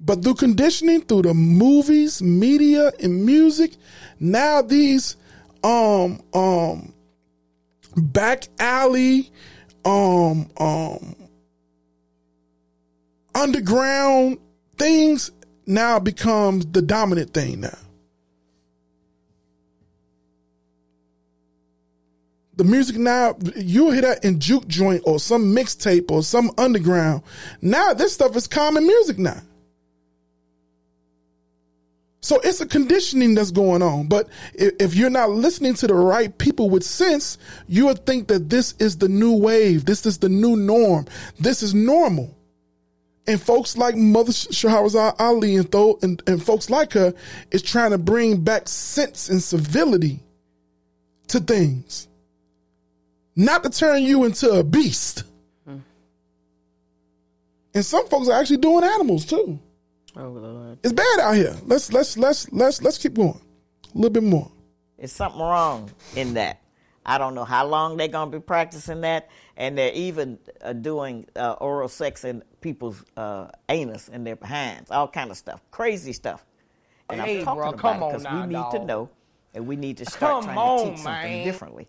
But 0.00 0.22
through 0.22 0.34
conditioning, 0.34 1.02
through 1.02 1.22
the 1.22 1.34
movies, 1.34 2.22
media, 2.22 2.92
and 3.00 3.24
music, 3.24 3.72
now 4.20 4.62
these 4.62 5.16
um 5.64 6.20
um 6.32 6.92
back 7.98 8.48
alley 8.58 9.30
um 9.84 10.50
um 10.58 11.16
underground 13.34 14.38
things 14.76 15.30
now 15.66 15.98
becomes 15.98 16.66
the 16.66 16.82
dominant 16.82 17.32
thing 17.32 17.60
now. 17.60 17.78
The 22.56 22.64
music 22.64 22.96
now, 22.96 23.36
you'll 23.54 23.92
hear 23.92 24.02
that 24.02 24.24
in 24.24 24.40
juke 24.40 24.66
joint 24.66 25.02
or 25.04 25.20
some 25.20 25.54
mixtape 25.54 26.10
or 26.10 26.24
some 26.24 26.50
underground. 26.58 27.22
Now 27.62 27.94
this 27.94 28.14
stuff 28.14 28.34
is 28.34 28.48
common 28.48 28.84
music 28.84 29.18
now. 29.18 29.40
So 32.20 32.40
it's 32.40 32.60
a 32.60 32.66
conditioning 32.66 33.34
that's 33.34 33.52
going 33.52 33.82
on. 33.82 34.08
But 34.08 34.28
if, 34.54 34.94
you're 34.94 35.10
not 35.10 35.30
listening 35.30 35.74
to 35.74 35.86
the 35.86 35.94
right 35.94 36.36
people 36.36 36.68
with 36.68 36.82
sense, 36.82 37.38
you 37.68 37.86
would 37.86 38.04
think 38.06 38.28
that 38.28 38.50
this 38.50 38.74
is 38.80 38.98
the 38.98 39.08
new 39.08 39.36
wave. 39.36 39.84
This 39.84 40.04
is 40.04 40.18
the 40.18 40.28
new 40.28 40.56
norm. 40.56 41.06
This 41.38 41.62
is 41.62 41.74
normal. 41.74 42.36
And 43.26 43.40
folks 43.40 43.76
like 43.76 43.94
Mother 43.94 44.32
Shahrazad 44.32 45.14
Ali 45.18 45.56
and, 45.56 45.70
Tho- 45.70 45.98
and, 46.02 46.20
and 46.26 46.42
folks 46.42 46.70
like 46.70 46.94
her 46.94 47.14
is 47.50 47.62
trying 47.62 47.92
to 47.92 47.98
bring 47.98 48.40
back 48.40 48.68
sense 48.68 49.28
and 49.28 49.42
civility 49.42 50.20
to 51.28 51.38
things. 51.38 52.08
Not 53.36 53.62
to 53.62 53.70
turn 53.70 54.02
you 54.02 54.24
into 54.24 54.50
a 54.50 54.64
beast. 54.64 55.22
Hmm. 55.64 55.78
And 57.74 57.84
some 57.84 58.08
folks 58.08 58.28
are 58.28 58.40
actually 58.40 58.56
doing 58.56 58.82
animals 58.82 59.24
too. 59.24 59.60
Oh 60.18 60.28
Lord. 60.30 60.78
It's 60.82 60.92
bad 60.92 61.20
out 61.20 61.36
here. 61.36 61.54
Let's 61.64 61.92
let's 61.92 62.18
let's 62.18 62.50
let's 62.52 62.82
let's 62.82 62.98
keep 62.98 63.14
going. 63.14 63.40
A 63.94 63.96
little 63.96 64.10
bit 64.10 64.24
more. 64.24 64.50
There's 64.98 65.12
something 65.12 65.40
wrong 65.40 65.90
in 66.16 66.34
that. 66.34 66.60
I 67.06 67.18
don't 67.18 67.34
know 67.34 67.44
how 67.44 67.64
long 67.66 67.96
they're 67.96 68.08
going 68.08 68.30
to 68.32 68.38
be 68.38 68.42
practicing 68.42 69.00
that, 69.02 69.30
and 69.56 69.78
they're 69.78 69.92
even 69.92 70.38
uh, 70.60 70.72
doing 70.74 71.26
uh, 71.36 71.52
oral 71.52 71.88
sex 71.88 72.24
in 72.24 72.42
people's 72.60 73.02
uh, 73.16 73.46
anus 73.68 74.10
and 74.12 74.26
their 74.26 74.36
hands, 74.42 74.90
all 74.90 75.08
kind 75.08 75.30
of 75.30 75.36
stuff, 75.36 75.62
crazy 75.70 76.12
stuff. 76.12 76.44
And 77.08 77.20
Hey, 77.20 77.38
I'm 77.38 77.44
talking 77.44 77.60
bro, 77.60 77.68
about 77.70 77.80
come 77.80 78.02
it 78.02 78.12
because 78.12 78.32
we 78.32 78.46
need 78.54 78.70
to 78.72 78.84
know, 78.84 79.08
and 79.54 79.66
we 79.66 79.76
need 79.76 79.98
to 79.98 80.04
start 80.04 80.42
Come 80.42 80.44
trying 80.44 80.58
on, 80.58 80.78
to 80.78 80.90
teach 80.90 81.00
something 81.00 81.32
man. 81.32 81.44
differently. 81.46 81.88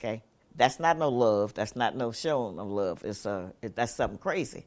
Okay, 0.00 0.22
that's 0.56 0.80
not 0.80 0.98
no 0.98 1.08
love. 1.08 1.54
That's 1.54 1.76
not 1.76 1.96
no 1.96 2.12
showing 2.12 2.58
of 2.58 2.66
love. 2.68 3.02
It's 3.04 3.24
uh, 3.24 3.52
it, 3.62 3.74
that's 3.76 3.94
something 3.94 4.18
crazy, 4.18 4.66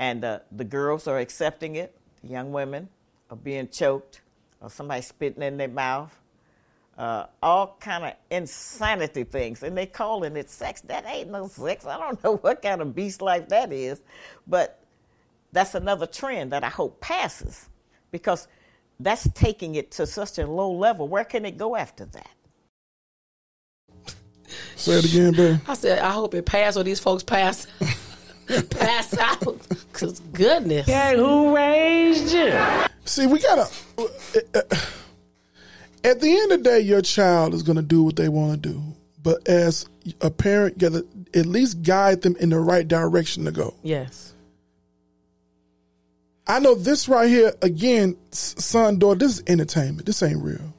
and 0.00 0.24
uh, 0.24 0.38
the 0.50 0.64
girls 0.64 1.06
are 1.06 1.18
accepting 1.18 1.76
it. 1.76 1.94
The 2.22 2.30
young 2.30 2.52
women 2.52 2.88
are 3.30 3.36
being 3.36 3.68
choked, 3.68 4.22
or 4.60 4.70
somebody 4.70 5.02
spitting 5.02 5.42
in 5.42 5.58
their 5.58 5.68
mouth 5.68 6.16
uh, 6.96 7.26
all 7.42 7.76
kind 7.80 8.04
of 8.04 8.12
insanity 8.30 9.24
things, 9.24 9.62
and 9.62 9.76
they 9.76 9.86
calling 9.86 10.36
it 10.36 10.50
sex. 10.50 10.80
That 10.82 11.06
ain't 11.06 11.30
no 11.30 11.48
sex. 11.48 11.86
I 11.86 11.98
don't 11.98 12.22
know 12.24 12.36
what 12.42 12.62
kind 12.62 12.80
of 12.80 12.94
beast 12.94 13.22
life 13.22 13.48
that 13.48 13.72
is, 13.72 14.02
but 14.46 14.82
that's 15.52 15.74
another 15.74 16.06
trend 16.06 16.52
that 16.52 16.64
I 16.64 16.68
hope 16.68 17.00
passes, 17.00 17.68
because 18.10 18.48
that's 19.00 19.28
taking 19.34 19.74
it 19.74 19.90
to 19.92 20.06
such 20.06 20.38
a 20.38 20.46
low 20.46 20.72
level. 20.72 21.08
Where 21.08 21.24
can 21.24 21.44
it 21.44 21.58
go 21.58 21.76
after 21.76 22.06
that? 22.06 22.30
Say 24.76 24.92
it 24.92 25.04
again, 25.04 25.32
babe. 25.32 25.60
I 25.68 25.74
said, 25.74 25.98
I 26.00 26.10
hope 26.10 26.34
it 26.34 26.46
passes 26.46 26.78
or 26.78 26.84
these 26.84 27.00
folks 27.00 27.22
pass 27.22 27.66
pass 28.70 29.16
out. 29.18 29.58
Cause 29.92 30.20
goodness. 30.32 30.86
who 31.16 31.54
raised 31.54 32.32
you? 32.32 32.52
See, 33.04 33.26
we 33.26 33.38
gotta. 33.40 33.68
Uh, 33.98 34.62
at 36.02 36.20
the 36.20 36.30
end 36.30 36.52
of 36.52 36.62
the 36.62 36.70
day, 36.70 36.80
your 36.80 37.02
child 37.02 37.54
is 37.54 37.62
gonna 37.62 37.82
do 37.82 38.02
what 38.02 38.16
they 38.16 38.28
want 38.28 38.62
to 38.62 38.68
do. 38.68 38.82
But 39.22 39.46
as 39.48 39.86
a 40.20 40.30
parent, 40.30 40.80
you 40.80 40.88
gotta 40.88 41.06
at 41.34 41.46
least 41.46 41.82
guide 41.82 42.22
them 42.22 42.36
in 42.36 42.50
the 42.50 42.58
right 42.58 42.86
direction 42.86 43.44
to 43.44 43.52
go. 43.52 43.74
Yes. 43.82 44.32
I 46.46 46.58
know 46.58 46.74
this 46.74 47.08
right 47.08 47.28
here 47.28 47.52
again, 47.62 48.16
son, 48.32 48.98
daughter. 48.98 49.20
This 49.20 49.38
is 49.38 49.42
entertainment. 49.46 50.06
This 50.06 50.22
ain't 50.22 50.42
real. 50.42 50.74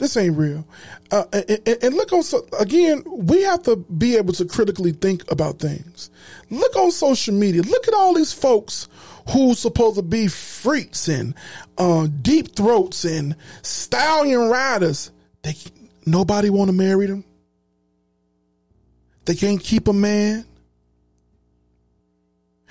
This 0.00 0.16
ain't 0.16 0.38
real. 0.38 0.66
Uh, 1.10 1.24
and, 1.30 1.78
and- 1.82 1.94
look 1.94 2.10
on 2.14 2.22
so 2.22 2.46
again, 2.58 3.02
we 3.06 3.42
have 3.42 3.62
to 3.64 3.76
be 3.76 4.16
able 4.16 4.32
to 4.32 4.46
critically 4.46 4.92
think 4.92 5.30
about 5.30 5.58
things. 5.58 6.10
Look 6.48 6.74
on 6.74 6.90
social 6.90 7.34
media. 7.34 7.60
Look 7.60 7.86
at 7.86 7.92
all 7.92 8.14
these 8.14 8.32
folks 8.32 8.88
who 9.28 9.52
supposed 9.52 9.96
to 9.96 10.02
be 10.02 10.26
freaks 10.26 11.06
and 11.06 11.34
uh, 11.76 12.08
deep 12.22 12.56
throats 12.56 13.04
and 13.04 13.36
stallion 13.60 14.48
riders. 14.48 15.10
They 15.42 15.54
nobody 16.06 16.48
want 16.48 16.70
to 16.70 16.72
marry 16.74 17.04
them. 17.04 17.22
They 19.26 19.34
can't 19.34 19.60
keep 19.60 19.86
a 19.86 19.92
man. 19.92 20.46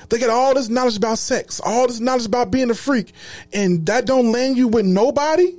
They 0.10 0.18
get 0.18 0.32
all 0.32 0.56
this 0.56 0.68
knowledge 0.68 0.98
about 0.98 1.20
sex, 1.20 1.62
all 1.64 1.86
this 1.86 2.00
knowledge 2.00 2.26
about 2.26 2.50
being 2.50 2.72
a 2.72 2.76
freak, 2.76 3.14
and 3.54 3.86
that 3.86 4.08
don't 4.08 4.32
land 4.32 4.58
you 4.58 4.68
with 4.68 4.88
nobody. 4.88 5.54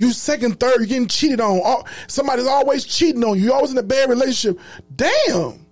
You 0.00 0.12
second, 0.12 0.58
third, 0.58 0.78
you're 0.78 0.86
getting 0.86 1.06
cheated 1.06 1.40
on. 1.42 1.60
All- 1.62 1.86
Somebody's 2.08 2.46
always 2.46 2.84
cheating 2.86 3.22
on 3.22 3.36
you. 3.36 3.44
You're 3.44 3.54
always 3.54 3.70
in 3.70 3.78
a 3.78 3.82
bad 3.82 4.08
relationship. 4.08 4.58
Damn. 4.96 5.66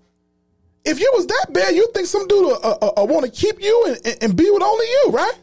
If 0.84 1.00
you 1.00 1.10
was 1.14 1.26
that 1.26 1.46
bad, 1.50 1.74
you 1.74 1.90
think 1.94 2.06
some 2.06 2.28
dude 2.28 2.52
uh, 2.52 2.56
uh, 2.62 2.78
uh, 2.82 3.00
uh 3.00 3.04
want 3.06 3.24
to 3.24 3.32
keep 3.32 3.60
you 3.60 3.96
and, 4.04 4.22
and 4.22 4.36
be 4.36 4.48
with 4.50 4.62
only 4.62 4.86
you, 4.86 5.10
right? 5.12 5.34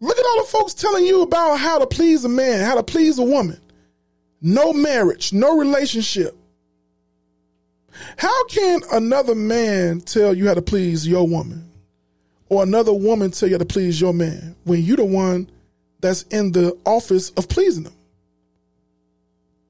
Look 0.00 0.18
at 0.18 0.24
all 0.24 0.42
the 0.42 0.48
folks 0.50 0.74
telling 0.74 1.04
you 1.04 1.20
about 1.22 1.58
how 1.58 1.78
to 1.78 1.86
please 1.86 2.24
a 2.24 2.28
man, 2.30 2.64
how 2.64 2.74
to 2.74 2.82
please 2.82 3.18
a 3.18 3.22
woman. 3.22 3.60
No 4.40 4.72
marriage, 4.72 5.34
no 5.34 5.56
relationship. 5.58 6.34
How 8.16 8.46
can 8.46 8.80
another 8.90 9.34
man 9.34 10.00
tell 10.00 10.34
you 10.34 10.48
how 10.48 10.54
to 10.54 10.62
please 10.62 11.06
your 11.06 11.28
woman? 11.28 11.71
Or 12.52 12.62
another 12.62 12.92
woman 12.92 13.30
tell 13.30 13.48
you 13.48 13.56
to 13.56 13.64
please 13.64 13.98
your 13.98 14.12
man 14.12 14.54
when 14.64 14.82
you 14.82 14.94
the 14.94 15.06
one 15.06 15.48
that's 16.00 16.24
in 16.24 16.52
the 16.52 16.76
office 16.84 17.30
of 17.30 17.48
pleasing 17.48 17.84
them? 17.84 17.94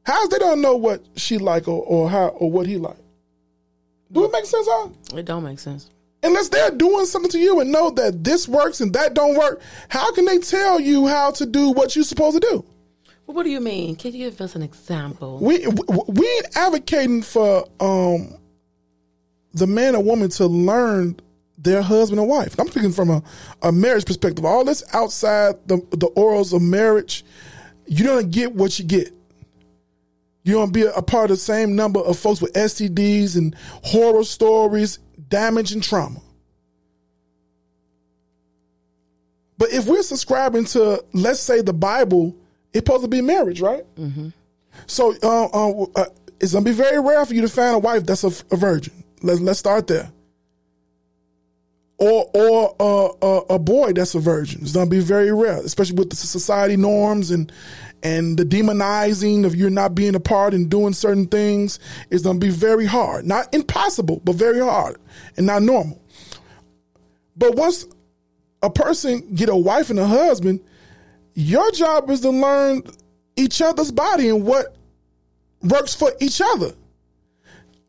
How's 0.04 0.28
they 0.30 0.38
don't 0.38 0.60
know 0.60 0.74
what 0.74 1.00
she 1.14 1.38
like 1.38 1.68
or, 1.68 1.84
or 1.84 2.10
how 2.10 2.30
or 2.30 2.50
what 2.50 2.66
he 2.66 2.78
like? 2.78 2.96
Do 4.10 4.24
it 4.24 4.32
make 4.32 4.46
sense, 4.46 4.66
huh? 4.68 4.88
It 5.14 5.26
don't 5.26 5.44
make 5.44 5.60
sense. 5.60 5.90
Unless 6.24 6.48
they're 6.48 6.72
doing 6.72 7.06
something 7.06 7.30
to 7.30 7.38
you 7.38 7.60
and 7.60 7.70
know 7.70 7.90
that 7.90 8.24
this 8.24 8.48
works 8.48 8.80
and 8.80 8.92
that 8.94 9.14
don't 9.14 9.38
work, 9.38 9.60
how 9.88 10.12
can 10.12 10.24
they 10.24 10.38
tell 10.38 10.80
you 10.80 11.06
how 11.06 11.30
to 11.30 11.46
do 11.46 11.70
what 11.70 11.94
you're 11.94 12.04
supposed 12.04 12.42
to 12.42 12.48
do? 12.50 12.64
Well, 13.28 13.36
what 13.36 13.44
do 13.44 13.50
you 13.50 13.60
mean? 13.60 13.94
Can 13.94 14.12
you 14.12 14.28
give 14.28 14.40
us 14.40 14.56
an 14.56 14.62
example? 14.62 15.38
We 15.40 15.68
we, 15.68 15.98
we 16.08 16.42
advocating 16.56 17.22
for 17.22 17.64
um 17.78 18.34
the 19.54 19.68
man 19.68 19.94
or 19.94 20.02
woman 20.02 20.30
to 20.30 20.46
learn 20.46 21.20
their 21.62 21.82
husband 21.82 22.20
and 22.20 22.28
wife. 22.28 22.58
I'm 22.58 22.68
speaking 22.68 22.92
from 22.92 23.10
a, 23.10 23.22
a 23.62 23.72
marriage 23.72 24.04
perspective. 24.04 24.44
All 24.44 24.64
this 24.64 24.82
outside 24.92 25.56
the 25.66 25.76
the 25.90 26.10
orals 26.16 26.52
of 26.52 26.62
marriage, 26.62 27.24
you 27.86 28.04
don't 28.04 28.30
get 28.30 28.54
what 28.54 28.78
you 28.78 28.84
get. 28.84 29.12
You 30.44 30.54
don't 30.54 30.72
be 30.72 30.82
a, 30.82 30.92
a 30.92 31.02
part 31.02 31.30
of 31.30 31.36
the 31.36 31.42
same 31.42 31.76
number 31.76 32.00
of 32.00 32.18
folks 32.18 32.40
with 32.40 32.52
STDs 32.54 33.36
and 33.36 33.54
horror 33.84 34.24
stories, 34.24 34.98
damage 35.28 35.72
and 35.72 35.82
trauma. 35.82 36.20
But 39.56 39.72
if 39.72 39.86
we're 39.86 40.02
subscribing 40.02 40.64
to, 40.66 41.04
let's 41.12 41.38
say, 41.38 41.60
the 41.62 41.72
Bible, 41.72 42.34
it's 42.72 42.84
supposed 42.84 43.04
to 43.04 43.08
be 43.08 43.20
marriage, 43.22 43.60
right? 43.60 43.84
So 44.88 45.14
uh, 45.22 45.44
uh, 45.44 45.86
uh, 45.94 46.04
it's 46.40 46.52
gonna 46.54 46.64
be 46.64 46.72
very 46.72 47.00
rare 47.00 47.24
for 47.24 47.34
you 47.34 47.42
to 47.42 47.48
find 47.48 47.76
a 47.76 47.78
wife 47.78 48.04
that's 48.04 48.24
a, 48.24 48.32
a 48.52 48.56
virgin. 48.56 49.04
Let's 49.22 49.38
let's 49.40 49.60
start 49.60 49.86
there. 49.86 50.10
Or 51.98 52.28
or 52.34 52.76
uh, 52.80 53.54
a 53.54 53.58
boy 53.58 53.92
that's 53.92 54.14
a 54.14 54.20
virgin. 54.20 54.62
It's 54.62 54.72
gonna 54.72 54.90
be 54.90 55.00
very 55.00 55.32
rare, 55.32 55.58
especially 55.58 55.96
with 55.96 56.10
the 56.10 56.16
society 56.16 56.76
norms 56.76 57.30
and 57.30 57.52
and 58.02 58.36
the 58.36 58.44
demonizing 58.44 59.44
of 59.44 59.54
you 59.54 59.70
not 59.70 59.94
being 59.94 60.16
a 60.16 60.20
part 60.20 60.54
and 60.54 60.68
doing 60.68 60.94
certain 60.94 61.26
things. 61.26 61.78
It's 62.10 62.24
gonna 62.24 62.40
be 62.40 62.50
very 62.50 62.86
hard, 62.86 63.24
not 63.24 63.54
impossible, 63.54 64.20
but 64.24 64.34
very 64.34 64.58
hard 64.58 64.96
and 65.36 65.46
not 65.46 65.62
normal. 65.62 66.02
But 67.36 67.54
once 67.54 67.86
a 68.62 68.70
person 68.70 69.34
get 69.34 69.48
a 69.48 69.56
wife 69.56 69.90
and 69.90 69.98
a 69.98 70.06
husband, 70.06 70.60
your 71.34 71.70
job 71.72 72.10
is 72.10 72.20
to 72.22 72.30
learn 72.30 72.82
each 73.36 73.62
other's 73.62 73.92
body 73.92 74.28
and 74.28 74.44
what 74.44 74.76
works 75.62 75.94
for 75.94 76.12
each 76.20 76.40
other. 76.40 76.72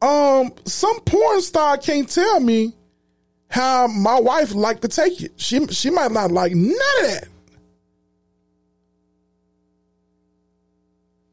Um, 0.02 0.54
some 0.66 1.00
porn 1.02 1.42
star 1.42 1.78
can't 1.78 2.10
tell 2.10 2.40
me 2.40 2.74
how 3.54 3.86
my 3.86 4.20
wife 4.20 4.56
like 4.56 4.82
to 4.82 4.88
take 4.88 5.22
it. 5.22 5.32
She 5.38 5.64
she 5.68 5.92
might 5.92 6.12
not 6.12 6.32
like 6.32 6.54
none 6.56 6.72
of 6.72 7.08
that. 7.08 7.28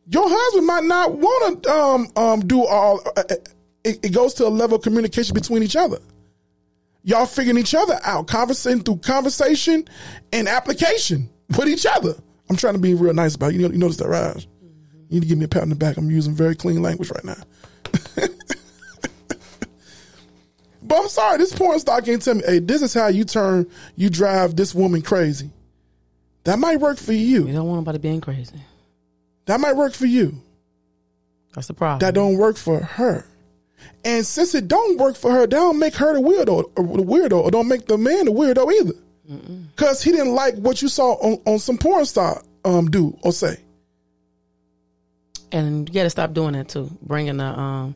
Your 0.06 0.28
husband 0.28 0.66
might 0.66 0.84
not 0.84 1.16
want 1.16 1.62
to 1.62 1.72
um, 1.72 2.08
um, 2.16 2.40
do 2.40 2.66
all. 2.66 3.00
Uh, 3.16 3.22
uh, 3.30 3.34
it, 3.84 4.04
it 4.04 4.12
goes 4.12 4.34
to 4.34 4.46
a 4.46 4.50
level 4.50 4.76
of 4.76 4.82
communication 4.82 5.32
between 5.32 5.62
each 5.62 5.76
other. 5.76 5.98
Y'all 7.04 7.24
figuring 7.24 7.56
each 7.56 7.74
other 7.74 7.98
out, 8.04 8.26
conversing 8.26 8.82
through 8.82 8.98
conversation 8.98 9.88
and 10.30 10.46
application 10.46 11.30
with 11.56 11.68
each 11.68 11.86
other. 11.86 12.14
I'm 12.50 12.56
trying 12.56 12.74
to 12.74 12.80
be 12.80 12.92
real 12.92 13.14
nice 13.14 13.34
about 13.34 13.52
it. 13.52 13.54
You, 13.54 13.62
know, 13.62 13.72
you 13.72 13.78
notice 13.78 13.96
that, 13.96 14.08
right? 14.08 14.46
You 15.08 15.20
need 15.20 15.22
to 15.22 15.26
give 15.26 15.38
me 15.38 15.46
a 15.46 15.48
pat 15.48 15.62
on 15.62 15.70
the 15.70 15.74
back. 15.74 15.96
I'm 15.96 16.10
using 16.10 16.34
very 16.34 16.54
clean 16.54 16.82
language 16.82 17.10
right 17.10 17.24
now. 17.24 18.26
but 20.90 21.00
I'm 21.00 21.08
sorry, 21.08 21.38
this 21.38 21.52
porn 21.54 21.78
star 21.78 22.02
can't 22.02 22.20
tell 22.20 22.34
me, 22.34 22.42
hey, 22.44 22.58
this 22.58 22.82
is 22.82 22.92
how 22.92 23.06
you 23.06 23.24
turn, 23.24 23.70
you 23.94 24.10
drive 24.10 24.56
this 24.56 24.74
woman 24.74 25.02
crazy. 25.02 25.50
That 26.44 26.58
might 26.58 26.80
work 26.80 26.98
for 26.98 27.12
you. 27.12 27.46
You 27.46 27.52
don't 27.52 27.68
want 27.68 27.80
nobody 27.82 27.98
being 27.98 28.20
crazy. 28.20 28.56
That 29.46 29.60
might 29.60 29.76
work 29.76 29.94
for 29.94 30.06
you. 30.06 30.42
That's 31.54 31.68
the 31.68 31.74
problem. 31.74 32.00
That 32.00 32.14
don't 32.14 32.38
work 32.38 32.56
for 32.56 32.80
her. 32.80 33.24
And 34.04 34.26
since 34.26 34.54
it 34.54 34.66
don't 34.66 34.98
work 34.98 35.16
for 35.16 35.30
her, 35.30 35.40
that 35.42 35.50
don't 35.50 35.78
make 35.78 35.94
her 35.94 36.12
the 36.14 36.20
weirdo 36.20 36.70
or 36.76 36.96
the 36.96 37.02
weirdo, 37.04 37.40
or 37.44 37.50
don't 37.50 37.68
make 37.68 37.86
the 37.86 37.96
man 37.96 38.24
the 38.24 38.32
weirdo 38.32 38.72
either. 38.72 38.94
Because 39.76 40.02
he 40.02 40.10
didn't 40.10 40.34
like 40.34 40.56
what 40.56 40.82
you 40.82 40.88
saw 40.88 41.12
on, 41.14 41.40
on 41.46 41.58
some 41.60 41.78
porn 41.78 42.04
star 42.04 42.42
um 42.64 42.90
do 42.90 43.16
or 43.22 43.32
say. 43.32 43.58
and 45.52 45.88
you 45.88 45.94
got 45.94 46.02
to 46.02 46.10
stop 46.10 46.32
doing 46.32 46.52
that 46.54 46.68
too. 46.68 46.90
Bringing 47.02 47.36
the, 47.36 47.44
um, 47.44 47.94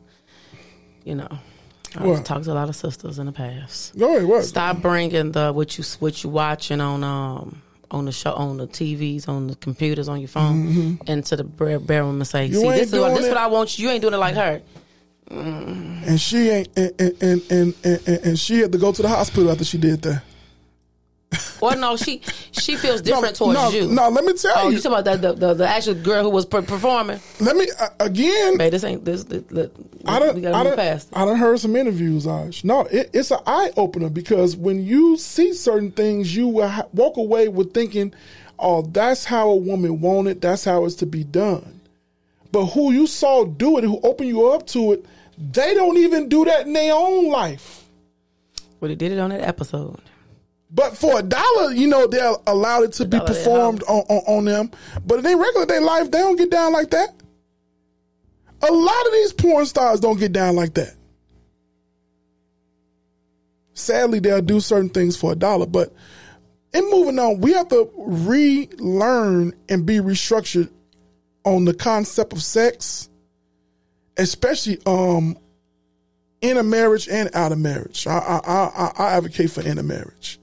you 1.03 1.15
know, 1.15 1.27
I 1.97 2.05
What? 2.05 2.25
talked 2.25 2.45
to 2.45 2.51
a 2.51 2.53
lot 2.53 2.69
of 2.69 2.75
sisters 2.75 3.19
in 3.19 3.25
the 3.25 3.31
past. 3.31 3.97
Go 3.97 4.15
ahead, 4.15 4.25
what? 4.27 4.43
Stop 4.43 4.81
bringing 4.81 5.31
the 5.31 5.51
what 5.53 5.77
you 5.77 5.83
what 5.99 6.23
you 6.23 6.29
watching 6.29 6.81
on 6.81 7.03
um 7.03 7.61
on 7.91 8.05
the 8.05 8.11
show 8.11 8.33
on 8.33 8.57
the 8.57 8.67
TVs 8.67 9.29
on 9.29 9.47
the 9.47 9.55
computers 9.55 10.09
on 10.09 10.19
your 10.19 10.27
phone 10.27 10.99
into 11.07 11.35
the 11.35 11.43
bedroom 11.43 12.19
and 12.19 12.27
say, 12.27 12.45
Mm-hmm. 12.49 12.53
You 12.55 12.59
see, 12.61 12.69
this 12.79 12.93
is 12.93 12.99
what 12.99 13.15
this 13.15 13.25
it." 13.25 13.29
what 13.29 13.37
I 13.37 13.47
want 13.47 13.77
you. 13.77 13.85
You 13.87 13.91
ain't 13.93 14.01
doing 14.01 14.13
it 14.13 14.17
like 14.17 14.35
her. 14.35 14.61
And 15.29 16.19
she 16.21 16.49
ain't 16.49 16.69
and 16.77 16.91
and, 16.99 17.21
and, 17.21 17.51
and, 17.51 17.75
and, 17.83 18.07
and 18.07 18.39
she 18.39 18.59
had 18.59 18.71
to 18.71 18.77
go 18.77 18.91
to 18.91 19.01
the 19.01 19.07
hospital 19.09 19.51
after 19.51 19.63
she 19.65 19.77
did 19.77 20.01
that. 20.03 20.21
Well, 21.61 21.77
no, 21.77 21.97
she 21.97 22.21
she 22.51 22.75
feels 22.77 23.01
different 23.01 23.35
towards 23.35 23.55
no, 23.59 23.69
you. 23.69 23.87
No, 23.87 24.09
let 24.09 24.23
me 24.23 24.33
tell 24.33 24.53
Oh, 24.57 24.69
you. 24.69 24.75
you 24.75 24.81
talking 24.81 24.99
about 24.99 25.05
that 25.05 25.21
the, 25.21 25.33
the, 25.33 25.53
the 25.55 25.67
actual 25.67 25.95
girl 25.95 26.23
who 26.23 26.29
was 26.29 26.45
per- 26.45 26.61
performing? 26.61 27.19
let 27.39 27.55
me 27.55 27.67
uh, 27.79 27.89
again. 27.99 28.57
Man, 28.57 28.71
this 28.71 28.83
ain't 28.83 29.03
this. 29.03 29.23
this, 29.25 29.43
this 29.49 29.69
I 30.05 30.19
don't. 30.19 30.35
we 30.35 30.41
gotta 30.41 30.55
I 30.55 30.63
don't. 30.63 30.75
past. 30.75 31.09
I 31.13 31.25
done 31.25 31.37
heard 31.37 31.59
some 31.59 31.75
interviews, 31.75 32.27
Ash. 32.27 32.63
No, 32.63 32.81
it, 32.81 33.09
it's 33.13 33.31
an 33.31 33.39
eye 33.47 33.71
opener 33.75 34.09
because 34.09 34.55
when 34.55 34.85
you 34.85 35.17
see 35.17 35.53
certain 35.53 35.91
things, 35.91 36.35
you 36.35 36.47
will 36.47 36.67
ha- 36.69 36.87
walk 36.93 37.17
away 37.17 37.47
with 37.49 37.73
thinking, 37.73 38.13
"Oh, 38.59 38.83
that's 38.83 39.25
how 39.25 39.49
a 39.49 39.55
woman 39.55 39.99
wanted. 40.01 40.41
That's 40.41 40.63
how 40.63 40.85
it's 40.85 40.95
to 40.95 41.05
be 41.05 41.23
done." 41.23 41.81
But 42.51 42.67
who 42.67 42.91
you 42.93 43.07
saw 43.07 43.43
do 43.45 43.77
it, 43.77 43.83
who 43.83 43.99
opened 44.03 44.29
you 44.29 44.51
up 44.51 44.67
to 44.67 44.93
it, 44.93 45.05
they 45.37 45.73
don't 45.73 45.97
even 45.97 46.29
do 46.29 46.45
that 46.45 46.67
in 46.67 46.73
their 46.73 46.93
own 46.93 47.29
life. 47.29 47.83
Well, 48.79 48.89
they 48.89 48.95
did 48.95 49.11
it 49.11 49.19
on 49.19 49.31
that 49.31 49.41
episode. 49.41 49.99
But 50.75 50.97
for 50.97 51.19
a 51.19 51.23
dollar, 51.23 51.71
you 51.71 51.87
know, 51.87 52.05
they're 52.05 52.33
allowed 52.47 52.83
it 52.83 52.93
to 52.93 53.05
be 53.05 53.17
performed 53.21 53.81
on, 53.83 54.03
on, 54.09 54.23
on 54.27 54.45
them. 54.45 54.71
But 55.05 55.19
in 55.19 55.23
their 55.23 55.37
regular 55.37 55.65
day 55.65 55.79
life, 55.79 56.11
they 56.11 56.17
don't 56.17 56.35
get 56.35 56.51
down 56.51 56.73
like 56.73 56.89
that. 56.89 57.15
A 58.61 58.71
lot 58.71 59.05
of 59.05 59.13
these 59.13 59.31
porn 59.31 59.65
stars 59.65 60.01
don't 60.01 60.19
get 60.19 60.33
down 60.33 60.57
like 60.57 60.73
that. 60.73 60.93
Sadly, 63.73 64.19
they'll 64.19 64.41
do 64.41 64.59
certain 64.59 64.89
things 64.89 65.15
for 65.15 65.31
a 65.31 65.35
dollar. 65.35 65.65
But 65.65 65.93
in 66.73 66.89
moving 66.89 67.19
on, 67.19 67.39
we 67.39 67.53
have 67.53 67.69
to 67.69 67.89
relearn 67.95 69.53
and 69.69 69.85
be 69.85 69.99
restructured 69.99 70.69
on 71.45 71.63
the 71.63 71.73
concept 71.73 72.33
of 72.33 72.43
sex, 72.43 73.09
especially 74.17 74.79
um 74.85 75.37
in 76.41 76.57
a 76.57 76.63
marriage 76.63 77.07
and 77.07 77.33
out 77.33 77.53
of 77.53 77.59
marriage. 77.59 78.07
I 78.07 78.17
I 78.17 78.39
I, 78.45 78.91
I 78.97 79.11
advocate 79.13 79.51
for 79.51 79.61
in 79.61 79.77
a 79.77 79.83
marriage. 79.83 80.37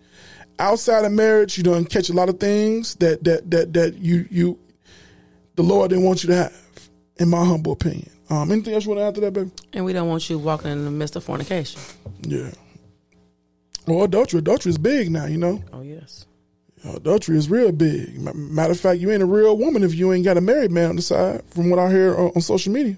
Outside 0.63 1.05
of 1.05 1.11
marriage, 1.11 1.57
you 1.59 1.65
don't 1.65 1.85
catch 1.87 2.09
a 2.09 2.13
lot 2.13 2.29
of 2.29 2.39
things 2.39 2.95
that 2.97 3.25
that 3.25 3.51
that 3.51 3.73
that 3.73 3.95
you 3.99 4.27
you 4.31 4.59
the 5.57 5.63
Lord 5.63 5.91
didn't 5.91 6.05
want 6.05 6.23
you 6.23 6.29
to 6.29 6.37
have, 6.37 6.89
in 7.17 7.29
my 7.29 7.45
humble 7.45 7.73
opinion. 7.73 8.09
Um, 8.31 8.51
anything 8.53 8.73
else 8.73 8.85
you 8.85 8.91
want 8.91 9.01
to 9.01 9.05
add 9.07 9.15
to 9.17 9.21
that, 9.23 9.33
baby? 9.33 9.51
And 9.73 9.85
we 9.85 9.93
don't 9.93 10.09
want 10.09 10.31
you 10.31 10.39
walking 10.39 10.71
in 10.71 10.85
the 10.85 10.91
midst 10.93 11.17
of 11.17 11.25
fornication. 11.25 11.81
Yeah. 12.23 12.53
Well, 13.87 14.05
adultery, 14.05 14.39
adultery 14.39 14.71
is 14.71 14.79
big 14.79 15.11
now. 15.11 15.27
You 15.27 15.37
know, 15.39 15.63
Oh 15.73 15.83
yes. 15.83 16.27
adultery 16.85 17.37
is 17.37 17.51
real 17.51 17.73
big. 17.73 18.21
Matter 18.21 18.71
of 18.73 18.79
fact, 18.81 19.01
you 19.01 19.11
ain't 19.11 19.23
a 19.23 19.27
real 19.27 19.57
woman 19.59 19.83
if 19.83 19.95
you 19.97 20.13
ain't 20.13 20.25
got 20.25 20.37
a 20.37 20.41
married 20.41 20.71
man 20.71 20.91
on 20.91 20.97
the 20.97 21.03
side. 21.03 21.43
From 21.51 21.71
what 21.71 21.81
I 21.81 21.91
hear 21.91 22.15
on, 22.17 22.31
on 22.37 22.41
social 22.41 22.73
media, 22.73 22.97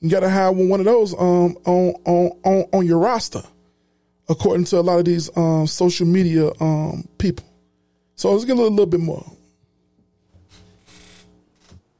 you 0.00 0.08
got 0.08 0.20
to 0.20 0.30
have 0.30 0.56
one 0.56 0.80
of 0.80 0.86
those 0.86 1.12
um 1.12 1.58
on 1.66 1.94
on 2.06 2.30
on 2.44 2.64
on 2.72 2.86
your 2.86 2.98
roster, 2.98 3.42
according 4.28 4.64
to 4.66 4.78
a 4.78 4.82
lot 4.82 4.98
of 4.98 5.04
these 5.04 5.34
um 5.36 5.66
social 5.66 6.06
media 6.06 6.50
um 6.60 7.08
people. 7.18 7.44
So 8.14 8.32
let's 8.32 8.44
get 8.44 8.52
a 8.52 8.56
little, 8.56 8.70
little 8.70 8.86
bit 8.86 9.00
more. 9.00 9.24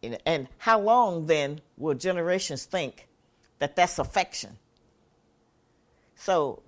And- 0.03 0.19
And 0.27 0.49
how 0.59 0.81
long 0.81 1.27
then 1.27 1.61
will 1.77 1.95
generations 1.95 2.65
think 2.65 3.09
that 3.59 3.77
that's 3.77 3.99
affection? 3.99 4.59
So 6.17 6.63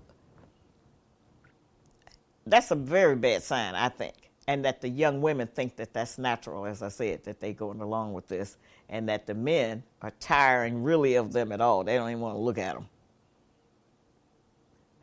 that's 2.46 2.70
a 2.70 2.74
very 2.76 3.16
bad 3.16 3.42
sign, 3.42 3.74
I 3.74 3.88
think. 3.88 4.14
And 4.46 4.64
that 4.64 4.80
the 4.80 4.88
young 4.88 5.20
women 5.20 5.46
think 5.46 5.76
that 5.76 5.92
that's 5.92 6.18
natural, 6.18 6.66
as 6.66 6.82
I 6.82 6.88
said, 6.88 7.24
that 7.24 7.38
they're 7.40 7.52
going 7.52 7.80
along 7.80 8.14
with 8.14 8.26
this, 8.26 8.56
and 8.88 9.08
that 9.08 9.26
the 9.26 9.34
men 9.34 9.84
are 10.02 10.10
tiring 10.18 10.82
really 10.82 11.14
of 11.14 11.32
them 11.32 11.52
at 11.52 11.60
all. 11.60 11.84
They 11.84 11.94
don't 11.96 12.08
even 12.10 12.20
want 12.20 12.34
to 12.34 12.40
look 12.40 12.58
at 12.58 12.74
them. 12.74 12.88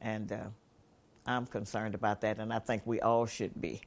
And 0.07 0.31
uh, 0.31 0.37
I'm 1.25 1.45
concerned 1.45 1.93
about 1.93 2.21
that, 2.21 2.39
and 2.39 2.53
I 2.53 2.59
think 2.59 2.83
we 2.85 3.01
all 3.01 3.25
should 3.25 3.59
be. 3.59 3.81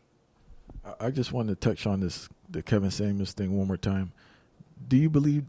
I- 1.01 1.11
just 1.11 1.33
wanted 1.33 1.59
to 1.59 1.69
touch 1.69 1.87
on 1.87 2.01
this 2.01 2.29
the 2.49 2.63
Kevin 2.63 2.91
Samuels 2.91 3.33
thing 3.33 3.57
one 3.57 3.67
more 3.67 3.79
time. 3.79 4.13
Do 4.87 4.99
you 4.99 5.09
believe 5.09 5.45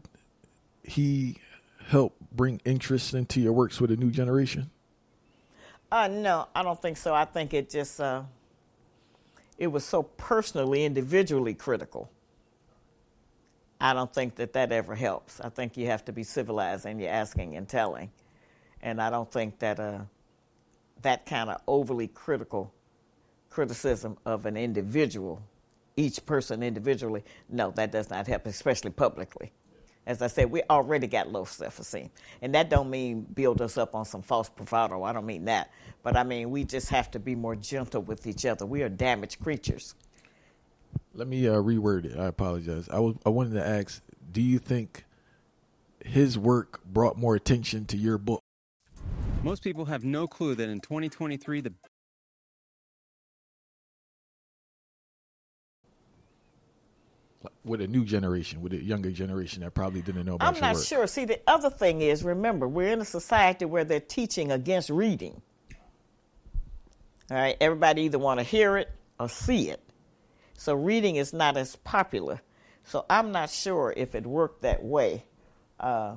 he 0.82 1.36
helped 1.88 2.18
bring 2.34 2.60
interest 2.64 3.12
into 3.12 3.38
your 3.38 3.52
works 3.52 3.82
with 3.82 3.90
a 3.90 3.96
new 3.96 4.10
generation? 4.10 4.70
Uh, 5.90 6.08
no, 6.08 6.48
I 6.54 6.62
don't 6.62 6.80
think 6.80 6.96
so. 6.96 7.12
I 7.14 7.26
think 7.26 7.52
it 7.52 7.68
just 7.68 8.00
uh, 8.00 8.22
it 9.58 9.66
was 9.66 9.84
so 9.84 10.02
personally, 10.04 10.86
individually 10.86 11.52
critical. 11.52 12.10
I 13.78 13.92
don't 13.92 14.12
think 14.12 14.36
that 14.36 14.54
that 14.54 14.72
ever 14.72 14.94
helps. 14.94 15.38
I 15.38 15.50
think 15.50 15.76
you 15.76 15.86
have 15.88 16.02
to 16.06 16.12
be 16.12 16.22
civilized 16.22 16.86
and 16.86 16.98
you're 16.98 17.10
asking 17.10 17.56
and 17.56 17.68
telling, 17.68 18.10
and 18.80 19.02
I 19.02 19.10
don't 19.10 19.30
think 19.30 19.58
that 19.58 19.78
uh, 19.78 19.98
that 21.02 21.26
kind 21.26 21.50
of 21.50 21.60
overly 21.66 22.08
critical 22.08 22.72
criticism 23.50 24.16
of 24.24 24.46
an 24.46 24.56
individual, 24.56 25.42
each 25.96 26.24
person 26.24 26.62
individually, 26.62 27.22
no, 27.48 27.70
that 27.72 27.92
does 27.92 28.08
not 28.08 28.26
help, 28.26 28.46
especially 28.46 28.90
publicly. 28.90 29.52
As 30.04 30.20
I 30.20 30.26
said, 30.26 30.50
we 30.50 30.62
already 30.68 31.06
got 31.06 31.30
low 31.30 31.44
self-esteem, 31.44 32.10
and 32.40 32.54
that 32.54 32.68
don't 32.68 32.90
mean 32.90 33.20
build 33.20 33.62
us 33.62 33.78
up 33.78 33.94
on 33.94 34.04
some 34.04 34.22
false 34.22 34.48
bravado. 34.48 35.04
I 35.04 35.12
don't 35.12 35.26
mean 35.26 35.44
that, 35.44 35.70
but 36.02 36.16
I 36.16 36.24
mean 36.24 36.50
we 36.50 36.64
just 36.64 36.88
have 36.88 37.10
to 37.12 37.20
be 37.20 37.36
more 37.36 37.54
gentle 37.54 38.02
with 38.02 38.26
each 38.26 38.44
other. 38.44 38.66
We 38.66 38.82
are 38.82 38.88
damaged 38.88 39.38
creatures. 39.40 39.94
Let 41.14 41.28
me 41.28 41.46
uh, 41.46 41.54
reword 41.54 42.06
it. 42.06 42.18
I 42.18 42.26
apologize. 42.26 42.88
I 42.88 42.98
was 42.98 43.14
I 43.24 43.28
wanted 43.28 43.54
to 43.54 43.64
ask, 43.64 44.02
do 44.32 44.42
you 44.42 44.58
think 44.58 45.04
his 46.04 46.36
work 46.36 46.80
brought 46.84 47.16
more 47.16 47.36
attention 47.36 47.84
to 47.86 47.96
your 47.96 48.18
book? 48.18 48.41
Most 49.42 49.64
people 49.64 49.86
have 49.86 50.04
no 50.04 50.26
clue 50.28 50.54
that 50.54 50.68
in 50.68 50.80
2023, 50.80 51.60
the 51.62 51.72
With 57.64 57.80
a 57.80 57.88
new 57.88 58.04
generation, 58.04 58.60
with 58.62 58.72
a 58.72 58.82
younger 58.82 59.10
generation 59.10 59.62
that 59.62 59.74
probably 59.74 60.00
didn't 60.02 60.26
know 60.26 60.36
about 60.36 60.48
I'm 60.48 60.54
your 60.54 60.60
not 60.62 60.74
work. 60.76 60.84
sure. 60.84 61.06
See, 61.08 61.24
the 61.24 61.40
other 61.46 61.70
thing 61.70 62.02
is, 62.02 62.22
remember, 62.22 62.68
we're 62.68 62.92
in 62.92 63.00
a 63.00 63.04
society 63.04 63.64
where 63.64 63.84
they're 63.84 64.00
teaching 64.00 64.52
against 64.52 64.90
reading. 64.90 65.42
All 67.30 67.36
right, 67.36 67.56
everybody 67.60 68.02
either 68.02 68.18
want 68.18 68.40
to 68.40 68.44
hear 68.44 68.76
it 68.76 68.90
or 69.18 69.28
see 69.28 69.70
it. 69.70 69.80
So 70.54 70.74
reading 70.74 71.16
is 71.16 71.32
not 71.32 71.56
as 71.56 71.76
popular. 71.76 72.40
So 72.84 73.06
I'm 73.10 73.32
not 73.32 73.50
sure 73.50 73.92
if 73.96 74.14
it 74.14 74.26
worked 74.26 74.62
that 74.62 74.84
way. 74.84 75.24
Uh, 75.80 76.16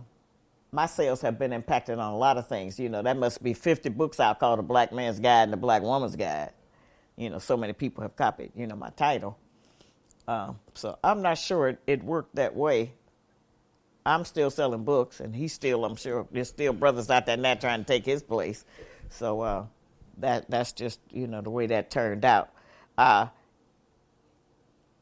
my 0.76 0.86
sales 0.86 1.22
have 1.22 1.40
been 1.40 1.54
impacted 1.54 1.98
on 1.98 2.14
a 2.14 2.18
lot 2.18 2.38
of 2.38 2.48
things. 2.48 2.80
You 2.80 2.90
know, 2.90 3.02
that 3.02 3.18
must 3.18 3.42
be 3.42 3.54
50 3.54 3.90
books 3.90 4.20
out 4.20 4.40
called 4.40 4.60
The 4.60 4.64
Black 4.64 4.92
Man's 4.92 5.20
Guide 5.20 5.44
and 5.44 5.54
The 5.54 5.58
Black 5.58 5.82
Woman's 5.82 6.16
Guide. 6.16 6.52
You 7.16 7.30
know, 7.30 7.40
so 7.40 7.56
many 7.56 7.74
people 7.74 8.02
have 8.02 8.16
copied, 8.16 8.52
you 8.56 8.68
know, 8.68 8.76
my 8.76 8.90
title. 8.90 9.38
Um, 10.28 10.60
so 10.74 11.00
I'm 11.04 11.22
not 11.22 11.38
sure 11.38 11.70
it, 11.70 11.80
it 11.88 12.04
worked 12.04 12.36
that 12.36 12.56
way. 12.56 12.92
I'm 14.06 14.26
still 14.26 14.52
selling 14.52 14.84
books, 14.84 15.20
and 15.20 15.36
he's 15.36 15.54
still, 15.54 15.86
I'm 15.86 15.96
sure, 15.96 16.28
there's 16.32 16.50
still 16.50 16.74
brothers 16.74 17.10
out 17.10 17.26
there 17.26 17.38
now 17.38 17.56
trying 17.56 17.80
to 17.80 17.86
take 17.86 18.06
his 18.06 18.22
place. 18.22 18.66
So, 19.10 19.42
uh, 19.42 19.66
that 20.18 20.50
that's 20.50 20.72
just 20.72 21.00
you 21.12 21.28
know 21.28 21.42
the 21.42 21.50
way 21.50 21.68
that 21.68 21.90
turned 21.90 22.26
out. 22.26 22.50
Uh, 22.98 23.28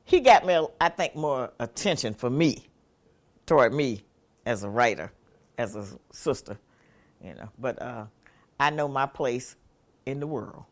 he 0.06 0.20
got 0.20 0.46
me, 0.46 0.68
I 0.82 0.90
think, 0.90 1.16
more 1.16 1.52
attention 1.60 2.14
for 2.14 2.30
me, 2.30 2.68
toward 3.46 3.74
me 3.74 4.04
as 4.46 4.64
a 4.64 4.70
writer, 4.70 5.12
as 5.58 5.76
a 5.76 5.86
sister, 6.12 6.58
you 7.24 7.34
know. 7.34 7.50
But 7.60 7.82
uh, 7.82 8.06
I 8.60 8.70
know 8.70 8.88
my 8.88 9.06
place 9.06 9.56
in 10.06 10.20
the 10.20 10.28
world, 10.28 10.64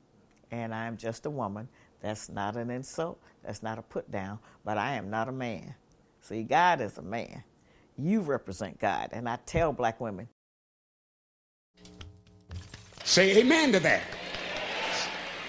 and 0.52 0.74
I'm 0.74 0.98
just 0.98 1.26
a 1.26 1.30
woman. 1.30 1.68
That's 2.02 2.30
not 2.30 2.56
an 2.56 2.70
insult. 2.70 3.20
That's 3.44 3.62
not 3.64 3.78
a 3.78 3.82
put 3.82 4.12
down. 4.12 4.40
But 4.66 4.78
I 4.78 4.96
am 4.96 5.10
not 5.10 5.30
a 5.30 5.32
man. 5.32 5.76
See, 6.22 6.44
God 6.44 6.82
is 6.82 6.98
a 6.98 7.02
man. 7.02 7.44
You 7.98 8.22
represent 8.22 8.80
God, 8.80 9.10
and 9.12 9.30
I 9.30 9.38
tell 9.46 9.74
black 9.74 10.00
women. 10.00 10.28
Say 13.04 13.38
amen 13.38 13.72
to 13.74 13.80
that. 13.82 14.04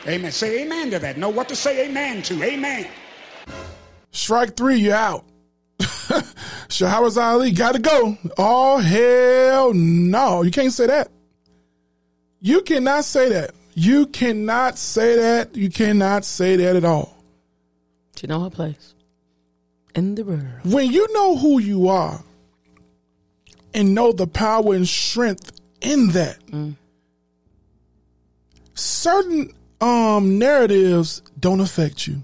Amen. 0.07 0.33
Say 0.33 0.65
amen 0.65 0.91
to 0.91 0.99
that. 0.99 1.17
Know 1.17 1.29
what 1.29 1.49
to 1.49 1.57
say 1.57 1.87
amen 1.87 2.23
to. 2.23 2.43
Amen. 2.43 2.89
Strike 4.11 4.57
three, 4.57 4.79
you 4.79 4.93
out. 4.93 5.25
Shahrazad 6.73 7.23
Ali 7.23 7.53
got 7.53 7.73
to 7.75 7.79
go. 7.81 8.17
Oh, 8.39 8.79
hell 8.79 9.75
no. 9.75 10.43
You 10.43 10.51
can't 10.51 10.73
say 10.73 10.87
that. 10.87 11.11
You 12.41 12.63
cannot 12.63 13.05
say 13.05 13.29
that. 13.29 13.53
You 13.75 14.07
cannot 14.07 14.79
say 14.79 15.17
that. 15.17 15.55
You 15.55 15.71
cannot 15.71 16.25
say 16.25 16.57
that 16.57 16.77
at 16.77 16.85
all. 16.85 17.17
She 18.17 18.27
know 18.27 18.41
her 18.45 18.51
place 18.51 18.95
in 19.95 20.15
the 20.15 20.25
world. 20.25 20.45
When 20.65 20.91
you 20.91 21.13
know 21.13 21.37
who 21.37 21.59
you 21.61 21.89
are 21.89 22.23
and 23.75 23.95
know 23.95 24.13
the 24.13 24.27
power 24.27 24.75
and 24.75 24.87
strength 24.89 25.53
in 25.81 26.09
that, 26.13 26.39
Mm. 26.47 26.77
certain 28.75 29.53
um 29.81 30.39
narratives 30.39 31.23
don't 31.39 31.61
affect 31.61 32.07
you. 32.07 32.23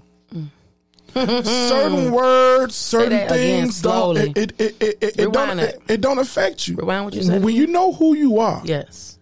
Certain 1.13 2.11
words, 2.11 2.75
certain 2.75 3.27
things 3.27 3.81
don't 3.81 4.17
it 4.17 4.37
it, 4.37 4.53
it, 4.59 4.75
it, 4.81 5.19
it, 5.19 5.31
don't 5.33 5.59
it, 5.59 5.81
it. 5.87 6.01
don't 6.01 6.19
affect 6.19 6.67
you. 6.67 6.75
Rewind 6.75 7.05
what 7.05 7.13
you 7.13 7.23
said. 7.23 7.43
When 7.43 7.55
you 7.55 7.67
know 7.67 7.93
who 7.93 8.15
you 8.15 8.39
are 8.39 8.61
Yes. 8.65 9.17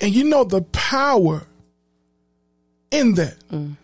and 0.00 0.14
you 0.14 0.24
know 0.24 0.44
the 0.44 0.62
power 0.62 1.46
in 2.90 3.14
that, 3.14 3.36
Mm. 3.52 3.76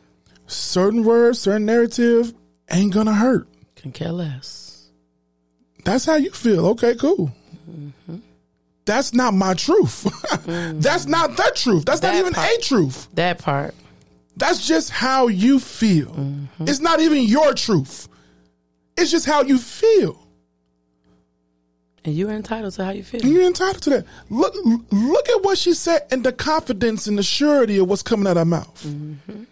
certain 0.47 1.05
words, 1.05 1.39
certain 1.41 1.67
narrative 1.67 2.33
ain't 2.71 2.93
gonna 2.93 3.15
hurt. 3.15 3.47
Can 3.77 3.93
care 3.93 4.13
less. 4.13 4.89
That's 5.85 6.07
how 6.07 6.17
you 6.17 6.31
feel. 6.31 6.67
Okay, 6.69 6.95
cool. 6.95 7.31
Mm-hmm. 7.71 8.17
That's 8.87 9.13
not 9.15 9.35
my 9.35 9.55
truth. 9.55 10.05
That's 10.47 11.07
not 11.07 11.37
the 11.37 11.53
truth. 11.55 11.85
That's 11.87 12.03
not 12.03 12.15
even 12.15 12.33
part. 12.35 12.51
a 12.51 12.61
truth. 12.63 13.09
That 13.15 13.39
part. 13.39 13.75
That's 14.37 14.67
just 14.67 14.91
how 14.91 15.29
you 15.29 15.61
feel. 15.61 16.11
Mm-hmm. 16.11 16.69
It's 16.69 16.81
not 16.81 17.01
even 17.01 17.23
your 17.23 17.55
truth. 17.55 18.09
It's 18.97 19.11
just 19.11 19.27
how 19.27 19.43
you 19.43 19.59
feel. 19.59 20.21
And 22.05 22.15
you're 22.15 22.31
entitled 22.31 22.75
to 22.75 22.85
how 22.85 22.91
you 22.91 23.03
feel. 23.03 23.23
And 23.23 23.33
you're 23.33 23.47
entitled 23.47 23.83
to 23.85 23.91
that. 23.91 24.07
Look 24.29 24.55
look 24.91 25.29
at 25.29 25.43
what 25.43 25.57
she 25.57 25.73
said 25.73 26.03
and 26.11 26.23
the 26.23 26.33
confidence 26.33 27.07
and 27.07 27.17
the 27.17 27.23
surety 27.23 27.79
of 27.79 27.89
what's 27.89 28.03
coming 28.03 28.27
out 28.27 28.33
of 28.33 28.39
her 28.39 28.45
mouth. 28.45 28.85
Mm-hmm. 28.87 29.45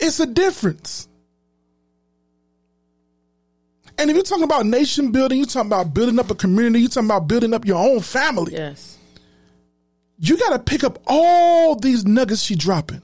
It's 0.00 0.18
a 0.18 0.26
difference. 0.26 1.08
And 3.98 4.10
if 4.10 4.16
you're 4.16 4.24
talking 4.24 4.42
about 4.42 4.66
nation 4.66 5.12
building, 5.12 5.38
you're 5.38 5.46
talking 5.46 5.68
about 5.68 5.94
building 5.94 6.18
up 6.18 6.30
a 6.30 6.34
community, 6.34 6.80
you're 6.80 6.88
talking 6.88 7.08
about 7.08 7.28
building 7.28 7.54
up 7.54 7.64
your 7.64 7.78
own 7.78 8.00
family. 8.00 8.52
Yes. 8.52 8.98
You 10.24 10.36
got 10.38 10.50
to 10.50 10.58
pick 10.60 10.84
up 10.84 11.00
all 11.08 11.74
these 11.74 12.06
nuggets 12.06 12.42
she 12.42 12.54
dropping. 12.54 13.02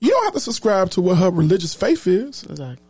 You 0.00 0.10
don't 0.10 0.24
have 0.24 0.34
to 0.34 0.40
subscribe 0.40 0.90
to 0.90 1.00
what 1.00 1.18
her 1.18 1.30
religious 1.30 1.72
faith 1.74 2.06
is 2.06 2.42
Exactly. 2.44 2.84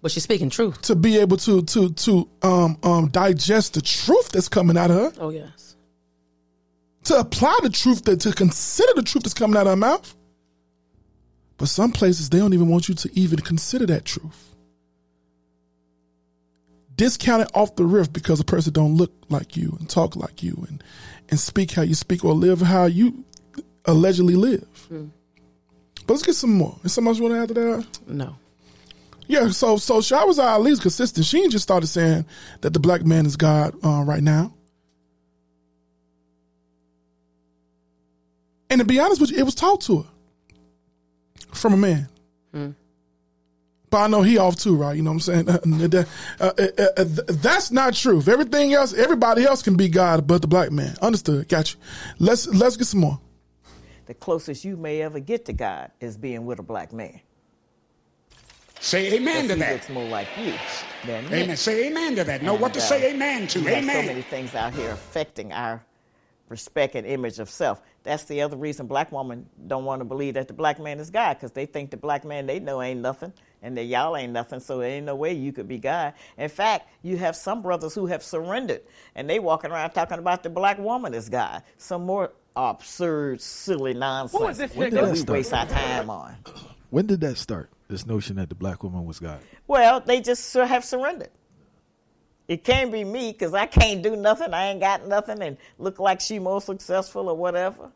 But 0.00 0.10
she's 0.10 0.22
speaking 0.24 0.48
truth. 0.50 0.80
to 0.82 0.94
be 0.94 1.18
able 1.18 1.36
to 1.38 1.62
to 1.62 1.90
to 1.90 2.28
um 2.42 2.76
um 2.82 3.08
digest 3.08 3.74
the 3.74 3.80
truth 3.82 4.30
that's 4.30 4.48
coming 4.48 4.76
out 4.76 4.90
of 4.90 4.96
her, 4.96 5.12
Oh 5.20 5.30
yes. 5.30 5.76
to 7.04 7.18
apply 7.18 7.58
the 7.62 7.70
truth 7.70 8.04
that 8.04 8.20
to 8.20 8.32
consider 8.32 8.92
the 8.94 9.02
truth 9.02 9.24
that's 9.24 9.34
coming 9.34 9.56
out 9.56 9.62
of 9.66 9.72
her 9.72 9.76
mouth. 9.76 10.14
But 11.56 11.68
some 11.68 11.90
places 11.92 12.30
they 12.30 12.38
don't 12.38 12.52
even 12.54 12.68
want 12.68 12.88
you 12.88 12.94
to 12.96 13.10
even 13.18 13.38
consider 13.40 13.86
that 13.86 14.04
truth. 14.04 14.51
Discount 16.96 17.42
it 17.42 17.50
off 17.54 17.76
the 17.76 17.84
riff 17.84 18.12
because 18.12 18.38
a 18.40 18.44
person 18.44 18.72
don't 18.72 18.96
look 18.96 19.12
like 19.28 19.56
you 19.56 19.76
and 19.78 19.88
talk 19.88 20.14
like 20.16 20.42
you 20.42 20.64
and 20.68 20.82
and 21.30 21.40
speak 21.40 21.72
how 21.72 21.82
you 21.82 21.94
speak 21.94 22.24
or 22.24 22.34
live 22.34 22.60
how 22.60 22.84
you 22.84 23.24
allegedly 23.86 24.34
live. 24.36 24.66
But 26.06 26.14
let's 26.14 26.22
get 26.22 26.34
some 26.34 26.52
more. 26.54 26.76
Is 26.84 26.92
something 26.92 27.08
else 27.08 27.18
you 27.18 27.24
want 27.24 27.34
to 27.34 27.40
add 27.40 27.48
to 27.48 27.54
that? 27.54 27.98
No. 28.08 28.36
Yeah, 29.26 29.48
so 29.48 29.76
so 29.76 29.98
Shahrazad 30.00 30.44
Ali's 30.44 30.80
consistent. 30.80 31.24
She 31.24 31.40
ain't 31.40 31.52
just 31.52 31.62
started 31.62 31.86
saying 31.86 32.26
that 32.60 32.72
the 32.72 32.80
black 32.80 33.04
man 33.06 33.24
is 33.24 33.36
God 33.36 33.74
uh, 33.84 34.02
right 34.04 34.22
now. 34.22 34.52
And 38.68 38.80
to 38.80 38.84
be 38.84 38.98
honest 38.98 39.20
with 39.20 39.30
you, 39.30 39.38
it 39.38 39.44
was 39.44 39.54
taught 39.54 39.82
to 39.82 40.02
her 40.02 40.08
from 41.52 41.74
a 41.74 41.76
man. 41.76 42.08
But 43.92 44.04
I 44.04 44.06
know 44.06 44.22
he 44.22 44.38
off 44.38 44.56
too, 44.56 44.74
right? 44.74 44.96
You 44.96 45.02
know 45.02 45.10
what 45.12 45.28
I'm 45.28 45.46
saying? 45.46 46.06
Uh, 46.40 46.50
uh, 46.58 46.66
uh, 46.78 46.86
uh, 46.96 47.04
that's 47.28 47.70
not 47.70 47.94
truth. 47.94 48.26
Everything 48.26 48.72
else, 48.72 48.94
everybody 48.94 49.44
else 49.44 49.62
can 49.62 49.76
be 49.76 49.88
God, 49.88 50.26
but 50.26 50.40
the 50.40 50.48
black 50.48 50.72
man. 50.72 50.96
Understood? 51.02 51.48
Got 51.48 51.74
you. 51.74 51.80
Let's 52.18 52.46
let's 52.46 52.76
get 52.76 52.86
some 52.86 53.00
more. 53.00 53.20
The 54.06 54.14
closest 54.14 54.64
you 54.64 54.76
may 54.76 55.02
ever 55.02 55.20
get 55.20 55.44
to 55.44 55.52
God 55.52 55.90
is 56.00 56.16
being 56.16 56.46
with 56.46 56.58
a 56.58 56.62
black 56.62 56.92
man. 56.92 57.20
Say 58.80 59.12
amen 59.14 59.48
to 59.48 59.54
he 59.54 59.60
that. 59.60 59.72
looks 59.74 59.88
more 59.90 60.08
like 60.08 60.28
you 60.38 60.54
than 61.04 61.28
me. 61.30 61.42
Amen. 61.42 61.56
Say 61.56 61.88
amen 61.88 62.16
to 62.16 62.24
that. 62.24 62.42
Know 62.42 62.54
what 62.54 62.72
to 62.74 62.80
uh, 62.80 62.82
say 62.82 63.12
amen 63.12 63.46
to. 63.48 63.60
We 63.60 63.66
have 63.72 63.84
so 63.84 64.02
many 64.02 64.22
things 64.22 64.54
out 64.54 64.72
here 64.72 64.90
affecting 64.90 65.52
our 65.52 65.84
respect 66.48 66.94
and 66.94 67.06
image 67.06 67.38
of 67.38 67.50
self. 67.50 67.82
That's 68.04 68.24
the 68.24 68.40
other 68.40 68.56
reason 68.56 68.86
black 68.86 69.12
women 69.12 69.46
don't 69.66 69.84
want 69.84 70.00
to 70.00 70.04
believe 70.04 70.34
that 70.34 70.48
the 70.48 70.54
black 70.54 70.80
man 70.80 70.98
is 70.98 71.10
God 71.10 71.34
because 71.34 71.52
they 71.52 71.66
think 71.66 71.90
the 71.90 71.96
black 71.98 72.24
man 72.24 72.46
they 72.46 72.58
know 72.58 72.80
ain't 72.80 73.00
nothing 73.00 73.32
and 73.62 73.76
that 73.76 73.84
y'all 73.84 74.16
ain't 74.16 74.32
nothing, 74.32 74.60
so 74.60 74.78
there 74.78 74.90
ain't 74.90 75.06
no 75.06 75.14
way 75.14 75.32
you 75.32 75.52
could 75.52 75.68
be 75.68 75.78
God. 75.78 76.14
In 76.36 76.48
fact, 76.48 76.88
you 77.02 77.16
have 77.16 77.36
some 77.36 77.62
brothers 77.62 77.94
who 77.94 78.06
have 78.06 78.22
surrendered 78.22 78.82
and 79.14 79.28
they 79.30 79.38
walking 79.38 79.70
around 79.70 79.90
talking 79.90 80.18
about 80.18 80.42
the 80.42 80.50
black 80.50 80.78
woman 80.78 81.14
as 81.14 81.28
God. 81.28 81.62
Some 81.78 82.04
more 82.04 82.32
absurd, 82.56 83.40
silly 83.40 83.94
nonsense 83.94 84.40
was 84.40 84.58
this 84.58 84.74
When 84.74 84.90
did 84.90 84.98
that 84.98 85.04
that 85.06 85.12
we 85.12 85.18
start? 85.18 85.38
waste 85.38 85.52
our 85.54 85.66
time 85.66 86.10
on. 86.10 86.36
When 86.90 87.06
did 87.06 87.20
that 87.20 87.38
start? 87.38 87.70
This 87.88 88.06
notion 88.06 88.36
that 88.36 88.48
the 88.48 88.54
black 88.54 88.82
woman 88.82 89.04
was 89.04 89.18
God. 89.18 89.40
Well, 89.66 90.00
they 90.00 90.20
just 90.20 90.52
have 90.54 90.84
surrendered. 90.84 91.30
It 92.48 92.64
can't 92.64 92.90
be 92.90 93.04
me 93.04 93.32
because 93.32 93.54
I 93.54 93.66
can't 93.66 94.02
do 94.02 94.16
nothing. 94.16 94.52
I 94.52 94.70
ain't 94.70 94.80
got 94.80 95.06
nothing 95.06 95.42
and 95.42 95.56
look 95.78 95.98
like 95.98 96.20
she 96.20 96.38
more 96.38 96.60
successful 96.60 97.28
or 97.28 97.36
whatever. 97.36 97.90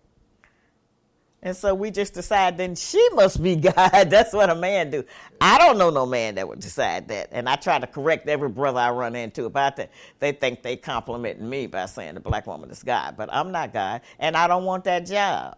And 1.46 1.56
so 1.56 1.76
we 1.76 1.92
just 1.92 2.12
decide 2.12 2.58
then 2.58 2.74
she 2.74 3.08
must 3.12 3.40
be 3.40 3.54
God. 3.56 4.10
That's 4.10 4.32
what 4.32 4.50
a 4.50 4.54
man 4.56 4.90
do. 4.90 5.04
I 5.40 5.58
don't 5.58 5.78
know 5.78 5.90
no 5.90 6.04
man 6.04 6.34
that 6.34 6.48
would 6.48 6.58
decide 6.58 7.06
that. 7.06 7.28
And 7.30 7.48
I 7.48 7.54
try 7.54 7.78
to 7.78 7.86
correct 7.86 8.28
every 8.28 8.48
brother 8.48 8.80
I 8.80 8.90
run 8.90 9.14
into 9.14 9.44
about 9.44 9.76
that. 9.76 9.92
They 10.18 10.32
think 10.32 10.64
they 10.64 10.76
complimenting 10.76 11.48
me 11.48 11.68
by 11.68 11.86
saying 11.86 12.14
the 12.14 12.20
black 12.20 12.48
woman 12.48 12.68
is 12.70 12.82
God. 12.82 13.16
But 13.16 13.32
I'm 13.32 13.52
not 13.52 13.72
God. 13.72 14.00
And 14.18 14.36
I 14.36 14.48
don't 14.48 14.64
want 14.64 14.82
that 14.84 15.06
job. 15.06 15.56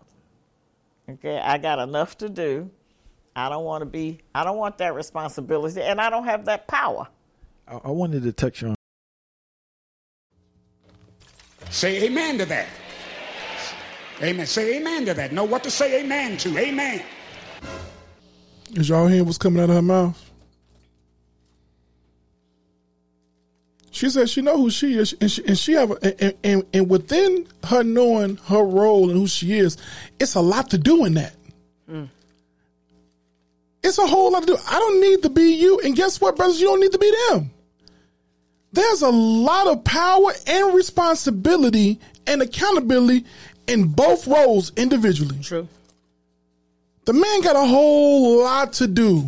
Okay, 1.09 1.39
I 1.39 1.57
got 1.57 1.79
enough 1.79 2.19
to 2.19 2.29
do. 2.29 2.71
I 3.35 3.49
don't 3.49 3.65
want 3.65 3.81
to 3.81 3.87
be, 3.87 4.19
I 4.35 4.45
don't 4.45 4.59
want 4.59 4.77
that 4.79 4.95
responsibility, 4.95 5.81
and 5.81 6.03
I 6.03 6.11
don't 6.11 6.25
have 6.25 6.45
that 6.45 6.69
power. 6.69 7.09
I, 7.67 7.77
I 7.77 7.91
wanted 7.91 8.25
to 8.25 8.33
touch 8.33 8.63
on 8.63 8.75
Say 11.71 12.05
amen 12.05 12.37
to 12.39 12.45
that. 12.45 12.67
Amen. 14.23 14.47
Say 14.47 14.79
amen 14.79 15.07
to 15.07 15.15
that. 15.15 15.33
Know 15.33 15.45
what 15.45 15.63
to 15.65 15.71
say 15.71 16.01
amen 16.03 16.37
to. 16.39 16.59
Amen. 16.59 17.03
Is 18.75 18.89
y'all 18.89 19.07
hearing 19.07 19.25
what's 19.25 19.39
coming 19.39 19.63
out 19.63 19.71
of 19.71 19.77
her 19.77 19.83
mouth? 19.83 20.25
She 23.91 24.11
said 24.11 24.29
she 24.29 24.43
know 24.43 24.57
who 24.57 24.71
she 24.71 24.95
is, 24.95 25.15
and 25.21 25.31
she, 25.31 25.45
and 25.45 25.59
she 25.59 25.73
have, 25.73 25.91
a, 25.91 26.25
and, 26.25 26.35
and 26.45 26.65
and 26.73 26.89
within 26.91 27.49
her 27.65 27.83
knowing 27.83 28.37
her 28.47 28.63
role 28.63 29.11
and 29.11 29.19
who 29.19 29.27
she 29.27 29.59
is, 29.59 29.77
it's 30.21 30.37
a 30.37 30.41
lot 30.41 30.71
to 30.71 30.79
do 30.79 31.05
in 31.05 31.15
that. 31.15 31.35
Mm. 31.91 32.09
It's 33.83 33.99
a 33.99 34.07
whole 34.07 34.31
lot 34.33 34.41
to 34.43 34.47
do. 34.47 34.57
I 34.69 34.79
don't 34.79 35.01
need 35.01 35.23
to 35.23 35.31
be 35.31 35.55
you, 35.55 35.81
and 35.81 35.97
guess 35.97 36.21
what, 36.21 36.37
brothers? 36.37 36.61
You 36.61 36.69
don't 36.69 36.81
need 36.81 36.93
to 36.93 36.99
be 36.99 37.13
them. 37.31 37.51
There's 38.73 39.03
a 39.03 39.11
lot 39.11 39.67
of 39.67 39.83
power 39.83 40.33
and 40.47 40.75
responsibility 40.75 41.99
and 42.27 42.43
accountability 42.43 43.25
in 43.69 43.89
both 43.89 44.27
roles 44.27 44.73
individually. 44.77 45.39
True. 45.43 45.69
The 47.05 47.13
man 47.13 47.41
got 47.43 47.57
a 47.57 47.67
whole 47.67 48.43
lot 48.43 48.75
to 48.75 48.87
do 48.87 49.25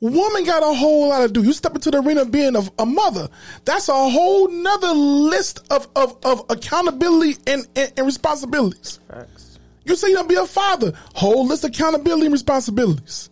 Woman 0.00 0.44
got 0.44 0.62
a 0.62 0.74
whole 0.74 1.08
lot 1.08 1.26
to 1.26 1.28
do. 1.32 1.42
You 1.42 1.52
step 1.52 1.74
into 1.74 1.90
the 1.90 2.00
arena 2.00 2.22
of 2.22 2.30
being 2.30 2.54
a, 2.54 2.62
a 2.78 2.86
mother. 2.86 3.28
That's 3.64 3.88
a 3.88 4.10
whole 4.10 4.48
nother 4.48 4.92
list 4.92 5.66
of, 5.72 5.88
of, 5.96 6.16
of 6.24 6.44
accountability 6.50 7.36
and, 7.46 7.66
and, 7.74 7.92
and 7.96 8.06
responsibilities. 8.06 9.00
Facts. 9.08 9.58
You 9.84 9.96
say 9.96 10.08
you're 10.08 10.18
gonna 10.18 10.28
be 10.28 10.36
a 10.36 10.46
father, 10.46 10.92
whole 11.14 11.46
list 11.46 11.64
of 11.64 11.70
accountability 11.70 12.26
and 12.26 12.32
responsibilities. 12.32 13.30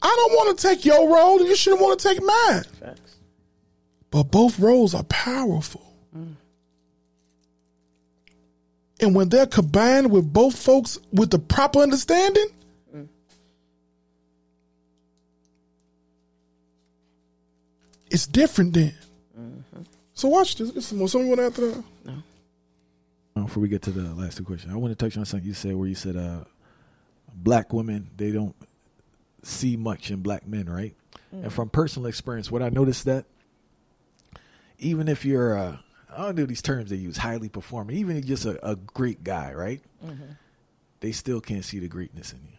I 0.00 0.14
don't 0.14 0.32
want 0.32 0.56
to 0.56 0.68
take 0.68 0.84
your 0.84 1.12
role, 1.12 1.40
and 1.40 1.48
you 1.48 1.56
shouldn't 1.56 1.82
want 1.82 1.98
to 1.98 2.08
take 2.08 2.22
mine. 2.22 2.62
Facts. 2.78 3.16
But 4.10 4.24
both 4.24 4.60
roles 4.60 4.94
are 4.94 5.04
powerful. 5.04 5.83
And 9.00 9.14
when 9.14 9.28
they're 9.28 9.46
combined 9.46 10.10
with 10.10 10.32
both 10.32 10.56
folks 10.56 10.98
with 11.12 11.30
the 11.30 11.38
proper 11.38 11.80
understanding, 11.80 12.46
it's 18.10 18.26
different 18.26 18.72
then. 18.74 18.94
So 20.14 20.28
watch 20.28 20.54
this. 20.56 20.70
Get 20.70 20.82
some 20.84 20.98
more. 20.98 21.08
Something 21.08 21.28
you 21.30 21.36
want 21.36 21.54
to 21.56 21.62
add 21.62 21.74
that? 22.06 22.14
Uh, 23.36 23.40
Before 23.42 23.60
we 23.60 23.68
get 23.68 23.82
to 23.82 23.90
the 23.90 24.14
last 24.14 24.36
two 24.36 24.44
questions, 24.44 24.72
I 24.72 24.76
want 24.76 24.96
to 24.96 25.04
touch 25.04 25.18
on 25.18 25.24
something 25.24 25.46
you 25.46 25.54
said 25.54 25.74
where 25.74 25.88
you 25.88 25.96
said 25.96 26.16
uh, 26.16 26.44
black 27.34 27.72
women 27.72 28.08
they 28.16 28.30
don't 28.30 28.54
see 29.42 29.76
much 29.76 30.12
in 30.12 30.20
black 30.20 30.46
men, 30.46 30.66
right? 30.70 30.94
And 31.32 31.52
from 31.52 31.68
personal 31.68 32.06
experience, 32.06 32.48
what 32.48 32.62
I 32.62 32.68
noticed 32.68 33.06
that 33.06 33.24
even 34.78 35.08
if 35.08 35.24
you're 35.24 35.58
uh, 35.58 35.76
I 36.16 36.26
don't 36.26 36.36
know 36.36 36.46
these 36.46 36.62
terms 36.62 36.90
they 36.90 36.96
use, 36.96 37.16
highly 37.16 37.48
performing, 37.48 37.96
even 37.96 38.22
just 38.22 38.44
a, 38.46 38.68
a 38.68 38.76
great 38.76 39.24
guy, 39.24 39.52
right? 39.52 39.82
Mm-hmm. 40.04 40.32
They 41.00 41.12
still 41.12 41.40
can't 41.40 41.64
see 41.64 41.80
the 41.80 41.88
greatness 41.88 42.32
in 42.32 42.38
you. 42.44 42.56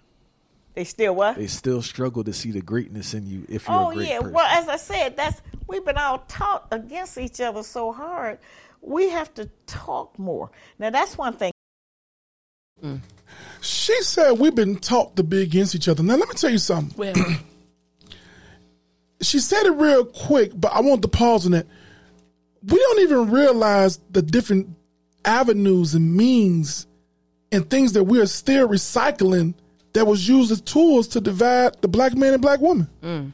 They 0.76 0.84
still 0.84 1.16
what? 1.16 1.38
They 1.38 1.48
still 1.48 1.82
struggle 1.82 2.24
to 2.26 2.34
see 2.34 2.52
the 2.52 2.62
greatness 2.62 3.14
in 3.14 3.26
you 3.26 3.46
if 3.48 3.68
you're 3.68 3.78
Oh 3.78 3.92
a 3.92 3.94
great 3.96 4.10
yeah. 4.10 4.20
person. 4.20 4.34
Well, 4.34 4.46
as 4.46 4.68
I 4.68 4.76
said, 4.76 5.16
that's 5.16 5.42
we've 5.68 5.86
been 5.86 5.98
all 5.98 6.20
taught 6.28 6.68
against 6.72 7.18
each 7.18 7.40
other 7.40 7.64
so 7.64 7.94
hard. 7.94 8.40
We 8.82 9.10
have 9.10 9.34
to 9.36 9.50
talk 9.68 10.20
more. 10.20 10.52
Now 10.78 10.90
that's 10.90 11.18
one 11.18 11.34
thing. 11.34 11.52
Mm. 12.84 13.00
She 13.62 14.00
said 14.04 14.34
we've 14.34 14.54
been 14.54 14.78
taught 14.78 15.16
to 15.16 15.24
be 15.24 15.42
against 15.42 15.76
each 15.76 15.88
other. 15.88 16.04
Now 16.04 16.18
let 16.18 16.28
me 16.28 16.36
tell 16.36 16.50
you 16.50 16.58
something. 16.58 16.94
Well, 16.98 17.14
she 19.22 19.40
said 19.40 19.66
it 19.66 19.72
real 19.72 20.04
quick, 20.04 20.52
but 20.54 20.74
I 20.74 20.82
want 20.82 21.02
to 21.04 21.08
pause 21.08 21.46
on 21.46 21.54
it. 21.54 21.68
We 22.68 22.78
don't 22.78 23.00
even 23.02 23.32
realize 23.32 24.00
the 24.10 24.22
different 24.22 24.70
avenues 25.24 25.94
and 25.94 26.16
means 26.16 26.88
and 27.52 27.70
things 27.70 27.94
that 27.94 28.04
we 28.04 28.20
are 28.20 28.26
still 28.26 28.68
recycling 28.68 29.54
that 29.94 30.06
was 30.06 30.28
used 30.28 30.52
as 30.52 30.62
tools 30.62 31.08
to 31.10 31.22
divide 31.22 31.82
the 31.82 31.88
black 31.88 32.16
man 32.16 32.34
and 32.34 32.42
black 32.42 32.60
woman. 32.60 33.34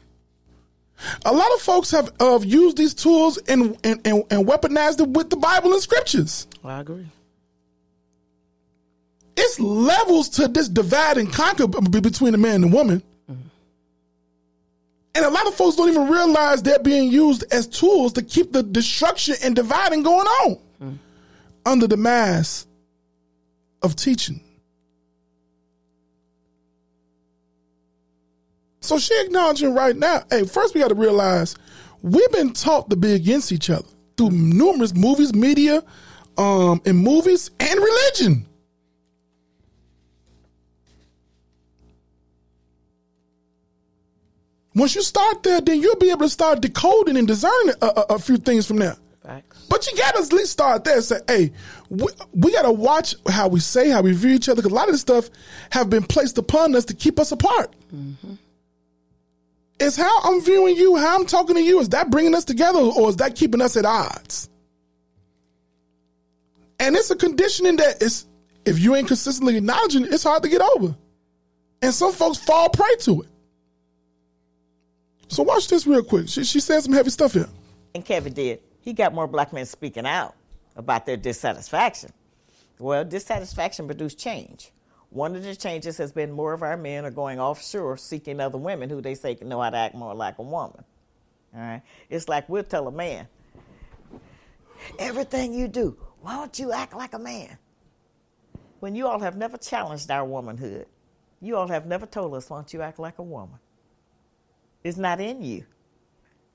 A 1.26 1.34
lot 1.34 1.52
of 1.54 1.62
folks 1.62 1.90
have 1.92 2.12
uh, 2.20 2.40
used 2.44 2.78
these 2.78 2.94
tools 2.94 3.38
and, 3.48 3.78
and, 3.84 4.00
and, 4.06 4.24
and 4.30 4.48
weaponized 4.48 5.00
it 5.02 5.10
with 5.10 5.30
the 5.30 5.38
Bible 5.38 5.74
and 5.74 5.82
scriptures. 5.82 6.48
I 6.64 6.82
agree. 6.82 7.08
It's 9.36 9.60
levels 9.60 10.30
to 10.30 10.48
this 10.48 10.68
divide 10.70 11.18
and 11.18 11.32
conquer 11.34 11.68
between 11.68 12.34
the 12.34 12.38
man 12.38 12.64
and 12.64 12.72
the 12.72 12.76
woman. 12.76 13.02
And 15.14 15.26
a 15.26 15.30
lot 15.30 15.46
of 15.48 15.56
folks 15.56 15.76
don't 15.76 15.90
even 15.90 16.08
realize 16.08 16.64
they're 16.64 16.80
being 16.80 17.12
used 17.12 17.44
as 17.52 17.68
tools 17.68 18.14
to 18.14 18.22
keep 18.22 18.54
the 18.54 18.64
destruction 18.64 19.36
and 19.44 19.56
dividing 19.56 20.04
going 20.04 20.28
on 20.28 21.00
under 21.66 21.88
the 21.88 21.98
mask 21.98 22.68
of 23.82 23.96
teaching. 23.96 24.42
So 28.80 28.98
she 28.98 29.20
acknowledging 29.22 29.76
right 29.76 29.96
now, 29.96 30.24
hey, 30.30 30.46
first 30.46 30.74
we 30.74 30.82
got 30.82 30.88
to 30.88 30.96
realize 30.96 31.56
we've 32.02 32.32
been 32.32 32.54
taught 32.54 32.90
to 32.90 32.96
be 32.96 33.14
against 33.14 33.52
each 33.52 33.70
other 33.70 33.88
through 34.18 34.32
numerous 34.32 34.96
movies, 34.96 35.34
media, 35.34 35.84
um, 36.38 36.82
and 36.86 36.98
movies 36.98 37.52
and 37.60 37.80
religion. 37.80 38.48
Once 44.74 44.96
you 44.96 45.02
start 45.02 45.44
there, 45.44 45.60
then 45.62 45.82
you'll 45.82 45.96
be 45.98 46.10
able 46.10 46.22
to 46.22 46.30
start 46.30 46.62
decoding 46.62 47.18
and 47.18 47.28
discerning 47.28 47.76
a, 47.82 47.86
a, 47.86 48.06
a 48.16 48.20
few 48.20 48.38
things 48.38 48.66
from 48.66 48.78
there. 48.78 48.96
Facts. 49.24 49.68
But 49.70 49.86
you 49.86 49.98
gotta 49.98 50.20
at 50.20 50.34
least 50.34 50.52
start 50.52 50.84
there 50.84 50.96
and 50.96 51.04
say, 51.04 51.20
hey, 51.28 51.52
we, 51.90 52.08
we 52.34 52.52
gotta 52.52 52.72
watch 52.72 53.16
how 53.28 53.48
we 53.48 53.60
say, 53.60 53.90
how 53.90 54.02
we 54.02 54.14
view 54.14 54.32
each 54.32 54.50
other, 54.50 54.62
because 54.62 54.72
a 54.72 54.76
lot 54.76 54.88
of 54.88 54.94
this 54.94 55.02
stuff 55.02 55.30
have 55.72 55.90
been 55.90 56.04
placed 56.04 56.38
upon 56.38 56.76
us 56.76 56.86
to 56.86 56.94
keep 56.94 57.20
us 57.20 57.32
apart. 57.32 57.76
Mm-hmm. 57.94 58.34
Is 59.80 59.96
how 59.98 60.22
I'm 60.24 60.42
viewing 60.42 60.76
you, 60.76 60.96
how 60.96 61.20
I'm 61.20 61.26
talking 61.26 61.56
to 61.56 61.62
you, 61.62 61.80
is 61.80 61.90
that 61.90 62.10
bringing 62.10 62.36
us 62.36 62.46
together 62.46 62.80
or 62.80 63.10
is 63.10 63.18
that 63.18 63.36
keeping 63.36 63.62
us 63.62 63.76
at 63.76 63.86
odds? 63.86 64.50
And 66.80 66.96
it's 66.96 67.12
a 67.12 67.16
conditioning 67.16 67.76
that 67.78 68.02
is, 68.02 68.26
if 68.66 68.80
you 68.80 68.96
ain't 68.96 69.08
consistently 69.08 69.58
acknowledging 69.58 70.06
it's 70.06 70.24
hard 70.24 70.44
to 70.44 70.50
get 70.50 70.62
over. 70.62 70.96
And 71.82 71.94
some 71.94 72.12
folks 72.12 72.38
fall 72.38 72.70
prey 72.70 72.96
to 73.02 73.24
it. 73.24 73.30
So 75.32 75.44
watch 75.44 75.70
this 75.70 75.88
real 75.88 76.04
quick. 76.04 76.28
She, 76.28 76.44
she 76.44 76.60
said 76.60 76.84
some 76.84 76.92
heavy 76.92 77.10
stuff 77.10 77.32
here. 77.32 77.48
And 77.96 78.04
Kevin 78.04 78.34
did. 78.34 78.60
He 78.82 78.92
got 78.92 79.14
more 79.14 79.28
black 79.28 79.54
men 79.54 79.66
speaking 79.66 80.06
out 80.06 80.36
about 80.76 81.06
their 81.06 81.16
dissatisfaction. 81.16 82.12
Well, 82.80 83.06
dissatisfaction 83.06 83.86
produced 83.86 84.20
change. 84.20 84.72
One 85.10 85.34
of 85.38 85.44
the 85.44 85.56
changes 85.56 85.98
has 86.00 86.12
been 86.12 86.34
more 86.34 86.52
of 86.52 86.64
our 86.64 86.76
men 86.76 87.06
are 87.06 87.12
going 87.12 87.40
offshore 87.40 87.96
seeking 87.96 88.42
other 88.42 88.58
women 88.58 88.90
who 88.90 89.02
they 89.02 89.16
say 89.16 89.36
can 89.36 89.48
know 89.48 89.62
how 89.62 89.70
to 89.70 89.78
act 89.78 89.96
more 89.96 90.14
like 90.14 90.38
a 90.38 90.44
woman. 90.44 90.84
All 91.56 91.62
right? 91.62 91.82
It's 92.10 92.28
like 92.28 92.50
we'll 92.50 92.66
tell 92.66 92.90
a 92.90 92.92
man, 92.92 93.26
everything 95.00 95.54
you 95.54 95.70
do, 95.70 95.98
why 96.20 96.36
don't 96.36 96.60
you 96.60 96.74
act 96.74 96.94
like 96.94 97.14
a 97.14 97.20
man? 97.20 97.58
When 98.82 98.96
you 98.96 99.08
all 99.08 99.20
have 99.20 99.38
never 99.38 99.56
challenged 99.56 100.12
our 100.12 100.26
womanhood, 100.26 100.88
you 101.40 101.56
all 101.56 101.70
have 101.70 101.86
never 101.86 102.06
told 102.06 102.34
us, 102.34 102.50
why 102.50 102.58
don't 102.58 102.74
you 102.74 102.82
act 102.82 103.00
like 103.00 103.18
a 103.18 103.24
woman? 103.24 103.60
It's 104.84 104.98
not 104.98 105.20
in 105.20 105.42
you. 105.42 105.66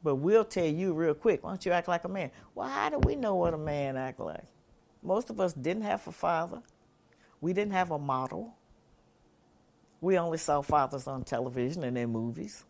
But 0.03 0.17
we'll 0.17 0.45
tell 0.45 0.67
you 0.67 0.93
real 0.93 1.15
quick, 1.15 1.43
why 1.43 1.51
don't 1.51 1.67
you 1.67 1.73
act 1.73 1.89
like 1.89 2.05
a 2.05 2.09
man? 2.09 2.31
Well, 2.55 2.69
how 2.69 2.91
do 2.91 2.99
we 2.99 3.17
know 3.17 3.35
what 3.35 3.55
a 3.55 3.59
man 3.59 3.97
act 3.97 4.21
like? 4.21 4.45
Most 5.03 5.31
of 5.31 5.41
us 5.41 5.53
didn't 5.53 5.83
have 5.83 6.07
a 6.07 6.13
father. 6.13 6.63
We 7.41 7.53
didn't 7.53 7.73
have 7.73 7.91
a 7.91 7.99
model. 7.99 8.55
We 10.01 10.19
only 10.19 10.39
saw 10.39 10.63
fathers 10.63 11.07
on 11.07 11.25
television 11.25 11.85
and 11.85 11.97
in 11.97 12.11
movies. 12.11 12.65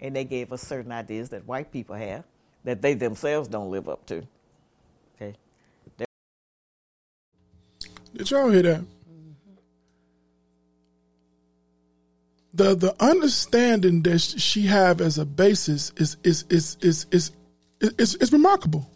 And 0.00 0.14
they 0.14 0.24
gave 0.24 0.52
us 0.52 0.62
certain 0.62 0.92
ideas 0.92 1.30
that 1.30 1.46
white 1.46 1.72
people 1.72 1.96
have 1.96 2.24
that 2.64 2.82
they 2.82 2.94
themselves 2.94 3.48
don't 3.48 3.70
live 3.70 3.88
up 3.88 4.04
to. 4.06 4.26
Okay. 5.16 5.36
Did 8.14 8.30
y'all 8.30 8.50
hear 8.50 8.62
that? 8.62 8.84
The 12.54 12.74
the 12.74 12.94
understanding 13.02 14.02
that 14.02 14.20
she 14.20 14.62
have 14.62 15.00
as 15.00 15.18
a 15.18 15.24
basis 15.24 15.92
is 15.96 16.16
is 16.22 16.44
is 16.48 16.76
is 16.80 17.06
is 17.10 17.32
is, 17.80 17.92
is, 17.98 18.14
is 18.14 18.32
remarkable. 18.32 18.88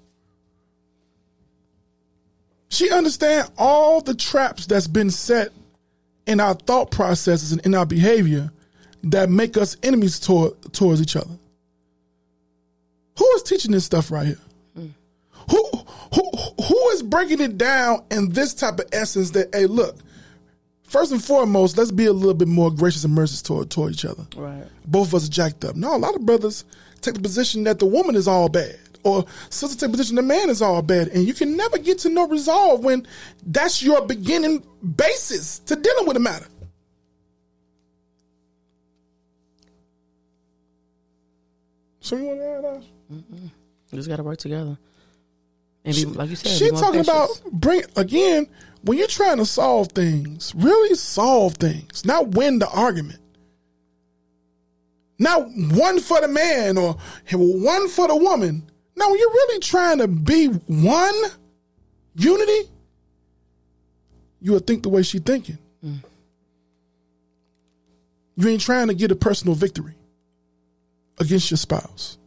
She 2.68 2.90
understand 2.90 3.50
all 3.58 4.00
the 4.00 4.14
traps 4.14 4.66
that's 4.66 4.86
been 4.86 5.10
set 5.10 5.50
in 6.26 6.38
our 6.40 6.54
thought 6.54 6.90
processes 6.90 7.52
and 7.52 7.64
in 7.64 7.74
our 7.74 7.86
behavior 7.86 8.52
that 9.04 9.30
make 9.30 9.56
us 9.56 9.76
enemies 9.82 10.20
toward, 10.20 10.52
towards 10.72 11.00
each 11.00 11.16
other. 11.16 11.38
Who 13.18 13.26
is 13.32 13.42
teaching 13.42 13.72
this 13.72 13.84
stuff 13.84 14.10
right 14.10 14.26
here? 14.26 14.38
Hmm. 14.76 14.88
Who 15.50 15.64
who 16.14 16.30
who 16.62 16.88
is 16.90 17.02
breaking 17.02 17.40
it 17.40 17.58
down 17.58 18.04
in 18.10 18.30
this 18.30 18.54
type 18.54 18.78
of 18.78 18.86
essence 18.92 19.30
that 19.30 19.48
hey 19.52 19.66
look, 19.66 19.96
first 20.88 21.12
and 21.12 21.22
foremost, 21.22 21.78
let's 21.78 21.92
be 21.92 22.06
a 22.06 22.12
little 22.12 22.34
bit 22.34 22.48
more 22.48 22.70
gracious 22.70 23.04
and 23.04 23.14
merciful 23.14 23.56
toward, 23.56 23.70
toward 23.70 23.92
each 23.92 24.04
other. 24.04 24.26
Right. 24.36 24.64
Both 24.86 25.08
of 25.08 25.14
us 25.14 25.28
are 25.28 25.30
jacked 25.30 25.64
up. 25.64 25.76
No, 25.76 25.94
a 25.94 25.98
lot 25.98 26.16
of 26.16 26.26
brothers 26.26 26.64
take 27.00 27.14
the 27.14 27.20
position 27.20 27.64
that 27.64 27.78
the 27.78 27.86
woman 27.86 28.16
is 28.16 28.26
all 28.26 28.48
bad. 28.48 28.78
Or 29.04 29.24
sisters 29.48 29.76
take 29.76 29.92
the 29.92 29.96
position 29.96 30.16
the 30.16 30.22
man 30.22 30.50
is 30.50 30.60
all 30.60 30.82
bad. 30.82 31.08
And 31.08 31.24
you 31.26 31.34
can 31.34 31.56
never 31.56 31.78
get 31.78 31.98
to 32.00 32.08
no 32.08 32.26
resolve 32.26 32.84
when 32.84 33.06
that's 33.46 33.82
your 33.82 34.04
beginning 34.06 34.64
basis 34.96 35.60
to 35.60 35.76
dealing 35.76 36.06
with 36.06 36.14
the 36.14 36.20
matter. 36.20 36.46
So 42.00 42.16
you 42.16 42.24
want 42.24 42.40
to 42.40 42.46
add 42.46 42.64
that? 42.64 42.82
We 43.92 43.98
just 43.98 44.08
got 44.08 44.16
to 44.16 44.22
work 44.22 44.38
together. 44.38 44.78
And 45.84 45.94
be, 45.94 46.04
like 46.06 46.30
you 46.30 46.36
said, 46.36 46.52
She 46.52 46.70
talking 46.70 47.00
about 47.00 47.28
bring 47.52 47.82
again 47.96 48.48
when 48.82 48.98
you're 48.98 49.06
trying 49.06 49.38
to 49.38 49.46
solve 49.46 49.92
things. 49.92 50.54
Really 50.54 50.94
solve 50.94 51.54
things, 51.54 52.04
not 52.04 52.28
win 52.28 52.58
the 52.58 52.68
argument. 52.68 53.20
Not 55.18 55.48
one 55.52 56.00
for 56.00 56.20
the 56.20 56.28
man 56.28 56.78
or 56.78 56.96
one 57.32 57.88
for 57.88 58.06
the 58.06 58.16
woman. 58.16 58.70
No, 58.96 59.10
when 59.10 59.18
you're 59.18 59.30
really 59.30 59.60
trying 59.60 59.98
to 59.98 60.08
be 60.08 60.46
one 60.46 61.14
unity, 62.14 62.70
you 64.40 64.52
would 64.52 64.66
think 64.66 64.82
the 64.82 64.88
way 64.88 65.02
she's 65.02 65.22
thinking. 65.22 65.58
Mm. 65.84 66.02
You 68.36 68.48
ain't 68.48 68.60
trying 68.60 68.88
to 68.88 68.94
get 68.94 69.10
a 69.10 69.16
personal 69.16 69.54
victory 69.54 69.94
against 71.18 71.50
your 71.50 71.58
spouse. 71.58 72.17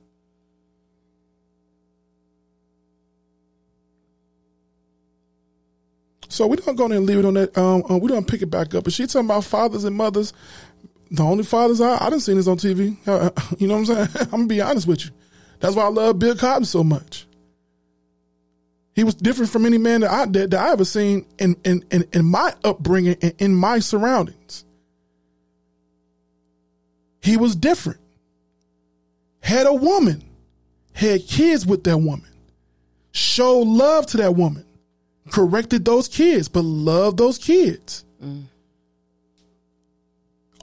So 6.31 6.47
we 6.47 6.55
don't 6.55 6.75
go 6.75 6.85
in 6.85 6.93
and 6.93 7.05
leave 7.05 7.19
it 7.19 7.25
on 7.25 7.33
that. 7.33 7.57
Um, 7.57 7.83
uh, 7.89 7.97
we 7.97 8.07
don't 8.07 8.27
pick 8.27 8.41
it 8.41 8.47
back 8.47 8.73
up. 8.73 8.85
But 8.85 8.93
she 8.93 9.05
talking 9.05 9.27
about 9.27 9.43
fathers 9.43 9.83
and 9.83 9.95
mothers. 9.95 10.33
The 11.11 11.23
only 11.23 11.43
fathers 11.43 11.81
I 11.81 11.97
I 12.05 12.09
didn't 12.09 12.21
see 12.21 12.33
this 12.33 12.47
on 12.47 12.57
TV. 12.57 12.95
Uh, 13.05 13.29
you 13.59 13.67
know 13.67 13.77
what 13.77 13.89
I'm 13.89 14.07
saying? 14.07 14.09
I'm 14.21 14.29
gonna 14.29 14.47
be 14.47 14.61
honest 14.61 14.87
with 14.87 15.05
you. 15.05 15.11
That's 15.59 15.75
why 15.75 15.83
I 15.83 15.89
love 15.89 16.19
Bill 16.19 16.35
Cosby 16.35 16.65
so 16.65 16.83
much. 16.83 17.27
He 18.93 19.03
was 19.03 19.15
different 19.15 19.51
from 19.51 19.65
any 19.65 19.77
man 19.77 20.01
that 20.01 20.11
I 20.11 20.25
that, 20.25 20.51
that 20.51 20.59
I 20.59 20.71
ever 20.71 20.85
seen 20.85 21.25
in 21.37 21.55
in, 21.65 21.83
in, 21.91 22.05
in 22.13 22.25
my 22.25 22.53
upbringing 22.63 23.17
and 23.21 23.33
in 23.37 23.53
my 23.53 23.79
surroundings. 23.79 24.63
He 27.21 27.37
was 27.37 27.55
different. 27.55 27.99
Had 29.41 29.67
a 29.67 29.73
woman, 29.73 30.23
had 30.93 31.27
kids 31.27 31.65
with 31.65 31.83
that 31.83 31.97
woman, 31.97 32.29
showed 33.11 33.67
love 33.67 34.05
to 34.07 34.17
that 34.17 34.35
woman, 34.35 34.65
corrected 35.29 35.85
those 35.85 36.07
kids, 36.07 36.47
but 36.47 36.63
loved 36.63 37.17
those 37.17 37.37
kids. 37.37 38.03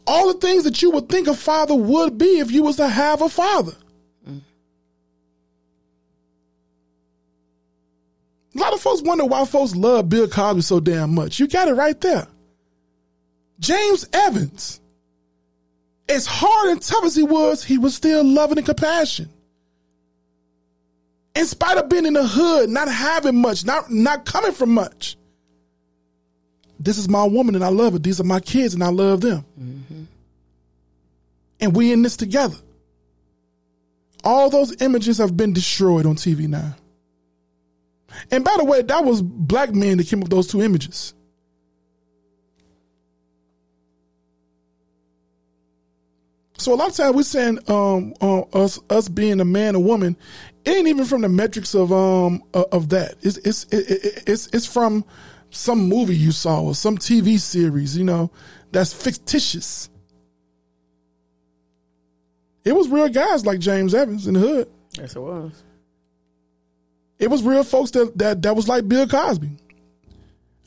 All 0.07 0.33
the 0.33 0.39
things 0.39 0.65
that 0.65 0.81
you 0.81 0.91
would 0.91 1.09
think 1.09 1.29
a 1.29 1.35
father 1.35 1.75
would 1.75 2.19
be 2.19 2.39
if 2.39 2.51
you 2.51 2.63
was 2.63 2.77
to 2.77 2.89
have 2.89 3.21
a 3.21 3.29
father. 3.29 3.73
A 8.55 8.59
lot 8.59 8.73
of 8.73 8.81
folks 8.81 9.03
wonder 9.03 9.25
why 9.25 9.45
folks 9.45 9.77
love 9.77 10.09
Bill 10.09 10.27
Cosby 10.27 10.63
so 10.63 10.81
damn 10.81 11.15
much. 11.15 11.39
You 11.39 11.47
got 11.47 11.69
it 11.69 11.75
right 11.75 12.01
there. 12.01 12.27
James 13.61 14.07
Evans, 14.13 14.81
as 16.09 16.27
hard 16.27 16.71
and 16.71 16.83
tough 16.83 17.05
as 17.05 17.15
he 17.15 17.23
was, 17.23 17.63
he 17.63 17.79
was 17.79 17.95
still 17.95 18.25
loving 18.25 18.59
and 18.59 18.67
compassion. 18.67 19.29
In 21.39 21.47
spite 21.47 21.79
of 21.79 21.89
being 21.89 22.05
in 22.05 22.15
the 22.15 22.27
hood, 22.27 22.69
not 22.69 22.89
having 22.89 23.41
much, 23.41 23.65
not 23.65 23.93
not 23.93 24.25
coming 24.25 24.51
from 24.51 24.75
much. 24.75 25.17
This 26.81 26.99
is 26.99 27.09
my 27.09 27.23
woman 27.23 27.55
and 27.55 27.63
I 27.63 27.69
love 27.69 27.93
her. 27.93 28.01
These 28.01 28.21
are 28.21 28.25
my 28.25 28.41
kids 28.41 28.75
and 28.75 28.83
I 28.83 28.89
love 28.89 29.21
them. 29.21 30.09
And 31.61 31.77
we 31.77 31.93
in 31.93 32.03
this 32.03 32.17
together. 32.17 32.57
All 34.25 34.51
those 34.51 34.83
images 34.83 35.19
have 35.19 35.37
been 35.37 35.53
destroyed 35.53 36.07
on 36.07 36.17
TV 36.17 36.49
now. 36.49 36.75
And 38.33 38.43
by 38.43 38.57
the 38.57 38.65
way, 38.65 38.83
that 38.83 39.05
was 39.05 39.23
black 39.23 39.73
men 39.73 39.99
that 39.99 40.09
came 40.09 40.19
up 40.19 40.25
with 40.25 40.33
those 40.33 40.49
two 40.49 40.61
images. 40.61 41.15
So 46.59 46.75
a 46.75 46.77
lot 46.77 46.89
of 46.89 46.97
times 46.97 47.15
we're 47.15 47.23
saying 47.23 47.61
um, 47.69 48.13
uh, 48.21 48.41
us 48.53 48.81
us 48.91 49.09
being 49.09 49.41
a 49.41 49.45
man 49.45 49.77
or 49.77 49.83
woman, 49.83 50.17
it 50.69 50.77
ain't 50.77 50.89
even 50.89 51.05
from 51.05 51.23
the 51.23 51.29
metrics 51.29 51.75
of 51.75 51.93
um 51.93 52.43
uh, 52.55 52.65
of 52.73 52.91
that. 52.91 53.15
It's 53.23 53.39
it's 53.39 53.65
it, 53.65 53.91
it, 53.91 54.23
it's 54.27 54.49
it's 54.49 54.67
from 54.67 55.05
some 55.51 55.89
movie 55.89 56.17
you 56.17 56.33
saw 56.33 56.63
or 56.63 56.75
some 56.75 56.99
TV 56.99 57.39
series, 57.39 57.97
you 57.97 58.05
know, 58.05 58.31
that's 58.71 58.93
fictitious. 58.93 59.89
It 62.65 62.75
was 62.75 62.89
real 62.89 63.09
guys 63.09 63.47
like 63.47 63.61
James 63.61 63.95
Evans 63.95 64.27
in 64.27 64.35
the 64.35 64.41
hood. 64.41 64.71
Yes, 64.93 65.17
it 65.17 65.21
was. 65.21 65.65
It 67.19 67.31
was 67.31 67.43
real 67.43 67.65
folks 67.65 67.91
that 67.93 68.17
that 68.19 68.43
that 68.43 68.55
was 68.55 68.69
like 68.69 68.87
Bill 68.87 69.09
Cosby. 69.09 69.51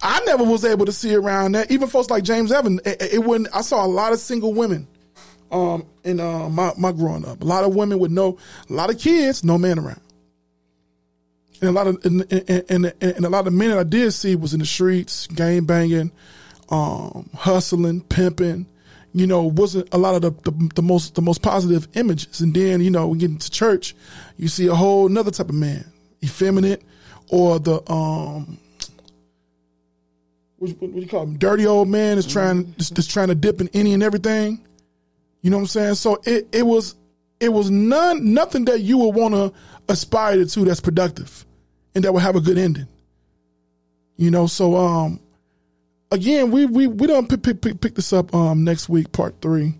I 0.01 0.19
never 0.25 0.43
was 0.43 0.65
able 0.65 0.87
to 0.87 0.91
see 0.91 1.13
around 1.13 1.51
that. 1.51 1.69
Even 1.69 1.87
folks 1.87 2.09
like 2.09 2.23
James 2.23 2.51
Evans, 2.51 2.81
it, 2.85 3.13
it 3.13 3.23
wouldn't. 3.23 3.55
I 3.55 3.61
saw 3.61 3.85
a 3.85 3.87
lot 3.87 4.13
of 4.13 4.19
single 4.19 4.53
women, 4.53 4.87
um, 5.51 5.85
in 6.03 6.19
uh, 6.19 6.49
my 6.49 6.73
my 6.77 6.91
growing 6.91 7.25
up. 7.25 7.41
A 7.41 7.45
lot 7.45 7.63
of 7.63 7.75
women 7.75 7.99
with 7.99 8.11
no, 8.11 8.37
a 8.69 8.73
lot 8.73 8.89
of 8.89 8.99
kids, 8.99 9.43
no 9.43 9.57
man 9.57 9.77
around, 9.77 10.01
and 11.59 11.69
a 11.69 11.71
lot 11.71 11.87
of 11.87 12.03
and 12.05 12.25
and, 12.31 12.65
and, 12.69 12.93
and 13.01 13.25
a 13.25 13.29
lot 13.29 13.47
of 13.47 13.53
men 13.53 13.69
that 13.69 13.77
I 13.77 13.83
did 13.83 14.11
see 14.11 14.35
was 14.35 14.53
in 14.53 14.59
the 14.59 14.65
streets, 14.65 15.27
game 15.27 15.65
banging, 15.65 16.11
um, 16.69 17.29
hustling, 17.35 18.01
pimping. 18.01 18.65
You 19.13 19.27
know, 19.27 19.43
wasn't 19.43 19.93
a 19.93 19.97
lot 19.97 20.15
of 20.15 20.21
the, 20.21 20.51
the 20.51 20.71
the 20.75 20.81
most 20.81 21.15
the 21.15 21.21
most 21.21 21.41
positive 21.41 21.87
images. 21.95 22.39
And 22.39 22.53
then 22.53 22.81
you 22.81 22.89
know, 22.89 23.09
we 23.09 23.17
get 23.17 23.29
into 23.29 23.51
church, 23.51 23.93
you 24.37 24.47
see 24.47 24.67
a 24.67 24.75
whole 24.75 25.07
another 25.07 25.31
type 25.31 25.49
of 25.49 25.55
man, 25.55 25.85
effeminate, 26.23 26.81
or 27.29 27.59
the 27.59 27.81
um 27.91 28.57
what, 30.61 30.69
what, 30.79 30.81
what 30.81 30.93
do 30.93 31.01
you 31.01 31.07
call 31.07 31.23
him? 31.23 31.37
Dirty 31.37 31.65
old 31.65 31.89
man 31.89 32.17
is 32.17 32.25
trying 32.25 32.73
just, 32.77 32.95
just 32.95 33.11
trying 33.11 33.29
to 33.29 33.35
dip 33.35 33.59
in 33.59 33.69
any 33.73 33.93
and 33.93 34.03
everything. 34.03 34.63
You 35.41 35.49
know 35.49 35.57
what 35.57 35.63
I'm 35.63 35.67
saying? 35.67 35.95
So 35.95 36.21
it 36.25 36.47
it 36.51 36.63
was 36.63 36.95
it 37.39 37.49
was 37.49 37.69
none 37.71 38.33
nothing 38.33 38.65
that 38.65 38.81
you 38.81 38.97
would 38.99 39.15
want 39.15 39.33
to 39.33 39.53
aspire 39.89 40.43
to 40.45 40.65
that's 40.65 40.79
productive 40.79 41.45
and 41.95 42.03
that 42.03 42.13
would 42.13 42.21
have 42.21 42.35
a 42.35 42.41
good 42.41 42.57
ending. 42.57 42.87
You 44.17 44.31
know, 44.31 44.47
so 44.47 44.75
um 44.75 45.19
again, 46.11 46.51
we 46.51 46.65
we 46.65 46.87
we 46.87 47.07
don't 47.07 47.27
pick, 47.27 47.41
pick, 47.41 47.61
pick, 47.61 47.81
pick 47.81 47.95
this 47.95 48.13
up 48.13 48.33
um 48.35 48.63
next 48.63 48.87
week, 48.89 49.11
part 49.11 49.35
three, 49.41 49.73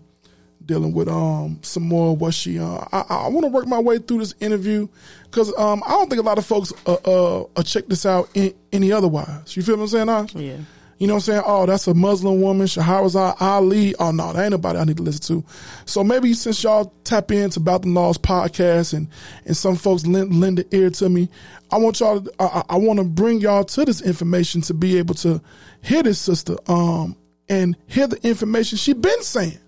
dealing 0.66 0.92
with 0.92 1.08
um 1.08 1.60
some 1.62 1.84
more 1.84 2.16
what 2.16 2.34
she. 2.34 2.58
Uh, 2.58 2.84
I 2.92 3.04
I 3.08 3.28
want 3.28 3.44
to 3.44 3.48
work 3.48 3.66
my 3.66 3.78
way 3.78 3.98
through 3.98 4.18
this 4.18 4.34
interview 4.40 4.88
because 5.24 5.56
um 5.56 5.82
I 5.86 5.90
don't 5.90 6.08
think 6.10 6.20
a 6.20 6.24
lot 6.24 6.38
of 6.38 6.46
folks 6.46 6.72
uh, 6.86 6.96
uh, 7.04 7.42
uh 7.56 7.62
check 7.62 7.86
this 7.86 8.04
out 8.04 8.28
in, 8.34 8.52
any 8.72 8.90
otherwise. 8.90 9.56
You 9.56 9.62
feel 9.62 9.76
what 9.76 9.84
I'm 9.84 9.88
saying? 9.88 10.08
Ash? 10.08 10.34
Yeah. 10.34 10.56
You 11.02 11.08
know 11.08 11.14
what 11.14 11.28
I'm 11.28 11.32
saying? 11.34 11.42
Oh, 11.44 11.66
that's 11.66 11.88
a 11.88 11.94
Muslim 11.94 12.40
woman, 12.40 12.68
Shahrazad 12.68 13.34
Ali. 13.40 13.92
Oh 13.96 14.12
no, 14.12 14.32
that 14.32 14.40
ain't 14.40 14.52
nobody 14.52 14.78
I 14.78 14.84
need 14.84 14.98
to 14.98 15.02
listen 15.02 15.42
to. 15.42 15.48
So 15.84 16.04
maybe 16.04 16.32
since 16.32 16.62
y'all 16.62 16.94
tap 17.02 17.32
into 17.32 17.58
About 17.58 17.82
the 17.82 17.88
Laws 17.88 18.18
podcast 18.18 18.94
and 18.94 19.08
and 19.44 19.56
some 19.56 19.74
folks 19.74 20.06
lend, 20.06 20.32
lend 20.38 20.58
the 20.58 20.76
ear 20.76 20.90
to 20.90 21.08
me, 21.08 21.28
I 21.72 21.78
want 21.78 21.98
y'all. 21.98 22.20
To, 22.20 22.32
I, 22.38 22.62
I 22.68 22.76
want 22.76 23.00
to 23.00 23.04
bring 23.04 23.40
y'all 23.40 23.64
to 23.64 23.84
this 23.84 24.00
information 24.00 24.60
to 24.60 24.74
be 24.74 24.96
able 24.96 25.16
to 25.16 25.42
hear 25.82 26.04
this 26.04 26.20
sister 26.20 26.54
um 26.68 27.16
and 27.48 27.76
hear 27.88 28.06
the 28.06 28.24
information 28.24 28.78
she 28.78 28.92
been 28.92 29.22
saying. 29.24 29.58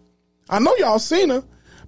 I 0.49 0.61
know 0.61 0.77
y'all 0.77 1.01
seen 1.01 1.31
her, 1.31 1.43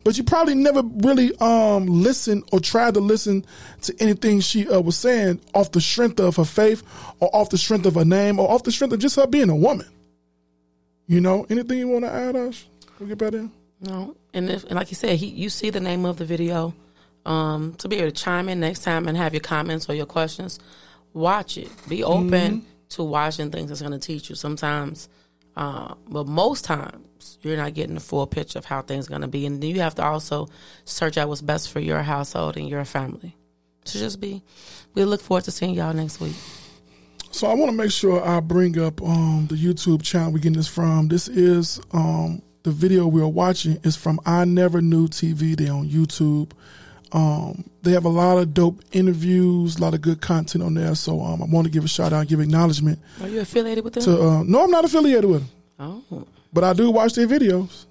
but 0.07 0.17
you 0.17 0.23
probably 0.23 0.55
never 0.55 0.83
really 0.99 1.37
um 1.39 1.87
listened 1.87 2.45
or 2.53 2.61
tried 2.61 2.95
to 2.95 3.01
listen 3.01 3.45
to 3.83 3.93
anything 3.99 4.39
she 4.39 4.69
uh, 4.69 4.81
was 4.81 4.97
saying 4.97 5.41
off 5.53 5.73
the 5.73 5.81
strength 5.81 6.21
of 6.21 6.37
her 6.37 6.45
faith 6.45 6.85
or 7.19 7.29
off 7.35 7.51
the 7.51 7.59
strength 7.59 7.87
of 7.87 7.97
her 7.97 8.05
name 8.05 8.39
or 8.39 8.49
off 8.49 8.63
the 8.63 8.71
strength 8.71 8.93
of 8.93 9.01
just 9.01 9.17
her 9.17 9.27
being 9.27 9.51
a 9.51 9.57
woman. 9.57 9.89
You 11.09 11.21
know, 11.21 11.45
anything 11.51 11.79
you 11.79 11.89
want 11.89 12.05
to 12.05 12.13
add, 12.13 12.37
Ash? 12.37 12.67
We'll 13.01 13.09
get 13.09 13.19
back 13.19 13.33
in. 13.33 13.51
No, 13.81 14.15
and, 14.33 14.49
if, 14.49 14.63
and 14.67 14.77
like 14.77 14.93
you 14.93 14.95
said, 14.95 15.19
he, 15.19 15.27
you 15.27 15.51
see 15.51 15.71
the 15.71 15.81
name 15.81 16.05
of 16.05 16.19
the 16.19 16.25
video. 16.25 16.73
Um, 17.25 17.75
to 17.79 17.89
be 17.89 17.97
able 17.97 18.13
to 18.13 18.23
chime 18.23 18.49
in 18.49 18.61
next 18.61 18.85
time 18.85 19.09
and 19.09 19.17
have 19.17 19.35
your 19.35 19.41
comments 19.41 19.91
or 19.91 19.95
your 19.95 20.07
questions, 20.07 20.61
watch 21.15 21.59
it. 21.59 21.69
Be 21.89 22.05
open 22.05 22.65
to 22.91 23.03
watching 23.03 23.51
things 23.51 23.71
that's 23.71 23.81
going 23.81 23.91
to 23.91 23.99
teach 23.99 24.31
you. 24.31 24.37
Sometimes, 24.37 25.09
uh, 25.57 25.95
but 26.09 26.29
most 26.29 26.65
times, 26.65 27.06
you're 27.43 27.57
not 27.57 27.75
getting 27.75 27.95
the 27.95 28.01
full 28.01 28.27
picture 28.27 28.59
of 28.59 28.65
how 28.65 28.83
things 28.83 29.07
are 29.07 29.11
going 29.11 29.23
to 29.23 29.29
be, 29.29 29.47
and 29.47 29.63
then 29.63 29.71
you 29.71 29.81
have 29.81 29.95
to 29.97 30.05
also 30.05 30.49
search 30.85 31.17
out 31.19 31.29
what's 31.29 31.43
best 31.43 31.71
for 31.71 31.81
your 31.81 32.03
household 32.03 32.57
and 32.57 32.69
your 32.69 32.85
family. 32.85 33.37
So 33.85 33.99
just 33.99 34.21
be. 34.21 34.43
We 34.95 35.05
look 35.05 35.21
forward 35.21 35.45
to 35.45 35.51
seeing 35.51 35.75
y'all 35.75 35.93
next 35.93 36.21
week. 36.21 36.35
So 37.31 37.47
I 37.47 37.55
want 37.55 37.71
to 37.71 37.77
make 37.77 37.91
sure 37.91 38.27
I 38.27 38.41
bring 38.41 38.79
up 38.79 39.03
um, 39.03 39.47
the 39.49 39.57
YouTube 39.57 40.03
channel 40.03 40.33
we're 40.33 40.39
getting 40.39 40.55
this 40.55 40.69
from. 40.69 41.09
This 41.09 41.29
is 41.29 41.81
um, 41.93 42.43
the 42.63 42.71
video 42.71 43.07
we 43.07 43.21
are 43.21 43.29
watching 43.29 43.79
is 43.85 43.95
from 43.95 44.19
I 44.25 44.45
Never 44.45 44.81
Knew 44.81 45.07
TV. 45.07 45.55
They're 45.57 45.73
on 45.73 45.89
YouTube. 45.89 46.53
Um, 47.13 47.69
they 47.83 47.93
have 47.93 48.05
a 48.05 48.09
lot 48.11 48.39
of 48.39 48.53
dope 48.55 48.81
interviews, 48.93 49.77
a 49.77 49.81
lot 49.83 49.95
of 49.95 50.01
good 50.01 50.21
content 50.21 50.65
on 50.65 50.75
there. 50.75 50.95
So 50.95 51.21
um, 51.23 51.43
I 51.43 51.47
want 51.47 51.67
to 51.67 51.71
give 51.71 51.85
a 51.85 51.89
shout 51.89 52.13
out, 52.13 52.27
give 52.27 52.41
acknowledgement 52.41 52.99
Are 53.21 53.29
you 53.29 53.41
affiliated 53.41 53.85
with 53.85 53.95
them? 53.95 54.03
to. 54.05 54.21
Uh, 54.23 54.43
no, 54.43 54.65
I'm 54.65 54.71
not 54.71 54.85
affiliated 54.85 55.27
with 55.31 55.41
them, 55.43 56.03
oh, 56.11 56.27
but 56.57 56.65
I 56.65 56.73
do 56.73 56.91
watch 56.91 57.13
their 57.13 57.27
videos. 57.29 57.85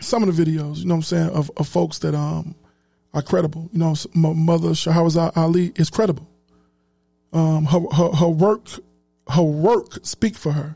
Some 0.00 0.24
of 0.24 0.34
the 0.34 0.42
videos, 0.44 0.78
you 0.78 0.86
know 0.86 0.96
what 0.96 0.98
I'm 0.98 1.02
saying, 1.02 1.30
of, 1.30 1.48
of 1.56 1.68
folks 1.68 2.00
that 2.00 2.12
um 2.14 2.56
are 3.14 3.22
credible. 3.22 3.70
You 3.72 3.78
know, 3.78 3.94
my 4.14 4.32
mother 4.32 4.70
Shahrazad 4.70 5.36
Ali 5.36 5.72
is 5.76 5.88
credible. 5.88 6.28
Um, 7.32 7.66
her, 7.66 7.80
her 7.92 8.10
her 8.16 8.28
work, 8.28 8.66
her 9.28 9.42
work 9.42 10.04
speak 10.04 10.34
for 10.36 10.52
her. 10.52 10.74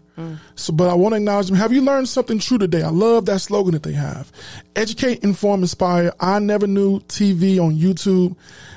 So, 0.55 0.73
but 0.73 0.89
I 0.89 0.95
want 0.95 1.15
to 1.15 1.17
acknowledge 1.17 1.49
them. 1.49 1.57
Have 1.57 1.73
you 1.73 1.81
learned 1.81 2.09
something 2.09 2.39
true 2.39 2.59
today? 2.59 2.83
I 2.83 2.91
love 2.91 3.27
that 3.27 3.41
slogan 3.41 3.73
that 3.73 3.83
they 3.83 3.95
have. 3.95 4.31
Educate, 4.77 5.25
inform, 5.25 5.63
inspire. 5.63 6.13
I 6.21 6.39
never 6.39 6.69
knew 6.69 7.01
TV 7.01 7.59
on 7.59 7.75
YouTube. 7.75 8.37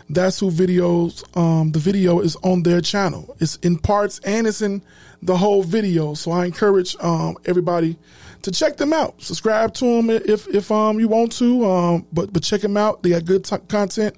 That's 0.09 0.39
who 0.39 0.49
videos. 0.49 1.23
Um, 1.37 1.71
the 1.73 1.79
video 1.79 2.21
is 2.21 2.35
on 2.37 2.63
their 2.63 2.81
channel. 2.81 3.35
It's 3.39 3.57
in 3.57 3.77
parts 3.77 4.19
and 4.19 4.47
it's 4.47 4.61
in 4.61 4.81
the 5.25 5.37
whole 5.37 5.63
video. 5.63 6.13
So 6.13 6.31
I 6.31 6.45
encourage 6.45 6.95
um, 6.99 7.37
everybody 7.45 7.97
to 8.43 8.51
check 8.51 8.77
them 8.77 8.93
out. 8.93 9.21
Subscribe 9.21 9.73
to 9.75 9.85
them 9.85 10.09
if 10.09 10.47
if 10.47 10.71
um 10.71 10.99
you 10.99 11.07
want 11.07 11.31
to. 11.33 11.65
Um, 11.65 12.07
but 12.13 12.31
but 12.31 12.43
check 12.43 12.61
them 12.61 12.77
out. 12.77 13.03
They 13.03 13.09
got 13.09 13.25
good 13.25 13.43
t- 13.43 13.57
content. 13.67 14.15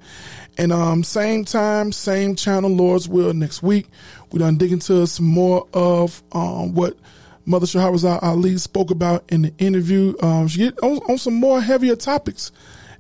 And 0.60 0.72
um, 0.74 1.04
same 1.04 1.46
time, 1.46 1.92
same 1.92 2.36
channel, 2.36 2.70
Lord's 2.70 3.08
will 3.08 3.34
next 3.34 3.62
week. 3.62 3.88
We 4.32 4.40
done 4.40 4.58
dig 4.58 4.72
into 4.72 5.06
some 5.08 5.28
more 5.28 5.68
of 5.74 6.22
um 6.34 6.74
what 6.74 6.98
Mother 7.46 7.66
Shahrazad 7.66 8.22
Ali 8.22 8.58
spoke 8.58 8.92
about 8.92 9.24
in 9.32 9.44
the 9.44 9.54
interview. 9.58 10.14
Um, 10.22 10.50
she 10.50 10.60
get 10.60 10.80
on, 10.84 10.98
on 11.10 11.18
some 11.18 11.36
more 11.36 11.62
heavier 11.62 11.96
topics 11.96 12.52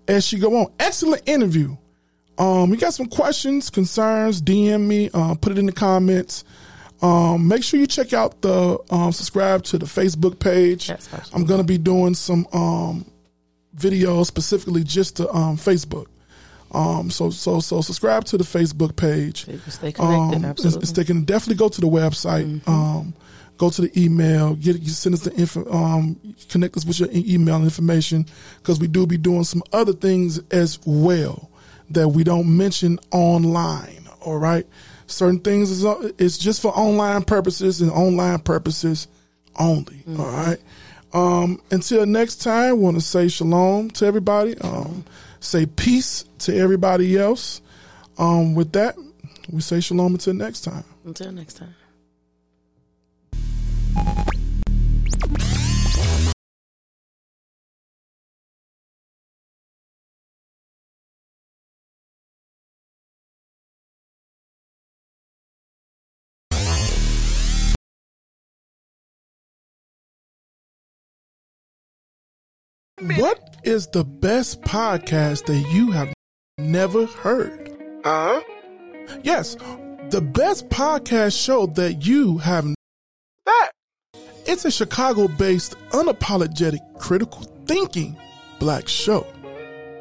as 0.07 0.25
she 0.25 0.39
go 0.39 0.55
on. 0.55 0.71
Excellent 0.79 1.23
interview. 1.27 1.75
Um, 2.37 2.69
you 2.69 2.77
got 2.77 2.93
some 2.93 3.07
questions, 3.07 3.69
concerns, 3.69 4.41
DM 4.41 4.81
me, 4.81 5.09
uh, 5.13 5.35
put 5.35 5.51
it 5.51 5.57
in 5.57 5.65
the 5.65 5.71
comments. 5.71 6.45
Um, 7.01 7.47
make 7.47 7.63
sure 7.63 7.79
you 7.79 7.87
check 7.87 8.13
out 8.13 8.41
the, 8.41 8.79
um, 8.89 9.11
subscribe 9.11 9.63
to 9.65 9.77
the 9.77 9.85
Facebook 9.85 10.39
page. 10.39 10.89
Yes. 10.89 11.07
I'm 11.33 11.45
going 11.45 11.59
to 11.59 11.67
be 11.67 11.77
doing 11.77 12.15
some, 12.15 12.47
um, 12.53 13.05
videos 13.75 14.25
specifically 14.25 14.83
just 14.83 15.17
to, 15.17 15.29
um, 15.31 15.57
Facebook. 15.57 16.07
Um, 16.71 17.09
so, 17.09 17.29
so, 17.29 17.59
so 17.59 17.81
subscribe 17.81 18.25
to 18.25 18.37
the 18.37 18.43
Facebook 18.43 18.95
page. 18.95 19.45
They 19.45 19.57
can 19.57 19.71
stay 19.71 19.91
connected, 19.91 20.37
Um, 20.37 20.45
absolutely. 20.45 20.91
They 20.91 21.03
can 21.05 21.23
definitely 21.23 21.55
go 21.55 21.69
to 21.69 21.81
the 21.81 21.87
website. 21.87 22.67
Um, 22.67 23.13
go 23.57 23.69
to 23.69 23.81
the 23.81 23.99
email. 24.03 24.55
Get 24.55 24.81
you 24.81 24.89
send 24.89 25.15
us 25.15 25.21
the 25.21 25.33
info. 25.33 25.71
Um, 25.71 26.19
connect 26.49 26.77
us 26.77 26.85
with 26.85 26.99
your 26.99 27.09
email 27.11 27.63
information 27.63 28.25
because 28.59 28.79
we 28.79 28.87
do 28.87 29.07
be 29.07 29.17
doing 29.17 29.43
some 29.43 29.63
other 29.73 29.93
things 29.93 30.39
as 30.51 30.79
well 30.85 31.49
that 31.89 32.09
we 32.09 32.23
don't 32.23 32.55
mention 32.55 32.99
online. 33.11 34.07
All 34.21 34.37
right, 34.37 34.67
certain 35.07 35.39
things 35.39 35.71
is 35.71 35.83
it's 36.17 36.37
just 36.37 36.61
for 36.61 36.71
online 36.77 37.23
purposes 37.23 37.81
and 37.81 37.91
online 37.91 38.39
purposes 38.39 39.07
only. 39.57 40.03
all 40.19 40.25
right. 40.25 40.59
Um, 41.13 41.61
until 41.71 42.05
next 42.05 42.37
time, 42.37 42.79
want 42.81 42.97
to 42.97 43.01
say 43.01 43.27
shalom 43.27 43.89
to 43.91 44.05
everybody. 44.05 44.57
Um, 44.59 45.05
say 45.39 45.65
peace 45.65 46.25
to 46.39 46.55
everybody 46.55 47.17
else. 47.17 47.61
Um, 48.17 48.55
with 48.55 48.73
that, 48.73 48.95
we 49.49 49.61
say 49.61 49.79
shalom 49.79 50.13
until 50.13 50.33
next 50.33 50.61
time. 50.61 50.83
Until 51.05 51.31
next 51.31 51.53
time. 51.53 51.75
What 73.15 73.55
is 73.63 73.87
the 73.87 74.03
best 74.03 74.61
podcast 74.63 75.45
that 75.45 75.69
you 75.71 75.91
have 75.91 76.13
never 76.57 77.05
heard? 77.05 77.71
Huh? 78.03 78.41
Yes, 79.23 79.55
the 80.09 80.21
best 80.21 80.67
podcast 80.69 81.41
show 81.41 81.67
that 81.67 82.05
you 82.05 82.37
have. 82.39 82.65
That. 83.45 83.71
It's 84.45 84.65
a 84.65 84.71
Chicago 84.71 85.27
based, 85.29 85.75
unapologetic, 85.91 86.79
critical 86.99 87.43
thinking 87.65 88.17
black 88.59 88.87
show. 88.89 89.25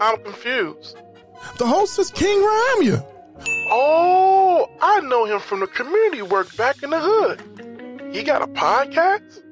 I'm 0.01 0.21
confused. 0.25 0.97
The 1.59 1.67
host 1.67 1.99
is 1.99 2.11
King 2.11 2.39
RaimYah. 2.39 3.07
Oh, 3.71 4.69
I 4.81 5.01
know 5.01 5.27
him 5.27 5.39
from 5.41 5.61
the 5.61 5.69
community 5.69 6.23
work 6.23 6.55
back 6.57 6.83
in 6.83 6.91
the 6.91 7.01
hood. 7.01 7.41
He 8.13 8.25
got 8.25 8.43
a 8.43 8.47
podcast? 8.49 9.43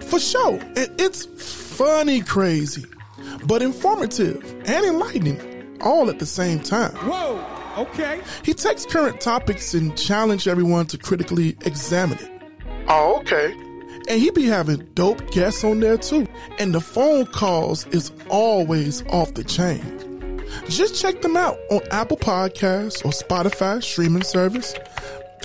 For 0.00 0.20
sure. 0.20 0.60
It's 0.76 1.24
funny 1.76 2.20
crazy, 2.20 2.84
but 3.44 3.62
informative 3.62 4.42
and 4.66 4.84
enlightening 4.84 5.78
all 5.80 6.10
at 6.10 6.18
the 6.18 6.26
same 6.26 6.60
time. 6.60 6.94
Whoa, 6.96 7.44
okay. 7.78 8.20
He 8.44 8.54
takes 8.54 8.84
current 8.86 9.20
topics 9.20 9.74
and 9.74 9.96
challenge 9.96 10.48
everyone 10.48 10.86
to 10.86 10.98
critically 10.98 11.56
examine 11.64 12.18
it. 12.18 12.30
Oh, 12.88 13.18
okay. 13.20 13.52
And 14.08 14.20
he 14.20 14.30
be 14.30 14.44
having 14.44 14.78
dope 14.94 15.30
guests 15.30 15.62
on 15.64 15.80
there 15.80 15.98
too. 15.98 16.26
And 16.58 16.74
the 16.74 16.80
phone 16.80 17.26
calls 17.26 17.86
is 17.88 18.10
always 18.30 19.04
off 19.08 19.34
the 19.34 19.44
chain. 19.44 20.42
Just 20.68 21.00
check 21.00 21.20
them 21.20 21.36
out 21.36 21.58
on 21.70 21.80
Apple 21.90 22.16
Podcasts 22.16 23.04
or 23.04 23.10
Spotify 23.10 23.82
streaming 23.82 24.22
service. 24.22 24.74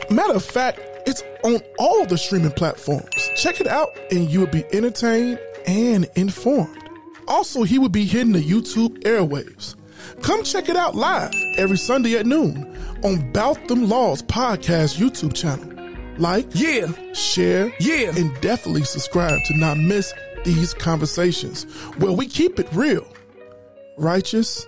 Matter 0.09 0.35
of 0.35 0.45
fact, 0.45 0.79
it's 1.05 1.21
on 1.43 1.59
all 1.77 2.05
the 2.05 2.17
streaming 2.17 2.51
platforms. 2.51 3.09
Check 3.35 3.59
it 3.59 3.67
out 3.67 3.89
and 4.11 4.29
you 4.29 4.39
will 4.39 4.47
be 4.47 4.63
entertained 4.71 5.39
and 5.67 6.09
informed. 6.15 6.82
Also, 7.27 7.63
he 7.63 7.79
would 7.79 7.91
be 7.91 8.05
hitting 8.05 8.33
the 8.33 8.43
YouTube 8.43 8.99
airwaves. 9.03 9.75
Come 10.21 10.43
check 10.43 10.69
it 10.69 10.75
out 10.75 10.95
live 10.95 11.33
every 11.57 11.77
Sunday 11.77 12.17
at 12.17 12.25
noon 12.25 12.77
on 13.03 13.31
Bout 13.31 13.67
Them 13.67 13.87
Laws 13.89 14.21
podcast 14.23 14.97
YouTube 14.97 15.33
channel. 15.33 15.69
Like, 16.17 16.47
yeah, 16.53 16.91
share, 17.13 17.73
yeah, 17.79 18.11
and 18.15 18.39
definitely 18.41 18.83
subscribe 18.83 19.39
to 19.47 19.57
not 19.57 19.77
miss 19.77 20.13
these 20.45 20.73
conversations 20.73 21.63
where 21.97 22.11
we 22.11 22.27
keep 22.27 22.59
it 22.59 22.67
real, 22.73 23.07
righteous, 23.97 24.67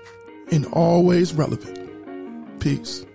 and 0.52 0.66
always 0.68 1.34
relevant. 1.34 2.60
Peace. 2.60 3.06